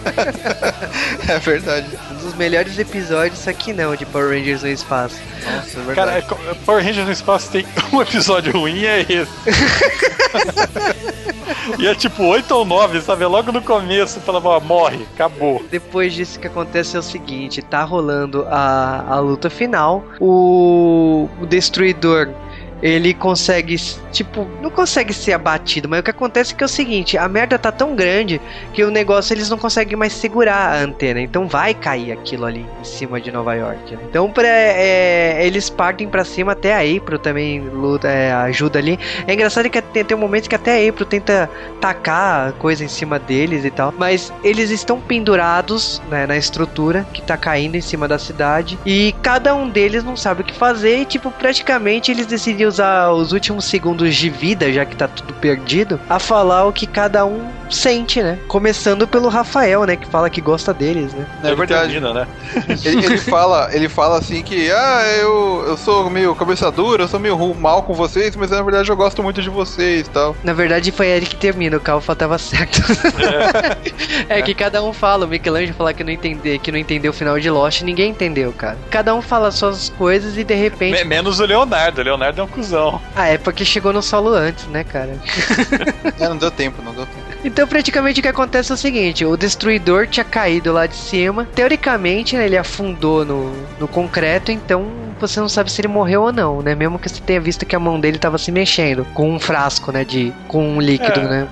é 1.28 1.38
verdade. 1.38 1.86
Um 2.10 2.14
dos 2.14 2.34
melhores 2.34 2.78
episódios, 2.78 3.46
aqui 3.46 3.74
não, 3.74 3.94
de 3.94 4.06
Power 4.06 4.30
Rangers 4.30 4.62
no 4.62 4.70
espaço. 4.70 5.20
Nossa, 5.44 5.78
é 5.78 5.82
verdade. 5.82 6.26
Cara, 6.26 6.54
Power 6.64 6.82
Rangers 6.82 7.06
no 7.06 7.12
espaço 7.12 7.50
tem 7.50 7.66
um 7.92 8.00
episódio 8.00 8.50
ruim 8.58 8.82
é 8.86 9.00
esse. 9.02 9.28
e 11.78 11.86
é 11.86 11.94
tipo 11.94 12.24
8 12.24 12.50
ou 12.54 12.64
9, 12.64 13.02
sabe? 13.02 13.26
Logo 13.26 13.52
no 13.52 13.60
começo, 13.60 14.20
falava, 14.20 14.58
morre, 14.58 15.06
acabou. 15.14 15.62
Depois 15.70 16.14
disso, 16.14 16.38
o 16.38 16.40
que 16.40 16.46
acontece 16.46 16.96
é 16.96 16.98
o 16.98 17.02
seguinte: 17.02 17.60
tá 17.60 17.82
rolando 17.82 18.46
a, 18.48 19.04
a 19.06 19.20
luta 19.20 19.50
final. 19.50 20.02
O, 20.18 21.28
o 21.42 21.44
Destruidor 21.44 22.32
ele 22.82 23.12
consegue, 23.14 23.76
tipo, 24.12 24.46
não 24.62 24.70
consegue 24.70 25.12
ser 25.12 25.32
abatido, 25.32 25.88
mas 25.88 26.00
o 26.00 26.02
que 26.02 26.10
acontece 26.10 26.52
é 26.52 26.56
que 26.56 26.62
é 26.62 26.66
o 26.66 26.68
seguinte, 26.68 27.18
a 27.18 27.28
merda 27.28 27.58
tá 27.58 27.72
tão 27.72 27.94
grande 27.94 28.40
que 28.72 28.84
o 28.84 28.90
negócio 28.90 29.34
eles 29.34 29.48
não 29.48 29.58
conseguem 29.58 29.96
mais 29.96 30.12
segurar 30.12 30.74
a 30.74 30.82
antena, 30.82 31.20
então 31.20 31.48
vai 31.48 31.74
cair 31.74 32.12
aquilo 32.12 32.46
ali 32.46 32.64
em 32.80 32.84
cima 32.84 33.20
de 33.20 33.32
Nova 33.32 33.54
York. 33.54 33.96
Né? 33.96 34.02
Então 34.08 34.30
pra, 34.30 34.46
é, 34.48 35.44
eles 35.44 35.68
partem 35.68 36.08
para 36.08 36.24
cima, 36.24 36.52
até 36.52 36.74
a 36.74 36.96
April 36.96 37.18
também 37.18 37.60
luta, 37.60 38.08
é, 38.08 38.32
ajuda 38.32 38.78
ali. 38.78 38.98
É 39.26 39.34
engraçado 39.34 39.68
que 39.68 39.80
tem, 39.82 40.04
tem 40.04 40.16
um 40.16 40.20
momento 40.20 40.48
que 40.48 40.54
até 40.54 40.86
a 40.86 40.88
April 40.88 41.06
tenta 41.06 41.50
tacar 41.80 42.52
coisa 42.52 42.84
em 42.84 42.88
cima 42.88 43.18
deles 43.18 43.64
e 43.64 43.70
tal, 43.70 43.92
mas 43.96 44.32
eles 44.44 44.70
estão 44.70 45.00
pendurados 45.00 46.00
né, 46.08 46.26
na 46.26 46.36
estrutura 46.36 47.06
que 47.12 47.22
tá 47.22 47.36
caindo 47.36 47.74
em 47.74 47.80
cima 47.80 48.06
da 48.06 48.18
cidade 48.18 48.78
e 48.86 49.14
cada 49.22 49.54
um 49.54 49.68
deles 49.68 50.04
não 50.04 50.16
sabe 50.16 50.42
o 50.42 50.44
que 50.44 50.54
fazer 50.54 50.98
e, 51.00 51.04
tipo, 51.04 51.30
praticamente 51.30 52.10
eles 52.10 52.26
decidem 52.26 52.67
usar 52.68 53.10
os 53.10 53.32
últimos 53.32 53.64
segundos 53.64 54.14
de 54.14 54.30
vida, 54.30 54.72
já 54.72 54.84
que 54.84 54.96
tá 54.96 55.08
tudo 55.08 55.34
perdido, 55.34 56.00
a 56.08 56.18
falar 56.18 56.64
o 56.66 56.72
que 56.72 56.86
cada 56.86 57.24
um 57.24 57.48
sente, 57.70 58.22
né? 58.22 58.38
Começando 58.48 59.06
pelo 59.06 59.28
Rafael, 59.28 59.84
né? 59.84 59.96
Que 59.96 60.06
fala 60.06 60.30
que 60.30 60.40
gosta 60.40 60.72
deles, 60.72 61.12
né? 61.12 61.26
É 61.42 61.54
verdade. 61.54 61.92
Termina, 61.92 62.14
né? 62.14 62.28
ele, 62.84 63.04
ele, 63.04 63.18
fala, 63.18 63.68
ele 63.72 63.88
fala 63.88 64.18
assim 64.18 64.42
que, 64.42 64.70
ah, 64.70 65.02
eu, 65.20 65.64
eu 65.68 65.76
sou 65.76 66.08
meio 66.10 66.34
cabeça 66.34 66.70
dura, 66.70 67.04
eu 67.04 67.08
sou 67.08 67.20
meio 67.20 67.54
mal 67.54 67.82
com 67.82 67.94
vocês, 67.94 68.34
mas 68.36 68.50
na 68.50 68.62
verdade 68.62 68.88
eu 68.88 68.96
gosto 68.96 69.22
muito 69.22 69.42
de 69.42 69.50
vocês 69.50 70.06
e 70.06 70.10
tal. 70.10 70.36
Na 70.42 70.52
verdade 70.52 70.90
foi 70.92 71.08
ele 71.08 71.26
que 71.26 71.36
termina, 71.36 71.76
o 71.76 71.80
Calfa 71.80 72.14
tava 72.14 72.38
certo. 72.38 72.80
É. 74.28 74.38
é 74.38 74.42
que 74.42 74.54
cada 74.54 74.82
um 74.82 74.92
fala, 74.92 75.26
o 75.26 75.28
Michelangelo 75.28 75.74
fala 75.74 75.92
que 75.92 76.04
não 76.04 76.12
entender, 76.12 76.58
que 76.58 76.72
não 76.72 76.78
entendeu 76.78 77.10
o 77.10 77.14
final 77.14 77.38
de 77.38 77.50
Lost, 77.50 77.82
ninguém 77.82 78.10
entendeu, 78.10 78.52
cara. 78.52 78.78
Cada 78.90 79.14
um 79.14 79.22
fala 79.22 79.50
suas 79.50 79.90
coisas 79.90 80.36
e 80.36 80.44
de 80.44 80.54
repente. 80.54 81.04
Menos 81.04 81.40
o 81.40 81.44
Leonardo, 81.44 82.00
o 82.00 82.04
Leonardo 82.04 82.40
é 82.40 82.44
um 82.44 82.48
cuzão. 82.58 83.00
Ah, 83.14 83.28
é 83.28 83.38
porque 83.38 83.64
chegou 83.64 83.92
no 83.92 84.02
solo 84.02 84.30
antes, 84.30 84.66
né, 84.66 84.82
cara? 84.82 85.16
é, 86.18 86.28
não 86.28 86.36
deu 86.36 86.50
tempo, 86.50 86.82
não 86.82 86.92
deu 86.92 87.06
tempo. 87.06 87.26
Então, 87.44 87.66
praticamente 87.68 88.18
o 88.18 88.22
que 88.22 88.28
acontece 88.28 88.72
é 88.72 88.74
o 88.74 88.78
seguinte: 88.78 89.24
o 89.24 89.36
destruidor 89.36 90.08
tinha 90.08 90.24
caído 90.24 90.72
lá 90.72 90.86
de 90.86 90.96
cima. 90.96 91.46
Teoricamente, 91.54 92.36
né, 92.36 92.46
ele 92.46 92.56
afundou 92.56 93.24
no, 93.24 93.52
no 93.78 93.86
concreto, 93.86 94.50
então 94.50 95.07
você 95.20 95.40
não 95.40 95.48
sabe 95.48 95.70
se 95.70 95.80
ele 95.80 95.88
morreu 95.88 96.22
ou 96.22 96.32
não, 96.32 96.62
né? 96.62 96.74
Mesmo 96.74 96.98
que 96.98 97.08
você 97.08 97.20
tenha 97.20 97.40
visto 97.40 97.66
que 97.66 97.76
a 97.76 97.80
mão 97.80 97.98
dele 97.98 98.16
estava 98.16 98.38
se 98.38 98.50
mexendo 98.50 99.04
com 99.14 99.30
um 99.30 99.38
frasco, 99.38 99.92
né? 99.92 100.04
De, 100.04 100.32
com 100.46 100.76
um 100.76 100.80
líquido, 100.80 101.20
é, 101.20 101.28
né? 101.28 101.48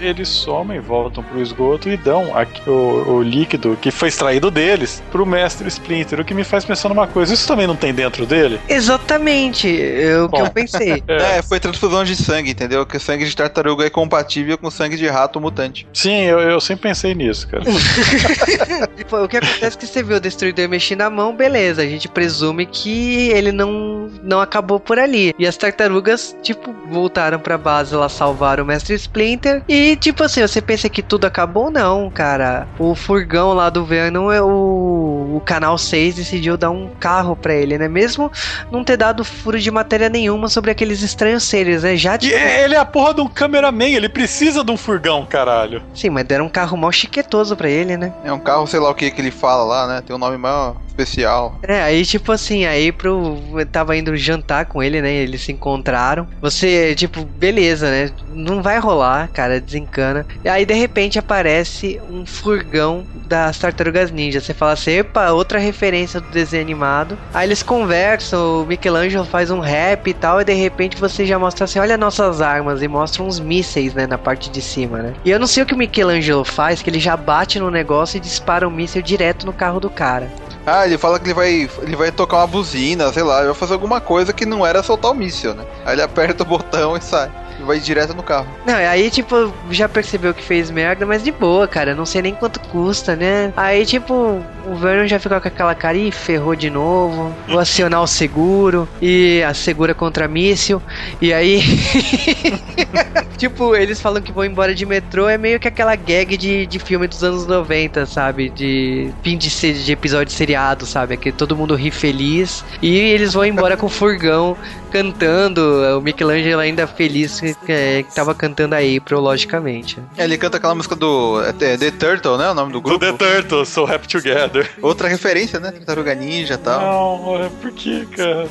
Eles 0.00 0.28
somem, 0.28 0.78
voltam 0.78 1.22
pro 1.24 1.40
esgoto 1.40 1.88
e 1.88 1.96
dão 1.96 2.36
aqui, 2.36 2.68
o, 2.68 3.16
o, 3.16 3.22
líquido 3.22 3.78
que 3.80 3.90
foi 3.90 4.08
extraído 4.08 4.50
deles 4.50 5.02
pro 5.10 5.24
mestre 5.24 5.66
Splinter, 5.68 6.20
o 6.20 6.24
que 6.24 6.34
me 6.34 6.44
faz 6.44 6.64
pensar 6.64 6.90
numa 6.90 7.06
coisa. 7.06 7.32
Isso 7.32 7.48
também 7.48 7.66
não 7.66 7.74
tem 7.74 7.94
dentro 7.94 8.26
dele? 8.26 8.60
Exatamente, 8.68 9.68
é 9.68 10.20
o 10.20 10.28
que 10.28 10.40
eu 10.40 10.50
pensei. 10.50 11.02
É. 11.06 11.38
é, 11.38 11.42
foi 11.42 11.60
transfusão 11.60 12.02
de 12.02 12.16
sangue, 12.16 12.50
entendeu? 12.50 12.84
Que 12.84 12.98
sangue 12.98 13.24
de 13.24 13.36
tartaruga 13.36 13.84
é 13.84 13.90
compatível 13.90 14.56
com 14.56 14.70
sangue 14.70 14.96
de 14.96 15.06
rato 15.06 15.40
mutante. 15.40 15.86
Sim, 15.92 16.22
eu, 16.22 16.40
eu 16.40 16.60
sempre 16.60 16.88
pensei 16.88 17.14
nisso, 17.14 17.48
cara. 17.48 17.62
o 19.22 19.28
que 19.28 19.36
acontece 19.36 19.76
é 19.76 19.80
que 19.80 19.86
você 19.86 20.02
viu 20.02 20.16
o 20.16 20.20
destruidor 20.20 20.68
mexer 20.68 20.96
na 20.96 21.10
mão, 21.10 21.34
beleza. 21.34 21.82
A 21.82 21.86
gente 21.86 22.08
presume 22.08 22.66
que 22.66 23.03
ele 23.04 23.52
não, 23.52 24.03
não 24.24 24.40
acabou 24.40 24.80
por 24.80 24.98
ali. 24.98 25.34
E 25.38 25.46
as 25.46 25.56
tartarugas, 25.56 26.36
tipo, 26.42 26.74
voltaram 26.90 27.38
pra 27.38 27.58
base 27.58 27.94
lá, 27.94 28.08
salvaram 28.08 28.64
o 28.64 28.66
Mestre 28.66 28.94
Splinter. 28.94 29.62
E, 29.68 29.96
tipo 29.96 30.24
assim, 30.24 30.40
você 30.40 30.60
pensa 30.60 30.88
que 30.88 31.02
tudo 31.02 31.26
acabou? 31.26 31.70
Não, 31.70 32.10
cara. 32.10 32.66
O 32.78 32.94
furgão 32.94 33.52
lá 33.52 33.70
do 33.70 33.84
Venom, 33.84 34.32
é 34.32 34.40
o, 34.40 35.36
o 35.36 35.42
Canal 35.44 35.76
6 35.76 36.16
decidiu 36.16 36.56
dar 36.56 36.70
um 36.70 36.88
carro 36.98 37.36
pra 37.36 37.54
ele, 37.54 37.78
né? 37.78 37.86
Mesmo 37.86 38.32
não 38.70 38.82
ter 38.82 38.96
dado 38.96 39.24
furo 39.24 39.58
de 39.58 39.70
matéria 39.70 40.08
nenhuma 40.08 40.48
sobre 40.48 40.70
aqueles 40.70 41.02
estranhos 41.02 41.44
seres, 41.44 41.82
né? 41.82 41.96
Já 41.96 42.16
de... 42.16 42.32
ele 42.32 42.74
é 42.74 42.78
a 42.78 42.84
porra 42.84 43.14
de 43.14 43.20
um 43.20 43.28
cameraman, 43.28 43.90
ele 43.90 44.08
precisa 44.08 44.64
de 44.64 44.70
um 44.70 44.76
furgão, 44.76 45.26
caralho. 45.26 45.82
Sim, 45.94 46.10
mas 46.10 46.24
deram 46.24 46.46
um 46.46 46.48
carro 46.48 46.76
mal 46.76 46.90
chiquetoso 46.90 47.56
pra 47.56 47.68
ele, 47.68 47.96
né? 47.96 48.12
É 48.24 48.32
um 48.32 48.38
carro, 48.38 48.66
sei 48.66 48.80
lá 48.80 48.90
o 48.90 48.94
que 48.94 49.10
que 49.10 49.20
ele 49.20 49.30
fala 49.30 49.64
lá, 49.64 49.86
né? 49.86 50.02
Tem 50.04 50.14
um 50.16 50.18
nome 50.18 50.38
maior 50.38 50.76
especial. 50.94 51.58
É, 51.62 51.82
aí 51.82 52.04
tipo 52.04 52.32
assim, 52.32 52.64
aí 52.64 52.92
pro. 52.92 53.38
Tava 53.70 53.96
indo 53.96 54.13
jantar 54.16 54.66
com 54.66 54.82
ele, 54.82 55.00
né? 55.00 55.12
Eles 55.12 55.42
se 55.42 55.52
encontraram. 55.52 56.26
Você, 56.40 56.94
tipo, 56.94 57.24
beleza, 57.24 57.90
né? 57.90 58.10
Não 58.28 58.62
vai 58.62 58.78
rolar, 58.78 59.28
cara, 59.32 59.60
desencana. 59.60 60.26
E 60.42 60.48
aí 60.48 60.64
de 60.64 60.74
repente 60.74 61.18
aparece 61.18 62.00
um 62.08 62.24
furgão 62.26 63.06
das 63.28 63.58
tartarugas 63.58 64.10
ninja. 64.10 64.40
Você 64.40 64.54
fala 64.54 64.72
assim, 64.72 64.92
epa, 64.92 65.30
outra 65.30 65.58
referência 65.58 66.20
do 66.20 66.30
desenho 66.30 66.62
animado. 66.62 67.18
Aí 67.32 67.46
eles 67.46 67.62
conversam, 67.62 68.62
o 68.62 68.66
Michelangelo 68.66 69.24
faz 69.24 69.50
um 69.50 69.60
rap 69.60 70.08
e 70.08 70.14
tal, 70.14 70.40
e 70.40 70.44
de 70.44 70.52
repente 70.52 70.96
você 70.96 71.24
já 71.24 71.38
mostra 71.38 71.64
assim, 71.64 71.78
olha 71.78 71.96
nossas 71.96 72.40
armas, 72.40 72.82
e 72.82 72.88
mostra 72.88 73.22
uns 73.22 73.40
mísseis, 73.40 73.94
né, 73.94 74.06
na 74.06 74.18
parte 74.18 74.50
de 74.50 74.60
cima, 74.60 74.98
né? 74.98 75.14
E 75.24 75.30
eu 75.30 75.38
não 75.38 75.46
sei 75.46 75.62
o 75.62 75.66
que 75.66 75.74
o 75.74 75.78
Michelangelo 75.78 76.44
faz, 76.44 76.82
que 76.82 76.90
ele 76.90 77.00
já 77.00 77.16
bate 77.16 77.58
no 77.58 77.70
negócio 77.70 78.16
e 78.16 78.20
dispara 78.20 78.68
um 78.68 78.70
míssil 78.70 79.02
direto 79.02 79.46
no 79.46 79.52
carro 79.52 79.80
do 79.80 79.90
cara. 79.90 80.30
Ah, 80.66 80.86
ele 80.86 80.96
fala 80.96 81.18
que 81.18 81.26
ele 81.26 81.34
vai, 81.34 81.68
ele 81.82 81.96
vai 81.96 82.10
tocar 82.10 82.38
uma 82.38 82.46
buzina, 82.46 83.12
sei 83.12 83.22
lá, 83.22 83.44
vai 83.44 83.54
fazer 83.54 83.74
alguma 83.74 84.00
coisa 84.00 84.32
que 84.32 84.46
não 84.46 84.64
era 84.66 84.82
soltar 84.82 85.10
o 85.10 85.14
míssil, 85.14 85.54
né? 85.54 85.66
Aí 85.84 85.94
ele 85.94 86.02
aperta 86.02 86.42
o 86.42 86.46
botão 86.46 86.96
e 86.96 87.02
sai. 87.02 87.30
Vai 87.64 87.80
direto 87.80 88.14
no 88.14 88.22
carro. 88.22 88.46
Não, 88.66 88.74
aí, 88.74 89.10
tipo, 89.10 89.52
já 89.70 89.88
percebeu 89.88 90.34
que 90.34 90.42
fez 90.42 90.70
merda, 90.70 91.06
mas 91.06 91.22
de 91.22 91.32
boa, 91.32 91.66
cara. 91.66 91.94
Não 91.94 92.06
sei 92.06 92.22
nem 92.22 92.34
quanto 92.34 92.60
custa, 92.60 93.16
né? 93.16 93.52
Aí, 93.56 93.84
tipo, 93.86 94.42
o 94.66 94.74
Vernon 94.76 95.06
já 95.06 95.18
ficou 95.18 95.40
com 95.40 95.48
aquela 95.48 95.74
cara 95.74 95.96
e 95.96 96.10
ferrou 96.10 96.54
de 96.54 96.70
novo. 96.70 97.34
Vou 97.48 97.58
acionar 97.58 98.02
o 98.02 98.06
seguro 98.06 98.88
e 99.00 99.42
a 99.42 99.54
segura 99.54 99.94
contra 99.94 100.28
míssil. 100.28 100.82
E 101.20 101.32
aí. 101.32 101.62
tipo, 103.36 103.74
eles 103.74 104.00
falam 104.00 104.22
que 104.22 104.32
vão 104.32 104.44
embora 104.44 104.74
de 104.74 104.86
metrô. 104.86 105.28
É 105.28 105.38
meio 105.38 105.58
que 105.58 105.68
aquela 105.68 105.96
gag 105.96 106.36
de, 106.36 106.66
de 106.66 106.78
filme 106.78 107.06
dos 107.06 107.22
anos 107.22 107.46
90, 107.46 108.06
sabe? 108.06 108.50
De 108.50 109.10
fim 109.22 109.36
de, 109.36 109.48
de 109.84 109.92
episódio 109.92 110.32
seriado, 110.32 110.86
sabe? 110.86 111.16
Que 111.16 111.32
todo 111.32 111.56
mundo 111.56 111.74
ri 111.74 111.90
feliz. 111.90 112.64
E 112.82 112.96
eles 112.96 113.32
vão 113.32 113.44
embora 113.44 113.76
com 113.76 113.86
o 113.86 113.90
furgão 113.90 114.56
cantando. 114.94 115.60
O 115.98 116.00
Michelangelo 116.00 116.60
ainda 116.60 116.86
feliz 116.86 117.40
que, 117.40 117.52
que, 117.54 118.04
que 118.04 118.14
tava 118.14 118.32
cantando 118.32 118.76
a 118.76 118.78
April, 118.78 119.18
logicamente. 119.18 120.00
É, 120.16 120.22
Ele 120.22 120.38
canta 120.38 120.58
aquela 120.58 120.74
música 120.74 120.94
do 120.94 121.42
é, 121.42 121.76
The 121.76 121.90
Turtle, 121.90 122.38
né? 122.38 122.48
O 122.50 122.54
nome 122.54 122.72
do 122.72 122.80
Do 122.80 122.82
grupo. 122.82 123.04
The 123.04 123.12
Turtles, 123.12 123.68
So 123.68 123.84
Happy 123.84 124.06
Together. 124.06 124.70
Outra 124.80 125.08
referência, 125.08 125.58
né? 125.58 125.72
Tartaruga 125.72 126.14
Ninja 126.14 126.54
e 126.54 126.58
tal. 126.58 126.80
Não, 126.80 127.44
é 127.44 127.48
por 127.60 127.72
que, 127.72 128.06
cara? 128.06 128.46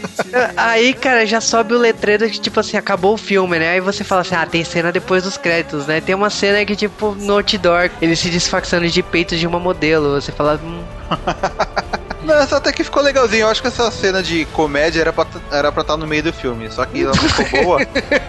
Aí, 0.56 0.94
cara, 0.94 1.26
já 1.26 1.42
sobe 1.42 1.74
o 1.74 1.78
letreiro 1.78 2.28
que, 2.30 2.40
tipo 2.40 2.58
assim, 2.58 2.78
acabou 2.78 3.12
o 3.12 3.18
filme, 3.18 3.58
né? 3.58 3.72
Aí 3.72 3.80
você 3.80 4.02
fala 4.02 4.22
assim, 4.22 4.34
ah, 4.34 4.46
tem 4.46 4.64
cena 4.64 4.90
depois 4.90 5.22
dos 5.24 5.36
créditos, 5.36 5.86
né? 5.86 6.00
Tem 6.00 6.14
uma 6.14 6.30
cena 6.30 6.64
que, 6.64 6.74
tipo, 6.74 7.14
no 7.14 7.34
outdoor, 7.34 7.90
ele 8.00 8.16
se 8.16 8.30
disfarçando 8.30 8.88
de 8.88 9.02
peitos 9.02 9.38
de 9.38 9.46
uma 9.46 9.58
modelo. 9.58 10.20
Você 10.20 10.32
fala, 10.32 10.58
hum, 10.62 10.82
Não, 12.24 12.34
essa 12.34 12.56
até 12.56 12.72
que 12.72 12.84
ficou 12.84 13.02
legalzinho. 13.02 13.42
Eu 13.42 13.48
acho 13.48 13.60
que 13.60 13.68
essa 13.68 13.90
cena 13.90 14.22
de 14.22 14.44
comédia 14.46 15.00
era 15.00 15.12
pra 15.12 15.26
era 15.50 15.72
pra 15.72 15.82
estar 15.82 15.96
no 15.96 16.06
meio 16.06 16.22
do 16.22 16.32
filme. 16.32 16.70
Só 16.70 16.84
que 16.84 17.02
ela 17.02 17.12
não 17.14 17.28
ficou 17.28 17.64
boa. 17.64 17.80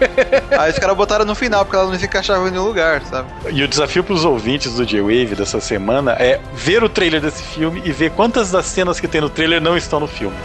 Aí 0.58 0.72
os 0.72 0.80
caras 0.80 0.96
botaram 0.96 1.26
no 1.26 1.36
final, 1.36 1.64
porque 1.64 1.78
ela 1.78 1.90
não 1.90 1.98
se 1.98 2.06
encaixava 2.06 2.48
em 2.48 2.52
nenhum 2.52 2.66
lugar, 2.66 3.02
sabe? 3.04 3.30
E 3.52 3.64
o 3.64 3.68
desafio 3.68 4.04
pros 4.04 4.26
ouvintes 4.26 4.74
do 4.74 4.86
J-Wave 4.86 5.36
dessa 5.36 5.60
semana 5.60 6.14
é 6.14 6.40
ver 6.54 6.84
o 6.84 6.90
trailer 6.90 7.22
desse 7.22 7.44
filme 7.44 7.82
e 7.86 7.92
ver 7.92 8.12
quantas 8.12 8.52
das 8.52 8.66
cenas 8.66 9.00
que 9.00 9.08
tem 9.08 9.22
no 9.22 9.30
trailer 9.30 9.62
não 9.62 9.78
estão 9.78 10.00
no 10.00 10.08
filme. 10.08 10.36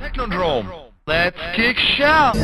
Technodrome. 0.00 0.86
Let's 1.08 1.38
kick 1.54 1.78
shout. 1.96 2.36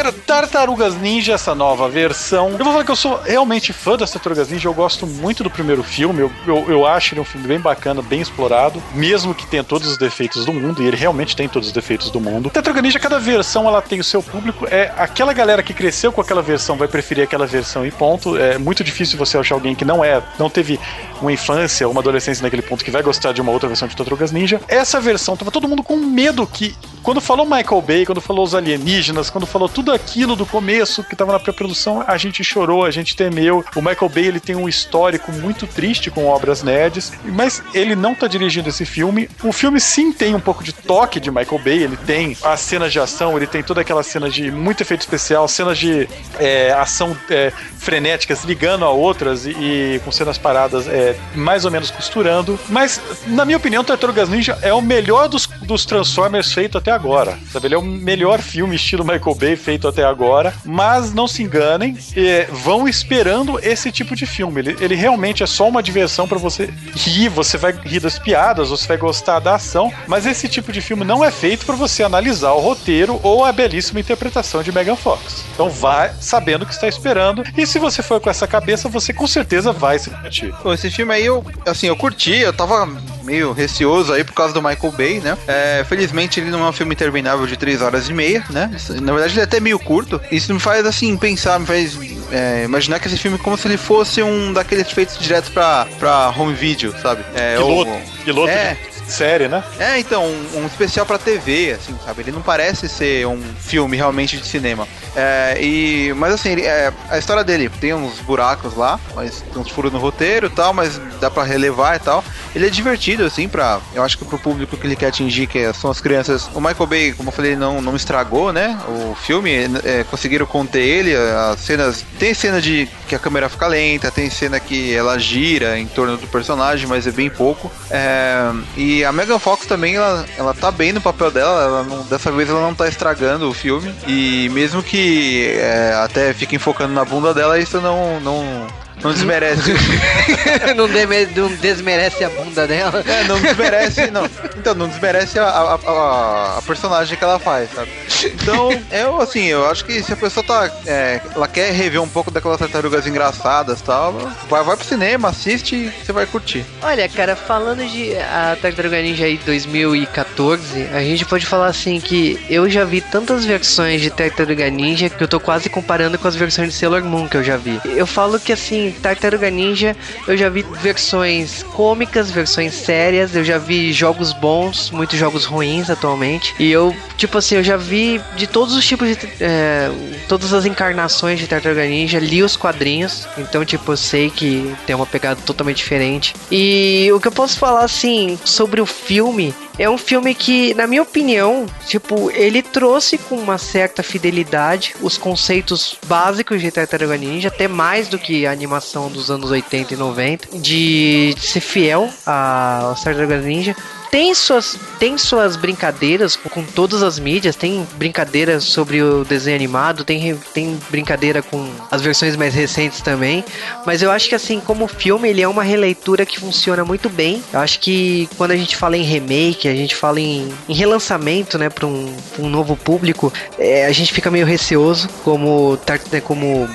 Cara, 0.00 0.12
Tartarugas 0.12 0.94
Ninja, 0.96 1.34
essa 1.34 1.54
nova 1.54 1.86
versão. 1.86 2.52
Eu 2.52 2.64
vou 2.64 2.72
falar 2.72 2.84
que 2.84 2.90
eu 2.90 2.96
sou 2.96 3.20
realmente 3.20 3.70
fã 3.70 3.98
das 3.98 4.10
Tartarugas 4.10 4.48
Ninja. 4.48 4.66
Eu 4.66 4.72
gosto 4.72 5.06
muito 5.06 5.44
do 5.44 5.50
primeiro 5.50 5.82
filme. 5.82 6.20
Eu, 6.20 6.32
eu, 6.46 6.70
eu 6.70 6.86
acho 6.86 7.12
ele 7.12 7.20
um 7.20 7.24
filme 7.24 7.46
bem 7.46 7.60
bacana, 7.60 8.00
bem 8.00 8.18
explorado. 8.18 8.82
Mesmo 8.94 9.34
que 9.34 9.46
tenha 9.46 9.62
todos 9.62 9.86
os 9.86 9.98
defeitos 9.98 10.46
do 10.46 10.54
mundo. 10.54 10.82
E 10.82 10.86
ele 10.86 10.96
realmente 10.96 11.36
tem 11.36 11.46
todos 11.46 11.68
os 11.68 11.74
defeitos 11.74 12.10
do 12.10 12.18
mundo. 12.18 12.48
Tartaruga 12.48 12.80
Ninja, 12.80 12.98
cada 12.98 13.18
versão 13.18 13.68
ela 13.68 13.82
tem 13.82 14.00
o 14.00 14.04
seu 14.04 14.22
público. 14.22 14.66
É 14.70 14.90
aquela 14.96 15.34
galera 15.34 15.62
que 15.62 15.74
cresceu 15.74 16.10
com 16.10 16.22
aquela 16.22 16.40
versão 16.40 16.78
vai 16.78 16.88
preferir 16.88 17.24
aquela 17.24 17.46
versão 17.46 17.84
e 17.84 17.90
ponto. 17.90 18.38
É 18.38 18.56
muito 18.56 18.82
difícil 18.82 19.18
você 19.18 19.36
achar 19.36 19.54
alguém 19.54 19.74
que 19.74 19.84
não 19.84 20.02
é, 20.02 20.22
não 20.38 20.48
teve 20.48 20.80
uma 21.20 21.30
infância, 21.30 21.86
uma 21.86 22.00
adolescência 22.00 22.42
naquele 22.42 22.62
ponto 22.62 22.82
que 22.82 22.90
vai 22.90 23.02
gostar 23.02 23.32
de 23.32 23.42
uma 23.42 23.52
outra 23.52 23.68
versão 23.68 23.86
de 23.86 23.94
Tartarugas 23.94 24.32
Ninja. 24.32 24.62
Essa 24.66 24.98
versão 24.98 25.36
tava 25.36 25.50
todo 25.50 25.68
mundo 25.68 25.82
com 25.82 25.98
medo 25.98 26.46
que 26.46 26.74
quando 27.02 27.20
falou 27.20 27.46
Michael 27.46 27.82
Bay, 27.82 28.06
quando 28.06 28.20
falou 28.20 28.44
os 28.44 28.54
alienígenas, 28.54 29.30
quando 29.30 29.46
falou 29.46 29.68
tudo 29.68 29.89
aquilo 29.92 30.36
do 30.36 30.46
começo 30.46 31.04
que 31.04 31.16
tava 31.16 31.32
na 31.32 31.40
pré-produção, 31.40 32.02
a 32.06 32.16
gente 32.16 32.42
chorou, 32.42 32.84
a 32.84 32.90
gente 32.90 33.16
temeu. 33.16 33.64
O 33.74 33.80
Michael 33.80 34.08
Bay 34.08 34.26
ele 34.26 34.40
tem 34.40 34.56
um 34.56 34.68
histórico 34.68 35.32
muito 35.32 35.66
triste 35.66 36.10
com 36.10 36.26
obras 36.26 36.62
nerds, 36.62 37.12
mas 37.24 37.62
ele 37.74 37.94
não 37.94 38.14
tá 38.14 38.26
dirigindo 38.26 38.68
esse 38.68 38.84
filme. 38.84 39.28
O 39.42 39.52
filme 39.52 39.80
sim 39.80 40.12
tem 40.12 40.34
um 40.34 40.40
pouco 40.40 40.62
de 40.62 40.72
toque 40.72 41.20
de 41.20 41.30
Michael 41.30 41.60
Bay, 41.62 41.82
ele 41.82 41.96
tem 41.96 42.36
as 42.42 42.60
cenas 42.60 42.92
de 42.92 43.00
ação, 43.00 43.36
ele 43.36 43.46
tem 43.46 43.62
toda 43.62 43.80
aquela 43.80 44.02
cena 44.02 44.28
de 44.28 44.50
muito 44.50 44.82
efeito 44.82 45.00
especial, 45.00 45.46
cenas 45.48 45.78
de 45.78 46.08
é, 46.38 46.72
ação 46.72 47.16
é, 47.28 47.52
frenéticas 47.78 48.44
ligando 48.44 48.84
a 48.84 48.90
outras 48.90 49.46
e, 49.46 49.50
e 49.50 50.00
com 50.04 50.12
cenas 50.12 50.38
paradas 50.38 50.86
é, 50.86 51.16
mais 51.34 51.64
ou 51.64 51.70
menos 51.70 51.90
costurando. 51.90 52.58
Mas, 52.68 53.00
na 53.26 53.44
minha 53.44 53.56
opinião, 53.56 53.82
Tartarugas 53.82 54.28
Ninja 54.28 54.58
é 54.62 54.72
o 54.72 54.80
melhor 54.80 55.28
dos, 55.28 55.46
dos 55.46 55.84
Transformers 55.84 56.52
feito 56.52 56.78
até 56.78 56.90
agora. 56.90 57.38
Sabe? 57.50 57.66
Ele 57.66 57.74
é 57.74 57.78
o 57.78 57.82
melhor 57.82 58.40
filme 58.40 58.76
estilo 58.76 59.04
Michael 59.04 59.34
Bay 59.34 59.56
feito 59.56 59.79
até 59.88 60.04
agora. 60.04 60.52
Mas 60.64 61.12
não 61.12 61.26
se 61.26 61.42
enganem, 61.42 61.96
é, 62.16 62.46
vão 62.50 62.88
esperando 62.88 63.58
esse 63.62 63.90
tipo 63.90 64.14
de 64.14 64.26
filme. 64.26 64.60
Ele, 64.60 64.76
ele 64.80 64.94
realmente 64.94 65.42
é 65.42 65.46
só 65.46 65.68
uma 65.68 65.82
diversão 65.82 66.26
para 66.26 66.38
você 66.38 66.72
rir, 66.94 67.28
você 67.28 67.56
vai 67.56 67.72
rir 67.72 68.00
das 68.00 68.18
piadas, 68.18 68.70
você 68.70 68.86
vai 68.86 68.96
gostar 68.96 69.38
da 69.38 69.54
ação. 69.54 69.92
Mas 70.06 70.26
esse 70.26 70.48
tipo 70.48 70.72
de 70.72 70.80
filme 70.80 71.04
não 71.04 71.24
é 71.24 71.30
feito 71.30 71.66
para 71.66 71.76
você 71.76 72.02
analisar 72.02 72.52
o 72.52 72.60
roteiro 72.60 73.20
ou 73.22 73.44
a 73.44 73.52
belíssima 73.52 74.00
interpretação 74.00 74.62
de 74.62 74.72
Megan 74.72 74.96
Fox. 74.96 75.44
Então 75.54 75.68
vai 75.68 76.12
sabendo 76.20 76.62
o 76.62 76.66
que 76.66 76.72
está 76.72 76.88
esperando. 76.88 77.44
E 77.56 77.66
se 77.66 77.78
você 77.78 78.02
for 78.02 78.20
com 78.20 78.30
essa 78.30 78.46
cabeça, 78.46 78.88
você 78.88 79.12
com 79.12 79.26
certeza 79.26 79.72
vai 79.72 79.98
se 79.98 80.10
divertir. 80.10 80.54
Esse 80.72 80.90
filme 80.90 81.14
aí, 81.14 81.26
eu, 81.26 81.44
assim, 81.66 81.86
eu 81.86 81.96
curti, 81.96 82.36
eu 82.36 82.52
tava 82.52 82.86
meio 83.22 83.52
receoso 83.52 84.12
aí 84.12 84.24
por 84.24 84.32
causa 84.32 84.52
do 84.52 84.62
Michael 84.62 84.92
Bay, 84.92 85.20
né? 85.20 85.36
É, 85.46 85.84
felizmente 85.88 86.40
ele 86.40 86.50
não 86.50 86.64
é 86.64 86.68
um 86.68 86.72
filme 86.72 86.94
interminável 86.94 87.46
de 87.46 87.56
3 87.56 87.82
horas 87.82 88.08
e 88.08 88.12
meia, 88.12 88.44
né? 88.50 88.70
Na 89.00 89.12
verdade 89.12 89.34
ele 89.34 89.40
é 89.40 89.44
até 89.44 89.60
meio 89.60 89.69
curto. 89.78 90.20
Isso 90.30 90.52
me 90.52 90.60
faz, 90.60 90.84
assim, 90.86 91.16
pensar, 91.16 91.58
me 91.58 91.66
faz 91.66 91.96
é, 92.32 92.64
imaginar 92.64 92.98
que 92.98 93.06
esse 93.06 93.16
filme 93.18 93.36
é 93.38 93.40
como 93.40 93.56
se 93.56 93.66
ele 93.68 93.76
fosse 93.76 94.22
um 94.22 94.52
daqueles 94.52 94.90
feitos 94.90 95.18
direto 95.18 95.50
pra, 95.52 95.86
pra 95.98 96.30
home 96.36 96.54
video, 96.54 96.94
sabe? 97.00 97.22
É, 97.34 97.56
Piloto, 97.56 97.90
ou- 97.90 98.02
piloto 98.24 98.50
É. 98.50 98.76
de 99.06 99.12
série, 99.12 99.48
né? 99.48 99.62
É, 99.78 99.98
então, 99.98 100.24
um, 100.24 100.60
um 100.62 100.66
especial 100.66 101.04
pra 101.04 101.18
TV, 101.18 101.72
assim, 101.72 101.96
sabe? 102.04 102.22
Ele 102.22 102.32
não 102.32 102.42
parece 102.42 102.88
ser 102.88 103.26
um 103.26 103.40
filme 103.58 103.96
realmente 103.96 104.36
de 104.36 104.46
cinema. 104.46 104.86
É, 105.16 105.56
e, 105.60 106.12
mas 106.14 106.34
assim, 106.34 106.50
ele- 106.50 106.62
é, 106.66 106.92
a 107.08 107.18
história 107.18 107.42
dele 107.42 107.68
tem 107.80 107.92
uns 107.92 108.20
buracos 108.20 108.76
lá, 108.76 109.00
mas 109.14 109.40
tem 109.52 109.60
uns 109.60 109.68
furos 109.70 109.92
no 109.92 109.98
roteiro 109.98 110.46
e 110.46 110.50
tal, 110.50 110.72
mas 110.72 111.00
dá 111.20 111.28
pra 111.30 111.42
relevar 111.42 111.96
e 111.96 111.98
tal. 111.98 112.24
Ele 112.54 112.66
é 112.66 112.70
divertido, 112.70 113.24
assim, 113.24 113.48
pra. 113.48 113.80
Eu 113.94 114.02
acho 114.02 114.18
que 114.18 114.24
pro 114.24 114.38
público 114.38 114.76
que 114.76 114.86
ele 114.86 114.96
quer 114.96 115.06
atingir, 115.06 115.46
que 115.46 115.72
são 115.74 115.90
as 115.90 116.00
crianças. 116.00 116.48
O 116.54 116.60
Michael 116.60 116.86
Bay, 116.86 117.12
como 117.12 117.28
eu 117.28 117.32
falei, 117.32 117.54
não, 117.56 117.80
não 117.80 117.94
estragou, 117.94 118.52
né? 118.52 118.78
O 118.88 119.14
filme, 119.14 119.50
é, 119.84 120.04
conseguiram 120.10 120.46
conter 120.46 120.80
ele. 120.82 121.14
As 121.14 121.60
cenas. 121.60 122.04
Tem 122.18 122.34
cena 122.34 122.60
de 122.60 122.88
que 123.08 123.14
a 123.14 123.18
câmera 123.18 123.48
fica 123.48 123.66
lenta, 123.66 124.10
tem 124.10 124.28
cena 124.30 124.58
que 124.58 124.94
ela 124.94 125.18
gira 125.18 125.78
em 125.78 125.86
torno 125.86 126.16
do 126.16 126.26
personagem, 126.26 126.86
mas 126.86 127.06
é 127.06 127.10
bem 127.12 127.30
pouco. 127.30 127.70
É, 127.90 128.50
e 128.76 129.04
a 129.04 129.12
Megan 129.12 129.38
Fox 129.38 129.66
também, 129.66 129.96
ela, 129.96 130.24
ela 130.36 130.54
tá 130.54 130.70
bem 130.70 130.92
no 130.92 131.00
papel 131.00 131.30
dela, 131.30 131.62
ela 131.62 131.82
não- 131.84 132.02
dessa 132.04 132.30
vez 132.32 132.48
ela 132.48 132.60
não 132.60 132.74
tá 132.74 132.88
estragando 132.88 133.48
o 133.48 133.54
filme. 133.54 133.94
E 134.06 134.48
mesmo 134.52 134.82
que 134.82 135.46
é, 135.56 135.94
até 136.04 136.32
fiquem 136.32 136.58
focando 136.58 136.92
na 136.94 137.04
bunda 137.04 137.32
dela, 137.34 137.58
isso 137.58 137.80
não, 137.80 138.20
não, 138.20 138.66
não 139.02 139.12
desmerece. 139.12 139.72
não, 140.76 140.88
deme- 140.88 141.26
não 141.34 141.48
desmerece 141.56 142.24
a 142.24 142.30
bunda 142.30 142.66
dela. 142.66 143.02
É, 143.06 143.24
não 143.24 143.40
desmerece, 143.40 144.10
não. 144.10 144.24
Então, 144.56 144.74
não 144.74 144.88
desmerece 144.88 145.38
a, 145.38 145.44
a, 145.44 145.74
a- 145.74 146.58
a 146.58 146.62
personagem 146.62 147.16
que 147.16 147.24
ela 147.24 147.38
faz, 147.38 147.70
sabe? 147.74 147.90
Então, 148.24 148.70
eu, 148.90 149.20
assim, 149.20 149.44
eu 149.46 149.66
acho 149.70 149.84
que 149.84 150.02
se 150.02 150.12
a 150.12 150.16
pessoa 150.16 150.44
tá. 150.44 150.70
é, 150.86 151.20
ela 151.34 151.48
quer 151.48 151.72
rever 151.72 152.00
um 152.02 152.08
pouco 152.08 152.30
daquelas 152.30 152.58
tartarugas 152.58 153.06
engraçadas 153.06 153.80
e 153.80 153.82
tal, 153.82 154.12
vai, 154.48 154.62
vai 154.62 154.76
pro 154.76 154.84
cinema, 154.86 155.28
assiste 155.28 155.74
e 155.76 155.92
você 156.04 156.12
vai 156.12 156.26
curtir. 156.26 156.64
Olha, 156.82 157.08
cara, 157.08 157.34
falando 157.36 157.84
de 157.86 158.14
a 158.16 158.56
Tartaruga 158.60 159.00
Ninja 159.00 159.24
aí 159.24 159.38
2014, 159.38 160.88
a 160.92 161.00
gente 161.00 161.24
pode 161.24 161.46
falar 161.46 161.66
assim 161.66 162.00
que 162.00 162.38
eu 162.48 162.68
já 162.68 162.84
vi 162.84 163.00
tantas 163.00 163.44
versões 163.44 164.00
de 164.00 164.10
Tartaruga 164.10 164.68
Ninja 164.70 165.08
que 165.08 165.22
eu 165.22 165.28
tô 165.28 165.38
quase 165.40 165.68
comparando 165.68 166.18
com 166.18 166.28
as 166.28 166.36
versões 166.36 166.68
de 166.70 166.74
Sailor 166.74 167.02
Moon 167.04 167.28
que 167.28 167.36
eu 167.36 167.44
já 167.44 167.56
vi. 167.56 167.80
Eu 167.84 168.06
falo 168.06 168.38
que 168.38 168.52
assim, 168.52 168.89
Tartaruga 168.92 169.50
Ninja, 169.50 169.96
eu 170.26 170.36
já 170.36 170.48
vi 170.48 170.64
versões 170.82 171.62
cômicas, 171.62 172.30
versões 172.30 172.74
sérias, 172.74 173.34
eu 173.34 173.44
já 173.44 173.58
vi 173.58 173.92
jogos 173.92 174.32
bons, 174.32 174.90
muitos 174.90 175.18
jogos 175.18 175.44
ruins 175.44 175.90
atualmente. 175.90 176.54
E 176.58 176.70
eu, 176.70 176.94
tipo 177.16 177.38
assim, 177.38 177.56
eu 177.56 177.62
já 177.62 177.76
vi 177.76 178.20
de 178.36 178.46
todos 178.46 178.74
os 178.74 178.86
tipos 178.86 179.08
de. 179.08 179.18
É, 179.40 179.90
todas 180.28 180.52
as 180.52 180.66
encarnações 180.66 181.38
de 181.38 181.46
Tartaruga 181.46 181.86
Ninja, 181.86 182.18
li 182.18 182.42
os 182.42 182.56
quadrinhos, 182.56 183.26
então, 183.36 183.64
tipo, 183.64 183.92
eu 183.92 183.96
sei 183.96 184.30
que 184.30 184.74
tem 184.86 184.94
uma 184.94 185.06
pegada 185.06 185.40
totalmente 185.44 185.78
diferente. 185.78 186.34
E 186.50 187.10
o 187.12 187.20
que 187.20 187.28
eu 187.28 187.32
posso 187.32 187.58
falar, 187.58 187.84
assim, 187.84 188.38
sobre 188.44 188.80
o 188.80 188.86
filme 188.86 189.54
é 189.80 189.88
um 189.88 189.96
filme 189.96 190.34
que, 190.34 190.74
na 190.74 190.86
minha 190.86 191.00
opinião, 191.02 191.64
tipo, 191.86 192.30
ele 192.32 192.62
trouxe 192.62 193.16
com 193.16 193.36
uma 193.36 193.56
certa 193.56 194.02
fidelidade 194.02 194.94
os 195.00 195.16
conceitos 195.16 195.96
básicos 196.06 196.60
de 196.60 196.70
Tartaruga 196.70 197.16
Ninja, 197.16 197.48
até 197.48 197.66
mais 197.66 198.06
do 198.06 198.18
que 198.18 198.46
a 198.46 198.52
animação 198.52 198.79
dos 199.08 199.30
anos 199.30 199.50
80 199.50 199.94
e 199.94 199.96
90, 199.96 200.58
de 200.58 201.34
ser 201.38 201.60
fiel 201.60 202.08
a 202.26 202.94
Tartaruga 203.02 203.38
Ninja 203.38 203.76
tem 204.10 204.34
suas, 204.34 204.78
tem 204.98 205.16
suas 205.16 205.56
brincadeiras 205.56 206.34
com 206.36 206.64
todas 206.64 207.02
as 207.02 207.18
mídias, 207.18 207.54
tem 207.54 207.86
brincadeiras 207.94 208.64
sobre 208.64 209.02
o 209.02 209.24
desenho 209.24 209.56
animado, 209.56 210.04
tem, 210.04 210.36
tem 210.52 210.78
brincadeira 210.90 211.42
com 211.42 211.70
as 211.90 212.02
versões 212.02 212.34
mais 212.34 212.54
recentes 212.54 213.00
também, 213.00 213.44
mas 213.86 214.02
eu 214.02 214.10
acho 214.10 214.28
que 214.28 214.34
assim, 214.34 214.60
como 214.60 214.86
filme, 214.88 215.28
ele 215.28 215.42
é 215.42 215.48
uma 215.48 215.62
releitura 215.62 216.26
que 216.26 216.40
funciona 216.40 216.84
muito 216.84 217.08
bem. 217.08 217.42
Eu 217.52 217.60
acho 217.60 217.78
que 217.78 218.28
quando 218.36 218.50
a 218.50 218.56
gente 218.56 218.76
fala 218.76 218.96
em 218.96 219.02
remake, 219.02 219.68
a 219.68 219.74
gente 219.74 219.94
fala 219.94 220.20
em, 220.20 220.52
em 220.68 220.74
relançamento, 220.74 221.56
né, 221.56 221.68
para 221.68 221.86
um, 221.86 222.14
um, 222.38 222.48
novo 222.48 222.76
público, 222.76 223.32
é, 223.58 223.86
a 223.86 223.92
gente 223.92 224.12
fica 224.12 224.30
meio 224.30 224.46
receoso, 224.46 225.08
como, 225.22 225.78
como 226.24 226.68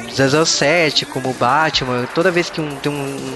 007, 0.46 1.06
como 1.06 1.34
Batman, 1.34 2.08
toda 2.16 2.32
vez 2.32 2.50
que 2.50 2.62
um, 2.62 2.76
tem 2.78 2.92
um, 2.92 3.36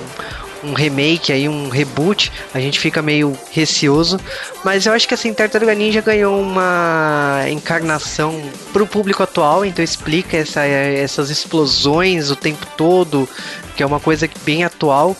um 0.63 0.73
remake 0.73 1.31
aí, 1.31 1.47
um 1.47 1.69
reboot, 1.69 2.31
a 2.53 2.59
gente 2.59 2.79
fica 2.79 3.01
meio 3.01 3.37
receoso. 3.51 4.19
Mas 4.63 4.85
eu 4.85 4.93
acho 4.93 5.07
que 5.07 5.13
assim, 5.13 5.33
Tartaruga 5.33 5.73
Ninja 5.73 6.01
ganhou 6.01 6.41
uma 6.41 7.45
encarnação 7.49 8.41
pro 8.73 8.85
público 8.85 9.23
atual, 9.23 9.63
então 9.65 9.83
explica 9.83 10.37
essa, 10.37 10.65
essas 10.65 11.29
explosões 11.29 12.29
o 12.29 12.35
tempo 12.35 12.65
todo, 12.77 13.27
que 13.79 13.83
é 13.83 13.85
uma 13.85 14.01
coisa 14.01 14.29
bem 14.43 14.65
atual. 14.65 15.15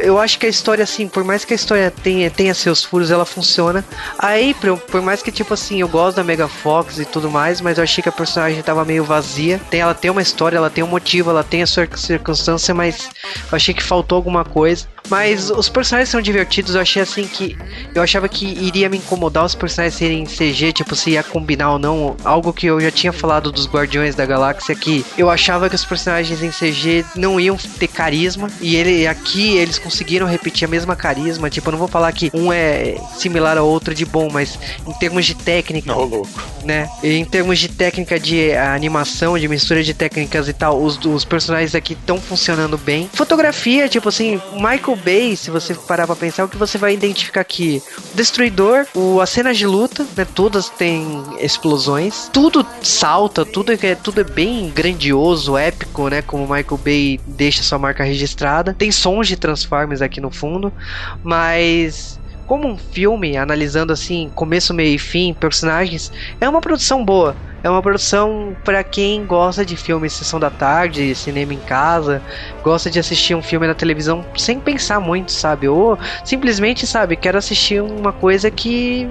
Eu 0.00 0.18
acho 0.18 0.36
que 0.36 0.44
a 0.44 0.48
história, 0.48 0.82
assim, 0.82 1.06
por 1.06 1.22
mais 1.22 1.44
que 1.44 1.52
a 1.52 1.54
história 1.54 1.88
tenha, 1.88 2.28
tenha 2.28 2.52
seus 2.52 2.82
furos, 2.82 3.12
ela 3.12 3.24
funciona. 3.24 3.84
A 4.18 4.30
April, 4.34 4.76
por 4.76 5.00
mais 5.00 5.22
que, 5.22 5.30
tipo 5.30 5.54
assim, 5.54 5.80
eu 5.80 5.86
gosto 5.86 6.16
da 6.16 6.24
Mega 6.24 6.48
Fox 6.48 6.98
e 6.98 7.04
tudo 7.04 7.30
mais, 7.30 7.60
mas 7.60 7.78
eu 7.78 7.84
achei 7.84 8.02
que 8.02 8.08
a 8.08 8.12
personagem 8.12 8.60
tava 8.60 8.84
meio 8.84 9.04
vazia. 9.04 9.60
Tem, 9.70 9.78
ela 9.78 9.94
tem 9.94 10.10
uma 10.10 10.20
história, 10.20 10.56
ela 10.56 10.68
tem 10.68 10.82
um 10.82 10.88
motivo, 10.88 11.30
ela 11.30 11.44
tem 11.44 11.62
a 11.62 11.66
sua 11.66 11.88
circunstância, 11.96 12.74
mas 12.74 13.08
eu 13.52 13.54
achei 13.54 13.72
que 13.72 13.84
faltou 13.84 14.16
alguma 14.16 14.44
coisa. 14.44 14.88
Mas 15.08 15.50
os 15.50 15.68
personagens 15.68 16.08
são 16.08 16.20
divertidos, 16.20 16.74
eu 16.74 16.80
achei 16.80 17.02
assim 17.02 17.24
que. 17.26 17.56
Eu 17.94 18.02
achava 18.02 18.28
que 18.28 18.46
iria 18.46 18.88
me 18.88 18.98
incomodar 18.98 19.44
os 19.44 19.54
personagens 19.54 19.94
serem 19.94 20.24
CG, 20.24 20.72
tipo, 20.72 20.94
se 20.94 21.10
ia 21.10 21.22
combinar 21.22 21.72
ou 21.72 21.78
não. 21.78 22.16
Algo 22.24 22.52
que 22.52 22.66
eu 22.66 22.80
já 22.80 22.90
tinha 22.90 23.12
falado 23.12 23.52
dos 23.52 23.66
Guardiões 23.66 24.14
da 24.14 24.24
Galáxia, 24.24 24.74
que 24.74 25.04
eu 25.18 25.28
achava 25.28 25.68
que 25.68 25.74
os 25.74 25.84
personagens 25.84 26.42
em 26.42 26.50
CG 26.50 27.04
não 27.16 27.38
iam 27.38 27.56
ter 27.56 27.88
carisma. 27.88 28.50
E 28.60 28.76
ele 28.76 29.06
aqui 29.06 29.56
eles 29.56 29.78
conseguiram 29.78 30.26
repetir 30.26 30.66
a 30.66 30.70
mesma 30.70 30.96
carisma. 30.96 31.50
Tipo, 31.50 31.68
eu 31.68 31.72
não 31.72 31.78
vou 31.78 31.88
falar 31.88 32.12
que 32.12 32.30
um 32.32 32.52
é 32.52 32.96
similar 33.16 33.58
ao 33.58 33.66
outro 33.66 33.94
de 33.94 34.04
bom, 34.04 34.28
mas 34.30 34.58
em 34.86 34.92
termos 34.94 35.26
de 35.26 35.34
técnica. 35.34 35.92
Não, 35.92 36.04
louco. 36.04 36.42
Né? 36.64 36.88
Em 37.02 37.24
termos 37.24 37.58
de 37.58 37.68
técnica 37.68 38.18
de 38.18 38.52
animação, 38.52 39.38
de 39.38 39.48
mistura 39.48 39.82
de 39.82 39.92
técnicas 39.92 40.48
e 40.48 40.52
tal, 40.52 40.80
os, 40.80 40.96
os 41.04 41.24
personagens 41.24 41.74
aqui 41.74 41.94
estão 41.94 42.20
funcionando 42.20 42.78
bem. 42.78 43.10
Fotografia, 43.12 43.88
tipo 43.88 44.08
assim, 44.08 44.40
Michael 44.54 44.91
Bay, 44.96 45.36
se 45.36 45.50
você 45.50 45.74
parar 45.74 46.06
pra 46.06 46.16
pensar, 46.16 46.44
o 46.44 46.48
que 46.48 46.56
você 46.56 46.78
vai 46.78 46.94
identificar 46.94 47.40
aqui? 47.40 47.82
O 48.12 48.16
Destruidor, 48.16 48.86
o, 48.94 49.20
as 49.20 49.30
cenas 49.30 49.56
de 49.56 49.66
luta, 49.66 50.06
né? 50.16 50.24
Todas 50.24 50.68
têm 50.68 51.22
explosões. 51.38 52.30
Tudo 52.32 52.66
salta, 52.82 53.44
tudo 53.44 53.72
é, 53.72 53.94
tudo 53.94 54.20
é 54.20 54.24
bem 54.24 54.70
grandioso, 54.70 55.56
épico, 55.56 56.08
né? 56.08 56.22
Como 56.22 56.42
Michael 56.42 56.80
Bay 56.84 57.20
deixa 57.26 57.62
sua 57.62 57.78
marca 57.78 58.04
registrada. 58.04 58.74
Tem 58.74 58.90
sons 58.90 59.28
de 59.28 59.36
Transformers 59.36 60.02
aqui 60.02 60.20
no 60.20 60.30
fundo, 60.30 60.72
mas 61.22 62.20
como 62.46 62.68
um 62.68 62.76
filme, 62.76 63.36
analisando 63.36 63.92
assim, 63.92 64.30
começo, 64.34 64.74
meio 64.74 64.94
e 64.94 64.98
fim, 64.98 65.32
personagens, 65.32 66.12
é 66.40 66.48
uma 66.48 66.60
produção 66.60 67.04
boa. 67.04 67.34
É 67.62 67.70
uma 67.70 67.80
produção 67.80 68.56
para 68.64 68.82
quem 68.82 69.24
gosta 69.24 69.64
de 69.64 69.76
filme 69.76 70.10
sessão 70.10 70.40
da 70.40 70.50
tarde, 70.50 71.14
cinema 71.14 71.54
em 71.54 71.60
casa, 71.60 72.20
gosta 72.62 72.90
de 72.90 72.98
assistir 72.98 73.36
um 73.36 73.42
filme 73.42 73.68
na 73.68 73.74
televisão 73.74 74.24
sem 74.36 74.58
pensar 74.58 74.98
muito, 74.98 75.30
sabe? 75.30 75.68
Ou 75.68 75.96
simplesmente, 76.24 76.86
sabe, 76.86 77.14
quero 77.14 77.38
assistir 77.38 77.80
uma 77.80 78.12
coisa 78.12 78.50
que 78.50 79.08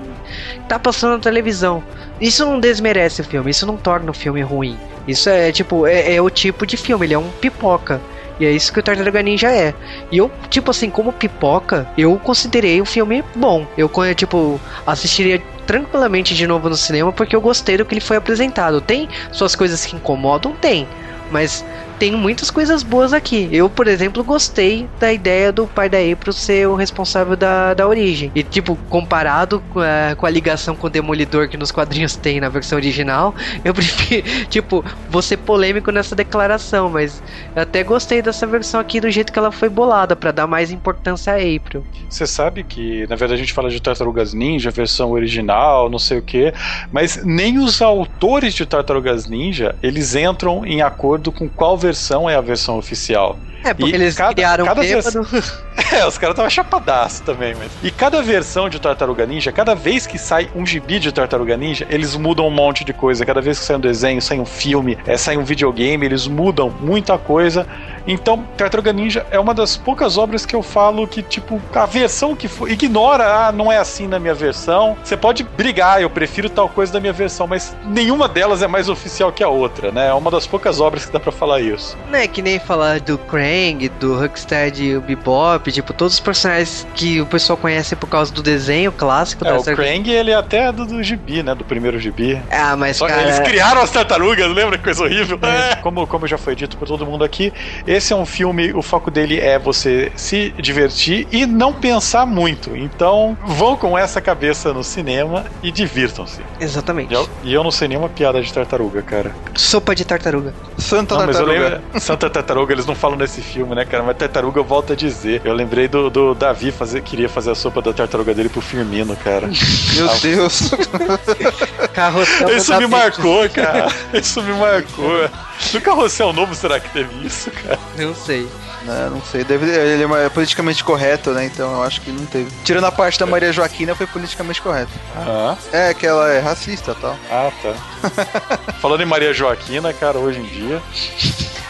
tá 0.68 0.78
passando 0.78 1.14
na 1.14 1.20
televisão. 1.20 1.82
Isso 2.20 2.46
não 2.46 2.60
desmerece 2.60 3.22
o 3.22 3.24
filme, 3.24 3.52
isso 3.52 3.66
não 3.66 3.78
torna 3.78 4.12
o 4.12 4.14
filme 4.14 4.42
ruim. 4.42 4.78
Isso 5.08 5.30
é 5.30 5.52
tipo, 5.52 5.88
é, 5.88 6.16
é 6.16 6.22
o 6.22 6.30
tipo 6.30 6.66
de 6.66 6.76
filme, 6.76 7.06
ele 7.06 7.14
é 7.14 7.20
um 7.20 7.30
pipoca. 7.32 8.02
E 8.42 8.46
é 8.48 8.52
isso 8.52 8.74
que 8.74 8.80
o 8.80 8.84
Tartaruga 8.84 9.22
Ninja 9.22 9.52
é. 9.52 9.72
E 10.12 10.18
eu, 10.18 10.32
tipo 10.50 10.72
assim, 10.72 10.90
como 10.90 11.14
pipoca, 11.14 11.88
eu 11.96 12.18
considerei 12.18 12.82
o 12.82 12.86
filme 12.86 13.24
bom. 13.36 13.68
Eu, 13.78 13.88
tipo, 14.16 14.60
assistiria 14.84 15.40
tranquilamente 15.68 16.34
de 16.34 16.48
novo 16.48 16.68
no 16.68 16.76
cinema 16.76 17.14
porque 17.14 17.36
eu 17.36 17.40
gostei 17.40 17.78
do 17.78 17.86
que 17.86 17.94
ele 17.94 18.02
foi 18.02 18.18
apresentado. 18.18 18.82
Tem 18.82 19.08
suas 19.32 19.56
coisas 19.56 19.86
que 19.86 19.96
incomodam? 19.96 20.54
Tem. 20.54 20.88
Mas 21.30 21.64
tem 22.02 22.14
muitas 22.14 22.50
coisas 22.50 22.82
boas 22.82 23.14
aqui. 23.14 23.48
Eu, 23.52 23.70
por 23.70 23.88
exemplo, 23.88 24.24
gostei 24.24 24.90
da 25.00 25.14
ideia 25.14 25.52
do 25.52 25.68
pai 25.68 25.88
da 25.88 26.00
April 26.00 26.34
ser 26.34 26.68
o 26.68 26.74
responsável 26.74 27.36
da, 27.36 27.76
da 27.76 27.88
origem. 27.88 28.32
E, 28.34 28.42
tipo, 28.42 28.76
comparado 28.90 29.62
com 29.70 29.80
a, 29.80 30.16
com 30.16 30.26
a 30.26 30.30
ligação 30.32 30.76
com 30.76 30.88
o 30.88 30.90
Demolidor 30.90 31.48
que 31.48 31.58
nos 31.58 31.72
quadrinhos 31.72 32.16
tem 32.16 32.40
na 32.40 32.50
versão 32.50 32.76
original, 32.76 33.36
eu 33.64 33.72
prefiro, 33.76 34.26
tipo, 34.48 34.84
vou 35.12 35.22
ser 35.22 35.38
polêmico 35.38 35.92
nessa 35.92 36.16
declaração, 36.16 36.90
mas 36.90 37.22
eu 37.56 37.62
até 37.62 37.84
gostei 37.84 38.20
dessa 38.20 38.48
versão 38.48 38.80
aqui 38.80 39.00
do 39.00 39.12
jeito 39.12 39.32
que 39.32 39.38
ela 39.38 39.52
foi 39.52 39.70
bolada, 39.70 40.16
para 40.16 40.32
dar 40.32 40.48
mais 40.48 40.72
importância 40.72 41.34
a 41.34 41.36
April. 41.36 41.86
Você 42.10 42.26
sabe 42.26 42.64
que, 42.64 43.06
na 43.08 43.16
verdade, 43.16 43.36
a 43.36 43.38
gente 43.38 43.54
fala 43.54 43.70
de 43.70 43.80
Tartarugas 43.80 44.34
Ninja, 44.34 44.72
versão 44.72 45.12
original, 45.12 45.88
não 45.88 46.00
sei 46.00 46.18
o 46.18 46.24
que, 46.24 46.52
mas 46.92 47.24
nem 47.24 47.60
os 47.60 47.80
autores 47.80 48.56
de 48.56 48.66
Tartarugas 48.66 49.28
Ninja, 49.28 49.76
eles 49.84 50.16
entram 50.16 50.66
em 50.66 50.82
acordo 50.82 51.32
com 51.32 51.48
qual 51.48 51.78
versão 51.78 51.91
versão 51.92 52.30
é 52.30 52.36
a 52.36 52.42
versão 52.42 52.78
oficial. 52.78 53.38
É, 53.64 53.74
porque 53.74 53.92
e 53.92 53.96
eles 53.96 54.16
cada, 54.16 54.34
criaram 54.34 54.66
cada 54.66 54.82
vez... 54.82 55.06
É, 55.92 56.06
os 56.06 56.18
caras 56.18 56.34
estavam 56.34 56.50
chapadaço 56.50 57.24
também, 57.24 57.54
mas. 57.54 57.70
E 57.84 57.92
cada 57.92 58.22
versão 58.22 58.70
de 58.70 58.80
Tartaruga 58.80 59.26
Ninja, 59.26 59.52
cada 59.52 59.74
vez 59.74 60.06
que 60.08 60.18
sai 60.18 60.50
um 60.56 60.66
gibi 60.66 61.00
de 61.00 61.12
Tartaruga 61.12 61.58
Ninja, 61.58 61.86
eles 61.90 62.16
mudam 62.16 62.48
um 62.48 62.52
monte 62.52 62.86
de 62.86 62.94
coisa. 62.94 63.26
Cada 63.26 63.42
vez 63.42 63.60
que 63.60 63.66
sai 63.66 63.76
um 63.76 63.80
desenho, 63.80 64.22
sai 64.22 64.40
um 64.40 64.46
filme, 64.46 64.98
é, 65.06 65.18
sai 65.18 65.38
um 65.38 65.44
videogame, 65.44 66.06
eles 66.06 66.28
mudam 66.28 66.70
muita 66.80 67.18
coisa. 67.18 67.68
Então, 68.08 68.44
Tartaruga 68.58 68.92
Ninja 68.94 69.26
é 69.32 69.40
uma 69.40 69.54
das 69.54 69.78
poucas 69.78 70.18
obras 70.18 70.46
que 70.46 70.56
eu 70.56 70.64
falo 70.64 71.08
que, 71.08 71.22
tipo, 71.22 71.62
a 71.74 71.86
versão 71.86 72.36
que 72.36 72.48
for, 72.48 72.70
ignora, 72.70 73.48
ah, 73.48 73.52
não 73.52 73.72
é 73.72 73.78
assim 73.78 74.08
na 74.08 74.20
minha 74.20 74.34
versão. 74.34 74.98
Você 75.04 75.16
pode 75.16 75.44
brigar, 75.44 76.02
eu 76.02 76.10
prefiro 76.10 76.50
tal 76.50 76.70
coisa 76.70 76.94
da 76.94 77.00
minha 77.00 77.14
versão, 77.14 77.48
mas 77.48 77.76
nenhuma 77.86 78.28
delas 78.28 78.64
é 78.64 78.68
mais 78.68 78.90
oficial 78.90 79.32
que 79.32 79.44
a 79.44 79.50
outra, 79.50 79.92
né? 79.92 80.08
É 80.08 80.14
uma 80.14 80.32
das 80.32 80.48
poucas 80.48 80.80
obras 80.80 81.06
que 81.06 81.12
dá 81.12 81.20
para 81.20 81.32
falar 81.32 81.62
isso. 81.62 81.98
Não 82.10 82.18
é 82.18 82.28
que 82.28 82.42
nem 82.42 82.60
falar 82.60 83.00
do 83.00 83.18
Krang, 83.52 83.90
do 84.00 84.24
Huckstead 84.24 84.82
e 84.82 84.96
o 84.96 85.02
Bebop, 85.02 85.70
tipo, 85.72 85.92
todos 85.94 86.14
os 86.14 86.20
personagens 86.22 86.88
que 86.96 87.20
o 87.20 87.26
pessoal 87.26 87.58
conhece 87.58 87.96
por 87.98 88.08
causa 88.08 88.34
do 88.34 88.42
desenho 88.42 88.92
clássico. 88.94 89.46
É, 89.46 89.54
o 89.54 89.62
Krang, 89.64 90.10
ele 90.10 90.32
é 90.32 90.36
até 90.36 90.72
do, 90.72 90.86
do 90.86 91.04
gibi, 91.04 91.44
né? 91.44 91.54
Do 91.54 91.66
primeiro 91.66 92.00
gibi. 92.00 92.42
Ah, 92.50 92.78
mas 92.78 92.98
Só 92.98 93.08
cara... 93.08 93.24
Eles 93.24 93.40
criaram 93.40 93.82
as 93.82 93.92
tartarugas, 93.92 94.48
lembra? 94.50 94.78
Que 94.78 94.86
coisa 94.86 95.04
horrível. 95.04 95.38
É. 95.44 95.76
Como, 95.76 96.08
como 96.08 96.26
já 96.26 96.38
foi 96.38 96.56
dito 96.56 96.78
por 96.78 96.88
todo 96.88 97.06
mundo 97.06 97.26
aqui, 97.26 97.52
esse 97.86 98.14
é 98.14 98.16
um 98.16 98.26
filme, 98.26 98.72
o 98.74 98.82
foco 98.82 99.12
dele 99.12 99.40
é 99.40 99.60
você 99.60 100.12
se 100.16 100.54
divertir 100.58 101.28
e 101.32 101.46
não 101.46 101.74
pensar 101.74 102.26
muito. 102.26 102.76
Então, 102.76 103.38
vão 103.46 103.76
com 103.76 103.98
essa 103.98 104.22
cabeça 104.22 104.74
no 104.74 104.84
cinema 104.84 105.46
e 105.62 105.72
divirtam-se. 105.72 106.40
Exatamente. 106.60 107.12
E 107.12 107.16
eu, 107.16 107.30
e 107.44 107.54
eu, 107.54 107.64
não 107.64 107.72
sei 107.72 107.90
nenhuma 107.90 108.08
piada 108.08 108.42
de 108.42 108.54
tartaruga, 108.54 109.02
cara. 109.02 109.36
Sopa 109.56 109.94
de 109.94 110.06
tartaruga. 110.06 110.54
Santa 110.78 111.16
não, 111.16 111.26
tartaruga. 111.26 111.52
Lembro, 111.52 112.00
Santa 112.00 112.30
tartaruga, 112.30 112.74
eles 112.74 112.86
não 112.86 112.96
falam 112.96 113.18
nesse 113.18 113.41
filme, 113.42 113.76
né, 113.76 113.86
cara? 113.86 114.04
Mas 114.04 114.18
tartaruga 114.18 114.60
eu 114.60 114.64
volto 114.64 114.94
a 114.94 114.96
dizer. 114.96 115.42
Eu 115.44 115.54
lembrei 115.54 115.88
do, 115.88 116.10
do 116.10 116.34
Davi 116.34 116.72
fazer, 116.72 117.02
queria 117.02 117.28
fazer 117.28 117.52
a 117.52 117.56
sopa 117.56 117.82
da 117.82 117.94
tartaruga 117.94 118.34
dele 118.34 118.50
pro 118.50 118.62
Firmino, 118.62 119.16
cara. 119.16 119.48
Meu 119.96 120.10
ah, 120.10 120.18
Deus. 120.22 120.72
Isso 122.56 122.78
me 122.78 122.88
marcou, 122.88 123.50
cara. 123.50 123.88
Isso 124.14 124.42
me 124.42 124.54
marcou. 124.54 125.30
No 125.74 125.82
carrossel 125.82 126.34
novo, 126.34 126.56
será 126.56 126.80
que 126.80 126.90
teve 126.90 127.26
isso, 127.26 127.52
cara? 127.52 127.80
Não 127.98 128.16
sei. 128.16 128.48
Não, 128.86 129.10
não 129.12 129.22
sei. 129.22 129.44
Deve, 129.44 129.70
ele 129.70 130.04
é 130.04 130.30
politicamente 130.30 130.84
correto, 130.84 131.32
né? 131.32 131.46
Então 131.46 131.72
eu 131.76 131.84
acho 131.84 132.02
que 132.02 132.12
não 132.12 132.26
teve. 132.26 132.50
Tirando 132.64 132.86
a 132.86 132.92
parte 132.92 133.20
da 133.20 133.26
Maria 133.26 133.52
Joaquina, 133.54 133.94
foi 133.96 134.08
politicamente 134.08 134.62
correto. 134.62 134.92
Ah. 135.16 135.56
É, 135.72 135.94
que 135.94 136.06
ela 136.06 136.32
é 136.32 136.40
racista 136.40 136.92
e 136.92 136.96
tal. 136.96 137.16
Ah, 137.30 137.52
tá. 137.62 138.74
Falando 138.82 139.02
em 139.02 139.06
Maria 139.06 139.34
Joaquina, 139.34 139.94
cara, 139.94 140.18
hoje 140.18 140.40
em 140.40 140.44
dia. 140.46 140.82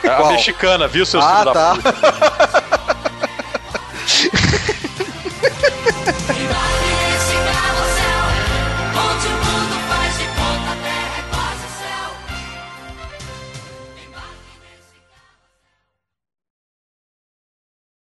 A 0.03 0.15
Qual? 0.15 0.31
mexicana, 0.31 0.87
viu, 0.87 1.05
seu 1.05 1.21
Ah, 1.21 1.31
filho 1.41 1.45
da 1.45 1.53
tá. 1.53 1.75
puta? 1.75 2.71